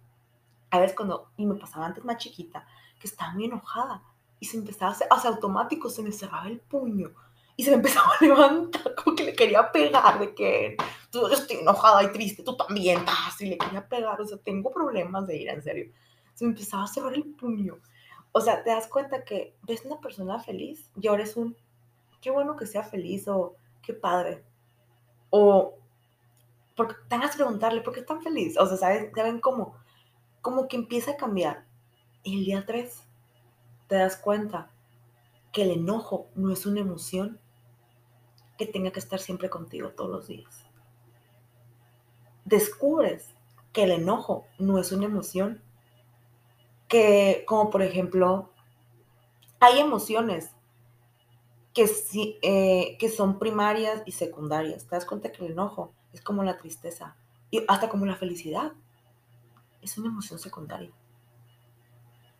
a 0.70 0.78
veces 0.78 0.96
cuando, 0.96 1.28
y 1.36 1.44
me 1.44 1.54
pasaba 1.56 1.84
antes 1.84 2.02
más 2.06 2.16
chiquita, 2.16 2.66
que 2.98 3.06
estaba 3.06 3.34
muy 3.34 3.44
enojada 3.44 4.02
y 4.40 4.46
se 4.46 4.56
empezaba 4.56 4.92
a 4.92 4.94
hacer, 4.94 5.08
hace 5.10 5.28
automático, 5.28 5.90
se 5.90 6.02
me 6.02 6.10
cerraba 6.10 6.48
el 6.48 6.58
puño 6.58 7.12
y 7.54 7.64
se 7.64 7.72
me 7.72 7.76
empezaba 7.76 8.14
a 8.18 8.24
levantar 8.24 8.94
como 8.94 9.14
que 9.14 9.24
le 9.24 9.34
quería 9.34 9.70
pegar 9.70 10.18
de 10.20 10.34
que 10.34 10.78
tú 11.10 11.26
estoy 11.26 11.58
enojada 11.58 12.02
y 12.02 12.12
triste, 12.12 12.42
tú 12.42 12.56
también, 12.56 13.00
estás 13.00 13.42
y 13.42 13.50
le 13.50 13.58
quería 13.58 13.86
pegar, 13.86 14.18
o 14.22 14.26
sea, 14.26 14.38
tengo 14.38 14.72
problemas 14.72 15.26
de 15.26 15.36
ira, 15.36 15.52
en 15.52 15.62
serio. 15.62 15.92
Se 16.32 16.46
me 16.46 16.52
empezaba 16.52 16.84
a 16.84 16.86
cerrar 16.86 17.12
el 17.12 17.24
puño. 17.24 17.78
O 18.32 18.40
sea, 18.40 18.64
te 18.64 18.70
das 18.70 18.86
cuenta 18.86 19.22
que 19.22 19.54
ves 19.64 19.84
una 19.84 20.00
persona 20.00 20.40
feliz 20.40 20.90
y 20.98 21.08
ahora 21.08 21.24
es 21.24 21.36
un 21.36 21.54
qué 22.24 22.30
bueno 22.30 22.56
que 22.56 22.66
sea 22.66 22.82
feliz 22.82 23.28
o 23.28 23.54
qué 23.82 23.92
padre. 23.92 24.42
O 25.28 25.74
porque 26.74 26.94
tengas 27.06 27.32
que 27.32 27.36
preguntarle, 27.36 27.82
¿por 27.82 27.92
qué 27.92 28.00
es 28.00 28.06
tan 28.06 28.22
feliz? 28.22 28.56
O 28.58 28.66
sea, 28.66 28.78
¿sabes? 28.78 29.12
¿saben 29.14 29.40
cómo? 29.40 29.76
Como 30.40 30.66
que 30.66 30.76
empieza 30.76 31.12
a 31.12 31.16
cambiar. 31.18 31.66
Y 32.22 32.38
el 32.38 32.44
día 32.46 32.64
3 32.66 33.04
te 33.88 33.96
das 33.96 34.16
cuenta 34.16 34.70
que 35.52 35.64
el 35.64 35.72
enojo 35.72 36.28
no 36.34 36.50
es 36.50 36.64
una 36.64 36.80
emoción 36.80 37.38
que 38.56 38.66
tenga 38.66 38.90
que 38.90 39.00
estar 39.00 39.20
siempre 39.20 39.50
contigo 39.50 39.90
todos 39.90 40.10
los 40.10 40.26
días. 40.26 40.64
Descubres 42.46 43.34
que 43.74 43.82
el 43.84 43.90
enojo 43.90 44.46
no 44.58 44.78
es 44.78 44.92
una 44.92 45.04
emoción 45.04 45.62
que, 46.88 47.44
como 47.46 47.68
por 47.68 47.82
ejemplo, 47.82 48.50
hay 49.60 49.78
emociones 49.78 50.53
que, 51.74 51.88
sí, 51.88 52.38
eh, 52.40 52.96
que 52.98 53.10
son 53.10 53.38
primarias 53.38 54.02
y 54.06 54.12
secundarias. 54.12 54.86
Te 54.86 54.94
das 54.94 55.04
cuenta 55.04 55.32
que 55.32 55.44
el 55.44 55.52
enojo 55.52 55.92
es 56.12 56.22
como 56.22 56.44
la 56.44 56.56
tristeza 56.56 57.16
y 57.50 57.64
hasta 57.68 57.88
como 57.88 58.06
la 58.06 58.16
felicidad. 58.16 58.72
Es 59.82 59.98
una 59.98 60.08
emoción 60.08 60.38
secundaria. 60.38 60.90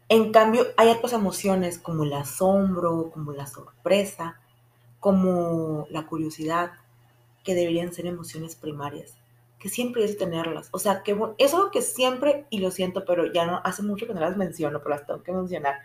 En 0.09 0.32
cambio, 0.32 0.66
hay 0.76 0.89
otras 0.89 1.12
emociones 1.12 1.78
como 1.78 2.05
el 2.05 2.12
asombro, 2.12 3.11
como 3.12 3.32
la 3.32 3.47
sorpresa, 3.47 4.39
como 5.01 5.87
la 5.91 6.07
curiosidad, 6.07 6.72
que 7.43 7.55
deberían 7.55 7.93
ser 7.93 8.07
emociones 8.07 8.55
primarias, 8.55 9.16
que 9.59 9.68
siempre 9.68 10.05
es 10.05 10.16
tenerlas. 10.16 10.68
O 10.72 10.78
sea, 10.78 11.03
que 11.03 11.18
es 11.39 11.55
algo 11.55 11.70
que 11.70 11.82
siempre, 11.82 12.47
y 12.51 12.59
lo 12.59 12.70
siento, 12.70 13.05
pero 13.05 13.32
ya 13.32 13.47
no, 13.47 13.61
hace 13.64 13.82
mucho 13.82 14.07
que 14.07 14.14
no 14.14 14.20
las 14.20 14.37
menciono, 14.37 14.78
pero 14.78 14.91
las 14.91 15.07
tengo 15.07 15.22
que 15.22 15.32
mencionar 15.32 15.80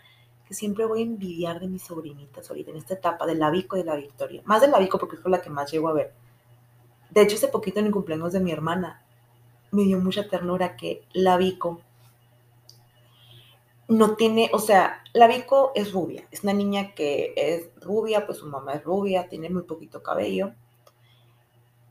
que 0.50 0.56
siempre 0.56 0.84
voy 0.86 1.02
a 1.02 1.04
envidiar 1.04 1.60
de 1.60 1.68
mis 1.68 1.84
sobrinitas 1.84 2.50
ahorita 2.50 2.72
en 2.72 2.78
esta 2.78 2.96
etapa 2.96 3.28
del 3.28 3.38
Lavico 3.38 3.78
y 3.78 3.82
de 3.82 3.86
la 3.86 3.96
Victoria. 3.96 4.42
Más 4.46 4.62
del 4.62 4.72
Lavico 4.72 4.98
porque 4.98 5.16
es 5.16 5.22
la 5.24 5.44
que 5.44 5.52
más 5.52 5.72
llego 5.72 5.90
a 5.90 5.94
ver. 5.94 6.12
De 7.12 7.22
hecho, 7.22 7.36
hace 7.36 7.50
poquito 7.50 7.80
en 7.80 7.86
el 7.86 7.92
cumpleaños 7.92 8.34
de 8.34 8.40
mi 8.40 8.52
hermana 8.52 9.06
me 9.70 9.84
dio 9.84 10.00
mucha 10.00 10.28
ternura 10.28 10.76
que 10.76 11.04
Lavico 11.14 11.82
no 13.88 14.16
tiene, 14.16 14.50
o 14.52 14.58
sea, 14.58 15.04
Lavico 15.14 15.72
es 15.76 15.92
rubia, 15.92 16.28
es 16.32 16.44
una 16.44 16.54
niña 16.54 16.96
que 16.96 17.34
es 17.36 17.70
rubia, 17.80 18.26
pues 18.26 18.40
su 18.40 18.48
mamá 18.48 18.74
es 18.74 18.84
rubia, 18.84 19.30
tiene 19.30 19.52
muy 19.52 19.64
poquito 19.64 20.02
cabello. 20.02 20.54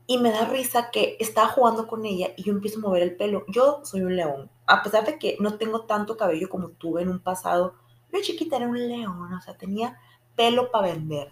Y 0.05 0.17
me 0.17 0.31
da 0.31 0.43
risa 0.43 0.91
que 0.91 1.15
estaba 1.21 1.47
jugando 1.47 1.87
con 1.87 2.05
ella 2.05 2.31
y 2.35 2.43
yo 2.43 2.51
empiezo 2.51 2.79
a 2.79 2.81
mover 2.81 3.03
el 3.03 3.15
pelo. 3.15 3.45
Yo 3.47 3.79
soy 3.85 4.01
un 4.01 4.17
león, 4.17 4.49
a 4.65 4.83
pesar 4.83 5.05
de 5.05 5.17
que 5.17 5.37
no 5.39 5.57
tengo 5.57 5.85
tanto 5.85 6.17
cabello 6.17 6.49
como 6.49 6.71
tuve 6.71 7.03
en 7.03 7.09
un 7.09 7.19
pasado, 7.19 7.75
yo 8.11 8.21
chiquita 8.21 8.57
era 8.57 8.67
un 8.67 8.87
león, 8.87 9.33
o 9.33 9.41
sea, 9.41 9.57
tenía 9.57 9.99
pelo 10.35 10.71
para 10.71 10.87
vender. 10.93 11.31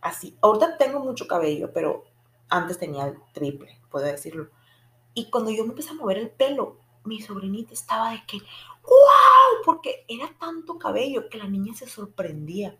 Así, 0.00 0.36
ahorita 0.40 0.78
tengo 0.78 1.00
mucho 1.00 1.26
cabello, 1.26 1.72
pero 1.72 2.04
antes 2.48 2.78
tenía 2.78 3.06
el 3.06 3.18
triple, 3.32 3.78
puedo 3.90 4.06
decirlo. 4.06 4.48
Y 5.14 5.30
cuando 5.30 5.50
yo 5.50 5.64
me 5.64 5.70
empecé 5.70 5.90
a 5.90 5.94
mover 5.94 6.18
el 6.18 6.30
pelo, 6.30 6.78
mi 7.04 7.20
sobrinita 7.20 7.72
estaba 7.74 8.12
de 8.12 8.22
que, 8.26 8.38
¡wow! 8.38 9.62
Porque 9.64 10.04
era 10.08 10.32
tanto 10.38 10.78
cabello 10.78 11.28
que 11.28 11.38
la 11.38 11.48
niña 11.48 11.74
se 11.74 11.86
sorprendía. 11.86 12.78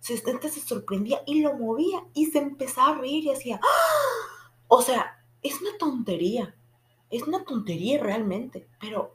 Se, 0.00 0.16
se 0.16 0.60
sorprendía 0.60 1.22
y 1.26 1.42
lo 1.42 1.54
movía 1.54 2.02
y 2.14 2.26
se 2.26 2.38
empezaba 2.38 2.96
a 2.96 3.00
reír 3.00 3.24
y 3.24 3.32
hacía, 3.32 3.60
¡Ah! 3.62 4.50
o 4.68 4.80
sea, 4.82 5.22
es 5.42 5.60
una 5.60 5.76
tontería. 5.78 6.54
Es 7.10 7.24
una 7.24 7.44
tontería 7.44 8.00
realmente, 8.00 8.68
pero 8.80 9.14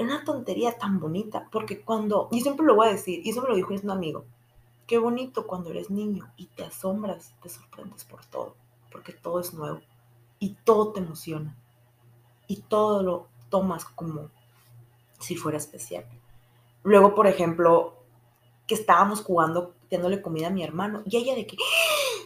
es 0.00 0.06
una 0.06 0.24
tontería 0.24 0.78
tan 0.78 0.98
bonita, 0.98 1.46
porque 1.52 1.82
cuando, 1.82 2.28
y 2.30 2.40
siempre 2.40 2.64
lo 2.64 2.74
voy 2.74 2.88
a 2.88 2.92
decir, 2.92 3.20
y 3.22 3.30
eso 3.30 3.42
me 3.42 3.50
lo 3.50 3.56
dijo 3.56 3.74
un 3.74 3.90
amigo, 3.90 4.24
qué 4.86 4.96
bonito 4.96 5.46
cuando 5.46 5.70
eres 5.70 5.90
niño 5.90 6.32
y 6.38 6.46
te 6.46 6.64
asombras, 6.64 7.34
te 7.42 7.50
sorprendes 7.50 8.04
por 8.04 8.24
todo, 8.24 8.56
porque 8.90 9.12
todo 9.12 9.40
es 9.40 9.52
nuevo 9.52 9.80
y 10.38 10.56
todo 10.64 10.92
te 10.92 11.00
emociona 11.00 11.54
y 12.46 12.62
todo 12.62 13.02
lo 13.02 13.28
tomas 13.50 13.84
como 13.84 14.30
si 15.18 15.36
fuera 15.36 15.58
especial. 15.58 16.06
Luego, 16.82 17.14
por 17.14 17.26
ejemplo, 17.26 17.98
que 18.66 18.76
estábamos 18.76 19.20
jugando, 19.20 19.74
dándole 19.90 20.22
comida 20.22 20.46
a 20.46 20.50
mi 20.50 20.64
hermano, 20.64 21.02
y 21.04 21.18
ella 21.18 21.34
de 21.34 21.46
que 21.46 21.58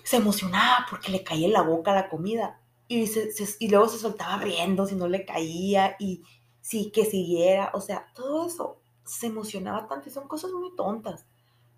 se 0.05 0.19
emocionaba 0.19 0.87
porque 0.89 1.11
le 1.11 1.25
caía 1.25 1.49
en 1.49 1.55
la 1.55 1.63
boca 1.63 1.93
la 1.93 2.09
comida, 2.09 2.61
y, 2.87 3.11
y 3.59 3.69
luego 3.69 3.89
se 3.89 3.99
soltaba 3.99 4.37
riendo 4.37 4.87
si 4.87 4.95
no 4.95 5.09
le 5.09 5.25
caía, 5.25 5.97
y 5.99 6.23
sí, 6.65 6.91
que 6.91 7.05
siguiera, 7.05 7.71
o 7.75 7.81
sea, 7.83 8.07
todo 8.15 8.47
eso 8.47 8.79
se 9.05 9.27
emocionaba 9.27 9.87
tanto, 9.87 10.09
y 10.09 10.13
son 10.13 10.27
cosas 10.27 10.51
muy 10.51 10.75
tontas, 10.75 11.27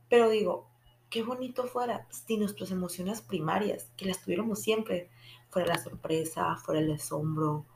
pero 0.09 0.29
digo, 0.29 0.69
qué 1.11 1.25
bonito 1.25 1.65
fuera 1.65 2.07
si 2.09 2.37
nuestras 2.37 2.71
emociones 2.71 3.21
primarias, 3.21 3.91
que 3.97 4.07
las 4.07 4.23
tuviéramos 4.23 4.61
siempre, 4.61 5.11
fuera 5.51 5.75
la 5.75 5.83
sorpresa, 5.83 6.55
fuera 6.55 6.81
el 6.81 6.93
asombro, 6.93 7.67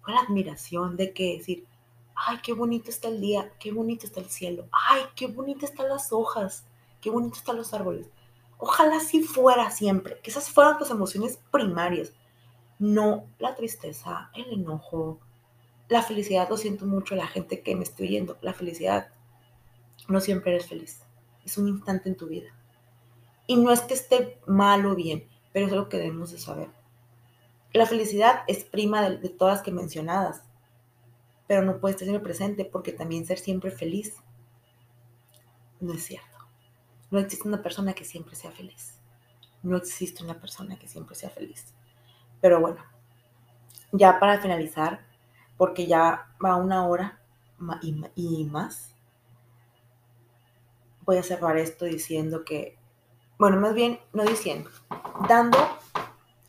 fuera 0.00 0.20
la 0.20 0.26
admiración 0.28 0.96
de 0.96 1.12
que 1.12 1.38
decir, 1.38 1.66
ay, 2.14 2.38
qué 2.40 2.52
bonito 2.52 2.88
está 2.88 3.08
el 3.08 3.20
día, 3.20 3.52
qué 3.58 3.72
bonito 3.72 4.06
está 4.06 4.20
el 4.20 4.30
cielo, 4.30 4.68
ay, 4.70 5.02
qué 5.16 5.26
bonito 5.26 5.66
están 5.66 5.88
las 5.88 6.12
hojas, 6.12 6.64
qué 7.00 7.10
bonito 7.10 7.36
están 7.36 7.56
los 7.56 7.74
árboles. 7.74 8.06
Ojalá 8.58 8.98
así 8.98 9.24
fuera 9.24 9.72
siempre, 9.72 10.20
que 10.22 10.30
esas 10.30 10.48
fueran 10.48 10.78
tus 10.78 10.90
emociones 10.92 11.40
primarias, 11.50 12.12
no 12.78 13.24
la 13.40 13.56
tristeza, 13.56 14.30
el 14.34 14.52
enojo, 14.52 15.18
la 15.88 16.02
felicidad. 16.02 16.48
Lo 16.48 16.56
siento 16.56 16.86
mucho 16.86 17.14
la 17.14 17.26
gente 17.26 17.62
que 17.62 17.76
me 17.76 17.84
estoy 17.84 18.08
yendo, 18.08 18.38
la 18.42 18.54
felicidad 18.54 19.08
no 20.08 20.20
siempre 20.20 20.52
eres 20.52 20.66
feliz, 20.66 21.02
es 21.44 21.58
un 21.58 21.68
instante 21.68 22.08
en 22.08 22.16
tu 22.16 22.28
vida. 22.28 22.50
Y 23.46 23.56
no 23.56 23.72
es 23.72 23.80
que 23.80 23.94
esté 23.94 24.38
mal 24.46 24.84
o 24.86 24.94
bien, 24.94 25.26
pero 25.52 25.66
es 25.66 25.72
lo 25.72 25.88
que 25.88 25.98
debemos 25.98 26.32
de 26.32 26.38
saber. 26.38 26.68
La 27.72 27.86
felicidad 27.86 28.42
es 28.46 28.64
prima 28.64 29.08
de, 29.08 29.28
todas 29.28 29.58
las 29.58 29.62
que 29.62 29.70
mencionadas, 29.70 30.42
pero 31.46 31.62
no 31.62 31.78
puede 31.78 31.94
estar 31.94 32.08
el 32.08 32.20
presente 32.20 32.64
porque 32.64 32.92
también 32.92 33.26
ser 33.26 33.38
siempre 33.38 33.70
feliz 33.70 34.14
no 35.80 35.94
es 35.94 36.04
cierto. 36.04 36.26
No 37.10 37.18
existe 37.18 37.46
una 37.46 37.62
persona 37.62 37.94
que 37.94 38.04
siempre 38.04 38.34
sea 38.34 38.50
feliz. 38.50 38.98
No 39.62 39.76
existe 39.76 40.24
una 40.24 40.40
persona 40.40 40.78
que 40.78 40.88
siempre 40.88 41.14
sea 41.14 41.30
feliz. 41.30 41.72
Pero 42.40 42.60
bueno, 42.60 42.84
ya 43.92 44.18
para 44.18 44.40
finalizar, 44.40 45.06
porque 45.58 45.86
ya 45.86 46.34
va 46.42 46.56
una 46.56 46.86
hora 46.86 47.20
y 48.14 48.44
más, 48.44 48.94
voy 51.04 51.18
a 51.18 51.22
cerrar 51.22 51.58
esto 51.58 51.84
diciendo 51.84 52.44
que, 52.44 52.78
bueno, 53.38 53.58
más 53.58 53.74
bien 53.74 53.98
no 54.12 54.24
diciendo, 54.24 54.70
dando 55.28 55.58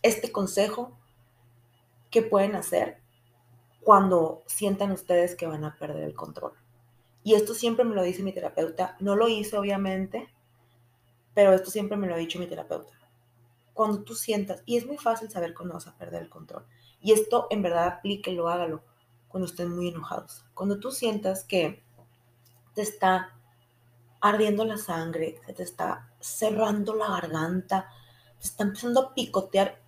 este 0.04 0.32
consejo 0.32 0.92
que 2.12 2.22
pueden 2.22 2.56
hacer 2.56 3.02
cuando 3.82 4.44
sientan 4.46 4.92
ustedes 4.92 5.36
que 5.36 5.48
van 5.48 5.66
a 5.66 5.76
perder 5.78 6.04
el 6.04 6.14
control. 6.14 6.54
Y 7.24 7.34
esto 7.34 7.54
siempre 7.54 7.86
me 7.86 7.96
lo 7.96 8.04
dice 8.04 8.24
mi 8.24 8.34
terapeuta. 8.34 8.96
No 9.00 9.16
lo 9.16 9.28
hice, 9.28 9.58
obviamente, 9.58 10.30
pero 11.34 11.54
esto 11.54 11.72
siempre 11.72 11.98
me 11.98 12.08
lo 12.08 12.14
ha 12.14 12.18
dicho 12.18 12.40
mi 12.40 12.48
terapeuta. 12.48 12.94
Cuando 13.74 14.04
tú 14.04 14.14
sientas, 14.14 14.62
y 14.66 14.78
es 14.78 14.86
muy 14.86 14.98
fácil 14.98 15.30
saber 15.30 15.54
cuándo 15.54 15.74
vas 15.74 15.88
a 15.88 15.98
perder 15.98 16.22
el 16.24 16.30
control. 16.30 16.66
Y 17.02 17.14
esto 17.14 17.48
en 17.50 17.62
verdad 17.62 17.88
aplíquelo, 17.88 18.50
hágalo 18.50 18.84
cuando 19.30 19.48
estén 19.48 19.74
muy 19.74 19.88
enojados. 19.88 20.44
Cuando 20.54 20.80
tú 20.80 20.92
sientas 20.92 21.46
que 21.46 21.82
te 22.74 22.82
está 22.82 23.36
ardiendo 24.20 24.66
la 24.66 24.78
sangre, 24.78 25.40
se 25.46 25.54
te 25.54 25.64
está 25.64 26.12
cerrando 26.20 26.94
la 26.96 27.08
garganta, 27.08 27.90
te 28.40 28.48
está 28.48 28.64
empezando 28.64 29.00
a 29.00 29.14
picotear, 29.14 29.82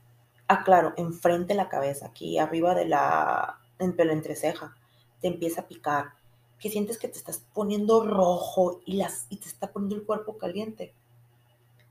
aclaro, 0.48 0.94
enfrente 0.96 1.54
de 1.54 1.58
la 1.58 1.70
cabeza, 1.70 2.08
aquí 2.08 2.38
arriba 2.38 2.76
de 2.76 2.88
la, 2.88 3.60
en 3.80 4.00
entreceja, 4.00 4.78
te 5.20 5.28
empieza 5.28 5.62
a 5.62 5.68
picar, 5.68 6.14
que 6.60 6.70
sientes 6.70 6.98
que 6.98 7.08
te 7.08 7.18
estás 7.18 7.44
poniendo 7.54 8.06
rojo 8.06 8.82
y, 8.86 8.94
las, 8.98 9.26
y 9.30 9.38
te 9.38 9.48
está 9.48 9.72
poniendo 9.72 9.96
el 9.96 10.06
cuerpo 10.06 10.38
caliente. 10.38 10.94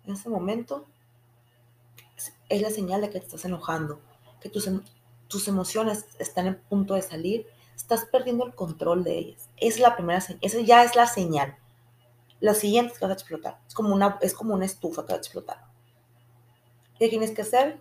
En 0.07 0.15
ese 0.15 0.29
momento 0.29 0.87
es 2.49 2.63
la 2.63 2.71
señal 2.71 3.01
de 3.01 3.11
que 3.11 3.19
te 3.19 3.27
estás 3.27 3.45
enojando, 3.45 4.01
que 4.41 4.49
tus, 4.49 4.69
tus 5.31 5.49
emociones 5.49 6.07
están 6.19 6.49
en 6.49 6.61
punto 6.61 6.95
de 6.95 7.03
salir, 7.03 7.47
estás 7.75 8.05
perdiendo 8.05 8.45
el 8.45 8.55
control 8.55 9.05
de 9.05 9.17
ellas. 9.17 9.49
Es 9.57 9.79
la 9.79 9.97
primera 9.97 10.21
señal, 10.21 10.41
esa 10.43 10.61
ya 10.61 10.85
es 10.85 10.97
la 10.97 11.07
señal. 11.07 11.57
La 12.41 12.55
siguiente 12.55 12.93
es 12.93 12.99
que 12.99 13.05
vas 13.05 13.13
a 13.13 13.15
explotar. 13.15 13.61
Es 13.67 13.75
como 13.75 13.95
una, 13.95 14.19
es 14.21 14.35
como 14.35 14.55
una 14.55 14.65
estufa 14.65 15.03
que 15.03 15.13
va 15.13 15.15
a 15.15 15.19
explotar. 15.19 15.65
¿Qué 16.99 17.09
tienes 17.09 17.31
que 17.31 17.43
hacer? 17.43 17.81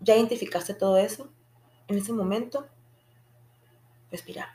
Ya 0.00 0.16
identificaste 0.16 0.74
todo 0.74 0.98
eso. 0.98 1.30
En 1.86 1.98
ese 1.98 2.12
momento, 2.12 2.66
respirar. 4.10 4.48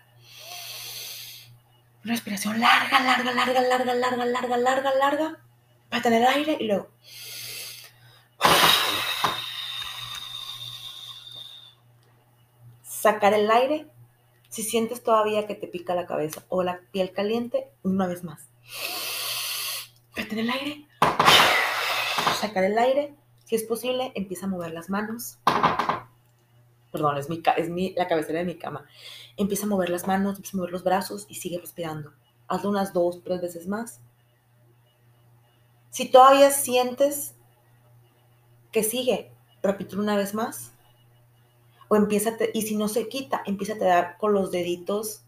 respiración 2.04 2.60
larga, 2.60 3.00
larga, 3.00 3.32
larga, 3.34 3.62
larga, 3.62 3.94
larga, 3.94 4.26
larga, 4.26 4.58
larga, 4.58 4.96
larga. 4.96 5.40
Para 5.90 6.02
tener 6.02 6.26
aire 6.28 6.58
y 6.60 6.68
luego. 6.68 6.90
Sacar 13.08 13.34
el 13.34 13.50
aire. 13.50 13.88
Si 14.50 14.64
sientes 14.64 15.02
todavía 15.02 15.48
que 15.48 15.56
te 15.56 15.66
pica 15.66 15.96
la 15.96 16.06
cabeza 16.06 16.44
o 16.50 16.62
la 16.62 16.82
piel 16.92 17.14
caliente, 17.14 17.72
una 17.82 18.06
vez 18.06 18.26
más. 18.26 18.50
Retener 20.14 20.44
el 20.44 20.52
aire. 20.52 20.88
Sacar 22.42 22.66
el 22.66 22.78
aire 22.78 23.16
si 23.46 23.56
es 23.56 23.64
posible, 23.64 24.12
empieza 24.14 24.46
a 24.46 24.50
mover 24.50 24.74
las 24.74 24.90
manos. 24.90 25.40
Perdón, 26.92 27.16
es, 27.16 27.30
mi, 27.30 27.42
es 27.56 27.70
mi, 27.70 27.94
la 27.94 28.10
cabecera 28.10 28.40
de 28.40 28.46
mi 28.46 28.58
cama. 28.58 28.86
Empieza 29.38 29.68
a 29.68 29.70
mover 29.70 29.90
las 29.90 30.06
manos, 30.06 30.36
empieza 30.36 30.58
a 30.58 30.60
mover 30.60 30.74
los 30.74 30.84
brazos 30.84 31.28
y 31.30 31.36
sigue 31.36 31.60
respirando. 31.60 32.12
Hazlo 32.50 32.72
unas 32.72 32.92
dos, 32.92 33.24
tres 33.24 33.40
veces 33.40 33.70
más. 33.70 34.02
Si 35.92 36.12
todavía 36.12 36.52
sientes 36.52 37.36
que 38.74 38.84
sigue, 38.84 39.32
repítelo 39.64 40.02
una 40.02 40.18
vez 40.18 40.34
más. 40.34 40.74
O 41.90 41.96
empieza, 41.96 42.38
y 42.54 42.64
si 42.64 42.76
no 42.76 42.88
se 42.88 43.08
quita, 43.08 43.44
empieza 43.46 43.74
a 43.74 43.78
dar 43.78 44.18
con 44.18 44.34
los 44.34 44.52
deditos, 44.52 45.24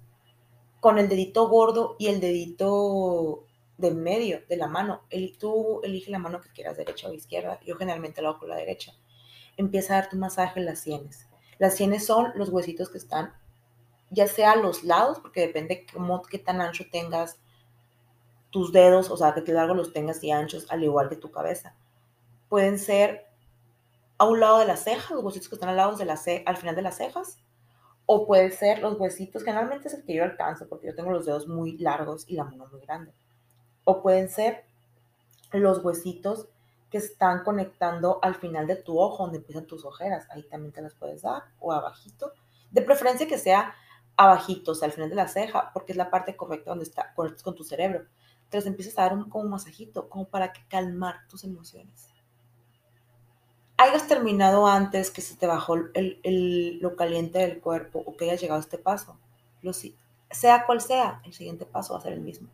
con 0.80 0.99
el 0.99 1.07
dedito 1.07 1.48
gordo 1.48 1.95
y 1.99 2.07
el 2.07 2.19
dedito 2.19 3.45
de 3.77 3.91
medio 3.91 4.41
de 4.48 4.57
la 4.57 4.68
mano. 4.68 5.02
El, 5.10 5.38
tú 5.38 5.81
elige 5.84 6.11
la 6.11 6.19
mano 6.19 6.41
que 6.41 6.49
quieras, 6.49 6.77
derecha 6.77 7.07
o 7.07 7.14
izquierda. 7.14 7.60
Yo 7.65 7.77
generalmente 7.77 8.22
lo 8.22 8.30
hago 8.30 8.40
con 8.40 8.49
la 8.49 8.57
derecha. 8.57 8.94
Empieza 9.57 9.94
a 9.94 10.02
dar 10.02 10.10
tu 10.10 10.18
masaje 10.18 10.60
en 10.60 10.65
las 10.65 10.81
sienes. 10.81 11.27
Las 11.60 11.76
sienes 11.76 12.06
son 12.06 12.31
los 12.36 12.49
huesitos 12.49 12.90
que 12.90 12.98
están, 12.98 13.34
ya 14.10 14.27
sea 14.27 14.52
a 14.52 14.56
los 14.56 14.84
lados, 14.84 15.19
porque 15.19 15.41
depende 15.41 15.86
cómo, 15.91 16.22
qué 16.23 16.40
tan 16.40 16.61
ancho 16.61 16.86
tengas 16.91 17.40
tus 18.49 18.72
dedos, 18.72 19.11
o 19.11 19.18
sea, 19.18 19.34
qué 19.34 19.52
largo 19.53 19.76
los 19.76 19.94
tengas 19.94 20.23
y 20.23 20.31
anchos, 20.31 20.65
al 20.69 20.84
igual 20.84 21.10
que 21.10 21.15
tu 21.15 21.31
cabeza. 21.31 21.76
Pueden 22.49 22.80
ser 22.80 23.28
a 24.19 24.25
un 24.25 24.39
lado 24.39 24.59
de 24.59 24.65
las 24.65 24.83
cejas, 24.83 25.11
los 25.11 25.23
huesitos 25.23 25.49
que 25.49 25.55
están 25.55 25.69
al 25.69 25.77
lado 25.77 25.97
de 25.97 26.05
la 26.05 26.19
al 26.45 26.57
final 26.57 26.75
de 26.75 26.81
las 26.83 26.97
cejas, 26.97 27.39
o 28.05 28.27
pueden 28.27 28.51
ser 28.51 28.79
los 28.79 28.99
huesitos, 28.99 29.43
generalmente 29.43 29.87
es 29.87 29.95
el 29.95 30.03
que 30.03 30.15
yo 30.15 30.23
alcanzo, 30.23 30.67
porque 30.67 30.87
yo 30.87 30.95
tengo 30.95 31.11
los 31.11 31.25
dedos 31.25 31.47
muy 31.47 31.77
largos 31.77 32.25
y 32.27 32.35
la 32.35 32.43
mano 32.43 32.67
muy 32.71 32.81
grande 32.81 33.11
o 33.89 34.03
pueden 34.03 34.29
ser 34.29 34.65
los 35.51 35.83
huesitos 35.83 36.47
que 36.91 36.99
están 36.99 37.43
conectando 37.43 38.19
al 38.21 38.35
final 38.35 38.67
de 38.67 38.75
tu 38.75 38.99
ojo, 38.99 39.23
donde 39.23 39.39
empiezan 39.39 39.65
tus 39.65 39.83
ojeras. 39.83 40.27
Ahí 40.29 40.43
también 40.43 40.71
te 40.71 40.81
las 40.83 40.93
puedes 40.93 41.23
dar, 41.23 41.45
o 41.59 41.71
abajito. 41.71 42.33
De 42.69 42.83
preferencia 42.83 43.27
que 43.27 43.39
sea 43.39 43.73
abajito, 44.15 44.73
o 44.73 44.75
sea, 44.75 44.87
al 44.87 44.91
final 44.91 45.09
de 45.09 45.15
la 45.15 45.27
ceja, 45.27 45.71
porque 45.73 45.93
es 45.93 45.97
la 45.97 46.11
parte 46.11 46.35
correcta 46.35 46.69
donde 46.69 46.83
está, 46.83 47.15
conectas 47.15 47.41
con 47.41 47.55
tu 47.55 47.63
cerebro. 47.63 48.05
Entonces 48.43 48.67
empiezas 48.67 48.99
a 48.99 49.03
dar 49.03 49.13
un, 49.13 49.27
como 49.27 49.49
masajito, 49.49 50.07
como 50.07 50.25
para 50.27 50.53
calmar 50.67 51.27
tus 51.27 51.43
emociones. 51.43 52.09
Hayas 53.81 54.10
terminado 54.10 54.68
antes 54.68 55.10
que 55.10 55.22
se 55.22 55.38
te 55.38 55.47
bajó 55.47 55.76
el, 55.93 56.80
lo 56.81 56.97
caliente 56.97 57.39
del 57.39 57.61
cuerpo 57.61 58.03
o 58.06 58.18
que 58.18 58.26
hayas 58.26 58.41
llegado 58.41 58.60
a 58.60 58.61
este 58.61 58.77
paso, 58.77 59.18
sea 60.30 60.65
cual 60.65 60.81
sea, 60.81 61.22
el 61.23 61.34
siguiente 61.34 61.65
paso 61.65 61.93
va 61.93 61.99
a 61.99 62.01
ser 62.01 62.11
el 62.11 62.19
mismo. 62.19 62.49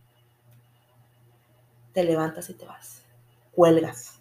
Te 1.93 2.03
levantas 2.03 2.47
y 2.52 2.53
te 2.53 2.68
vas. 2.68 3.02
Cuelgas. 3.53 4.19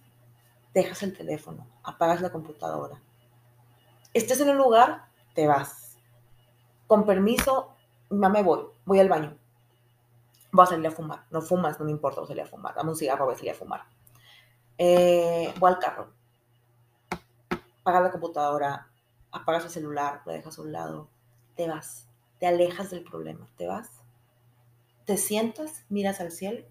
Dejas 0.72 1.02
el 1.02 1.14
teléfono. 1.14 1.66
Apagas 1.82 2.22
la 2.22 2.32
computadora. 2.32 2.98
Estés 4.14 4.40
en 4.40 4.48
un 4.48 4.56
lugar, 4.56 5.04
te 5.34 5.46
vas. 5.46 5.98
Con 6.86 7.04
permiso, 7.04 7.74
no 8.08 8.30
me 8.30 8.42
voy. 8.42 8.64
Voy 8.86 9.00
al 9.00 9.10
baño. 9.10 9.36
Voy 10.52 10.62
a 10.62 10.68
salir 10.68 10.86
a 10.86 10.90
fumar. 10.90 11.26
No 11.30 11.42
fumas, 11.42 11.78
no 11.78 11.84
me 11.84 11.90
importa, 11.90 12.22
voy 12.22 12.28
a 12.28 12.28
salir 12.28 12.44
a 12.44 12.46
fumar. 12.46 12.74
Dame 12.74 12.88
un 12.88 12.96
cigarro, 12.96 13.26
voy 13.26 13.34
a 13.34 13.36
salir 13.36 13.52
a 13.52 13.56
fumar. 13.56 13.82
Eh, 14.78 15.52
voy 15.58 15.70
al 15.70 15.78
carro. 15.78 16.23
Apagas 17.84 18.02
la 18.02 18.10
computadora. 18.10 18.88
Apagas 19.30 19.64
el 19.64 19.70
celular, 19.70 20.22
lo 20.24 20.32
dejas 20.32 20.58
a 20.58 20.62
un 20.62 20.72
lado. 20.72 21.08
Te 21.54 21.68
vas 21.68 22.08
te 22.38 22.46
alejas 22.46 22.90
del 22.90 23.04
problema, 23.04 23.48
te 23.56 23.66
vas, 23.66 23.90
te 25.04 25.16
sientas, 25.16 25.84
miras 25.88 26.20
al 26.20 26.30
cielo 26.32 26.64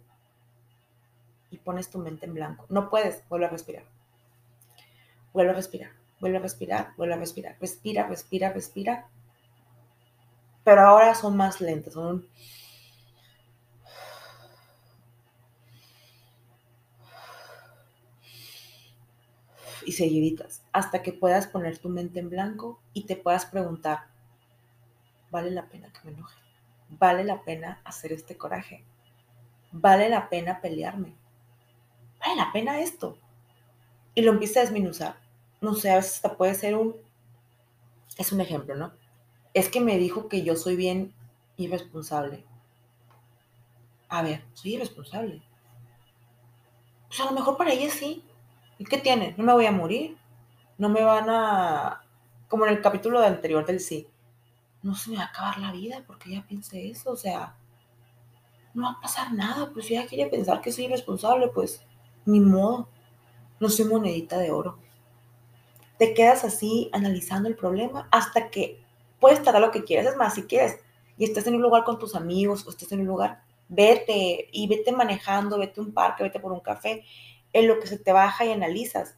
y 1.49 1.57
pones 1.57 1.89
tu 1.89 1.99
mente 1.99 2.25
en 2.25 2.33
blanco. 2.33 2.65
No 2.69 2.89
puedes, 2.89 3.27
vuelve 3.29 3.45
a 3.45 3.49
respirar. 3.49 3.83
Vuelve 5.33 5.51
a 5.51 5.55
respirar, 5.55 5.91
vuelve 6.19 6.37
a 6.37 6.41
respirar, 6.41 6.93
vuelve 6.97 7.15
a 7.15 7.17
respirar. 7.17 7.57
Respira, 7.59 8.07
respira, 8.07 8.51
respira. 8.51 9.07
Pero 10.63 10.81
ahora 10.81 11.15
son 11.15 11.35
más 11.37 11.59
lentos, 11.61 11.93
son... 11.93 12.27
Y 19.85 19.93
seguiditas, 19.93 20.63
hasta 20.71 21.01
que 21.01 21.13
puedas 21.13 21.47
poner 21.47 21.77
tu 21.77 21.89
mente 21.89 22.19
en 22.19 22.29
blanco 22.29 22.79
y 22.93 23.05
te 23.05 23.15
puedas 23.15 23.45
preguntar, 23.45 24.07
vale 25.31 25.51
la 25.51 25.67
pena 25.67 25.91
que 25.91 25.99
me 26.05 26.11
enoje, 26.15 26.37
vale 26.89 27.23
la 27.23 27.43
pena 27.43 27.81
hacer 27.83 28.13
este 28.13 28.37
coraje, 28.37 28.83
vale 29.71 30.09
la 30.09 30.29
pena 30.29 30.61
pelearme, 30.61 31.15
vale 32.19 32.35
la 32.35 32.51
pena 32.51 32.79
esto. 32.79 33.17
Y 34.15 34.21
lo 34.21 34.31
empieza 34.31 34.59
a 34.59 34.63
desminuzar. 34.63 35.15
No 35.59 35.73
sé, 35.73 35.89
a 35.89 35.95
veces 35.95 36.15
hasta 36.15 36.37
puede 36.37 36.53
ser 36.53 36.75
un, 36.75 36.95
es 38.17 38.31
un 38.31 38.41
ejemplo, 38.41 38.75
¿no? 38.75 38.93
Es 39.53 39.69
que 39.69 39.81
me 39.81 39.97
dijo 39.97 40.27
que 40.27 40.43
yo 40.43 40.55
soy 40.55 40.75
bien 40.75 41.13
irresponsable. 41.57 42.45
A 44.09 44.21
ver, 44.21 44.43
soy 44.53 44.75
irresponsable. 44.75 45.41
Pues 47.07 47.19
a 47.19 47.25
lo 47.25 47.31
mejor 47.31 47.57
para 47.57 47.73
ella 47.73 47.91
sí. 47.91 48.23
¿Y 48.83 48.85
qué 48.85 48.97
tiene? 48.97 49.33
No 49.37 49.45
me 49.45 49.53
voy 49.53 49.65
a 49.65 49.71
morir. 49.71 50.17
No 50.77 50.89
me 50.89 51.03
van 51.03 51.29
a... 51.29 52.03
Como 52.49 52.65
en 52.65 52.73
el 52.73 52.81
capítulo 52.81 53.19
anterior 53.19 53.65
del 53.65 53.79
sí 53.79 54.07
no 54.83 54.95
se 54.95 55.09
me 55.09 55.17
va 55.17 55.23
a 55.23 55.27
acabar 55.27 55.57
la 55.57 55.71
vida 55.71 56.03
porque 56.05 56.31
ya 56.31 56.45
piense 56.45 56.89
eso, 56.89 57.11
o 57.11 57.15
sea, 57.15 57.55
no 58.73 58.83
va 58.83 58.91
a 58.91 59.01
pasar 59.01 59.33
nada, 59.33 59.71
pues 59.73 59.85
si 59.85 59.95
ella 59.95 60.05
quiere 60.05 60.29
pensar 60.29 60.61
que 60.61 60.71
soy 60.71 60.85
irresponsable, 60.85 61.47
pues 61.47 61.81
ni 62.25 62.41
modo, 62.41 62.89
no 63.59 63.69
soy 63.69 63.85
monedita 63.85 64.37
de 64.37 64.51
oro. 64.51 64.77
Te 65.97 66.13
quedas 66.13 66.43
así 66.43 66.89
analizando 66.91 67.47
el 67.47 67.55
problema 67.55 68.09
hasta 68.11 68.49
que 68.49 68.83
puedes 69.19 69.47
a 69.47 69.59
lo 69.59 69.71
que 69.71 69.85
quieras, 69.85 70.07
es 70.07 70.17
más, 70.17 70.33
si 70.33 70.43
quieres, 70.43 70.79
y 71.17 71.23
estás 71.23 71.47
en 71.47 71.55
un 71.55 71.61
lugar 71.61 71.85
con 71.85 71.97
tus 71.97 72.13
amigos 72.13 72.67
o 72.67 72.69
estás 72.69 72.91
en 72.91 73.01
un 73.01 73.07
lugar, 73.07 73.41
vete 73.69 74.49
y 74.51 74.67
vete 74.67 74.91
manejando, 74.91 75.57
vete 75.57 75.79
a 75.79 75.83
un 75.83 75.93
parque, 75.93 76.23
vete 76.23 76.41
por 76.41 76.51
un 76.51 76.59
café, 76.59 77.05
en 77.53 77.67
lo 77.67 77.79
que 77.79 77.87
se 77.87 77.99
te 77.99 78.11
baja 78.11 78.45
y 78.45 78.51
analizas. 78.51 79.17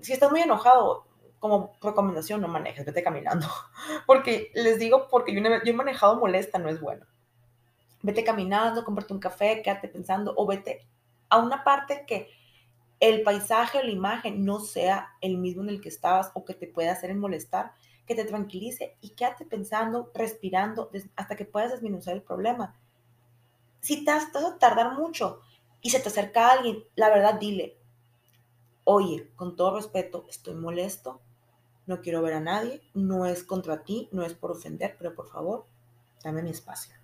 si 0.00 0.12
estás 0.12 0.30
muy 0.30 0.42
enojado, 0.42 1.06
como 1.38 1.72
recomendación, 1.82 2.40
no 2.40 2.48
manejes, 2.48 2.84
vete 2.84 3.02
caminando. 3.02 3.46
Porque 4.06 4.50
les 4.54 4.78
digo, 4.78 5.08
porque 5.10 5.34
yo, 5.34 5.40
he 5.40 5.72
manejado 5.72 6.18
molesta, 6.18 6.58
no 6.58 6.68
es 6.68 6.80
bueno. 6.80 7.06
Vete 8.02 8.24
caminando, 8.24 8.84
cómprate 8.84 9.12
un 9.12 9.20
café, 9.20 9.62
quédate 9.62 9.88
pensando, 9.88 10.32
o 10.36 10.46
vete 10.46 10.86
a 11.28 11.38
una 11.38 11.64
parte 11.64 12.04
que 12.06 12.28
el 13.00 13.22
paisaje 13.22 13.78
o 13.78 13.82
la 13.82 13.90
imagen 13.90 14.44
no 14.44 14.60
sea 14.60 15.14
el 15.20 15.38
mismo 15.38 15.62
en 15.62 15.70
el 15.70 15.80
que 15.80 15.88
estabas 15.88 16.30
o 16.34 16.44
que 16.44 16.54
te 16.54 16.66
pueda 16.66 16.92
hacer 16.92 17.14
molestar, 17.14 17.72
que 18.06 18.14
te 18.14 18.24
tranquilice 18.24 18.96
y 19.00 19.10
quédate 19.10 19.44
pensando, 19.44 20.10
respirando, 20.14 20.90
hasta 21.16 21.36
que 21.36 21.44
puedas 21.44 21.72
disminuir 21.72 22.08
el 22.08 22.22
problema. 22.22 22.74
Si 23.80 24.04
te 24.04 24.12
vas 24.12 24.34
a 24.34 24.58
tardar 24.58 24.94
mucho 24.94 25.40
y 25.80 25.90
se 25.90 26.00
te 26.00 26.08
acerca 26.08 26.50
alguien, 26.50 26.84
la 26.94 27.08
verdad 27.10 27.34
dile, 27.34 27.78
oye, 28.84 29.30
con 29.36 29.56
todo 29.56 29.76
respeto, 29.76 30.26
estoy 30.28 30.54
molesto, 30.54 31.20
no 31.86 32.00
quiero 32.00 32.22
ver 32.22 32.34
a 32.34 32.40
nadie, 32.40 32.82
no 32.94 33.26
es 33.26 33.44
contra 33.44 33.84
ti, 33.84 34.08
no 34.12 34.24
es 34.24 34.34
por 34.34 34.50
ofender, 34.50 34.96
pero 34.98 35.14
por 35.14 35.28
favor, 35.28 35.66
dame 36.22 36.42
mi 36.42 36.50
espacio. 36.50 36.94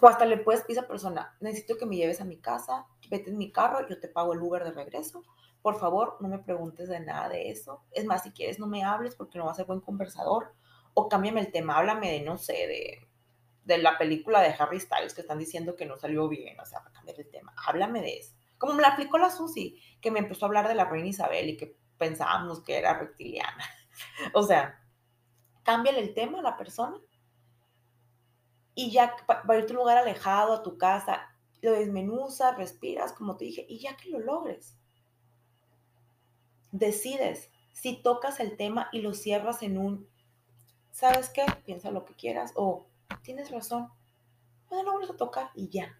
O 0.00 0.08
hasta 0.08 0.24
le 0.24 0.38
puedes 0.38 0.62
a 0.62 0.66
esa 0.68 0.88
persona, 0.88 1.36
necesito 1.40 1.76
que 1.76 1.84
me 1.84 1.96
lleves 1.96 2.20
a 2.20 2.24
mi 2.24 2.38
casa, 2.38 2.86
vete 3.10 3.30
en 3.30 3.38
mi 3.38 3.52
carro, 3.52 3.86
yo 3.88 4.00
te 4.00 4.08
pago 4.08 4.32
el 4.32 4.40
Uber 4.40 4.64
de 4.64 4.72
regreso. 4.72 5.22
Por 5.60 5.78
favor, 5.78 6.16
no 6.20 6.28
me 6.28 6.38
preguntes 6.38 6.88
de 6.88 7.00
nada 7.00 7.28
de 7.28 7.50
eso. 7.50 7.82
Es 7.90 8.06
más, 8.06 8.22
si 8.22 8.30
quieres, 8.30 8.58
no 8.58 8.66
me 8.66 8.82
hables 8.82 9.14
porque 9.14 9.38
no 9.38 9.44
vas 9.44 9.52
a 9.52 9.56
ser 9.56 9.66
buen 9.66 9.80
conversador. 9.80 10.54
O 10.94 11.08
cámbiame 11.08 11.40
el 11.40 11.52
tema, 11.52 11.76
háblame 11.76 12.10
de, 12.12 12.22
no 12.22 12.38
sé, 12.38 12.54
de, 12.54 13.08
de 13.64 13.78
la 13.78 13.98
película 13.98 14.40
de 14.40 14.54
Harry 14.58 14.80
Styles 14.80 15.14
que 15.14 15.20
están 15.20 15.38
diciendo 15.38 15.76
que 15.76 15.86
no 15.86 15.96
salió 15.96 16.28
bien. 16.28 16.58
O 16.60 16.66
sea, 16.66 16.82
cambiar 16.92 17.20
el 17.20 17.30
tema, 17.30 17.54
háblame 17.66 18.00
de 18.00 18.18
eso. 18.18 18.34
Como 18.58 18.74
me 18.74 18.82
la 18.82 18.88
aplicó 18.88 19.18
la 19.18 19.30
Susi, 19.30 19.80
que 20.00 20.10
me 20.10 20.18
empezó 20.18 20.44
a 20.44 20.48
hablar 20.48 20.68
de 20.68 20.74
la 20.74 20.84
reina 20.84 21.08
Isabel 21.08 21.48
y 21.48 21.56
que 21.56 21.76
pensábamos 21.98 22.62
que 22.62 22.78
era 22.78 22.98
reptiliana. 22.98 23.64
o 24.34 24.42
sea, 24.42 24.82
cámbiale 25.62 26.00
el 26.00 26.14
tema 26.14 26.40
a 26.40 26.42
la 26.42 26.56
persona 26.56 26.96
y 28.74 28.90
ya 28.90 29.14
va 29.28 29.42
a 29.46 29.58
ir 29.58 29.64
a 29.64 29.66
tu 29.66 29.74
lugar 29.74 29.98
alejado, 29.98 30.54
a 30.54 30.62
tu 30.62 30.78
casa, 30.78 31.30
lo 31.60 31.72
desmenuzas, 31.72 32.56
respiras, 32.56 33.12
como 33.12 33.36
te 33.36 33.44
dije, 33.44 33.66
y 33.68 33.78
ya 33.78 33.96
que 33.96 34.10
lo 34.10 34.20
logres, 34.20 34.76
decides 36.72 37.50
si 37.72 38.02
tocas 38.02 38.40
el 38.40 38.56
tema 38.56 38.88
y 38.92 39.00
lo 39.00 39.14
cierras 39.14 39.62
en 39.62 39.78
un, 39.78 40.08
¿sabes 40.92 41.30
qué? 41.30 41.44
Piensa 41.64 41.90
lo 41.90 42.04
que 42.04 42.14
quieras 42.14 42.52
o 42.54 42.86
tienes 43.22 43.50
razón, 43.50 43.88
bueno, 44.68 44.84
lo 44.84 44.92
vuelves 44.92 45.10
a 45.10 45.16
tocar 45.16 45.50
y 45.54 45.68
ya. 45.68 45.98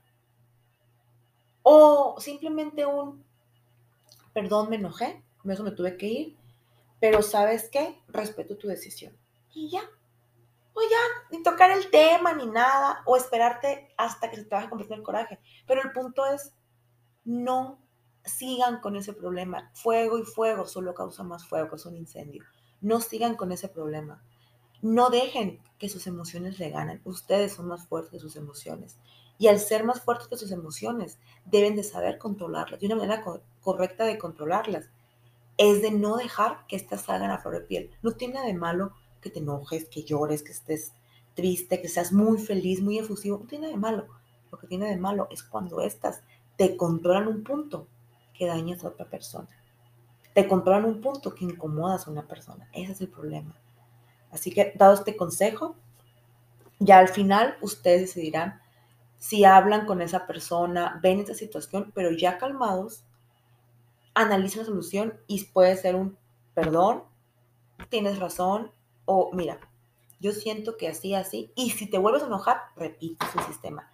O 1.62 2.16
simplemente 2.18 2.86
un, 2.86 3.24
perdón, 4.32 4.70
me 4.70 4.76
enojé, 4.76 5.22
eso 5.44 5.64
me 5.64 5.72
tuve 5.72 5.96
que 5.96 6.06
ir, 6.06 6.36
pero 7.00 7.22
¿sabes 7.22 7.68
qué? 7.70 8.00
Respeto 8.08 8.56
tu 8.56 8.68
decisión. 8.68 9.16
Y 9.52 9.70
ya. 9.70 9.82
O 10.72 10.80
ya, 10.82 10.98
ni 11.30 11.42
tocar 11.42 11.70
el 11.70 11.90
tema, 11.90 12.32
ni 12.32 12.46
nada, 12.46 13.02
o 13.06 13.16
esperarte 13.16 13.92
hasta 13.96 14.30
que 14.30 14.36
se 14.36 14.44
te 14.44 14.54
vaya 14.54 14.70
a 14.70 14.94
el 14.94 15.02
coraje. 15.02 15.40
Pero 15.66 15.82
el 15.82 15.92
punto 15.92 16.26
es, 16.26 16.54
no 17.24 17.80
sigan 18.24 18.80
con 18.80 18.96
ese 18.96 19.12
problema. 19.12 19.70
Fuego 19.74 20.18
y 20.18 20.22
fuego 20.22 20.66
solo 20.66 20.94
causa 20.94 21.22
más 21.24 21.46
fuego, 21.48 21.74
es 21.74 21.86
un 21.86 21.96
incendio. 21.96 22.44
No 22.80 23.00
sigan 23.00 23.34
con 23.34 23.50
ese 23.50 23.68
problema. 23.68 24.22
No 24.82 25.10
dejen 25.10 25.60
que 25.78 25.88
sus 25.88 26.06
emociones 26.06 26.58
le 26.58 26.70
ganen. 26.70 27.00
Ustedes 27.04 27.52
son 27.54 27.68
más 27.68 27.86
fuertes 27.86 28.10
que 28.10 28.18
sus 28.18 28.36
emociones. 28.36 28.98
Y 29.38 29.48
al 29.48 29.58
ser 29.58 29.84
más 29.84 30.02
fuertes 30.02 30.28
que 30.28 30.36
sus 30.36 30.50
emociones, 30.50 31.18
deben 31.46 31.76
de 31.76 31.82
saber 31.82 32.18
controlarlas, 32.18 32.80
de 32.80 32.86
una 32.86 32.96
manera 32.96 33.24
correcta 33.62 34.04
de 34.04 34.18
controlarlas 34.18 34.90
es 35.56 35.82
de 35.82 35.90
no 35.90 36.16
dejar 36.16 36.66
que 36.66 36.76
estas 36.76 37.02
salgan 37.02 37.30
a 37.30 37.38
flor 37.38 37.54
de 37.54 37.60
piel. 37.60 37.90
No 38.02 38.12
tiene 38.12 38.40
de 38.40 38.54
malo 38.54 38.92
que 39.20 39.28
te 39.28 39.40
enojes, 39.40 39.88
que 39.90 40.04
llores, 40.04 40.42
que 40.42 40.52
estés 40.52 40.92
triste, 41.34 41.82
que 41.82 41.88
seas 41.88 42.12
muy 42.12 42.38
feliz, 42.38 42.80
muy 42.80 42.98
efusivo. 42.98 43.38
No 43.38 43.46
tiene 43.46 43.68
de 43.68 43.76
malo. 43.76 44.06
Lo 44.50 44.58
que 44.58 44.66
tiene 44.66 44.88
de 44.88 44.96
malo 44.96 45.28
es 45.30 45.42
cuando 45.42 45.82
estas 45.82 46.22
te 46.56 46.78
controlan 46.78 47.28
un 47.28 47.44
punto 47.44 47.86
que 48.32 48.46
dañas 48.46 48.82
a 48.84 48.88
otra 48.88 49.04
persona. 49.04 49.48
Te 50.34 50.48
controlan 50.48 50.86
un 50.86 51.02
punto 51.02 51.34
que 51.34 51.44
incomodas 51.44 52.06
a 52.06 52.10
una 52.10 52.26
persona. 52.26 52.68
Ese 52.72 52.92
es 52.92 53.00
el 53.02 53.08
problema. 53.08 53.54
Así 54.30 54.50
que, 54.50 54.72
dado 54.76 54.94
este 54.94 55.16
consejo, 55.16 55.76
ya 56.78 56.98
al 56.98 57.08
final 57.08 57.56
ustedes 57.60 58.02
decidirán 58.02 58.60
si 59.18 59.44
hablan 59.44 59.84
con 59.84 60.00
esa 60.00 60.26
persona, 60.26 60.98
ven 61.02 61.20
esta 61.20 61.34
situación, 61.34 61.92
pero 61.94 62.10
ya 62.10 62.38
calmados, 62.38 63.04
analiza 64.14 64.60
la 64.60 64.64
solución 64.64 65.20
y 65.26 65.44
puede 65.44 65.76
ser 65.76 65.94
un 65.94 66.16
perdón, 66.54 67.04
tienes 67.90 68.18
razón, 68.18 68.72
o 69.04 69.30
mira, 69.32 69.60
yo 70.20 70.32
siento 70.32 70.76
que 70.76 70.88
así, 70.88 71.14
así, 71.14 71.52
y 71.54 71.70
si 71.70 71.88
te 71.88 71.98
vuelves 71.98 72.22
a 72.22 72.26
enojar, 72.26 72.58
repite 72.76 73.24
su 73.32 73.38
sistema. 73.40 73.90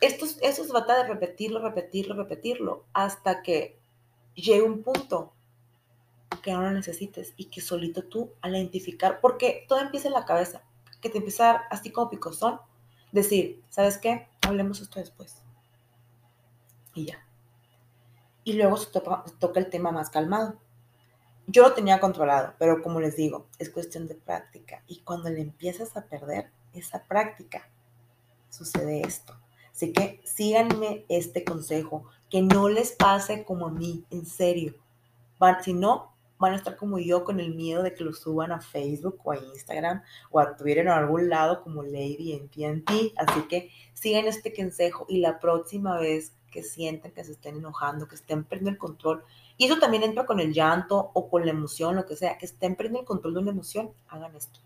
Esto, 0.00 0.26
eso 0.42 0.64
se 0.64 0.70
trata 0.70 0.96
de 0.96 1.08
repetirlo, 1.08 1.60
repetirlo, 1.60 2.14
repetirlo, 2.14 2.84
hasta 2.92 3.42
que 3.42 3.78
llegue 4.34 4.62
un 4.62 4.82
punto 4.82 5.32
que 6.42 6.52
no 6.52 6.62
lo 6.62 6.70
necesites 6.70 7.34
y 7.36 7.46
que 7.46 7.60
solito 7.60 8.04
tú 8.04 8.32
al 8.40 8.56
identificar, 8.56 9.20
porque 9.20 9.64
todo 9.68 9.80
empieza 9.80 10.08
en 10.08 10.14
la 10.14 10.24
cabeza, 10.24 10.62
que 11.00 11.10
te 11.10 11.18
empieza 11.18 11.52
así 11.70 11.90
como 11.90 12.10
picosón, 12.10 12.60
decir, 13.12 13.62
¿sabes 13.68 13.98
qué? 13.98 14.28
Hablemos 14.42 14.80
esto 14.80 15.00
después. 15.00 15.42
Y 16.94 17.06
ya 17.06 17.24
y 18.44 18.54
luego 18.54 18.76
se 18.76 18.90
toca, 18.90 19.24
el 19.54 19.70
tema 19.70 19.92
más 19.92 20.10
calmado. 20.10 20.56
yo 21.46 21.62
lo 21.62 21.72
tenía 21.72 22.00
controlado, 22.00 22.54
pero 22.58 22.82
como 22.82 23.00
les 23.00 23.16
digo, 23.16 23.46
es 23.58 23.70
cuestión 23.70 24.06
de 24.06 24.14
práctica. 24.14 24.82
Y 24.86 25.00
cuando 25.00 25.30
le 25.30 25.40
empiezas 25.40 25.96
a 25.96 26.04
perder 26.06 26.50
esa 26.72 27.04
práctica, 27.04 27.68
sucede 28.48 29.02
esto. 29.02 29.36
Así 29.72 29.92
que 29.92 30.20
síganme 30.24 31.04
este 31.08 31.44
consejo, 31.44 32.04
que 32.28 32.42
no 32.42 32.68
les 32.68 32.92
pase 32.92 33.44
como 33.44 33.66
a 33.66 33.70
mí, 33.70 34.04
en 34.10 34.26
serio. 34.26 34.74
si 35.62 35.74
no, 35.74 36.09
van 36.40 36.54
a 36.54 36.56
estar 36.56 36.76
como 36.76 36.98
yo 36.98 37.22
con 37.22 37.38
el 37.38 37.54
miedo 37.54 37.82
de 37.82 37.94
que 37.94 38.02
lo 38.02 38.12
suban 38.12 38.50
a 38.50 38.60
Facebook 38.60 39.20
o 39.22 39.32
a 39.32 39.36
Instagram 39.36 40.02
o 40.30 40.40
a 40.40 40.56
Twitter 40.56 40.88
o 40.88 40.92
a 40.92 40.96
algún 40.96 41.28
lado 41.28 41.62
como 41.62 41.84
Lady 41.84 42.32
en 42.32 42.48
TNT. 42.48 43.12
Así 43.16 43.42
que 43.48 43.70
sigan 43.94 44.26
este 44.26 44.52
consejo 44.52 45.06
y 45.08 45.18
la 45.18 45.38
próxima 45.38 45.98
vez 45.98 46.32
que 46.50 46.62
sienten 46.62 47.12
que 47.12 47.22
se 47.22 47.32
estén 47.32 47.56
enojando, 47.56 48.08
que 48.08 48.16
estén 48.16 48.42
perdiendo 48.42 48.70
el 48.70 48.78
control, 48.78 49.22
y 49.56 49.66
eso 49.66 49.78
también 49.78 50.02
entra 50.02 50.26
con 50.26 50.40
el 50.40 50.52
llanto 50.52 51.10
o 51.14 51.28
con 51.28 51.44
la 51.44 51.52
emoción, 51.52 51.94
lo 51.94 52.06
que 52.06 52.16
sea, 52.16 52.38
que 52.38 52.46
estén 52.46 52.74
perdiendo 52.74 53.00
el 53.00 53.06
control 53.06 53.34
de 53.34 53.40
una 53.40 53.50
emoción, 53.50 53.92
hagan 54.08 54.34
esto. 54.34 54.58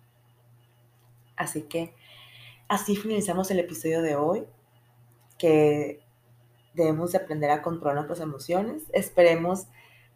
Así 1.37 1.63
que 1.63 1.93
así 2.69 2.97
finalizamos 2.97 3.51
el 3.51 3.59
episodio 3.59 4.01
de 4.01 4.17
hoy, 4.17 4.45
que 5.37 6.01
debemos 6.75 7.13
de 7.13 7.19
aprender 7.19 7.51
a 7.51 7.61
controlar 7.61 7.97
nuestras 7.97 8.21
emociones. 8.21 8.85
Esperemos 8.93 9.67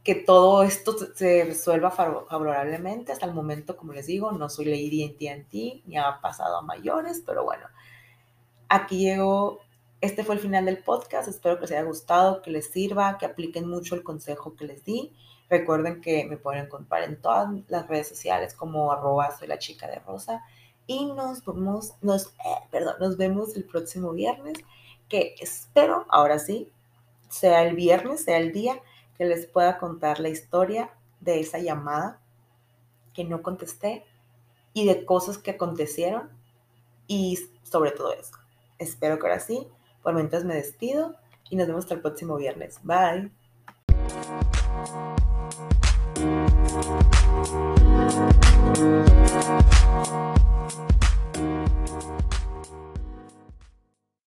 que 0.04 0.14
todo 0.14 0.62
esto 0.62 0.96
se 1.14 1.44
resuelva 1.44 1.90
favorablemente. 1.90 3.12
Hasta 3.12 3.26
el 3.26 3.34
momento, 3.34 3.76
como 3.76 3.92
les 3.92 4.06
digo, 4.06 4.32
no 4.32 4.48
soy 4.48 4.66
Lady 4.66 5.02
en 5.02 5.16
TNT, 5.16 5.86
ni 5.86 5.98
ha 5.98 6.20
pasado 6.20 6.56
a 6.56 6.62
mayores, 6.62 7.22
pero 7.26 7.44
bueno, 7.44 7.66
aquí 8.68 8.98
llegó 8.98 9.60
este 10.00 10.22
fue 10.22 10.36
el 10.36 10.40
final 10.40 10.64
del 10.64 10.78
podcast. 10.78 11.28
Espero 11.28 11.56
que 11.56 11.62
les 11.62 11.72
haya 11.72 11.82
gustado, 11.82 12.40
que 12.42 12.50
les 12.50 12.70
sirva, 12.70 13.18
que 13.18 13.26
apliquen 13.26 13.68
mucho 13.68 13.94
el 13.94 14.02
consejo 14.02 14.54
que 14.54 14.64
les 14.64 14.84
di. 14.84 15.12
Recuerden 15.50 16.00
que 16.00 16.24
me 16.24 16.36
pueden 16.36 16.66
encontrar 16.66 17.02
en 17.02 17.20
todas 17.20 17.48
las 17.68 17.88
redes 17.88 18.08
sociales 18.08 18.54
como 18.54 18.92
arroba 18.92 19.36
soy 19.36 19.48
la 19.48 19.58
chica 19.58 19.88
de 19.88 19.98
rosa. 20.00 20.44
Y 20.86 21.06
nos 21.06 21.44
vemos, 21.44 21.94
nos, 22.00 22.26
eh, 22.26 22.66
perdón, 22.70 22.94
nos 23.00 23.16
vemos 23.16 23.56
el 23.56 23.64
próximo 23.64 24.12
viernes, 24.12 24.58
que 25.08 25.34
espero, 25.40 26.06
ahora 26.08 26.38
sí, 26.38 26.70
sea 27.28 27.62
el 27.64 27.74
viernes, 27.74 28.24
sea 28.24 28.38
el 28.38 28.52
día 28.52 28.80
que 29.18 29.24
les 29.24 29.46
pueda 29.46 29.78
contar 29.78 30.20
la 30.20 30.28
historia 30.28 30.90
de 31.20 31.40
esa 31.40 31.58
llamada 31.58 32.20
que 33.12 33.24
no 33.24 33.42
contesté 33.42 34.04
y 34.72 34.86
de 34.86 35.04
cosas 35.04 35.38
que 35.38 35.50
acontecieron 35.50 36.30
y 37.08 37.38
sobre 37.64 37.90
todo 37.90 38.12
eso. 38.12 38.32
Espero 38.78 39.18
que 39.18 39.26
ahora 39.26 39.40
sí, 39.40 39.66
por 40.02 40.14
mientras 40.14 40.44
me 40.44 40.54
despido 40.54 41.16
y 41.50 41.56
nos 41.56 41.66
vemos 41.66 41.84
hasta 41.84 41.94
el 41.94 42.00
próximo 42.00 42.36
viernes. 42.36 42.78
Bye. 42.84 43.32